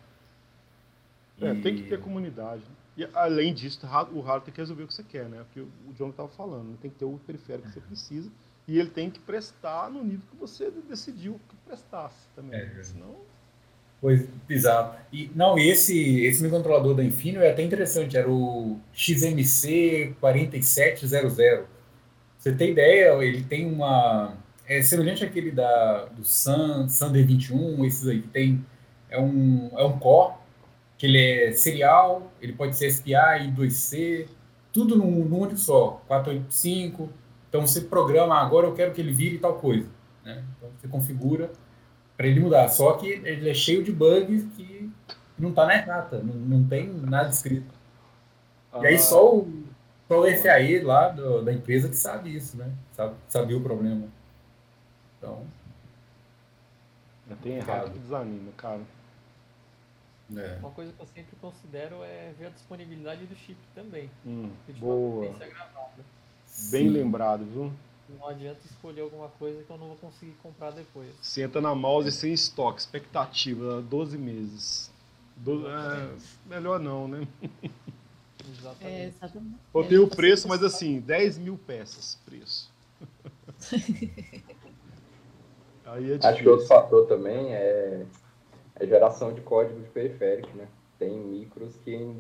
É, 1.40 1.54
e... 1.54 1.62
tem 1.62 1.76
que 1.76 1.84
ter 1.84 2.00
comunidade. 2.00 2.62
Né? 2.62 2.76
E 2.98 3.10
além 3.14 3.54
disso, 3.54 3.80
o 3.86 3.88
hardware 4.20 4.42
tem 4.42 4.54
que 4.54 4.60
resolver 4.60 4.84
o 4.84 4.88
que 4.88 4.94
você 4.94 5.04
quer, 5.04 5.30
né? 5.30 5.42
O 5.42 5.46
que 5.46 5.62
o 5.62 5.94
John 5.98 6.10
estava 6.10 6.28
falando, 6.28 6.72
né? 6.72 6.78
tem 6.82 6.92
que 6.92 6.98
ter 6.98 7.06
o 7.06 7.18
periférico 7.26 7.68
que 7.70 7.74
você 7.74 7.80
precisa 7.80 8.30
e 8.68 8.78
ele 8.78 8.90
tem 8.90 9.10
que 9.10 9.20
prestar 9.20 9.90
no 9.90 10.04
nível 10.04 10.26
que 10.30 10.36
você 10.36 10.70
decidiu 10.88 11.40
que 11.50 11.56
prestasse 11.66 12.28
também. 12.36 12.60
É, 12.60 12.84
senão 12.84 13.16
Pois, 14.02 14.28
exato. 14.50 15.00
E, 15.14 15.30
não, 15.36 15.60
esse, 15.60 16.26
esse 16.26 16.42
microcontrolador 16.42 16.96
da 16.96 17.04
Infineon 17.04 17.44
é 17.44 17.52
até 17.52 17.62
interessante, 17.62 18.18
era 18.18 18.28
o 18.28 18.80
XMC 18.92 20.16
4700. 20.20 21.38
Você 22.36 22.52
tem 22.52 22.72
ideia, 22.72 23.14
ele 23.24 23.44
tem 23.44 23.72
uma... 23.72 24.36
É 24.66 24.82
semelhante 24.82 25.24
àquele 25.24 25.52
da, 25.52 26.06
do 26.06 26.26
Sun, 26.26 26.90
Sun 26.90 27.14
D21, 27.14 27.86
esses 27.86 28.08
aí, 28.08 28.22
que 28.22 28.28
tem... 28.30 28.66
É 29.08 29.20
um, 29.20 29.70
é 29.78 29.84
um 29.86 30.00
core, 30.00 30.36
que 30.98 31.06
ele 31.06 31.20
é 31.20 31.52
serial, 31.52 32.32
ele 32.42 32.54
pode 32.54 32.78
ser 32.78 32.90
SPI 32.90 33.12
e 33.14 33.52
2C, 33.52 34.28
tudo 34.72 34.96
num, 34.96 35.26
num 35.26 35.42
único 35.42 35.58
só, 35.58 36.02
485. 36.08 37.10
Então 37.50 37.68
você 37.68 37.82
programa, 37.82 38.40
agora 38.40 38.66
eu 38.66 38.74
quero 38.74 38.94
que 38.94 39.02
ele 39.02 39.14
vire 39.14 39.38
tal 39.38 39.56
coisa. 39.56 39.88
Né? 40.24 40.44
Então 40.58 40.70
você 40.80 40.88
configura 40.88 41.52
para 42.22 42.28
ele 42.28 42.40
mudar. 42.40 42.70
Só 42.70 42.94
que 42.94 43.08
ele 43.08 43.50
é 43.50 43.54
cheio 43.54 43.84
de 43.84 43.92
bugs 43.92 44.44
que 44.56 44.92
não 45.40 45.50
está 45.50 45.66
na 45.66 45.74
errata, 45.74 46.22
não, 46.22 46.36
não 46.36 46.68
tem 46.68 46.88
nada 46.88 47.30
escrito. 47.30 47.74
Ah. 48.72 48.80
E 48.84 48.88
aí 48.88 48.96
ah. 48.96 49.00
só 49.00 49.36
o, 49.36 49.64
só 50.08 50.22
o 50.22 50.32
FAE 50.32 50.82
lá 50.82 51.10
do, 51.10 51.42
da 51.42 51.52
empresa 51.52 51.90
que 51.90 51.96
sabe 51.96 52.36
isso, 52.36 52.58
né? 52.58 52.72
Sabe, 52.94 53.16
sabia 53.28 53.58
o 53.58 53.62
problema. 53.62 54.08
Então. 55.18 55.44
Já 57.28 57.36
tem 57.38 57.54
errado 57.56 57.92
que 57.92 58.00
desanima, 58.00 58.52
cara. 58.56 58.82
É. 60.38 60.58
Uma 60.60 60.72
coisa 60.72 60.94
que 60.94 61.02
eu 61.02 61.08
sempre 61.08 61.36
considero 61.42 62.04
é 62.04 62.32
ver 62.38 62.46
a 62.46 62.50
disponibilidade 62.50 63.26
do 63.26 63.36
chip 63.36 63.58
também. 63.74 64.10
Hum, 64.26 64.52
boa. 64.78 65.34
Bem 66.70 66.88
lembrado, 66.88 67.44
viu? 67.46 67.74
Não 68.20 68.28
adianta 68.28 68.60
escolher 68.66 69.02
alguma 69.02 69.30
coisa 69.30 69.64
que 69.64 69.70
eu 69.70 69.78
não 69.78 69.88
vou 69.88 69.96
conseguir 69.98 70.34
comprar 70.44 70.72
depois. 70.72 71.10
Senta 71.22 71.62
na 71.62 71.74
mouse 71.76 72.12
sem 72.12 72.34
estoque, 72.34 72.82
expectativa, 72.82 73.82
12 73.82 74.18
meses. 74.18 74.92
Do, 75.36 75.68
é, 75.68 76.10
melhor 76.46 76.80
não, 76.80 77.08
né? 77.08 77.28
Exatamente. 78.50 78.96
É, 78.96 79.08
exatamente. 79.08 79.56
Eu 79.74 79.88
tenho 79.88 80.04
o 80.04 80.08
preço, 80.08 80.48
mas 80.48 80.64
assim, 80.64 81.00
10 81.00 81.38
mil 81.40 81.58
peças 81.58 82.20
preço. 82.26 82.72
Aí 85.86 86.12
é 86.12 86.20
Acho 86.26 86.42
que 86.42 86.48
outro 86.48 86.68
fator 86.68 87.06
também 87.08 87.54
é, 87.54 88.06
é 88.76 88.88
geração 88.88 89.34
de 89.34 89.42
código 89.42 89.82
de 89.82 89.90
periférico, 89.90 90.56
né? 90.56 90.68
Tem 90.98 91.18
micros 91.18 91.76
que, 91.84 92.16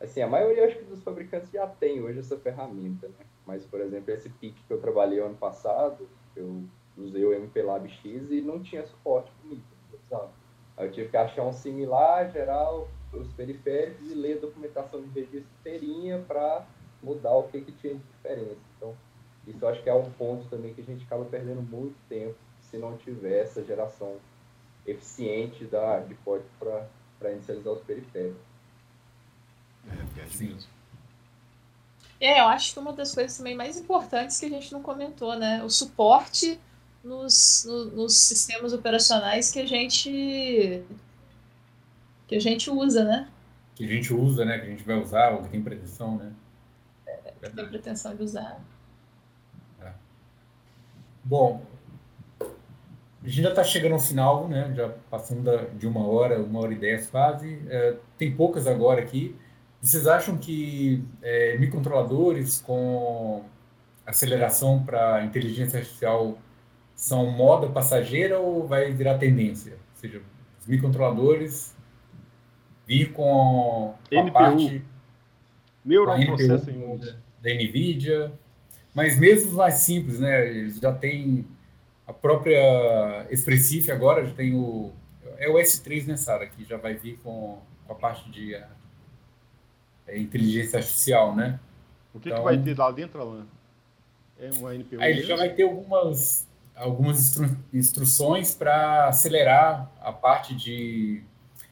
assim, 0.00 0.22
a 0.22 0.26
maioria 0.26 0.66
acho 0.66 0.78
que 0.78 0.84
dos 0.84 1.02
fabricantes 1.02 1.50
já 1.50 1.66
tem 1.66 2.02
hoje 2.02 2.20
essa 2.20 2.38
ferramenta, 2.38 3.08
né? 3.08 3.26
Mas, 3.46 3.64
por 3.64 3.80
exemplo, 3.80 4.12
esse 4.12 4.28
PIC 4.28 4.54
que 4.66 4.72
eu 4.72 4.80
trabalhei 4.80 5.20
ano 5.20 5.36
passado, 5.36 6.08
eu 6.36 6.62
usei 6.96 7.24
o 7.24 7.32
MPLAB 7.32 7.88
X 7.88 8.30
e 8.30 8.40
não 8.40 8.62
tinha 8.62 8.86
suporte 8.86 9.30
para 9.32 9.50
micro. 9.50 10.30
Aí 10.76 10.86
eu 10.86 10.92
tive 10.92 11.08
que 11.08 11.16
achar 11.16 11.42
um 11.42 11.52
similar, 11.52 12.30
gerar 12.30 12.72
os 13.12 13.32
periféricos 13.34 14.10
e 14.10 14.14
ler 14.14 14.38
a 14.38 14.40
documentação 14.40 15.02
de 15.02 15.08
registro 15.08 15.50
inteirinha 15.60 16.24
para 16.26 16.66
mudar 17.02 17.34
o 17.34 17.44
que, 17.44 17.60
que 17.60 17.72
tinha 17.72 17.94
de 17.94 18.00
diferença. 18.00 18.60
Então, 18.76 18.94
isso 19.46 19.66
acho 19.66 19.82
que 19.82 19.90
é 19.90 19.94
um 19.94 20.10
ponto 20.12 20.48
também 20.48 20.72
que 20.72 20.80
a 20.80 20.84
gente 20.84 21.04
acaba 21.04 21.24
perdendo 21.24 21.62
muito 21.62 21.96
tempo 22.08 22.36
se 22.60 22.78
não 22.78 22.96
tiver 22.96 23.42
essa 23.42 23.64
geração 23.64 24.16
eficiente 24.86 25.64
da, 25.64 26.00
de 26.00 26.14
código 26.16 26.48
para 26.58 27.32
inicializar 27.32 27.72
os 27.72 27.82
periféricos. 27.82 28.49
É, 29.88 30.14
perde 30.14 30.44
mesmo. 30.44 30.70
É, 32.20 32.40
eu 32.40 32.44
acho 32.48 32.74
que 32.74 32.78
uma 32.78 32.92
das 32.92 33.14
coisas 33.14 33.36
também 33.36 33.56
mais 33.56 33.78
importantes 33.78 34.38
que 34.38 34.46
a 34.46 34.50
gente 34.50 34.72
não 34.72 34.82
comentou, 34.82 35.38
né? 35.38 35.62
O 35.64 35.70
suporte 35.70 36.60
nos, 37.02 37.64
no, 37.66 37.84
nos 37.86 38.14
sistemas 38.14 38.72
operacionais 38.72 39.50
que 39.50 39.58
a 39.58 39.66
gente 39.66 40.82
que 42.26 42.36
a 42.36 42.40
gente 42.40 42.70
usa, 42.70 43.04
né? 43.04 43.28
Que 43.74 43.84
a 43.84 43.88
gente 43.88 44.12
usa, 44.12 44.44
né? 44.44 44.58
Que 44.58 44.66
a 44.66 44.70
gente 44.70 44.84
vai 44.84 45.00
usar, 45.00 45.32
ou 45.32 45.42
que 45.42 45.48
tem 45.48 45.62
pretensão, 45.62 46.16
né? 46.16 46.32
É, 47.06 47.32
que 47.32 47.50
tem 47.50 47.68
pretensão 47.68 48.14
de 48.14 48.22
usar. 48.22 48.60
É. 49.80 49.92
Bom, 51.24 51.62
a 52.40 53.28
gente 53.28 53.42
já 53.42 53.48
está 53.48 53.64
chegando 53.64 53.92
ao 53.92 53.98
final, 53.98 54.46
né? 54.46 54.72
Já 54.76 54.90
passando 55.10 55.50
de 55.76 55.86
uma 55.86 56.06
hora, 56.06 56.40
uma 56.40 56.60
hora 56.60 56.72
e 56.72 56.78
dez 56.78 57.08
quase. 57.08 57.62
É, 57.68 57.96
tem 58.16 58.34
poucas 58.34 58.66
agora 58.66 59.00
aqui. 59.00 59.34
Vocês 59.80 60.06
acham 60.06 60.36
que 60.36 61.02
é, 61.22 61.56
microcontroladores 61.56 62.60
com 62.60 63.44
aceleração 64.04 64.82
para 64.84 65.24
inteligência 65.24 65.78
artificial 65.78 66.38
são 66.94 67.30
moda 67.30 67.68
passageira 67.68 68.38
ou 68.38 68.66
vai 68.66 68.92
virar 68.92 69.16
tendência? 69.16 69.72
Ou 69.72 70.00
seja, 70.00 70.22
os 70.60 70.66
microcontroladores 70.66 71.74
vir 72.86 73.12
com 73.12 73.94
a 74.10 74.14
NPU. 74.14 74.32
parte 74.32 74.84
Neural 75.84 76.18
da, 76.18 76.24
NPU, 76.24 76.98
da, 76.98 77.12
da 77.40 77.54
NVIDIA, 77.54 78.32
mas 78.94 79.18
mesmo 79.18 79.50
os 79.50 79.56
mais 79.56 79.74
simples, 79.74 80.18
né? 80.18 80.46
Eles 80.46 80.78
já 80.78 80.92
têm 80.92 81.46
a 82.06 82.12
própria 82.12 83.26
Expressif 83.30 83.90
agora, 83.90 84.26
já 84.26 84.34
tem 84.34 84.54
o... 84.54 84.92
É 85.38 85.48
o 85.48 85.54
S3, 85.54 86.06
né, 86.06 86.16
Sara? 86.16 86.46
Que 86.46 86.64
já 86.64 86.76
vai 86.76 86.94
vir 86.94 87.18
com, 87.22 87.60
com 87.86 87.92
a 87.92 87.96
parte 87.96 88.30
de 88.30 88.54
inteligência 90.18 90.78
artificial, 90.78 91.34
né? 91.34 91.58
O 92.14 92.18
que, 92.18 92.28
então, 92.28 92.38
que 92.38 92.44
vai 92.44 92.58
ter 92.58 92.76
lá 92.76 92.90
dentro, 92.90 93.20
Alan? 93.20 93.46
É 94.38 94.50
uma 94.58 94.74
NPU? 94.74 95.00
Aí 95.00 95.12
ele 95.12 95.22
já 95.22 95.36
vai 95.36 95.50
ter 95.50 95.62
algumas, 95.64 96.48
algumas 96.74 97.20
instru 97.20 97.56
instruções 97.72 98.54
para 98.54 99.08
acelerar 99.08 99.90
a 100.00 100.12
parte 100.12 100.54
de, 100.54 101.22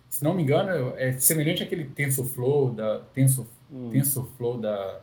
se 0.09 0.22
não 0.22 0.34
me 0.34 0.43
engano, 0.43 0.95
é 0.97 1.12
semelhante 1.18 1.62
àquele 1.62 1.86
TensorFlow 1.86 2.72
da 2.72 3.01
Tensor, 3.14 3.47
hum. 3.72 3.91
TensorFlow 3.91 4.59
da, 4.59 5.01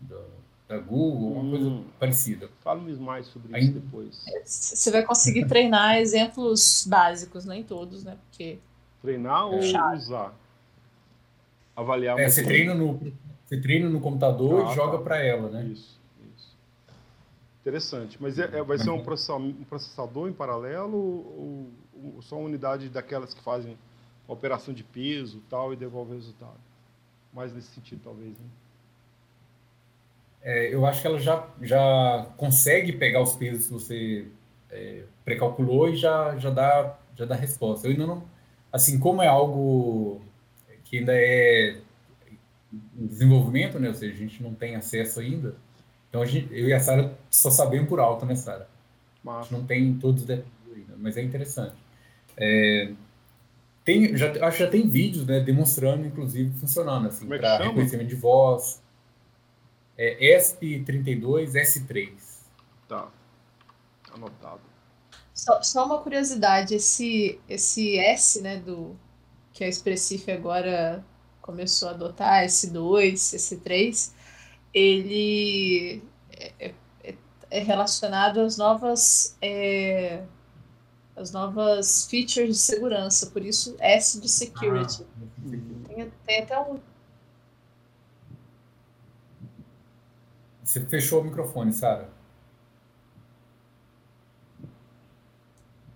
da, 0.00 0.20
da 0.68 0.78
Google, 0.78 1.32
uma 1.32 1.42
hum. 1.42 1.50
coisa 1.50 1.82
parecida. 1.98 2.50
Fala-me 2.62 2.92
mais 2.96 3.26
sobre 3.26 3.54
Aí, 3.54 3.64
isso 3.64 3.72
depois. 3.72 4.24
Você 4.44 4.90
vai 4.90 5.04
conseguir 5.04 5.46
treinar 5.46 5.96
exemplos 6.02 6.84
básicos, 6.88 7.44
nem 7.44 7.62
todos, 7.62 8.04
né? 8.04 8.18
Porque 8.28 8.58
treinar 9.00 9.46
ou 9.46 9.54
é. 9.54 9.94
usar? 9.94 10.34
Avaliar. 11.76 12.18
É, 12.18 12.28
você 12.28 12.42
treina 12.42 12.74
no 12.74 13.12
você 13.44 13.60
treina 13.60 13.88
no 13.88 14.00
computador 14.00 14.66
ah, 14.66 14.72
e 14.72 14.74
joga 14.74 14.98
tá. 14.98 15.04
para 15.04 15.22
ela, 15.22 15.50
né? 15.50 15.64
Isso, 15.64 16.00
isso. 16.34 16.56
Interessante. 17.60 18.16
Mas 18.20 18.38
é, 18.38 18.44
é, 18.44 18.62
vai 18.62 18.78
ser 18.78 18.90
um 18.90 19.02
processador, 19.02 19.46
um 19.46 19.64
processador 19.64 20.28
em 20.28 20.32
paralelo 20.32 20.96
ou, 20.96 21.70
ou, 22.02 22.22
só 22.22 22.36
uma 22.36 22.46
unidade 22.46 22.88
daquelas 22.88 23.34
que 23.34 23.42
fazem 23.42 23.76
operação 24.26 24.72
de 24.72 24.82
peso 24.82 25.42
tal 25.50 25.72
e 25.72 25.76
devolve 25.76 26.12
o 26.12 26.14
resultado? 26.14 26.58
Mais 27.32 27.52
nesse 27.52 27.68
sentido, 27.68 28.00
talvez, 28.02 28.30
né? 28.30 28.46
É, 30.42 30.74
eu 30.74 30.84
acho 30.84 31.00
que 31.00 31.06
ela 31.06 31.18
já, 31.18 31.46
já 31.60 32.26
consegue 32.36 32.92
pegar 32.92 33.22
os 33.22 33.34
pesos 33.34 33.66
que 33.66 33.72
você 33.72 34.28
é, 34.70 35.04
precalculou 35.24 35.88
e 35.88 35.96
já, 35.96 36.36
já, 36.36 36.50
dá, 36.50 36.98
já 37.14 37.24
dá 37.24 37.34
resposta. 37.34 37.86
Eu 37.86 37.92
ainda 37.92 38.06
não. 38.06 38.24
Assim, 38.70 38.98
como 38.98 39.22
é 39.22 39.26
algo 39.26 40.20
que 40.94 40.98
ainda 40.98 41.12
é 41.12 41.76
em 42.96 43.06
desenvolvimento, 43.06 43.78
né? 43.80 43.88
Ou 43.88 43.94
seja, 43.94 44.14
a 44.14 44.16
gente 44.16 44.42
não 44.42 44.54
tem 44.54 44.76
acesso 44.76 45.20
ainda. 45.20 45.56
Então, 46.08 46.22
a 46.22 46.26
gente, 46.26 46.48
eu 46.52 46.68
e 46.68 46.72
a 46.72 46.78
Sara 46.78 47.18
só 47.28 47.50
sabemos 47.50 47.88
por 47.88 47.98
alto, 47.98 48.24
né, 48.24 48.36
Sara? 48.36 48.68
A 49.26 49.42
gente 49.42 49.52
não 49.52 49.64
tem 49.64 49.94
todos 49.94 50.22
os 50.22 50.26
detalhes 50.26 50.52
ainda, 50.74 50.94
mas 50.96 51.16
é 51.16 51.22
interessante. 51.22 51.74
É, 52.36 52.92
tem, 53.84 54.16
já, 54.16 54.30
acho 54.46 54.58
que 54.58 54.64
já 54.64 54.70
tem 54.70 54.88
vídeos, 54.88 55.26
né, 55.26 55.40
demonstrando, 55.40 56.06
inclusive, 56.06 56.56
funcionando, 56.58 57.08
assim, 57.08 57.32
é 57.32 57.38
para 57.38 57.64
reconhecimento 57.64 58.08
de 58.08 58.14
voz. 58.14 58.80
É 59.96 60.38
ESP32S3. 60.38 62.10
Tá. 62.88 63.08
Anotado. 64.12 64.60
Só, 65.32 65.60
só 65.62 65.84
uma 65.86 65.98
curiosidade, 65.98 66.74
esse, 66.76 67.40
esse 67.48 67.98
S, 67.98 68.40
né, 68.40 68.58
do 68.58 68.96
que 69.54 69.64
a 69.64 69.68
Expressif 69.68 70.30
agora 70.30 71.02
começou 71.40 71.88
a 71.88 71.92
adotar, 71.92 72.44
S2, 72.44 73.14
S3, 73.14 74.12
ele 74.74 76.02
é, 76.32 76.74
é, 77.02 77.14
é 77.50 77.60
relacionado 77.60 78.40
às 78.40 78.58
novas 78.58 79.38
é, 79.40 80.24
as 81.16 81.30
novas 81.30 82.06
features 82.08 82.48
de 82.48 82.56
segurança, 82.56 83.28
por 83.28 83.44
isso 83.44 83.76
S 83.78 84.20
de 84.20 84.28
security. 84.28 85.06
Ah, 85.06 85.48
tem, 85.86 86.12
tem 86.26 86.42
até 86.42 86.58
um 86.58 86.80
Você 90.64 90.80
fechou 90.80 91.20
o 91.20 91.24
microfone, 91.24 91.72
Sara. 91.72 92.13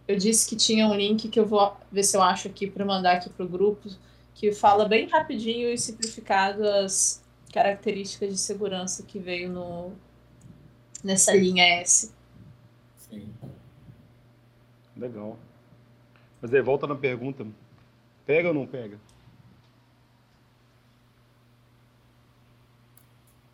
Eu 0.08 0.16
disse 0.16 0.48
que 0.48 0.56
tinha 0.56 0.88
um 0.88 0.94
link 0.94 1.28
que 1.28 1.38
eu 1.38 1.44
vou 1.44 1.76
ver 1.92 2.02
se 2.02 2.16
eu 2.16 2.22
acho 2.22 2.48
aqui 2.48 2.66
para 2.66 2.82
mandar 2.82 3.16
aqui 3.16 3.28
para 3.28 3.44
o 3.44 3.48
grupo, 3.48 3.90
que 4.34 4.52
fala 4.52 4.88
bem 4.88 5.06
rapidinho 5.06 5.68
e 5.68 5.76
simplificado 5.76 6.66
as 6.66 7.22
características 7.52 8.30
de 8.30 8.38
segurança 8.38 9.02
que 9.02 9.18
veio 9.18 9.50
no, 9.50 9.92
nessa 11.04 11.36
linha 11.36 11.62
S. 11.62 12.10
Sim. 12.96 13.28
Legal. 14.96 15.38
Mas 16.40 16.54
aí, 16.54 16.62
volta 16.62 16.86
na 16.86 16.94
pergunta. 16.94 17.46
Pega 18.24 18.48
ou 18.48 18.54
não 18.54 18.66
pega? 18.66 18.98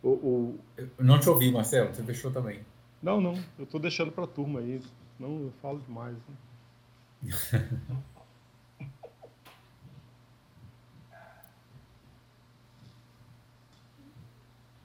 O, 0.01 0.09
o... 0.09 0.59
Eu 0.77 0.89
não 0.99 1.19
te 1.19 1.27
ouvi, 1.27 1.51
Marcelo. 1.51 1.93
Você 1.93 2.03
fechou 2.03 2.31
também. 2.31 2.61
Não, 3.01 3.19
não. 3.19 3.33
Eu 3.57 3.65
estou 3.65 3.79
deixando 3.79 4.11
para 4.11 4.23
a 4.23 4.27
turma 4.27 4.59
aí. 4.59 4.81
Não, 5.19 5.43
eu 5.43 5.53
falo 5.61 5.79
demais. 5.79 6.15
Né? 6.15 6.35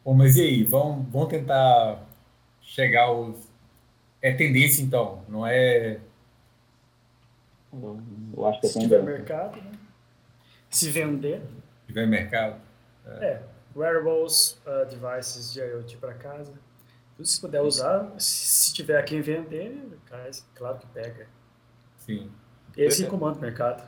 Bom, 0.05 0.15
mas 0.15 0.37
e 0.37 0.43
aí? 0.43 0.65
Vamos, 0.65 1.07
vamos 1.11 1.29
tentar 1.29 2.05
chegar 2.63 3.05
aos. 3.05 3.49
É 4.23 4.33
tendência, 4.33 4.83
então, 4.83 5.25
não 5.29 5.47
é. 5.47 6.01
Eu 7.73 8.47
acho 8.47 8.61
que 8.61 8.67
é 8.67 8.71
Se 8.71 8.81
tiver 8.81 9.03
mercado, 9.03 9.61
né? 9.63 9.73
Se 10.69 10.91
vender. 10.91 11.41
Se 11.41 11.87
tiver 11.87 12.07
mercado. 12.07 12.61
É. 13.07 13.25
é 13.25 13.43
wearables, 13.75 14.61
uh, 14.67 14.85
devices 14.87 15.53
de 15.53 15.61
IoT 15.61 15.97
para 15.99 16.15
casa. 16.15 16.55
Se 17.23 17.41
puder 17.41 17.63
usar, 17.63 18.13
se 18.19 18.73
tiver 18.73 19.03
quem 19.05 19.21
vender, 19.21 19.99
claro 20.55 20.79
que 20.79 20.87
pega. 20.89 21.27
Sim. 21.97 22.31
Esse 22.77 23.05
é, 23.05 23.07
comanda 23.07 23.39
o 23.39 23.41
mercado. 23.41 23.83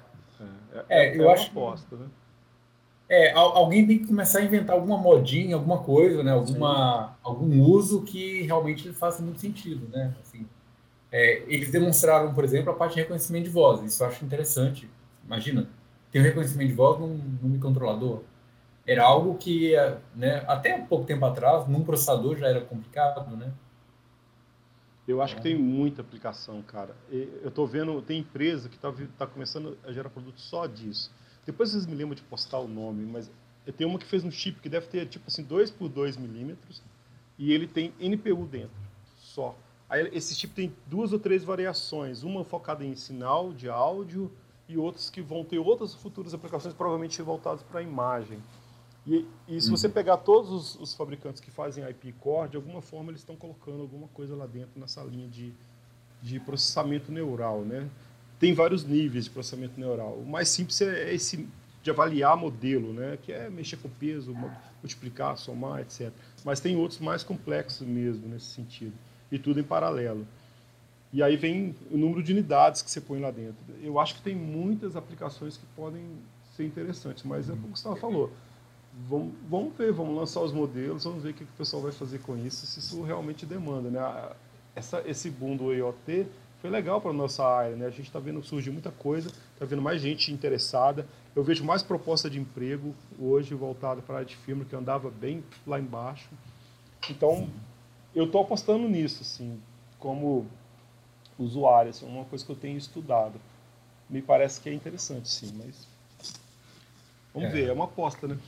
É, 0.73 0.85
é, 0.89 1.09
é 1.09 1.19
eu 1.19 1.31
acho. 1.31 1.51
Aposta, 1.51 1.97
né? 1.97 2.07
É, 3.09 3.33
alguém 3.33 3.87
tem 3.87 3.99
que 3.99 4.07
começar 4.07 4.39
a 4.39 4.43
inventar 4.43 4.75
alguma 4.75 4.97
modinha, 4.97 5.55
alguma 5.55 5.83
coisa, 5.83 6.23
né? 6.23 6.33
Alguma, 6.33 7.15
algum 7.23 7.61
uso 7.61 8.03
que 8.03 8.43
realmente 8.43 8.91
faça 8.93 9.23
muito 9.23 9.39
sentido, 9.39 9.87
né? 9.89 10.15
Assim, 10.23 10.47
é, 11.11 11.43
eles 11.47 11.71
demonstraram, 11.71 12.33
por 12.33 12.43
exemplo, 12.43 12.71
a 12.71 12.75
parte 12.75 12.95
de 12.95 13.01
reconhecimento 13.01 13.45
de 13.45 13.51
voz. 13.51 13.83
Isso 13.83 14.03
eu 14.03 14.07
acho 14.07 14.25
interessante. 14.25 14.89
Imagina, 15.27 15.69
tem 16.11 16.23
um 16.23 16.25
reconhecimento 16.25 16.69
de 16.69 16.75
voz 16.75 16.99
num, 16.99 17.21
num 17.43 17.49
microcontrolador 17.51 18.23
era 18.87 19.05
algo 19.05 19.37
que, 19.37 19.75
né, 20.15 20.45
até 20.49 20.79
pouco 20.79 21.05
tempo 21.05 21.25
atrás, 21.25 21.69
num 21.69 21.85
processador 21.85 22.37
já 22.37 22.49
era 22.49 22.61
complicado, 22.61 23.37
né? 23.37 23.53
Eu 25.07 25.21
acho 25.21 25.37
que 25.37 25.43
tem 25.43 25.57
muita 25.57 26.01
aplicação, 26.01 26.63
cara. 26.63 26.95
Eu 27.11 27.49
estou 27.49 27.67
vendo, 27.67 28.01
tem 28.03 28.21
empresa 28.21 28.69
que 28.69 28.77
está 28.77 28.93
tá 29.19 29.27
começando 29.27 29.77
a 29.85 29.93
gerar 29.93 30.09
produto 30.11 30.41
só 30.41 30.67
disso. 30.67 31.13
Depois 31.45 31.71
vocês 31.71 31.87
me 31.87 31.95
lembram 31.95 32.15
de 32.15 32.23
postar 32.23 32.59
o 32.59 32.69
nome, 32.69 33.05
mas 33.05 33.31
tenho 33.77 33.91
uma 33.91 33.99
que 33.99 34.07
fez 34.07 34.25
um 34.25 34.31
chip 34.31 34.61
que 34.61 34.69
deve 34.69 34.87
ter 34.87 35.07
tipo 35.07 35.25
assim 35.27 35.43
2 35.43 35.71
por 35.73 35.89
2 35.89 36.17
milímetros 36.17 36.83
e 37.39 37.53
ele 37.53 37.67
tem 37.67 37.93
NPU 37.99 38.47
dentro, 38.47 38.71
só. 39.17 39.57
Aí 39.89 40.09
esse 40.13 40.35
chip 40.35 40.55
tem 40.55 40.75
duas 40.87 41.13
ou 41.13 41.19
três 41.19 41.43
variações, 41.45 42.23
uma 42.23 42.45
focada 42.45 42.85
em 42.85 42.95
sinal 42.95 43.53
de 43.53 43.69
áudio 43.69 44.31
e 44.69 44.79
outras 44.79 45.11
que 45.11 45.21
vão 45.21 45.45
ter 45.45 45.59
outras 45.59 45.95
futuras 45.95 46.33
aplicações 46.33 46.75
provavelmente 46.75 47.21
voltadas 47.21 47.63
para 47.63 47.81
a 47.81 47.83
imagem. 47.83 48.39
E, 49.07 49.27
e 49.49 49.61
se 49.61 49.69
uhum. 49.69 49.77
você 49.77 49.89
pegar 49.89 50.19
todos 50.19 50.51
os, 50.51 50.81
os, 50.81 50.95
fabricantes 50.95 51.41
que 51.41 51.51
fazem 51.51 51.85
IP 51.89 52.13
Core, 52.21 52.51
de 52.51 52.57
alguma 52.57 52.81
forma 52.81 53.11
eles 53.11 53.21
estão 53.21 53.35
colocando 53.35 53.81
alguma 53.81 54.07
coisa 54.09 54.37
lá 54.37 54.47
dentro 54.47 54.79
nessa 54.81 55.03
linha 55.03 55.27
de, 55.27 55.53
de 56.23 56.39
processamento 56.39 57.11
neural, 57.11 57.63
né? 57.63 57.89
Tem 58.39 58.55
vários 58.55 58.85
níveis 58.85 59.25
de 59.25 59.31
processamento 59.31 59.79
neural. 59.79 60.15
O 60.15 60.27
mais 60.27 60.49
simples 60.49 60.81
é 60.81 61.13
esse 61.13 61.49
de 61.83 61.91
avaliar 61.91 62.37
modelo, 62.37 62.93
né? 62.93 63.19
Que 63.23 63.33
é 63.33 63.51
mexer 63.51 63.77
com 63.77 63.89
peso, 63.89 64.35
multiplicar, 64.81 65.37
somar, 65.37 65.81
etc. 65.81 66.13
Mas 66.45 66.61
tem 66.61 66.77
outros 66.77 67.01
mais 67.01 67.25
complexos 67.25 67.87
mesmo 67.87 68.29
nesse 68.29 68.47
sentido. 68.47 68.95
E 69.31 69.39
tudo 69.39 69.59
em 69.59 69.65
paralelo. 69.65 70.27
E 71.13 71.23
aí 71.23 71.37
vem 71.37 71.75
o 71.91 71.99
número 71.99 72.23
de 72.23 72.33
unidades 72.33 72.83
que 72.83 72.91
você 72.91 73.01
põe 73.01 73.21
lá 73.21 73.31
dentro. 73.31 73.59
Eu 73.83 73.99
acho 73.99 74.15
que 74.15 74.23
tem 74.23 74.35
muitas 74.35 74.95
aplicações 74.95 75.57
que 75.57 75.67
podem 75.75 76.05
ser 76.57 76.65
interessantes, 76.65 77.25
mas 77.25 77.49
é 77.49 77.53
como 77.53 77.67
o 77.67 77.71
Gustavo 77.71 77.97
falou 77.97 78.33
vamos, 79.09 79.33
vamos 79.49 79.77
ver, 79.77 79.93
vamos 79.93 80.17
lançar 80.17 80.41
os 80.41 80.53
modelos, 80.53 81.05
vamos 81.05 81.23
ver 81.23 81.31
o 81.31 81.35
que, 81.35 81.45
que 81.45 81.51
o 81.51 81.57
pessoal 81.57 81.83
vai 81.83 81.93
fazer 81.93 82.19
com 82.21 82.37
isso, 82.37 82.67
se 82.67 82.79
isso 82.79 83.03
realmente 83.03 83.47
demanda. 83.47 83.91
Né? 83.91 84.01
Essa, 84.75 85.03
esse 85.07 85.31
boom 85.31 85.57
do 85.57 85.73
IoT 85.73 86.27
foi 86.61 86.71
legal 86.71 87.01
para 87.01 87.11
a 87.11 87.15
nossa 87.15 87.45
área, 87.45 87.75
né? 87.75 87.87
a 87.87 87.91
gente 87.91 88.07
está 88.07 88.19
vendo 88.19 88.43
surgir 88.43 88.71
muita 88.71 88.91
coisa, 88.91 89.29
está 89.55 89.65
vendo 89.65 89.83
mais 89.83 90.01
gente 90.01 90.33
interessada, 90.33 91.07
eu 91.35 91.43
vejo 91.43 91.65
mais 91.65 91.83
proposta 91.83 92.29
de 92.29 92.39
emprego 92.39 92.95
hoje 93.19 93.55
voltada 93.55 94.03
para 94.03 94.15
a 94.15 94.19
área 94.19 94.29
de 94.29 94.37
firma, 94.37 94.65
que 94.65 94.77
andava 94.77 95.11
bem 95.11 95.43
lá 95.67 95.81
embaixo. 95.81 96.29
Então, 97.11 97.49
eu 98.15 98.27
estou 98.27 98.43
apostando 98.43 98.89
nisso, 98.89 99.23
assim, 99.23 99.61
como 99.99 100.47
usuário, 101.39 101.91
assim, 101.91 102.07
uma 102.07 102.25
coisa 102.27 102.45
que 102.45 102.53
eu 102.53 102.57
tenho 102.57 102.77
estudado. 102.77 103.41
Me 104.09 104.21
parece 104.21 104.61
que 104.61 104.69
é 104.69 104.75
interessante, 104.75 105.29
sim, 105.29 105.53
mas 105.57 105.89
vamos 107.33 107.49
é. 107.49 107.53
ver, 107.53 107.69
é 107.71 107.73
uma 107.73 107.87
aposta, 107.87 108.29
né? 108.29 108.39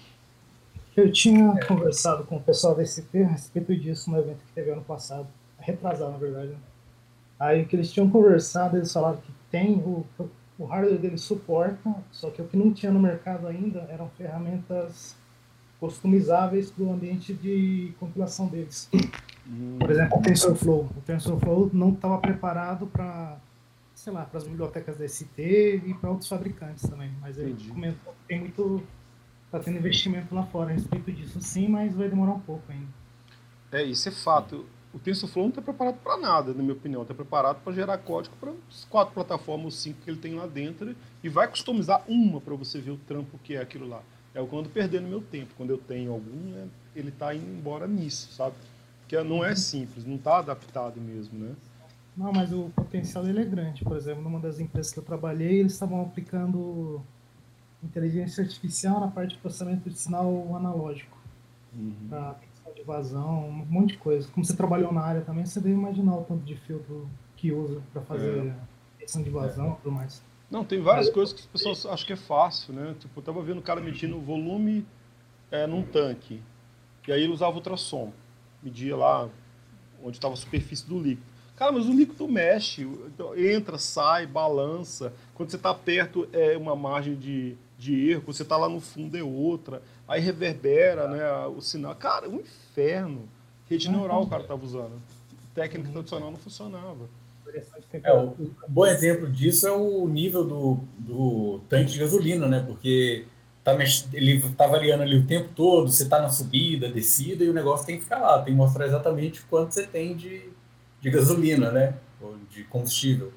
Eu 0.97 1.11
tinha 1.11 1.59
conversado 1.67 2.25
com 2.25 2.37
o 2.37 2.41
pessoal 2.41 2.75
da 2.75 2.85
ST 2.85 3.05
a 3.23 3.27
respeito 3.27 3.75
disso 3.77 4.11
no 4.11 4.19
evento 4.19 4.39
que 4.47 4.53
teve 4.53 4.71
ano 4.71 4.83
passado, 4.83 5.27
retrasado 5.59 6.13
na 6.13 6.19
verdade. 6.19 6.49
Né? 6.51 6.59
Aí 7.39 7.65
que 7.65 7.75
eles 7.75 7.93
tinham 7.93 8.09
conversado, 8.09 8.77
eles 8.77 8.93
falaram 8.93 9.17
que 9.17 9.33
tem, 9.51 9.77
o, 9.79 10.07
o 10.59 10.65
hardware 10.65 10.99
deles 10.99 11.23
suporta, 11.23 11.95
só 12.13 12.31
que 12.31 12.41
o 12.41 12.47
que 12.47 12.57
não 12.57 12.73
tinha 12.73 12.93
no 12.93 13.01
mercado 13.01 13.47
ainda 13.49 13.81
eram 13.91 14.09
ferramentas 14.11 15.17
customizáveis 15.81 16.71
para 16.71 16.85
o 16.85 16.93
ambiente 16.93 17.35
de 17.35 17.93
compilação 17.99 18.47
deles. 18.47 18.89
Hum. 19.47 19.79
Por 19.79 19.91
exemplo, 19.91 20.19
o 20.19 20.23
TensorFlow. 20.23 20.89
O 20.97 21.01
TensorFlow 21.01 21.71
não 21.73 21.91
estava 21.91 22.19
preparado 22.19 22.87
para, 22.87 23.37
sei 23.95 24.13
lá, 24.13 24.25
para 24.25 24.39
as 24.39 24.45
bibliotecas 24.45 24.97
da 24.97 25.07
ST 25.07 25.83
e 25.85 25.95
para 26.01 26.11
outros 26.11 26.29
fabricantes 26.29 26.89
também. 26.89 27.11
Mas 27.21 27.37
ele 27.37 27.55
comentou 27.69 28.13
que 28.13 28.29
tem 28.29 28.41
muito 28.41 28.83
está 29.55 29.61
tendo 29.61 29.79
investimento 29.79 30.35
lá 30.35 30.45
fora 30.47 30.71
a 30.71 30.73
respeito 30.73 31.13
disso 31.13 31.41
sim, 31.41 31.69
mas 31.69 31.95
vai 31.95 32.09
demorar 32.09 32.33
um 32.33 32.41
pouco 32.41 32.65
ainda. 32.71 32.89
É, 33.71 33.83
isso 33.83 34.09
é 34.09 34.13
fato. 34.13 34.67
O 34.93 34.99
TensorFlow 34.99 35.45
não 35.45 35.51
está 35.51 35.63
preparado 35.63 35.97
para 35.97 36.17
nada, 36.17 36.53
na 36.53 36.63
minha 36.63 36.75
opinião. 36.75 37.03
Está 37.03 37.15
preparado 37.15 37.61
para 37.63 37.73
gerar 37.73 37.99
código 37.99 38.37
para 38.37 38.53
as 38.69 38.85
quatro 38.85 39.15
plataformas, 39.15 39.75
cinco 39.75 40.01
que 40.03 40.11
ele 40.11 40.19
tem 40.19 40.35
lá 40.35 40.47
dentro 40.47 40.95
e 41.23 41.29
vai 41.29 41.49
customizar 41.49 42.03
uma 42.07 42.41
para 42.41 42.55
você 42.55 42.81
ver 42.81 42.93
o 42.93 42.97
trampo 42.97 43.39
que 43.43 43.55
é 43.55 43.61
aquilo 43.61 43.89
lá. 43.89 44.03
É 44.33 44.41
o 44.41 44.47
quando 44.47 44.69
perdendo 44.69 45.09
meu 45.09 45.21
tempo. 45.21 45.55
Quando 45.57 45.71
eu 45.71 45.79
tenho 45.79 46.13
algum, 46.13 46.57
é, 46.57 46.67
ele 46.95 47.09
está 47.09 47.35
indo 47.35 47.51
embora 47.51 47.87
nisso, 47.87 48.33
sabe? 48.33 48.55
Porque 49.01 49.21
não 49.23 49.45
é 49.45 49.55
simples, 49.55 50.05
não 50.05 50.17
está 50.17 50.39
adaptado 50.39 51.01
mesmo, 51.01 51.39
né? 51.39 51.55
Não, 52.17 52.33
mas 52.33 52.53
o 52.53 52.71
potencial 52.75 53.25
dele 53.25 53.41
é 53.41 53.45
grande. 53.45 53.85
Por 53.85 53.97
exemplo, 53.97 54.23
numa 54.23 54.39
das 54.39 54.61
empresas 54.61 54.93
que 54.93 54.99
eu 54.99 55.05
trabalhei, 55.05 55.61
eles 55.61 55.73
estavam 55.73 56.01
aplicando 56.03 57.03
inteligência 57.85 58.43
artificial 58.43 59.01
na 59.01 59.09
parte 59.09 59.35
de 59.35 59.39
processamento 59.39 59.89
de 59.89 59.99
sinal 59.99 60.55
analógico. 60.57 61.17
Uhum. 61.75 61.95
Para 62.09 62.35
questão 62.35 62.73
de 62.73 62.83
vazão, 62.83 63.49
um 63.49 63.67
monte 63.67 63.93
de 63.93 63.99
coisa. 63.99 64.29
Como 64.29 64.45
você 64.45 64.57
trabalhou 64.57 64.93
na 64.93 65.03
área 65.03 65.21
também, 65.21 65.45
você 65.45 65.61
deve 65.61 65.75
imaginar 65.75 66.17
o 66.17 66.25
tanto 66.25 66.45
de 66.45 66.57
filtro 66.57 67.09
que 67.37 67.53
usa 67.53 67.81
para 67.93 68.03
fazer 68.03 68.47
é. 68.47 68.55
questão 68.99 69.23
de 69.23 69.31
vazão 69.31 69.67
e 69.67 69.71
é. 69.71 69.75
tudo 69.77 69.93
mais. 69.93 70.23
Não, 70.51 70.65
tem 70.65 70.81
várias 70.81 71.11
coisas 71.11 71.35
que 71.35 71.41
as 71.41 71.47
pessoas 71.47 71.85
acham 71.87 72.07
que 72.07 72.13
é 72.13 72.17
fácil, 72.17 72.75
né? 72.75 72.95
Tipo, 72.99 73.19
eu 73.19 73.25
tava 73.25 73.43
vendo 73.43 73.59
o 73.59 73.63
cara 73.63 73.81
medindo 73.81 74.17
o 74.17 74.21
volume 74.21 74.87
é, 75.51 75.67
num 75.67 75.83
tanque. 75.83 76.41
E 77.07 77.13
aí 77.13 77.23
ele 77.23 77.33
usava 77.33 77.57
ultrassom. 77.57 78.13
Media 78.63 78.97
lá 78.97 79.29
onde 80.03 80.17
estava 80.17 80.35
a 80.35 80.37
superfície 80.37 80.87
do 80.87 80.99
líquido. 80.99 81.35
Cara, 81.57 81.71
mas 81.71 81.87
o 81.87 81.93
líquido 81.93 82.27
mexe, 82.27 82.83
então, 82.83 83.37
entra, 83.37 83.79
sai, 83.79 84.27
balança. 84.27 85.13
Quando 85.35 85.51
você 85.51 85.57
está 85.57 85.73
perto, 85.73 86.29
é 86.33 86.57
uma 86.57 86.75
margem 86.75 87.15
de, 87.15 87.57
de 87.79 88.11
erro, 88.11 88.23
você 88.27 88.43
está 88.43 88.57
lá 88.57 88.69
no 88.69 88.81
fundo 88.81 89.17
é 89.17 89.23
outra, 89.23 89.83
aí 90.07 90.21
reverbera 90.21 91.09
né, 91.09 91.47
o 91.47 91.61
sinal. 91.61 91.95
Cara, 91.95 92.29
um 92.29 92.41
inferno. 92.41 93.29
Rede 93.69 93.91
neural 93.91 94.23
o 94.23 94.29
cara 94.29 94.43
estava 94.43 94.65
usando. 94.65 95.01
técnica 95.55 95.91
tradicional 95.91 96.31
não 96.31 96.39
funcionava. 96.39 97.09
É, 98.03 98.13
um 98.13 98.35
bom 98.69 98.87
exemplo 98.87 99.31
disso 99.31 99.67
é 99.67 99.73
o 99.73 100.09
nível 100.09 100.45
do, 100.45 100.79
do 100.99 101.61
tanque 101.69 101.93
de 101.93 101.99
gasolina, 101.99 102.49
né? 102.49 102.65
Porque 102.67 103.27
tá, 103.63 103.77
ele 104.13 104.41
tá 104.51 104.67
variando 104.67 105.03
ali 105.03 105.17
o 105.17 105.27
tempo 105.27 105.51
todo, 105.55 105.91
você 105.91 106.09
tá 106.09 106.21
na 106.21 106.29
subida, 106.29 106.89
descida, 106.89 107.45
e 107.45 107.49
o 107.49 107.55
negócio 107.55 107.87
tem 107.87 107.97
que 107.97 108.03
ficar 108.03 108.19
lá, 108.19 108.39
tem 108.39 108.53
que 108.53 108.59
mostrar 108.59 108.87
exatamente 108.87 109.43
quanto 109.43 109.73
você 109.73 109.87
tem 109.87 110.17
de, 110.17 110.51
de 111.01 111.11
gasolina, 111.11 111.71
né? 111.71 111.95
Ou 112.21 112.37
de 112.51 112.65
combustível. 112.65 113.33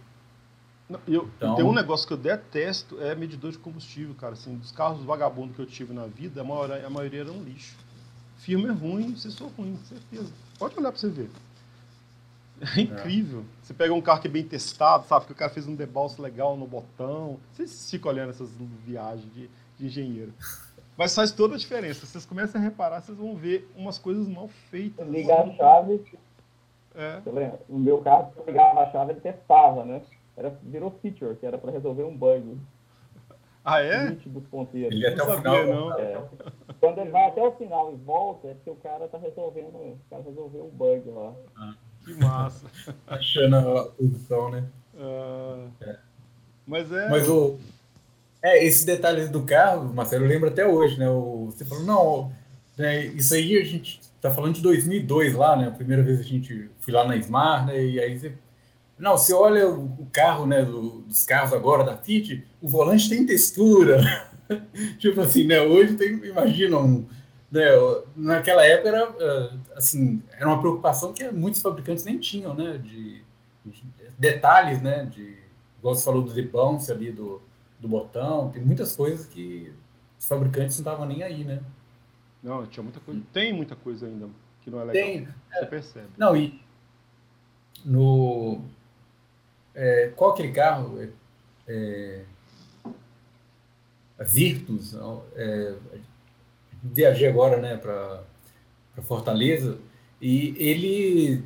Não, 0.89 0.99
eu, 1.07 1.29
então... 1.35 1.55
Tem 1.55 1.65
um 1.65 1.73
negócio 1.73 2.07
que 2.07 2.13
eu 2.13 2.17
detesto, 2.17 3.01
é 3.01 3.13
medidor 3.13 3.51
de 3.51 3.57
combustível, 3.57 4.15
cara. 4.15 4.33
Assim, 4.33 4.55
dos 4.55 4.71
carros 4.71 5.03
vagabundos 5.03 5.55
que 5.55 5.61
eu 5.61 5.65
tive 5.65 5.93
na 5.93 6.05
vida, 6.05 6.41
a 6.41 6.43
maioria, 6.43 6.87
a 6.87 6.89
maioria 6.89 7.21
era 7.21 7.31
um 7.31 7.43
lixo. 7.43 7.75
Filme 8.37 8.69
é 8.69 8.71
ruim, 8.71 9.13
vocês 9.13 9.33
são 9.33 9.47
ruim, 9.49 9.77
certeza. 9.83 10.31
Pode 10.57 10.77
olhar 10.79 10.91
pra 10.91 10.99
você 10.99 11.09
ver. 11.09 11.29
É 12.75 12.81
incrível. 12.81 13.41
É. 13.41 13.65
Você 13.65 13.73
pega 13.73 13.93
um 13.93 14.01
carro 14.01 14.21
que 14.21 14.27
é 14.27 14.31
bem 14.31 14.43
testado, 14.43 15.05
sabe? 15.05 15.25
Que 15.25 15.31
o 15.31 15.35
cara 15.35 15.51
fez 15.51 15.67
um 15.67 15.75
debalço 15.75 16.21
legal 16.21 16.55
no 16.55 16.65
botão. 16.65 17.37
Vocês 17.51 17.89
ficam 17.89 18.11
olhando 18.11 18.29
essas 18.29 18.49
viagens 18.85 19.31
de, 19.33 19.49
de 19.77 19.85
engenheiro. 19.85 20.33
Mas 20.97 21.13
faz 21.13 21.31
toda 21.31 21.55
a 21.55 21.57
diferença. 21.57 22.05
Vocês 22.05 22.25
começam 22.25 22.59
a 22.59 22.63
reparar, 22.63 23.01
vocês 23.01 23.17
vão 23.17 23.35
ver 23.35 23.69
umas 23.75 23.99
coisas 23.99 24.27
mal 24.27 24.47
feitas. 24.71 25.07
Ligar 25.07 25.47
a 25.47 25.53
chave. 25.53 26.03
É. 26.95 27.21
O 27.69 27.77
meu 27.77 27.99
carro, 28.01 28.31
se 28.33 28.39
eu 28.39 28.45
ligava 28.45 28.81
a 28.81 28.91
chave, 28.91 29.11
ele 29.11 29.21
testava, 29.21 29.85
né? 29.85 30.01
Era, 30.37 30.55
virou 30.61 30.91
feature, 31.01 31.35
que 31.35 31.45
era 31.45 31.57
para 31.57 31.71
resolver 31.71 32.03
um 32.03 32.15
bug. 32.15 32.57
Ah, 33.65 33.81
é? 33.81 34.11
Dos 34.11 34.45
ponteiros. 34.45 34.95
Ele 34.95 35.07
até 35.07 35.23
o 35.23 35.35
final. 35.35 35.65
Não. 35.65 35.99
É. 35.99 36.23
Quando 36.79 36.99
ele 36.99 37.09
vai 37.09 37.27
até 37.27 37.41
o 37.41 37.51
final 37.53 37.91
e 37.91 37.95
volta, 37.97 38.47
é 38.47 38.53
porque 38.53 38.69
o 38.69 38.75
cara 38.75 39.07
tá 39.07 39.17
resolvendo. 39.17 39.75
O 39.75 39.97
cara 40.09 40.21
resolveu 40.23 40.65
um 40.65 40.69
bug 40.69 41.09
lá. 41.09 41.33
Ah, 41.57 41.73
que 42.05 42.13
massa. 42.13 42.67
Achando 43.07 43.57
a 43.57 43.85
posição, 43.87 44.51
né? 44.51 44.63
Uh, 44.93 45.69
é. 45.81 45.97
Mas 46.65 46.91
é. 46.91 47.09
Mas 47.09 47.27
o. 47.27 47.57
É, 48.41 48.63
esse 48.63 48.85
detalhe 48.85 49.27
do 49.27 49.43
carro, 49.43 49.91
Marcelo, 49.93 50.23
eu 50.23 50.29
lembro 50.29 50.47
até 50.47 50.65
hoje, 50.65 50.99
né? 50.99 51.09
O, 51.09 51.47
você 51.47 51.65
falou, 51.65 51.83
não, 51.83 52.31
né, 52.77 53.05
isso 53.07 53.33
aí 53.33 53.57
a 53.57 53.65
gente 53.65 53.99
tá 54.21 54.31
falando 54.31 54.53
de 54.53 54.61
2002 54.61 55.33
lá, 55.33 55.57
né? 55.57 55.67
A 55.67 55.71
primeira 55.71 56.03
vez 56.03 56.19
a 56.19 56.23
gente 56.23 56.69
fui 56.79 56.93
lá 56.93 57.05
na 57.05 57.17
Smart, 57.17 57.65
né? 57.65 57.83
E 57.83 57.99
aí 57.99 58.17
você 58.17 58.33
não, 58.97 59.17
você 59.17 59.33
olha 59.33 59.69
o 59.69 60.07
carro, 60.11 60.47
né, 60.47 60.63
dos 60.63 61.23
carros 61.23 61.53
agora 61.53 61.83
da 61.83 61.95
Fiat, 61.95 62.45
o 62.61 62.67
volante 62.67 63.09
tem 63.09 63.25
textura. 63.25 64.01
tipo 64.97 65.21
assim, 65.21 65.45
né, 65.45 65.61
hoje 65.61 65.95
tem, 65.95 66.13
imagina, 66.25 66.77
um, 66.79 67.05
né, 67.51 67.65
naquela 68.15 68.65
época 68.65 68.89
era, 68.89 69.15
eh, 69.19 69.49
assim, 69.75 70.21
era 70.31 70.47
uma 70.47 70.59
preocupação 70.59 71.13
que 71.13 71.29
muitos 71.29 71.61
fabricantes 71.61 72.05
nem 72.05 72.17
tinham, 72.17 72.55
né, 72.55 72.79
de, 72.79 73.21
de 73.65 73.83
detalhes, 74.17 74.81
né, 74.81 75.05
de, 75.05 75.37
igual 75.77 75.93
você 75.93 76.03
falou 76.03 76.23
do 76.23 76.33
debounce 76.33 76.91
ali 76.91 77.11
do, 77.11 77.41
do 77.79 77.87
botão, 77.87 78.49
tem 78.49 78.63
muitas 78.63 78.95
coisas 78.95 79.27
que 79.27 79.71
os 80.17 80.27
fabricantes 80.27 80.77
não 80.77 80.91
estavam 80.91 81.05
nem 81.05 81.21
aí, 81.21 81.43
né. 81.43 81.61
Não, 82.41 82.65
tinha 82.65 82.83
muita 82.83 82.99
coisa, 82.99 83.21
tem 83.31 83.53
muita 83.53 83.75
coisa 83.75 84.07
ainda 84.07 84.27
que 84.61 84.71
não 84.71 84.81
é 84.81 84.85
legal, 84.85 85.03
tem, 85.03 85.25
você 85.25 85.59
é, 85.59 85.65
percebe. 85.65 86.07
Não, 86.17 86.35
e 86.35 86.59
no 87.85 88.61
é, 89.77 90.11
qual 90.15 90.31
aquele 90.31 90.51
carro? 90.51 90.99
É, 91.67 92.23
é, 94.17 94.23
Virtus. 94.25 94.95
É, 95.35 95.75
viajei 96.81 97.29
agora 97.29 97.61
né, 97.61 97.77
para 97.77 98.23
Fortaleza 99.03 99.77
e 100.19 100.55
ele. 100.57 101.43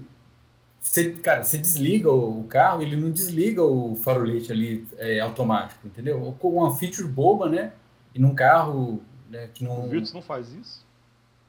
Você, 0.80 1.12
cara, 1.12 1.44
você 1.44 1.58
desliga 1.58 2.12
o 2.12 2.44
carro, 2.46 2.82
ele 2.82 2.96
não 2.96 3.12
desliga 3.12 3.62
o 3.62 3.96
farolete 3.98 4.52
ali 4.52 4.88
é, 4.98 5.20
automático, 5.20 5.86
entendeu? 5.86 6.36
Com 6.40 6.56
uma 6.56 6.76
feature 6.76 7.08
boba, 7.08 7.48
né? 7.48 7.74
E 8.16 8.20
num 8.20 8.34
carro 8.34 9.04
né, 9.30 9.50
que 9.54 9.64
não. 9.64 9.86
O 9.86 9.90
Virtus 9.90 10.14
não 10.14 10.22
faz 10.22 10.52
isso? 10.54 10.86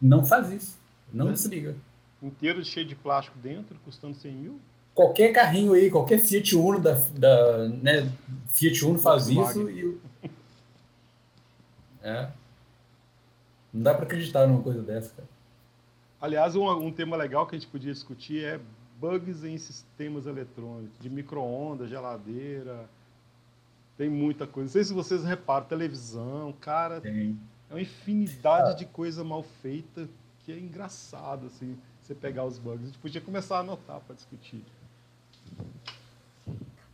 Não 0.00 0.24
faz 0.24 0.50
isso. 0.50 0.78
Não 1.12 1.26
né? 1.26 1.32
desliga. 1.32 1.76
Inteiro 2.20 2.62
cheio 2.64 2.86
de 2.86 2.94
plástico 2.94 3.38
dentro, 3.38 3.78
custando 3.84 4.16
100 4.16 4.32
mil? 4.32 4.60
Qualquer 4.94 5.32
carrinho 5.32 5.73
aí, 5.73 5.90
qualquer 5.90 6.19
Fiat 6.19 6.56
Uno 6.56 6.81
da, 6.81 6.93
da 7.14 7.69
né, 7.69 8.10
Fiat 8.48 8.85
Uno 8.85 8.98
faz 8.98 9.28
isso 9.28 9.69
e 9.70 9.98
é. 12.02 12.28
Não 13.73 13.82
dá 13.82 13.94
para 13.94 14.05
acreditar 14.05 14.47
numa 14.47 14.62
coisa 14.62 14.82
dessa, 14.82 15.14
cara. 15.14 15.28
Aliás, 16.20 16.55
um, 16.55 16.69
um 16.69 16.93
tema 16.93 17.16
legal 17.16 17.47
que 17.47 17.56
a 17.56 17.59
gente 17.59 17.70
podia 17.70 17.93
discutir 17.93 18.44
é 18.44 18.60
bugs 18.98 19.44
em 19.44 19.56
sistemas 19.56 20.27
eletrônicos, 20.27 20.98
de 21.01 21.09
micro-ondas, 21.09 21.89
geladeira. 21.89 22.89
Tem 23.97 24.09
muita 24.09 24.47
coisa. 24.47 24.66
Não 24.66 24.73
sei 24.73 24.85
se 24.85 24.93
vocês 24.93 25.24
reparam, 25.24 25.66
televisão, 25.66 26.52
cara. 26.60 27.01
Tem. 27.01 27.39
É 27.70 27.74
uma 27.74 27.81
infinidade 27.81 28.70
ah. 28.70 28.74
de 28.74 28.85
coisa 28.85 29.24
mal 29.24 29.43
feita 29.43 30.09
que 30.44 30.52
é 30.52 30.59
engraçado, 30.59 31.47
assim, 31.47 31.78
você 32.02 32.14
pegar 32.14 32.44
os 32.44 32.59
bugs. 32.59 32.82
A 32.82 32.86
gente 32.86 32.98
podia 32.98 33.20
começar 33.20 33.59
a 33.59 33.60
anotar 33.60 34.01
para 34.01 34.14
discutir. 34.14 34.62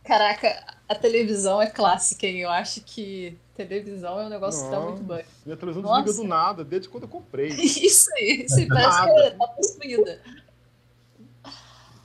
Caraca, 0.09 0.65
a 0.87 0.95
televisão 0.95 1.61
é 1.61 1.69
clássica, 1.69 2.25
hein? 2.25 2.39
Eu 2.39 2.49
acho 2.49 2.81
que 2.81 3.37
televisão 3.55 4.19
é 4.19 4.25
um 4.25 4.29
negócio 4.29 4.63
Nossa, 4.63 4.75
que 4.75 4.81
dá 4.81 4.89
muito 4.89 5.03
banho. 5.03 5.25
Minha 5.45 5.55
televisão 5.55 5.83
Nossa. 5.83 6.01
desliga 6.01 6.23
do 6.23 6.27
nada, 6.27 6.65
desde 6.65 6.89
quando 6.89 7.03
eu 7.03 7.09
comprei. 7.09 7.49
isso 7.53 8.09
aí, 8.15 8.43
isso 8.43 8.57
aí 8.57 8.67
parece 8.67 9.01
que 9.03 9.37
tá 9.37 9.47
possuída. 9.49 10.19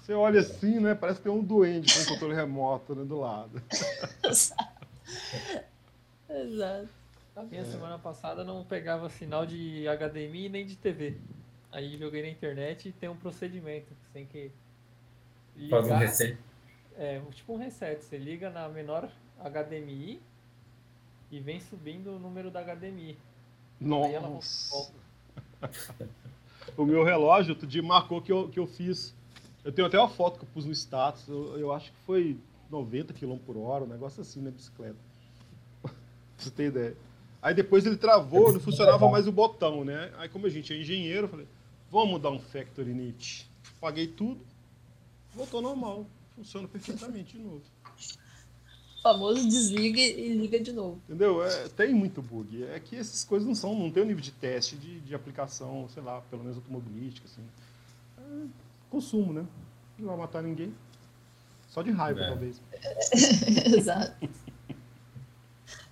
Você 0.02 0.12
olha 0.12 0.40
assim, 0.40 0.80
né? 0.80 0.94
Parece 0.94 1.18
que 1.18 1.24
tem 1.24 1.32
um 1.32 1.42
duende 1.42 1.94
com 1.94 2.00
um 2.00 2.04
controle 2.04 2.34
remoto 2.34 2.94
né, 2.94 3.04
do 3.06 3.20
lado. 3.20 3.62
Exato. 4.22 4.86
Exato. 6.28 6.88
A 7.34 7.42
minha 7.44 7.62
é. 7.62 7.64
semana 7.64 7.98
passada 7.98 8.44
não 8.44 8.62
pegava 8.64 9.08
sinal 9.08 9.46
de 9.46 9.86
HDMI 9.88 10.50
nem 10.50 10.66
de 10.66 10.76
TV. 10.76 11.16
Aí 11.72 11.96
joguei 11.96 12.20
na 12.20 12.28
internet 12.28 12.90
e 12.90 12.92
tem 12.92 13.08
um 13.08 13.16
procedimento. 13.16 13.86
Você 13.86 14.08
tem 14.12 14.26
que 14.26 14.50
ligar, 15.56 15.78
Faz 15.78 15.90
um 15.90 15.96
reset. 15.96 16.38
É, 16.96 17.20
tipo 17.32 17.54
um 17.54 17.56
reset. 17.56 18.02
Você 18.02 18.16
liga 18.16 18.50
na 18.50 18.68
menor 18.68 19.10
HDMI 19.38 20.20
e 21.30 21.40
vem 21.40 21.60
subindo 21.60 22.12
o 22.12 22.18
número 22.18 22.50
da 22.50 22.62
HDMI. 22.62 23.16
Nossa! 23.80 24.92
o 26.76 26.84
meu 26.84 27.02
relógio, 27.02 27.52
outro 27.52 27.66
dia, 27.66 27.82
marcou 27.82 28.22
que 28.22 28.30
eu, 28.30 28.48
que 28.48 28.58
eu 28.58 28.66
fiz. 28.66 29.14
Eu 29.64 29.72
tenho 29.72 29.88
até 29.88 29.98
uma 29.98 30.08
foto 30.08 30.38
que 30.38 30.44
eu 30.44 30.48
pus 30.52 30.64
no 30.64 30.72
status. 30.72 31.26
Eu, 31.28 31.58
eu 31.58 31.72
acho 31.72 31.90
que 31.90 31.98
foi 32.06 32.36
90 32.70 33.12
km 33.14 33.36
por 33.38 33.56
hora, 33.56 33.84
um 33.84 33.88
negócio 33.88 34.20
assim 34.20 34.40
na 34.40 34.50
bicicleta. 34.50 34.96
pra 35.82 35.92
você 36.36 36.50
ter 36.50 36.68
ideia. 36.68 36.96
Aí 37.42 37.52
depois 37.52 37.84
ele 37.84 37.96
travou, 37.96 38.52
não 38.52 38.60
funcionava 38.60 39.08
mais 39.10 39.26
o 39.26 39.32
botão, 39.32 39.84
né? 39.84 40.10
Aí 40.16 40.28
como 40.28 40.46
a 40.46 40.48
gente 40.48 40.72
é 40.72 40.80
engenheiro, 40.80 41.24
eu 41.24 41.28
falei, 41.28 41.46
vamos 41.90 42.20
dar 42.20 42.30
um 42.30 42.38
factory 42.38 42.90
init. 42.90 43.50
Paguei 43.80 44.06
tudo, 44.06 44.40
voltou 45.34 45.60
normal. 45.60 46.06
Funciona 46.34 46.68
perfeitamente 46.68 47.36
de 47.36 47.42
novo. 47.42 47.62
O 48.98 49.02
famoso 49.02 49.48
desliga 49.48 50.00
e 50.00 50.34
liga 50.34 50.58
de 50.58 50.72
novo. 50.72 51.00
Entendeu? 51.04 51.44
É, 51.44 51.68
tem 51.68 51.94
muito 51.94 52.20
bug. 52.20 52.64
É 52.64 52.80
que 52.80 52.96
essas 52.96 53.24
coisas 53.24 53.46
não 53.46 53.54
são, 53.54 53.74
não 53.74 53.90
tem 53.90 54.02
o 54.02 54.06
um 54.06 54.08
nível 54.08 54.22
de 54.22 54.32
teste 54.32 54.76
de, 54.76 55.00
de 55.00 55.14
aplicação, 55.14 55.88
sei 55.88 56.02
lá, 56.02 56.20
pelo 56.22 56.42
menos 56.42 56.56
automobilística, 56.56 57.26
assim. 57.26 57.42
É 58.18 58.64
consumo, 58.90 59.32
né? 59.32 59.46
Não 59.98 60.08
vai 60.08 60.16
matar 60.16 60.42
ninguém. 60.42 60.74
Só 61.68 61.82
de 61.82 61.90
raiva, 61.90 62.20
é. 62.20 62.28
talvez. 62.28 62.60
Exato. 63.76 64.28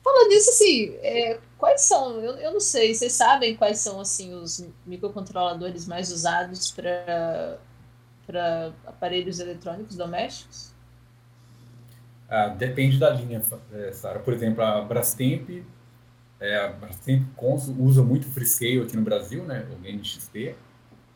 Falando 0.03 0.29
nisso, 0.29 0.51
assim, 0.51 0.97
é, 1.01 1.41
quais 1.57 1.83
são, 1.83 2.21
eu, 2.21 2.33
eu 2.35 2.53
não 2.53 2.61
sei, 2.61 2.95
vocês 2.95 3.13
sabem 3.13 3.57
quais 3.57 3.79
são, 3.79 4.01
assim, 4.01 4.35
os 4.35 4.67
microcontroladores 4.85 5.87
mais 5.87 6.11
usados 6.11 6.73
para 6.73 7.59
para 8.33 8.73
aparelhos 8.87 9.39
eletrônicos 9.39 9.95
domésticos? 9.95 10.73
Ah, 12.27 12.49
depende 12.49 12.99
da 12.99 13.11
linha, 13.11 13.43
é, 13.75 13.93
Sara. 13.93 14.19
Por 14.19 14.33
exemplo, 14.33 14.65
a 14.65 14.81
Brastemp, 14.81 15.63
é, 16.41 16.57
a 16.57 16.69
Brastemp 16.69 17.29
usa 17.79 18.03
muito 18.03 18.27
Freescale 18.27 18.81
aqui 18.81 18.97
no 18.97 19.03
Brasil, 19.03 19.45
né, 19.45 19.67
o 19.71 19.87
NXT, 19.87 20.55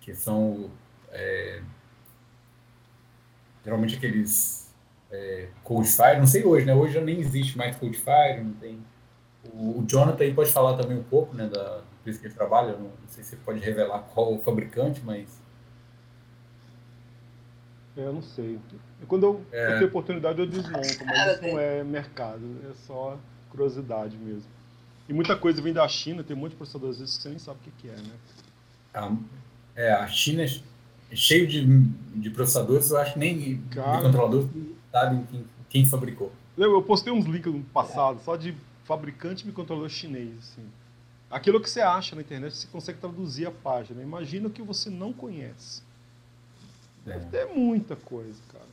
que 0.03 0.15
são 0.15 0.71
é, 1.11 1.63
geralmente 3.65 3.97
aqueles 3.97 4.71
é, 5.11 5.49
Codefire, 5.65 6.19
não 6.19 6.27
sei 6.27 6.45
hoje, 6.45 6.67
né? 6.67 6.75
Hoje 6.75 6.93
já 6.93 7.01
nem 7.01 7.19
existe 7.19 7.57
mais 7.57 7.75
Codefire, 7.77 8.45
não 8.45 8.53
tem. 8.53 8.79
O, 9.55 9.83
Jonathan 9.89 10.23
aí 10.23 10.35
pode 10.35 10.53
falar 10.53 10.77
também 10.77 10.99
um 10.99 11.03
pouco, 11.03 11.35
né, 11.35 11.47
da 11.49 11.81
empresa 12.01 12.21
que 12.21 12.27
ele 12.27 12.35
trabalha, 12.35 12.73
não, 12.73 12.81
não 12.89 13.09
sei 13.09 13.25
se 13.25 13.31
você 13.31 13.37
pode 13.37 13.61
revelar 13.61 14.01
qual 14.01 14.35
o 14.35 14.39
fabricante, 14.39 15.01
mas 15.03 15.46
eu 17.97 18.13
não 18.13 18.23
sei. 18.23 18.59
Quando 19.09 19.25
eu, 19.25 19.45
é. 19.53 19.67
eu 19.67 19.75
tenho 19.75 19.89
oportunidade, 19.89 20.39
eu 20.39 20.47
desmonto, 20.47 21.05
mas 21.07 21.33
isso 21.33 21.43
não 21.43 21.59
é 21.59 21.83
mercado, 21.83 22.43
é 22.71 22.75
só 22.87 23.19
curiosidade 23.51 24.17
mesmo. 24.17 24.51
E 25.09 25.13
muita 25.13 25.37
coisa 25.37 25.63
vem 25.63 25.73
da 25.73 25.87
China, 25.89 26.23
tem 26.23 26.37
um 26.37 26.41
monte 26.41 26.51
de 26.51 26.57
processadores 26.57 26.99
que 26.99 27.23
você 27.23 27.29
nem 27.29 27.39
sabe 27.39 27.59
o 27.61 27.63
que, 27.63 27.71
que 27.83 27.89
é, 27.89 27.97
né? 27.97 28.13
A, 28.93 29.17
é, 29.75 29.93
a 29.93 30.07
China 30.09 30.45
cheio 31.13 31.47
de, 31.47 31.65
de 31.65 32.31
processadores, 32.31 32.91
eu 32.91 32.99
acho 32.99 33.13
que 33.15 33.19
nem 33.19 33.59
Cara... 33.71 33.97
de 33.97 34.03
controlador 34.03 34.49
sabe 34.91 35.25
quem, 35.31 35.45
quem 35.69 35.87
fabricou. 35.87 36.33
Eu 36.57 36.83
postei 36.83 37.13
uns 37.13 37.27
links 37.27 37.53
no 37.53 37.63
passado, 37.65 38.21
só 38.25 38.37
de 38.37 38.55
fabricante 38.85 39.43
de 39.43 39.47
microcontrolador 39.47 39.91
chinês, 39.91 40.33
assim. 40.39 40.67
Aquilo 41.31 41.61
que 41.61 41.69
você 41.69 41.81
acha 41.81 42.15
na 42.15 42.23
internet, 42.23 42.55
você 42.55 42.67
consegue 42.69 42.99
traduzir 42.99 43.47
a 43.47 43.51
página. 43.51 44.03
Imagina 44.03 44.47
o 44.49 44.51
que 44.51 44.63
você 44.63 44.89
não 44.89 45.13
conhece. 45.13 45.83
Deve 47.07 47.25
é. 47.25 47.29
ter 47.29 47.55
muita 47.55 47.95
coisa, 47.95 48.39
cara. 48.53 48.67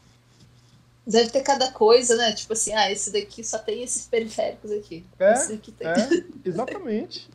Deve 1.05 1.29
ter 1.29 1.43
cada 1.43 1.71
coisa, 1.71 2.15
né? 2.15 2.33
Tipo 2.33 2.53
assim, 2.53 2.73
ah, 2.73 2.91
esse 2.91 3.13
daqui 3.13 3.43
só 3.43 3.59
tem 3.59 3.83
esses 3.83 4.07
periféricos 4.07 4.71
aqui. 4.71 5.05
É, 5.19 5.33
esse 5.33 5.53
daqui 5.53 5.71
tem. 5.71 5.87
É, 5.87 5.95
exatamente. 6.43 7.29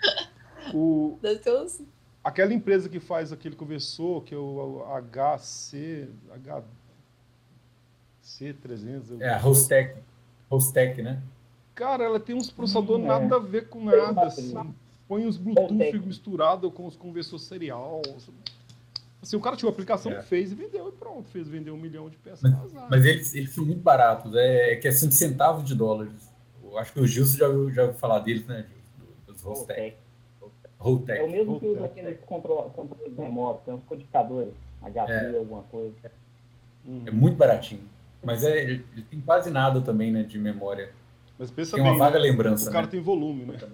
o, 0.72 1.18
Deve 1.20 1.40
ter 1.40 1.52
uns... 1.52 1.82
Aquela 2.22 2.54
empresa 2.54 2.88
que 2.88 3.00
faz 3.00 3.32
aquele 3.32 3.56
conversor, 3.56 4.22
que 4.22 4.34
é 4.34 4.38
o 4.38 4.84
HC, 5.12 6.08
HC300. 8.22 9.20
É, 9.20 9.30
a 9.30 9.38
Hostec. 9.38 10.00
Hostec, 10.48 11.02
né? 11.02 11.22
Cara, 11.74 12.04
ela 12.04 12.20
tem 12.20 12.36
uns 12.36 12.50
processadores 12.50 13.02
hum, 13.02 13.08
nada 13.08 13.34
é. 13.34 13.38
a 13.38 13.40
ver 13.40 13.68
com 13.68 13.84
nada, 13.84 14.22
assim. 14.22 14.54
Põe 15.08 15.26
os 15.26 15.36
Bluetooth 15.36 15.98
misturados 15.98 16.72
com 16.72 16.86
os 16.86 16.94
conversores 16.94 17.44
serial. 17.44 18.02
Assim, 18.16 18.32
o 19.34 19.40
cara 19.40 19.56
tinha 19.56 19.68
uma 19.68 19.72
aplicação, 19.72 20.12
é. 20.12 20.22
fez 20.22 20.52
e 20.52 20.54
vendeu 20.54 20.88
e 20.88 20.92
pronto. 20.92 21.28
Fez 21.28 21.46
vender 21.46 21.70
um 21.70 21.76
milhão 21.76 22.08
de 22.08 22.16
peças. 22.16 22.50
Mas, 22.50 22.72
mas 22.88 23.04
eles, 23.04 23.34
eles 23.34 23.50
são 23.50 23.64
muito 23.64 23.82
baratos. 23.82 24.34
É, 24.34 24.72
é 24.72 24.76
questão 24.76 25.08
de 25.08 25.14
centavos 25.14 25.64
de 25.64 25.74
dólares. 25.74 26.30
Eu 26.62 26.78
acho 26.78 26.92
que 26.92 27.00
o 27.00 27.06
Gilson 27.06 27.36
já 27.36 27.48
ouviu, 27.48 27.70
já 27.70 27.82
ouviu 27.82 27.98
falar 27.98 28.20
deles, 28.20 28.46
né, 28.46 28.66
Dos 29.26 29.42
Rostec. 29.42 29.96
É 31.08 31.22
o 31.22 31.30
mesmo 31.30 31.60
que 31.60 31.66
usa 31.66 31.84
aqueles 31.84 32.18
controles 32.20 32.72
remotos, 33.18 33.64
tem 33.64 33.74
uns 33.74 33.84
codificadores, 33.84 34.54
HP, 34.82 35.12
é. 35.12 35.36
alguma 35.36 35.62
coisa. 35.64 35.94
É 37.04 37.10
muito 37.10 37.36
baratinho. 37.36 37.82
Mas 38.22 38.42
é, 38.44 38.62
ele 38.62 38.84
tem 39.10 39.20
quase 39.20 39.50
nada 39.50 39.82
também, 39.82 40.10
né, 40.10 40.22
de 40.22 40.38
memória. 40.38 40.90
Mas 41.38 41.50
pensa 41.50 41.76
tem 41.76 41.84
bem, 41.84 41.92
uma 41.92 41.98
vaga 41.98 42.18
né? 42.18 42.24
lembrança. 42.24 42.70
O 42.70 42.72
cara 42.72 42.86
né? 42.86 42.90
tem 42.92 43.00
volume, 43.00 43.44
né? 43.44 43.58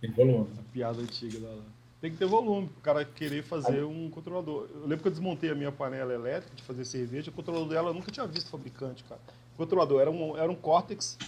tem 0.00 0.10
volume. 0.10 0.48
A 0.58 0.62
piada 0.72 1.00
antiga 1.00 1.38
da 1.40 1.54
tem 2.00 2.10
que 2.10 2.16
ter 2.16 2.26
volume 2.26 2.68
para 2.68 2.78
o 2.78 2.82
cara 2.82 3.04
querer 3.04 3.42
fazer 3.42 3.84
um 3.84 4.08
controlador. 4.08 4.66
Eu 4.74 4.82
lembro 4.82 4.98
que 4.98 5.08
eu 5.08 5.12
desmontei 5.12 5.50
a 5.50 5.54
minha 5.54 5.70
panela 5.70 6.12
elétrica 6.12 6.56
de 6.56 6.62
fazer 6.62 6.84
cerveja, 6.84 7.30
o 7.30 7.34
controlador 7.34 7.68
dela 7.68 7.90
eu 7.90 7.94
nunca 7.94 8.10
tinha 8.10 8.26
visto 8.26 8.48
fabricante, 8.48 9.04
cara. 9.04 9.20
O 9.54 9.58
controlador 9.58 10.00
era 10.00 10.10
um, 10.10 10.36
era 10.36 10.50
um 10.50 10.54
Cortex 10.54 11.18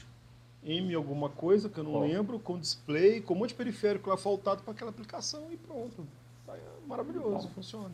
M 0.65 0.95
alguma 0.95 1.29
coisa, 1.29 1.69
que 1.69 1.79
eu 1.79 1.85
não 1.85 2.01
lembro, 2.01 2.39
com 2.39 2.59
display, 2.59 3.21
com 3.21 3.35
um 3.35 3.39
monte 3.39 3.51
de 3.51 3.57
periférico 3.57 4.09
lá 4.09 4.17
faltado 4.17 4.63
para 4.63 4.73
aquela 4.73 4.91
aplicação 4.91 5.43
e 5.51 5.57
pronto. 5.57 6.07
Tá 6.47 6.57
maravilhoso, 6.87 7.49
funciona. 7.49 7.91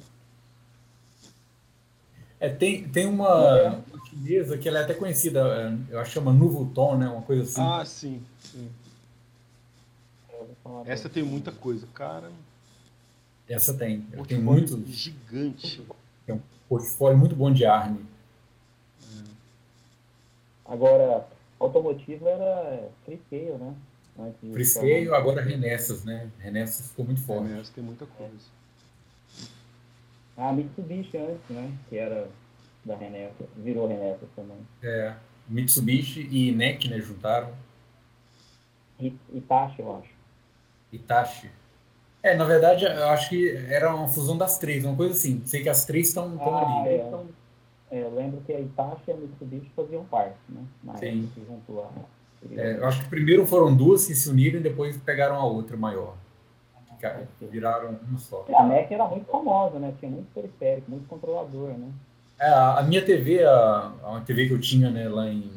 É, 2.40 2.48
tem, 2.48 2.88
tem 2.88 3.06
uma, 3.06 3.72
uma 3.72 4.06
chinesa 4.06 4.56
que 4.56 4.68
ela 4.68 4.78
é 4.78 4.84
até 4.84 4.94
conhecida, 4.94 5.40
é, 5.40 5.94
eu 5.94 5.98
acho 5.98 6.10
que 6.10 6.14
chama 6.14 6.32
Nuvuton, 6.32 6.96
né? 6.96 7.08
Uma 7.08 7.22
coisa 7.22 7.42
assim. 7.42 7.60
Ah, 7.60 7.84
sim, 7.84 8.22
sim. 8.38 8.70
Essa 10.84 11.08
tem 11.08 11.22
muita 11.22 11.50
coisa, 11.50 11.86
cara. 11.92 12.30
Essa 13.48 13.74
tem. 13.74 14.02
Tem 14.26 14.38
muito. 14.38 14.82
Gigante. 14.86 15.82
Tem 16.26 16.34
um 16.34 16.40
portfólio 16.68 17.18
muito 17.18 17.34
bom 17.34 17.52
de 17.52 17.64
ARM. 17.64 17.96
É. 19.02 19.22
Agora, 20.66 21.26
automotivo 21.58 22.28
era 22.28 22.90
Freescale, 23.04 23.58
né? 23.58 23.74
Freescale, 24.52 25.08
agora 25.14 25.40
Renessas, 25.40 26.04
né? 26.04 26.28
Renessas 26.40 26.88
ficou 26.88 27.04
muito 27.04 27.22
forte. 27.22 27.48
Renessas 27.48 27.70
tem 27.70 27.84
muita 27.84 28.04
coisa. 28.04 28.58
Ah, 30.36 30.52
Mitsubishi 30.52 31.16
antes, 31.16 31.48
né? 31.48 31.72
Que 31.88 31.96
era 31.96 32.28
da 32.84 32.96
Renessas, 32.96 33.46
virou 33.56 33.88
Renessas 33.88 34.28
também. 34.34 34.58
É, 34.82 35.14
Mitsubishi 35.48 36.28
e 36.30 36.52
NEC, 36.52 36.88
né? 36.88 37.00
Juntaram. 37.00 37.52
Itachi, 39.32 39.80
eu 39.80 39.96
acho. 39.96 40.10
Itachi. 40.92 41.50
É, 42.22 42.34
na 42.34 42.44
verdade, 42.44 42.84
eu 42.84 43.08
acho 43.08 43.28
que 43.28 43.50
era 43.68 43.94
uma 43.94 44.08
fusão 44.08 44.36
das 44.36 44.58
três, 44.58 44.84
uma 44.84 44.96
coisa 44.96 45.12
assim. 45.12 45.40
Sei 45.44 45.62
que 45.62 45.68
as 45.68 45.84
três 45.84 46.08
estão 46.08 46.36
ah, 46.40 46.82
ali. 46.82 46.94
É. 46.94 47.10
É, 47.90 48.02
eu 48.02 48.14
lembro 48.14 48.40
que 48.42 48.52
a 48.52 48.60
Itachi 48.60 49.02
e 49.08 49.12
a 49.12 49.16
Mitsubishi 49.16 49.70
faziam 49.74 50.04
parte, 50.04 50.36
né? 50.48 50.62
Na 50.84 50.96
Sim. 50.96 51.28
Se 51.34 51.40
juntou 51.40 51.84
a... 51.84 51.90
É, 52.54 52.76
eu 52.76 52.86
acho 52.86 53.02
que 53.02 53.08
primeiro 53.08 53.46
foram 53.46 53.74
duas 53.74 54.06
que 54.06 54.14
se 54.14 54.28
uniram 54.28 54.60
e 54.60 54.62
depois 54.62 54.96
pegaram 54.98 55.36
a 55.36 55.44
outra 55.44 55.76
maior. 55.76 56.14
Viraram 57.40 57.96
uma 58.08 58.18
só. 58.18 58.44
É, 58.48 58.56
a 58.56 58.64
NEC 58.64 58.92
era 58.92 59.06
muito 59.06 59.26
famosa, 59.26 59.78
né? 59.78 59.94
Tinha 59.98 60.10
muito 60.10 60.28
periférico, 60.34 60.90
muito 60.90 61.06
controlador, 61.08 61.68
né? 61.70 61.88
É, 62.38 62.48
a 62.48 62.82
minha 62.82 63.04
TV, 63.04 63.44
a, 63.44 63.92
a 64.04 64.22
TV 64.24 64.46
que 64.46 64.54
eu 64.54 64.60
tinha 64.60 64.90
né, 64.90 65.08
lá, 65.08 65.28
em, 65.28 65.50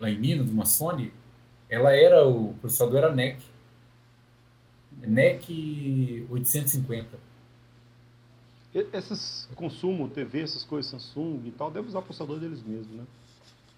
lá 0.00 0.10
em 0.10 0.18
Minas, 0.18 0.50
uma 0.50 0.64
Sony, 0.64 1.12
ela 1.68 1.92
era, 1.92 2.26
o 2.26 2.54
processador 2.60 2.98
era 2.98 3.12
NEC. 3.12 3.38
NEC 5.06 6.26
850. 6.30 7.18
Esses 8.92 9.48
consumo, 9.54 10.08
TV, 10.08 10.42
essas 10.42 10.64
coisas 10.64 10.90
Samsung 10.90 11.42
e 11.46 11.52
tal, 11.52 11.70
deve 11.70 11.88
usar 11.88 12.02
processador 12.02 12.40
deles 12.40 12.60
mesmos, 12.62 12.96
né? 12.96 13.04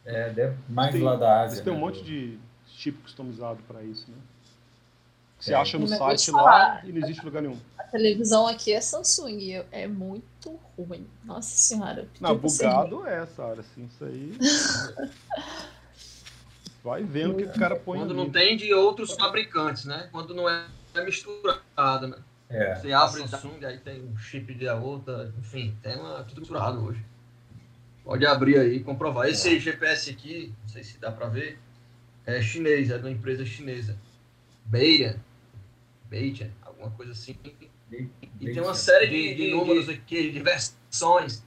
É, 0.07 0.31
deve, 0.31 0.57
mais 0.69 0.93
tem, 0.93 1.03
lá 1.03 1.17
da 1.17 1.43
Ásia. 1.43 1.63
Tem 1.63 1.73
um 1.73 1.77
né, 1.77 1.83
monte 1.83 1.99
do... 1.99 2.05
de 2.05 2.39
chip 2.67 2.99
customizado 3.03 3.63
para 3.69 3.83
isso, 3.83 4.11
né? 4.11 4.17
Você 5.39 5.53
é. 5.53 5.57
acha 5.57 5.79
no 5.79 5.87
site 5.87 6.31
lá 6.31 6.81
e 6.83 6.93
não 6.93 7.03
existe 7.03 7.23
lugar 7.25 7.43
nenhum. 7.43 7.59
A 7.79 7.83
televisão 7.85 8.47
aqui 8.47 8.73
é 8.73 8.81
Samsung, 8.81 9.63
é 9.71 9.87
muito 9.87 10.59
ruim. 10.79 11.07
Nossa 11.25 11.57
senhora. 11.57 12.09
Não, 12.19 12.37
bugado 12.37 13.07
é, 13.07 13.27
Sara, 13.27 13.61
assim, 13.61 13.85
isso 13.85 14.05
aí. 14.05 14.33
Vai 16.83 17.03
vendo 17.03 17.33
o 17.33 17.37
que 17.37 17.45
o 17.45 17.53
cara 17.53 17.77
põe. 17.77 17.99
Quando 17.99 18.15
não 18.15 18.31
tem 18.31 18.57
de 18.57 18.73
outros 18.73 19.13
fabricantes, 19.13 19.85
né? 19.85 20.09
Quando 20.13 20.33
não 20.33 20.49
é 20.49 20.67
é 20.97 21.05
misturada, 21.05 22.09
né? 22.09 22.17
É. 22.49 22.77
Você 22.77 22.93
abre 22.93 23.23
a 23.23 23.29
Samsung, 23.29 23.65
aí 23.65 23.79
tem 23.79 24.03
um 24.03 24.17
chip 24.17 24.55
de 24.55 24.69
outra, 24.69 25.33
enfim, 25.39 25.77
tem 25.83 25.97
uma, 25.97 26.23
tudo 26.25 26.41
misturado 26.41 26.85
hoje. 26.85 27.05
Pode 28.05 28.25
abrir 28.25 28.59
aí 28.59 28.77
e 28.77 28.85
comprovar. 28.85 29.29
Esse 29.29 29.57
é. 29.57 29.61
GPS 29.61 30.11
aqui, 30.11 30.55
não 30.63 30.69
sei 30.69 30.85
se 30.85 30.99
dá 30.99 31.11
para 31.11 31.29
ver, 31.29 31.59
é 32.25 32.41
chinês, 32.41 32.91
é 32.91 32.99
de 32.99 33.05
uma 33.05 33.11
empresa 33.11 33.45
chinesa. 33.45 33.99
Beia, 34.65 35.21
Beia, 36.05 36.53
alguma 36.63 36.91
coisa 36.91 37.13
assim. 37.13 37.37
E 37.91 38.53
tem 38.53 38.61
uma 38.61 38.75
série 38.75 39.09
de, 39.09 39.35
de 39.35 39.51
números 39.51 39.89
aqui, 39.89 40.31
de 40.31 40.41
versões 40.41 41.45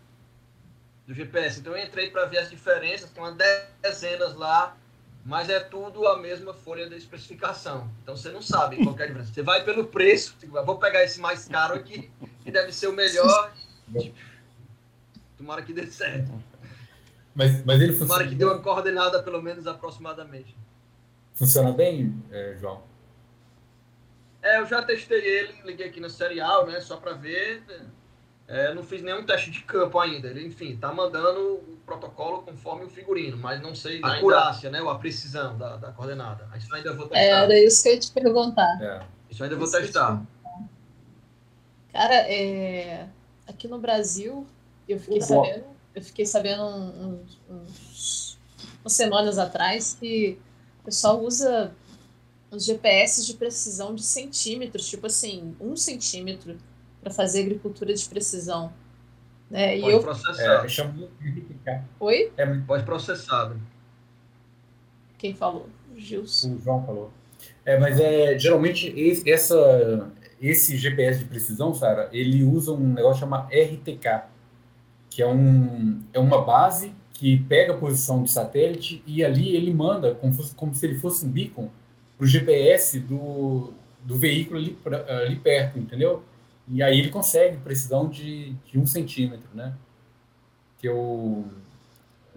do 1.08 1.14
GPS. 1.14 1.60
Então 1.60 1.76
eu 1.76 1.84
entrei 1.84 2.10
para 2.10 2.26
ver 2.26 2.40
as 2.40 2.50
diferenças, 2.50 3.10
tem 3.10 3.24
umas 3.24 3.38
dezenas 3.82 4.36
lá 4.36 4.78
mas 5.26 5.50
é 5.50 5.60
tudo 5.60 6.08
a 6.08 6.18
mesma 6.18 6.54
folha 6.54 6.90
da 6.90 6.96
especificação. 6.96 7.90
Então 8.02 8.16
você 8.16 8.30
não 8.30 8.42
sabe 8.42 8.78
qual 8.84 8.98
é 8.98 9.04
a 9.04 9.08
diferença. 9.08 9.34
Você 9.34 9.44
vai 9.44 9.64
pelo 9.64 9.86
preço, 9.86 10.36
tipo, 10.40 10.64
vou 10.64 10.78
pegar 10.78 11.04
esse 11.04 11.20
mais 11.20 11.48
caro 11.48 11.76
aqui, 11.76 12.10
que 12.44 12.52
deve 12.52 12.72
ser 12.72 12.88
o 12.88 12.94
melhor. 12.94 13.54
Tomara 15.38 15.62
que 15.62 15.74
dê 15.74 15.88
certo. 15.88 16.32
Mas, 17.36 17.64
mas 17.64 17.82
ele 17.82 17.94
funciona. 17.94 18.14
Tomara 18.14 18.28
que 18.28 18.36
dê 18.36 18.46
uma 18.46 18.60
coordenada, 18.60 19.24
pelo 19.24 19.42
menos 19.42 19.68
aproximadamente. 19.68 20.56
Funciona 21.34 21.72
bem, 21.72 22.22
é, 22.32 22.58
João? 22.60 22.84
É, 24.42 24.60
eu 24.60 24.66
já 24.66 24.82
testei 24.82 25.20
ele, 25.20 25.54
liguei 25.64 25.88
aqui 25.88 26.00
no 26.00 26.10
serial, 26.10 26.66
né? 26.68 26.82
Só 26.82 26.98
para 26.98 27.14
ver. 27.14 27.64
É, 28.50 28.74
não 28.74 28.82
fiz 28.82 29.04
nenhum 29.04 29.24
teste 29.24 29.52
de 29.52 29.62
campo 29.62 30.00
ainda. 30.00 30.28
Ele, 30.28 30.48
enfim, 30.48 30.76
tá 30.76 30.92
mandando 30.92 31.40
o 31.40 31.78
protocolo 31.86 32.42
conforme 32.42 32.84
o 32.84 32.90
figurino, 32.90 33.38
mas 33.38 33.62
não 33.62 33.76
sei 33.76 34.02
a 34.04 34.16
acurácia, 34.16 34.72
né? 34.72 34.82
Ou 34.82 34.90
a 34.90 34.98
precisão 34.98 35.56
da, 35.56 35.78
da 35.78 35.92
coordenada. 35.92 36.50
Isso 36.58 36.74
ainda 36.74 36.92
vou 36.94 37.08
testar. 37.08 37.20
É, 37.20 37.30
era 37.30 37.60
isso 37.60 37.84
que 37.84 37.90
eu 37.90 37.94
ia 37.94 38.00
te 38.00 38.12
perguntar. 38.12 38.82
É. 38.82 39.06
Isso 39.30 39.44
ainda 39.44 39.56
vou 39.56 39.70
testar. 39.70 40.26
Cara, 41.94 42.16
é... 42.28 43.08
aqui 43.48 43.68
no 43.68 43.78
Brasil, 43.78 44.48
eu 44.88 45.00
fiquei 45.00 45.22
sabendo, 45.22 45.66
eu 45.94 46.02
fiquei 46.02 46.26
sabendo 46.26 46.64
uns, 46.64 47.40
uns, 47.48 48.40
umas 48.82 48.94
semanas 48.94 49.38
atrás 49.38 49.96
que 50.00 50.40
o 50.82 50.86
pessoal 50.86 51.22
usa 51.22 51.72
os 52.50 52.66
GPS 52.66 53.28
de 53.28 53.36
precisão 53.36 53.94
de 53.94 54.02
centímetros, 54.02 54.90
tipo 54.90 55.06
assim, 55.06 55.56
um 55.62 55.76
centímetro 55.76 56.58
para 57.02 57.12
fazer 57.12 57.42
agricultura 57.42 57.94
de 57.94 58.08
precisão. 58.08 58.74
Né? 59.50 59.80
Pode 59.80 59.90
e 59.90 59.94
eu... 59.94 60.00
processar. 60.02 60.66
É, 61.66 61.82
Oi? 62.00 62.32
É, 62.38 62.46
pode 62.60 62.84
processar. 62.84 63.56
Quem 65.18 65.34
falou? 65.34 65.68
Gilson. 65.98 66.56
O 66.56 66.60
João 66.60 66.86
falou. 66.86 67.12
É, 67.66 67.78
mas 67.78 68.00
é, 68.00 68.38
geralmente 68.38 68.88
esse, 68.98 69.30
essa, 69.30 70.12
esse 70.42 70.78
GPS 70.78 71.20
de 71.20 71.26
precisão, 71.26 71.74
Sara, 71.74 72.10
ele 72.12 72.44
usa 72.44 72.72
um 72.72 72.94
negócio 72.94 73.20
chamado 73.22 73.48
RTK, 73.48 74.24
que 75.10 75.22
é, 75.22 75.28
um, 75.28 76.02
é 76.14 76.20
uma 76.20 76.44
base 76.44 76.94
que 77.14 77.38
pega 77.38 77.74
a 77.74 77.78
posição 77.78 78.24
do 78.24 78.30
satélite 78.30 79.04
e 79.06 79.24
ali 79.24 79.56
ele 79.56 79.74
manda, 79.74 80.16
como, 80.16 80.34
fosse, 80.34 80.56
como 80.56 80.74
se 80.74 80.86
ele 80.86 80.98
fosse 80.98 81.26
um 81.26 81.30
beacon, 81.30 81.70
para 82.18 82.24
o 82.24 82.28
GPS 82.28 83.00
do, 83.00 83.74
do 84.04 84.16
veículo 84.16 84.58
ali, 84.58 84.78
ali 85.26 85.36
perto, 85.36 85.80
entendeu? 85.80 86.24
E 86.72 86.84
aí 86.84 87.00
ele 87.00 87.10
consegue 87.10 87.58
precisão 87.58 88.08
de, 88.08 88.54
de 88.66 88.78
um 88.78 88.86
centímetro, 88.86 89.50
né? 89.54 89.74
Que 90.78 90.88
eu... 90.88 91.46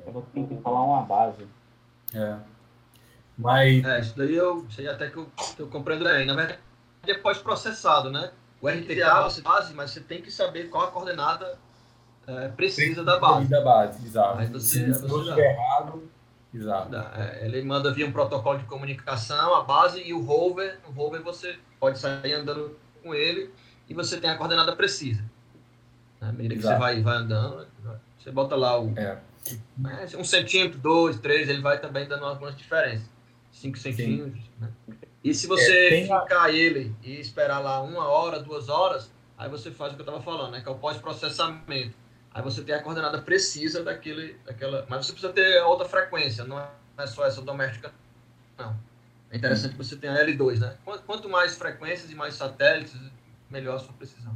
Eu 0.07 0.27
tenho 0.33 0.49
que 0.49 0.57
falar 0.63 0.83
uma 0.83 1.03
base. 1.03 1.47
É. 2.15 2.39
Mas... 3.37 3.85
É, 3.85 4.01
isso 4.01 4.17
daí 4.17 4.35
eu 4.35 4.67
sei 4.71 4.89
até 4.89 5.11
que 5.11 5.19
eu, 5.19 5.27
que 5.55 5.61
eu 5.61 5.69
compreendo 5.69 6.05
bem. 6.05 6.25
Na 6.25 6.35
verdade, 6.35 6.59
é 7.07 7.15
pós-processado, 7.15 8.11
né? 8.11 8.33
O 8.61 8.69
RTK 8.69 9.03
você 9.25 9.43
base, 9.43 9.75
mas 9.75 9.91
você 9.91 10.01
tem 10.01 10.23
que 10.23 10.31
saber 10.31 10.71
qual 10.71 10.85
a 10.85 10.91
coordenada 10.91 11.59
é, 12.27 12.49
precisa 12.49 13.05
da 13.05 13.19
base. 13.19 13.49
Da 13.49 13.61
base, 13.61 14.07
exato. 14.07 14.39
Aí 14.39 14.47
você, 14.47 14.95
Se 14.95 15.01
você 15.03 15.21
estiver 15.21 15.53
errado, 15.53 16.09
exato. 16.55 16.97
É, 16.97 17.45
ele 17.45 17.63
manda 17.63 17.93
via 17.93 18.07
um 18.07 18.13
protocolo 18.13 18.59
de 18.59 18.65
comunicação, 18.65 19.55
a 19.55 19.63
base 19.63 20.01
e 20.03 20.15
o 20.15 20.25
rover. 20.25 20.79
O 20.89 20.93
rover 20.93 21.23
você 21.23 21.59
pode 21.79 21.99
sair 21.99 22.33
andando 22.33 22.79
com 23.03 23.13
ele 23.15 23.53
e 23.93 23.95
você 23.95 24.19
tem 24.19 24.31
a 24.31 24.37
coordenada 24.37 24.75
precisa. 24.75 25.23
À 26.19 26.33
medida 26.33 26.57
que 26.57 26.63
você 26.63 26.77
vai, 26.77 27.03
vai 27.03 27.17
andando, 27.17 27.67
você 28.19 28.31
bota 28.31 28.57
lá 28.57 28.81
o. 28.81 28.99
É. 28.99 29.19
Um 30.17 30.25
centímetro, 30.25 30.79
dois, 30.79 31.19
três, 31.19 31.49
ele 31.49 31.61
vai 31.61 31.79
também 31.79 32.09
dando 32.09 32.25
algumas 32.25 32.57
diferenças. 32.57 33.07
Cinco 33.51 33.77
centímetros. 33.77 34.43
Né? 34.59 34.69
E 35.23 35.35
se 35.35 35.47
você 35.47 35.89
é, 35.89 36.03
ficar 36.03 36.45
a... 36.45 36.51
ele 36.51 36.95
e 37.03 37.21
esperar 37.21 37.59
lá 37.59 37.83
uma 37.83 38.09
hora, 38.09 38.41
duas 38.41 38.69
horas, 38.69 39.13
aí 39.37 39.51
você 39.51 39.71
faz 39.71 39.93
o 39.93 39.97
que 39.97 40.01
eu 40.01 40.07
estava 40.07 40.23
falando, 40.23 40.53
né? 40.53 40.63
Que 40.63 40.69
é 40.69 40.73
o 40.73 40.77
pós-processamento. 40.77 41.95
Aí 42.33 42.43
você 42.43 42.63
tem 42.63 42.75
a 42.75 42.83
coordenada 42.83 43.21
precisa 43.21 43.83
daquele, 43.83 44.37
daquela. 44.47 44.87
Mas 44.89 45.05
você 45.05 45.13
precisa 45.13 45.33
ter 45.35 45.63
outra 45.65 45.87
frequência, 45.87 46.45
não 46.45 46.59
é 46.59 47.07
só 47.07 47.27
essa 47.27 47.43
doméstica, 47.43 47.93
não. 48.57 48.75
É 49.31 49.37
interessante 49.37 49.73
que 49.73 49.79
você 49.79 49.97
tenha 49.97 50.15
L2, 50.15 50.61
né? 50.61 50.77
Quanto 51.07 51.29
mais 51.29 51.57
frequências 51.57 52.11
e 52.11 52.15
mais 52.15 52.35
satélites, 52.35 52.95
melhor 53.53 53.77
a 53.77 53.79
sua 53.79 53.93
precisão. 53.93 54.35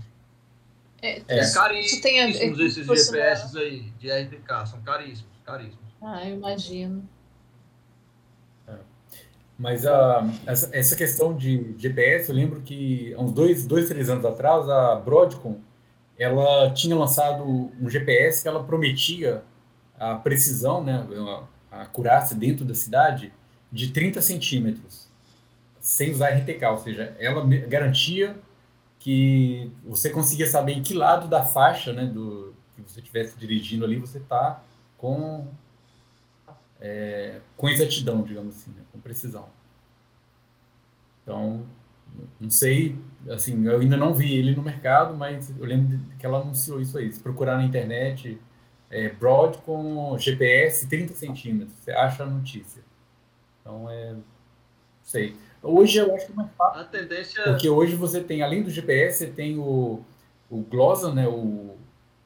É, 1.02 1.22
é, 1.28 1.38
é 1.40 1.52
caríssimo 1.52 2.02
tem 2.02 2.22
a 2.22 2.26
ver 2.26 2.60
esses 2.60 2.86
GPS 2.86 3.58
aí 3.58 3.80
de 3.98 4.10
RTK, 4.10 4.66
são 4.66 4.80
caríssimos, 4.82 5.32
caríssimos. 5.44 5.86
Ah, 6.00 6.28
eu 6.28 6.36
imagino. 6.36 7.08
Mas 9.58 9.86
a, 9.86 10.28
essa, 10.44 10.68
essa 10.76 10.96
questão 10.96 11.34
de 11.34 11.74
GPS, 11.78 12.28
eu 12.28 12.34
lembro 12.34 12.60
que 12.60 13.14
há 13.14 13.20
uns 13.22 13.32
dois, 13.32 13.66
dois, 13.66 13.88
três 13.88 14.10
anos 14.10 14.24
atrás, 14.24 14.68
a 14.68 14.96
Broadcom, 14.96 15.60
ela 16.18 16.70
tinha 16.72 16.94
lançado 16.94 17.42
um 17.42 17.88
GPS 17.88 18.42
que 18.42 18.48
ela 18.48 18.62
prometia 18.64 19.42
a 19.98 20.14
precisão, 20.14 20.84
né, 20.84 21.06
a, 21.70 21.78
a 21.78 21.82
acurácia 21.82 22.36
dentro 22.36 22.66
da 22.66 22.74
cidade 22.74 23.32
de 23.72 23.92
30 23.92 24.20
centímetros, 24.20 25.08
sem 25.80 26.10
usar 26.10 26.30
RTK, 26.30 26.64
ou 26.66 26.78
seja, 26.78 27.16
ela 27.18 27.46
garantia 27.66 28.36
que 29.06 29.70
você 29.84 30.10
conseguia 30.10 30.48
saber 30.48 30.72
em 30.72 30.82
que 30.82 30.92
lado 30.92 31.28
da 31.28 31.44
faixa, 31.44 31.92
né, 31.92 32.06
do 32.06 32.52
que 32.74 32.82
você 32.82 32.98
estivesse 32.98 33.38
dirigindo 33.38 33.84
ali, 33.84 34.00
você 34.00 34.18
está 34.18 34.60
com 34.98 35.46
é, 36.80 37.38
com 37.56 37.68
exatidão, 37.68 38.24
digamos 38.24 38.56
assim, 38.56 38.72
né, 38.72 38.82
com 38.92 38.98
precisão. 38.98 39.48
Então, 41.22 41.64
não 42.40 42.50
sei, 42.50 42.98
assim, 43.30 43.64
eu 43.64 43.78
ainda 43.78 43.96
não 43.96 44.12
vi 44.12 44.34
ele 44.34 44.56
no 44.56 44.62
mercado, 44.62 45.16
mas 45.16 45.56
eu 45.56 45.64
lembro 45.64 46.00
que 46.18 46.26
ela 46.26 46.40
anunciou 46.40 46.80
isso 46.80 46.98
aí. 46.98 47.12
Se 47.12 47.20
procurar 47.20 47.58
na 47.58 47.64
internet, 47.64 48.40
é, 48.90 49.08
Broad 49.10 49.58
com 49.58 50.18
GPS 50.18 50.88
30 50.88 51.14
centímetros, 51.14 51.78
você 51.78 51.92
acha 51.92 52.24
a 52.24 52.26
notícia. 52.26 52.82
Então, 53.60 53.88
é, 53.88 54.16
sei. 55.04 55.36
Hoje 55.66 55.98
eu 55.98 56.14
acho 56.14 56.26
que 56.26 56.32
é 56.32 56.34
mais 56.34 56.50
fácil. 56.56 56.80
A 56.80 56.84
tendência... 56.84 57.42
Porque 57.44 57.68
hoje 57.68 57.94
você 57.94 58.20
tem, 58.20 58.42
além 58.42 58.62
do 58.62 58.70
GPS, 58.70 59.18
você 59.18 59.26
tem 59.26 59.58
o, 59.58 60.00
o 60.50 60.60
GLOSA, 60.62 61.12
né, 61.12 61.26
o, 61.26 61.76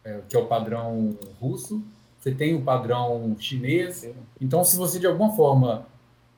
é, 0.04 0.20
que 0.28 0.36
é 0.36 0.38
o 0.38 0.46
padrão 0.46 1.16
russo, 1.40 1.82
você 2.18 2.32
tem 2.32 2.54
o 2.54 2.62
padrão 2.62 3.36
chinês. 3.38 4.08
Então, 4.40 4.62
se 4.62 4.76
você 4.76 4.98
de 4.98 5.06
alguma 5.06 5.34
forma 5.34 5.86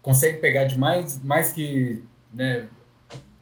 consegue 0.00 0.38
pegar 0.38 0.64
de 0.64 0.78
mais, 0.78 1.22
mais 1.22 1.52
que 1.52 2.04
né, 2.32 2.68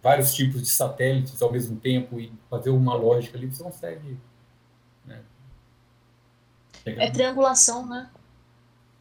vários 0.02 0.34
tipos 0.34 0.62
de 0.62 0.70
satélites 0.70 1.40
ao 1.42 1.52
mesmo 1.52 1.76
tempo 1.78 2.18
e 2.18 2.32
fazer 2.48 2.70
uma 2.70 2.94
lógica 2.94 3.36
ali, 3.36 3.46
você 3.46 3.62
consegue. 3.62 4.18
Né, 5.04 5.22
é 6.84 7.10
triangulação, 7.10 7.86
né? 7.86 8.10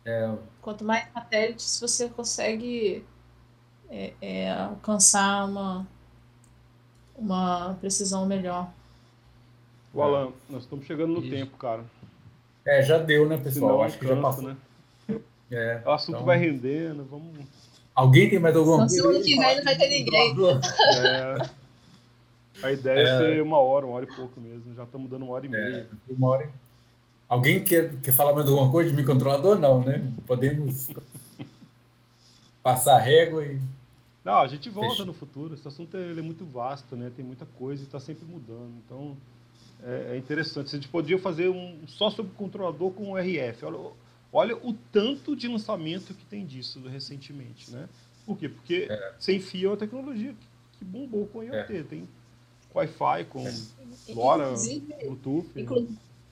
É... 0.05 0.33
Quanto 0.61 0.83
mais 0.83 1.11
satélites 1.13 1.79
você 1.79 2.09
consegue 2.09 3.05
é, 3.89 4.13
é, 4.21 4.51
alcançar 4.51 5.45
uma, 5.45 5.87
uma 7.17 7.77
precisão 7.81 8.25
melhor. 8.25 8.69
O 9.93 10.01
Alan, 10.01 10.31
nós 10.49 10.63
estamos 10.63 10.85
chegando 10.85 11.13
no 11.13 11.19
Isso. 11.21 11.29
tempo, 11.29 11.57
cara. 11.57 11.83
É, 12.65 12.83
já 12.83 12.97
deu, 12.97 13.27
né, 13.27 13.37
pessoal? 13.37 13.71
Senão, 13.71 13.83
Acho 13.83 13.97
que 13.97 14.07
já 14.07 14.21
passou. 14.21 14.43
Né? 14.43 14.55
É, 15.51 15.81
o 15.83 15.91
assunto 15.91 16.15
então... 16.15 16.25
vai 16.25 16.37
rendendo, 16.37 17.03
vamos. 17.05 17.45
Alguém 17.95 18.29
tem 18.29 18.39
mais 18.39 18.55
alguma 18.55 18.77
coisa? 18.79 18.95
Semana 18.95 19.19
que 19.19 19.37
vem 19.37 19.57
não 19.57 19.63
vai 19.63 19.77
ter 19.77 19.89
ninguém. 19.89 20.35
É, 22.61 22.65
a 22.67 22.71
ideia 22.71 22.99
é. 22.99 23.01
é 23.01 23.17
ser 23.17 23.41
uma 23.41 23.57
hora, 23.57 23.85
uma 23.85 23.95
hora 23.95 24.05
e 24.05 24.15
pouco 24.15 24.39
mesmo. 24.39 24.75
Já 24.75 24.83
estamos 24.83 25.09
dando 25.09 25.23
uma 25.23 25.33
hora 25.33 25.45
e 25.45 25.49
é, 25.49 25.51
meia. 25.51 25.87
Uma 26.09 26.29
hora. 26.29 26.49
Alguém 27.27 27.63
quer, 27.63 27.95
quer 28.01 28.11
falar 28.11 28.33
mais 28.33 28.47
alguma 28.47 28.71
coisa 28.71 28.89
de 28.89 28.95
microcontrolador? 28.95 29.57
Não, 29.57 29.81
né? 29.83 30.03
Podemos 30.27 30.89
passar 32.61 32.95
a 32.95 32.99
régua 32.99 33.43
e. 33.45 33.59
Não, 34.29 34.41
a 34.41 34.47
gente 34.47 34.69
volta 34.69 34.91
Fechou. 34.91 35.05
no 35.07 35.13
futuro. 35.13 35.55
Esse 35.55 35.67
assunto 35.67 35.97
é, 35.97 36.11
é 36.11 36.21
muito 36.21 36.45
vasto, 36.45 36.95
né? 36.95 37.11
Tem 37.15 37.25
muita 37.25 37.47
coisa 37.47 37.81
e 37.81 37.85
está 37.85 37.99
sempre 37.99 38.25
mudando. 38.25 38.71
Então, 38.85 39.17
é, 39.83 40.11
é 40.13 40.17
interessante. 40.17 40.67
A 40.67 40.77
gente 40.77 40.87
podia 40.87 41.17
fazer 41.17 41.49
um 41.49 41.79
só 41.87 42.11
sobre 42.11 42.31
controlador 42.33 42.91
com 42.91 43.17
RF. 43.17 43.65
Olha, 43.65 43.91
olha 44.31 44.57
o 44.57 44.73
tanto 44.91 45.35
de 45.35 45.47
lançamento 45.47 46.13
que 46.13 46.23
tem 46.25 46.45
disso 46.45 46.79
recentemente, 46.87 47.71
né? 47.71 47.89
Por 48.23 48.37
quê? 48.37 48.47
Porque 48.47 48.87
é. 48.87 49.13
sem 49.17 49.39
fio 49.39 49.69
é 49.69 49.71
uma 49.71 49.77
tecnologia 49.77 50.35
que 50.77 50.85
bombou 50.85 51.25
com 51.25 51.43
IoT. 51.43 51.77
É. 51.77 51.83
Tem 51.83 52.07
Wi-Fi, 52.75 53.25
com 53.25 53.47
é. 53.47 53.53
LoRa, 54.13 54.53
Bluetooth. 55.01 55.49
Né? 55.55 55.61
Inclu 55.63 55.87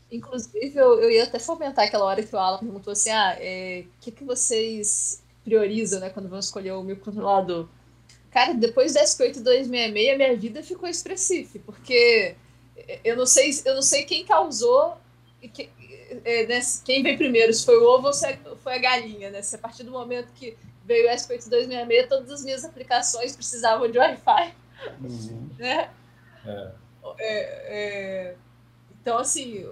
inclusive, 0.10 0.74
eu, 0.74 1.02
eu 1.02 1.11
ia 1.11 1.26
até 1.26 1.38
fomentar 1.38 1.86
aquela 1.86 2.06
hora 2.06 2.24
que 2.24 2.34
o 2.34 2.40
Alan 2.40 2.60
perguntou 2.60 2.94
assim, 2.94 3.10
ah, 3.10 3.36
o 3.38 3.41
é, 3.41 3.84
que, 3.99 4.10
que 4.10 4.24
vocês 4.24 5.22
priorizam, 5.44 5.99
né, 5.99 6.10
quando 6.10 6.30
vão 6.30 6.40
escolher 6.40 6.72
o 6.72 6.82
microcontrolador? 6.82 7.68
Cara, 8.31 8.53
depois 8.53 8.93
do 8.93 8.99
SP8266, 8.99 9.67
minha 10.17 10.35
vida 10.35 10.61
ficou 10.61 10.87
expressiva, 10.87 11.59
porque 11.65 12.35
eu 13.03 13.15
não 13.15 13.25
sei, 13.25 13.51
eu 13.65 13.75
não 13.75 13.81
sei 13.81 14.03
quem 14.03 14.25
causou, 14.25 14.97
que, 15.53 15.69
é, 16.23 16.45
né, 16.45 16.59
quem 16.85 17.03
veio 17.03 17.17
primeiro, 17.17 17.53
se 17.53 17.65
foi 17.65 17.77
o 17.77 17.85
ovo 17.85 18.07
ou 18.07 18.13
se 18.13 18.37
foi 18.63 18.75
a 18.75 18.77
galinha, 18.79 19.29
né? 19.29 19.41
Se 19.41 19.55
a 19.55 19.59
partir 19.59 19.83
do 19.83 19.91
momento 19.91 20.31
que 20.33 20.57
veio 20.85 21.07
o 21.07 21.11
SP8266, 21.11 22.07
todas 22.07 22.31
as 22.31 22.43
minhas 22.43 22.63
aplicações 22.63 23.35
precisavam 23.35 23.89
de 23.89 23.97
Wi-Fi, 23.97 24.53
uhum. 25.01 25.49
né? 25.59 25.89
É. 26.45 26.71
É, 27.19 28.29
é, 28.29 28.35
então, 29.01 29.17
assim, 29.17 29.65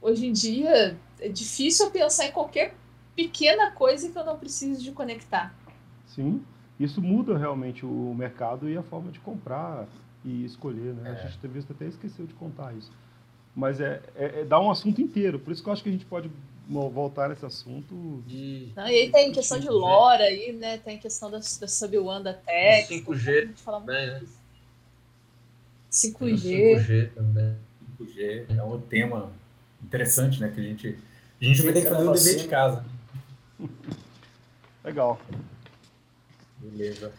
hoje 0.00 0.26
em 0.26 0.32
dia 0.32 0.98
é 1.20 1.28
difícil 1.28 1.90
pensar 1.90 2.26
em 2.26 2.32
qualquer 2.32 2.74
pequena 3.16 3.70
coisa 3.72 4.10
que 4.10 4.18
eu 4.18 4.24
não 4.24 4.38
precise 4.38 4.82
de 4.82 4.92
conectar. 4.92 5.54
Sim, 6.06 6.44
isso 6.78 7.02
muda 7.02 7.36
realmente 7.36 7.84
o 7.84 8.14
mercado 8.14 8.68
e 8.68 8.76
a 8.76 8.82
forma 8.82 9.10
de 9.10 9.18
comprar 9.20 9.86
e 10.24 10.44
escolher, 10.44 10.94
né? 10.94 11.10
É. 11.10 11.12
A 11.12 11.26
gente 11.26 11.38
teve 11.38 11.58
até 11.58 11.86
esqueceu 11.86 12.26
de 12.26 12.34
contar 12.34 12.74
isso. 12.74 12.90
Mas 13.54 13.80
é, 13.80 14.00
é, 14.14 14.40
é 14.40 14.44
dar 14.44 14.60
um 14.60 14.70
assunto 14.70 15.00
inteiro, 15.00 15.38
por 15.38 15.52
isso 15.52 15.62
que 15.62 15.68
eu 15.68 15.72
acho 15.72 15.82
que 15.82 15.88
a 15.88 15.92
gente 15.92 16.04
pode 16.04 16.30
voltar 16.68 17.28
nesse 17.28 17.44
assunto. 17.44 18.22
De... 18.26 18.68
Não, 18.76 18.86
e 18.86 18.94
aí 18.94 19.10
tem 19.10 19.32
questão 19.32 19.58
de 19.58 19.68
LoRa 19.68 20.22
aí, 20.22 20.52
né? 20.52 20.78
Tem 20.78 20.98
questão 20.98 21.30
da, 21.30 21.38
da 21.38 21.66
sub-1 21.66 22.22
da 22.22 22.34
Tech. 22.34 23.02
5G 23.02 23.50
também, 23.64 24.06
né? 24.06 24.22
5G. 25.90 26.76
5G 26.76 27.10
também. 27.14 27.56
5G 27.98 28.44
é 28.56 28.62
um 28.62 28.80
tema 28.80 29.32
interessante, 29.82 30.40
né? 30.40 30.52
Que 30.54 30.60
a 30.60 30.62
gente, 30.62 30.98
a 31.40 31.44
gente 31.44 31.62
vai 31.62 31.72
ter 31.72 31.82
que 31.82 31.88
fazer 31.88 32.06
o 32.06 32.12
dever 32.12 32.36
de 32.36 32.48
casa. 32.48 32.84
Legal. 34.84 35.20
Beleza. 36.60 37.12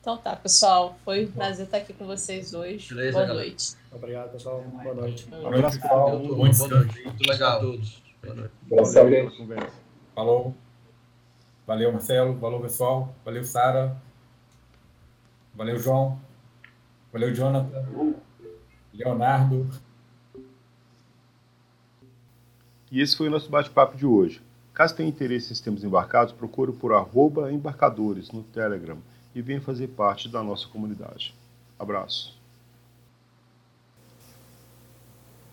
Então 0.00 0.16
tá, 0.18 0.36
pessoal. 0.36 0.96
Foi 1.04 1.26
um 1.26 1.32
prazer 1.32 1.66
estar 1.66 1.78
aqui 1.78 1.92
com 1.92 2.06
vocês 2.06 2.54
hoje. 2.54 2.94
Beleza, 2.94 3.12
boa 3.12 3.26
galera. 3.26 3.48
noite. 3.48 3.76
Obrigado, 3.90 4.30
pessoal. 4.30 4.62
Boa 4.62 4.94
noite. 4.94 5.28
Um 5.32 5.46
abraço, 5.46 5.80
pessoal. 5.80 6.18
Boa 6.18 6.36
noite. 6.36 7.04
Muito 7.04 7.28
legal 7.28 7.58
a 7.58 7.60
todos. 7.60 8.02
Valeu, 8.22 9.70
Falou. 10.14 10.54
Valeu, 11.66 11.92
Marcelo. 11.92 12.34
Valeu, 12.38 12.60
pessoal. 12.60 13.14
Valeu, 13.24 13.44
Sara. 13.44 14.00
Valeu, 15.54 15.78
João. 15.78 16.20
Valeu, 17.12 17.34
Jonathan. 17.34 18.14
Leonardo. 18.94 19.68
E 22.92 23.00
esse 23.00 23.16
foi 23.16 23.26
o 23.26 23.30
nosso 23.30 23.50
bate-papo 23.50 23.96
de 23.96 24.06
hoje. 24.06 24.45
Caso 24.76 24.94
tenha 24.94 25.08
interesse 25.08 25.46
em 25.46 25.48
sistemas 25.54 25.82
embarcados, 25.82 26.34
procure 26.34 26.70
por 26.70 26.92
embarcadores 27.50 28.30
no 28.30 28.42
Telegram 28.42 28.98
e 29.34 29.40
venha 29.40 29.58
fazer 29.58 29.86
parte 29.86 30.28
da 30.28 30.42
nossa 30.42 30.68
comunidade. 30.68 31.34
Abraço. 31.78 32.35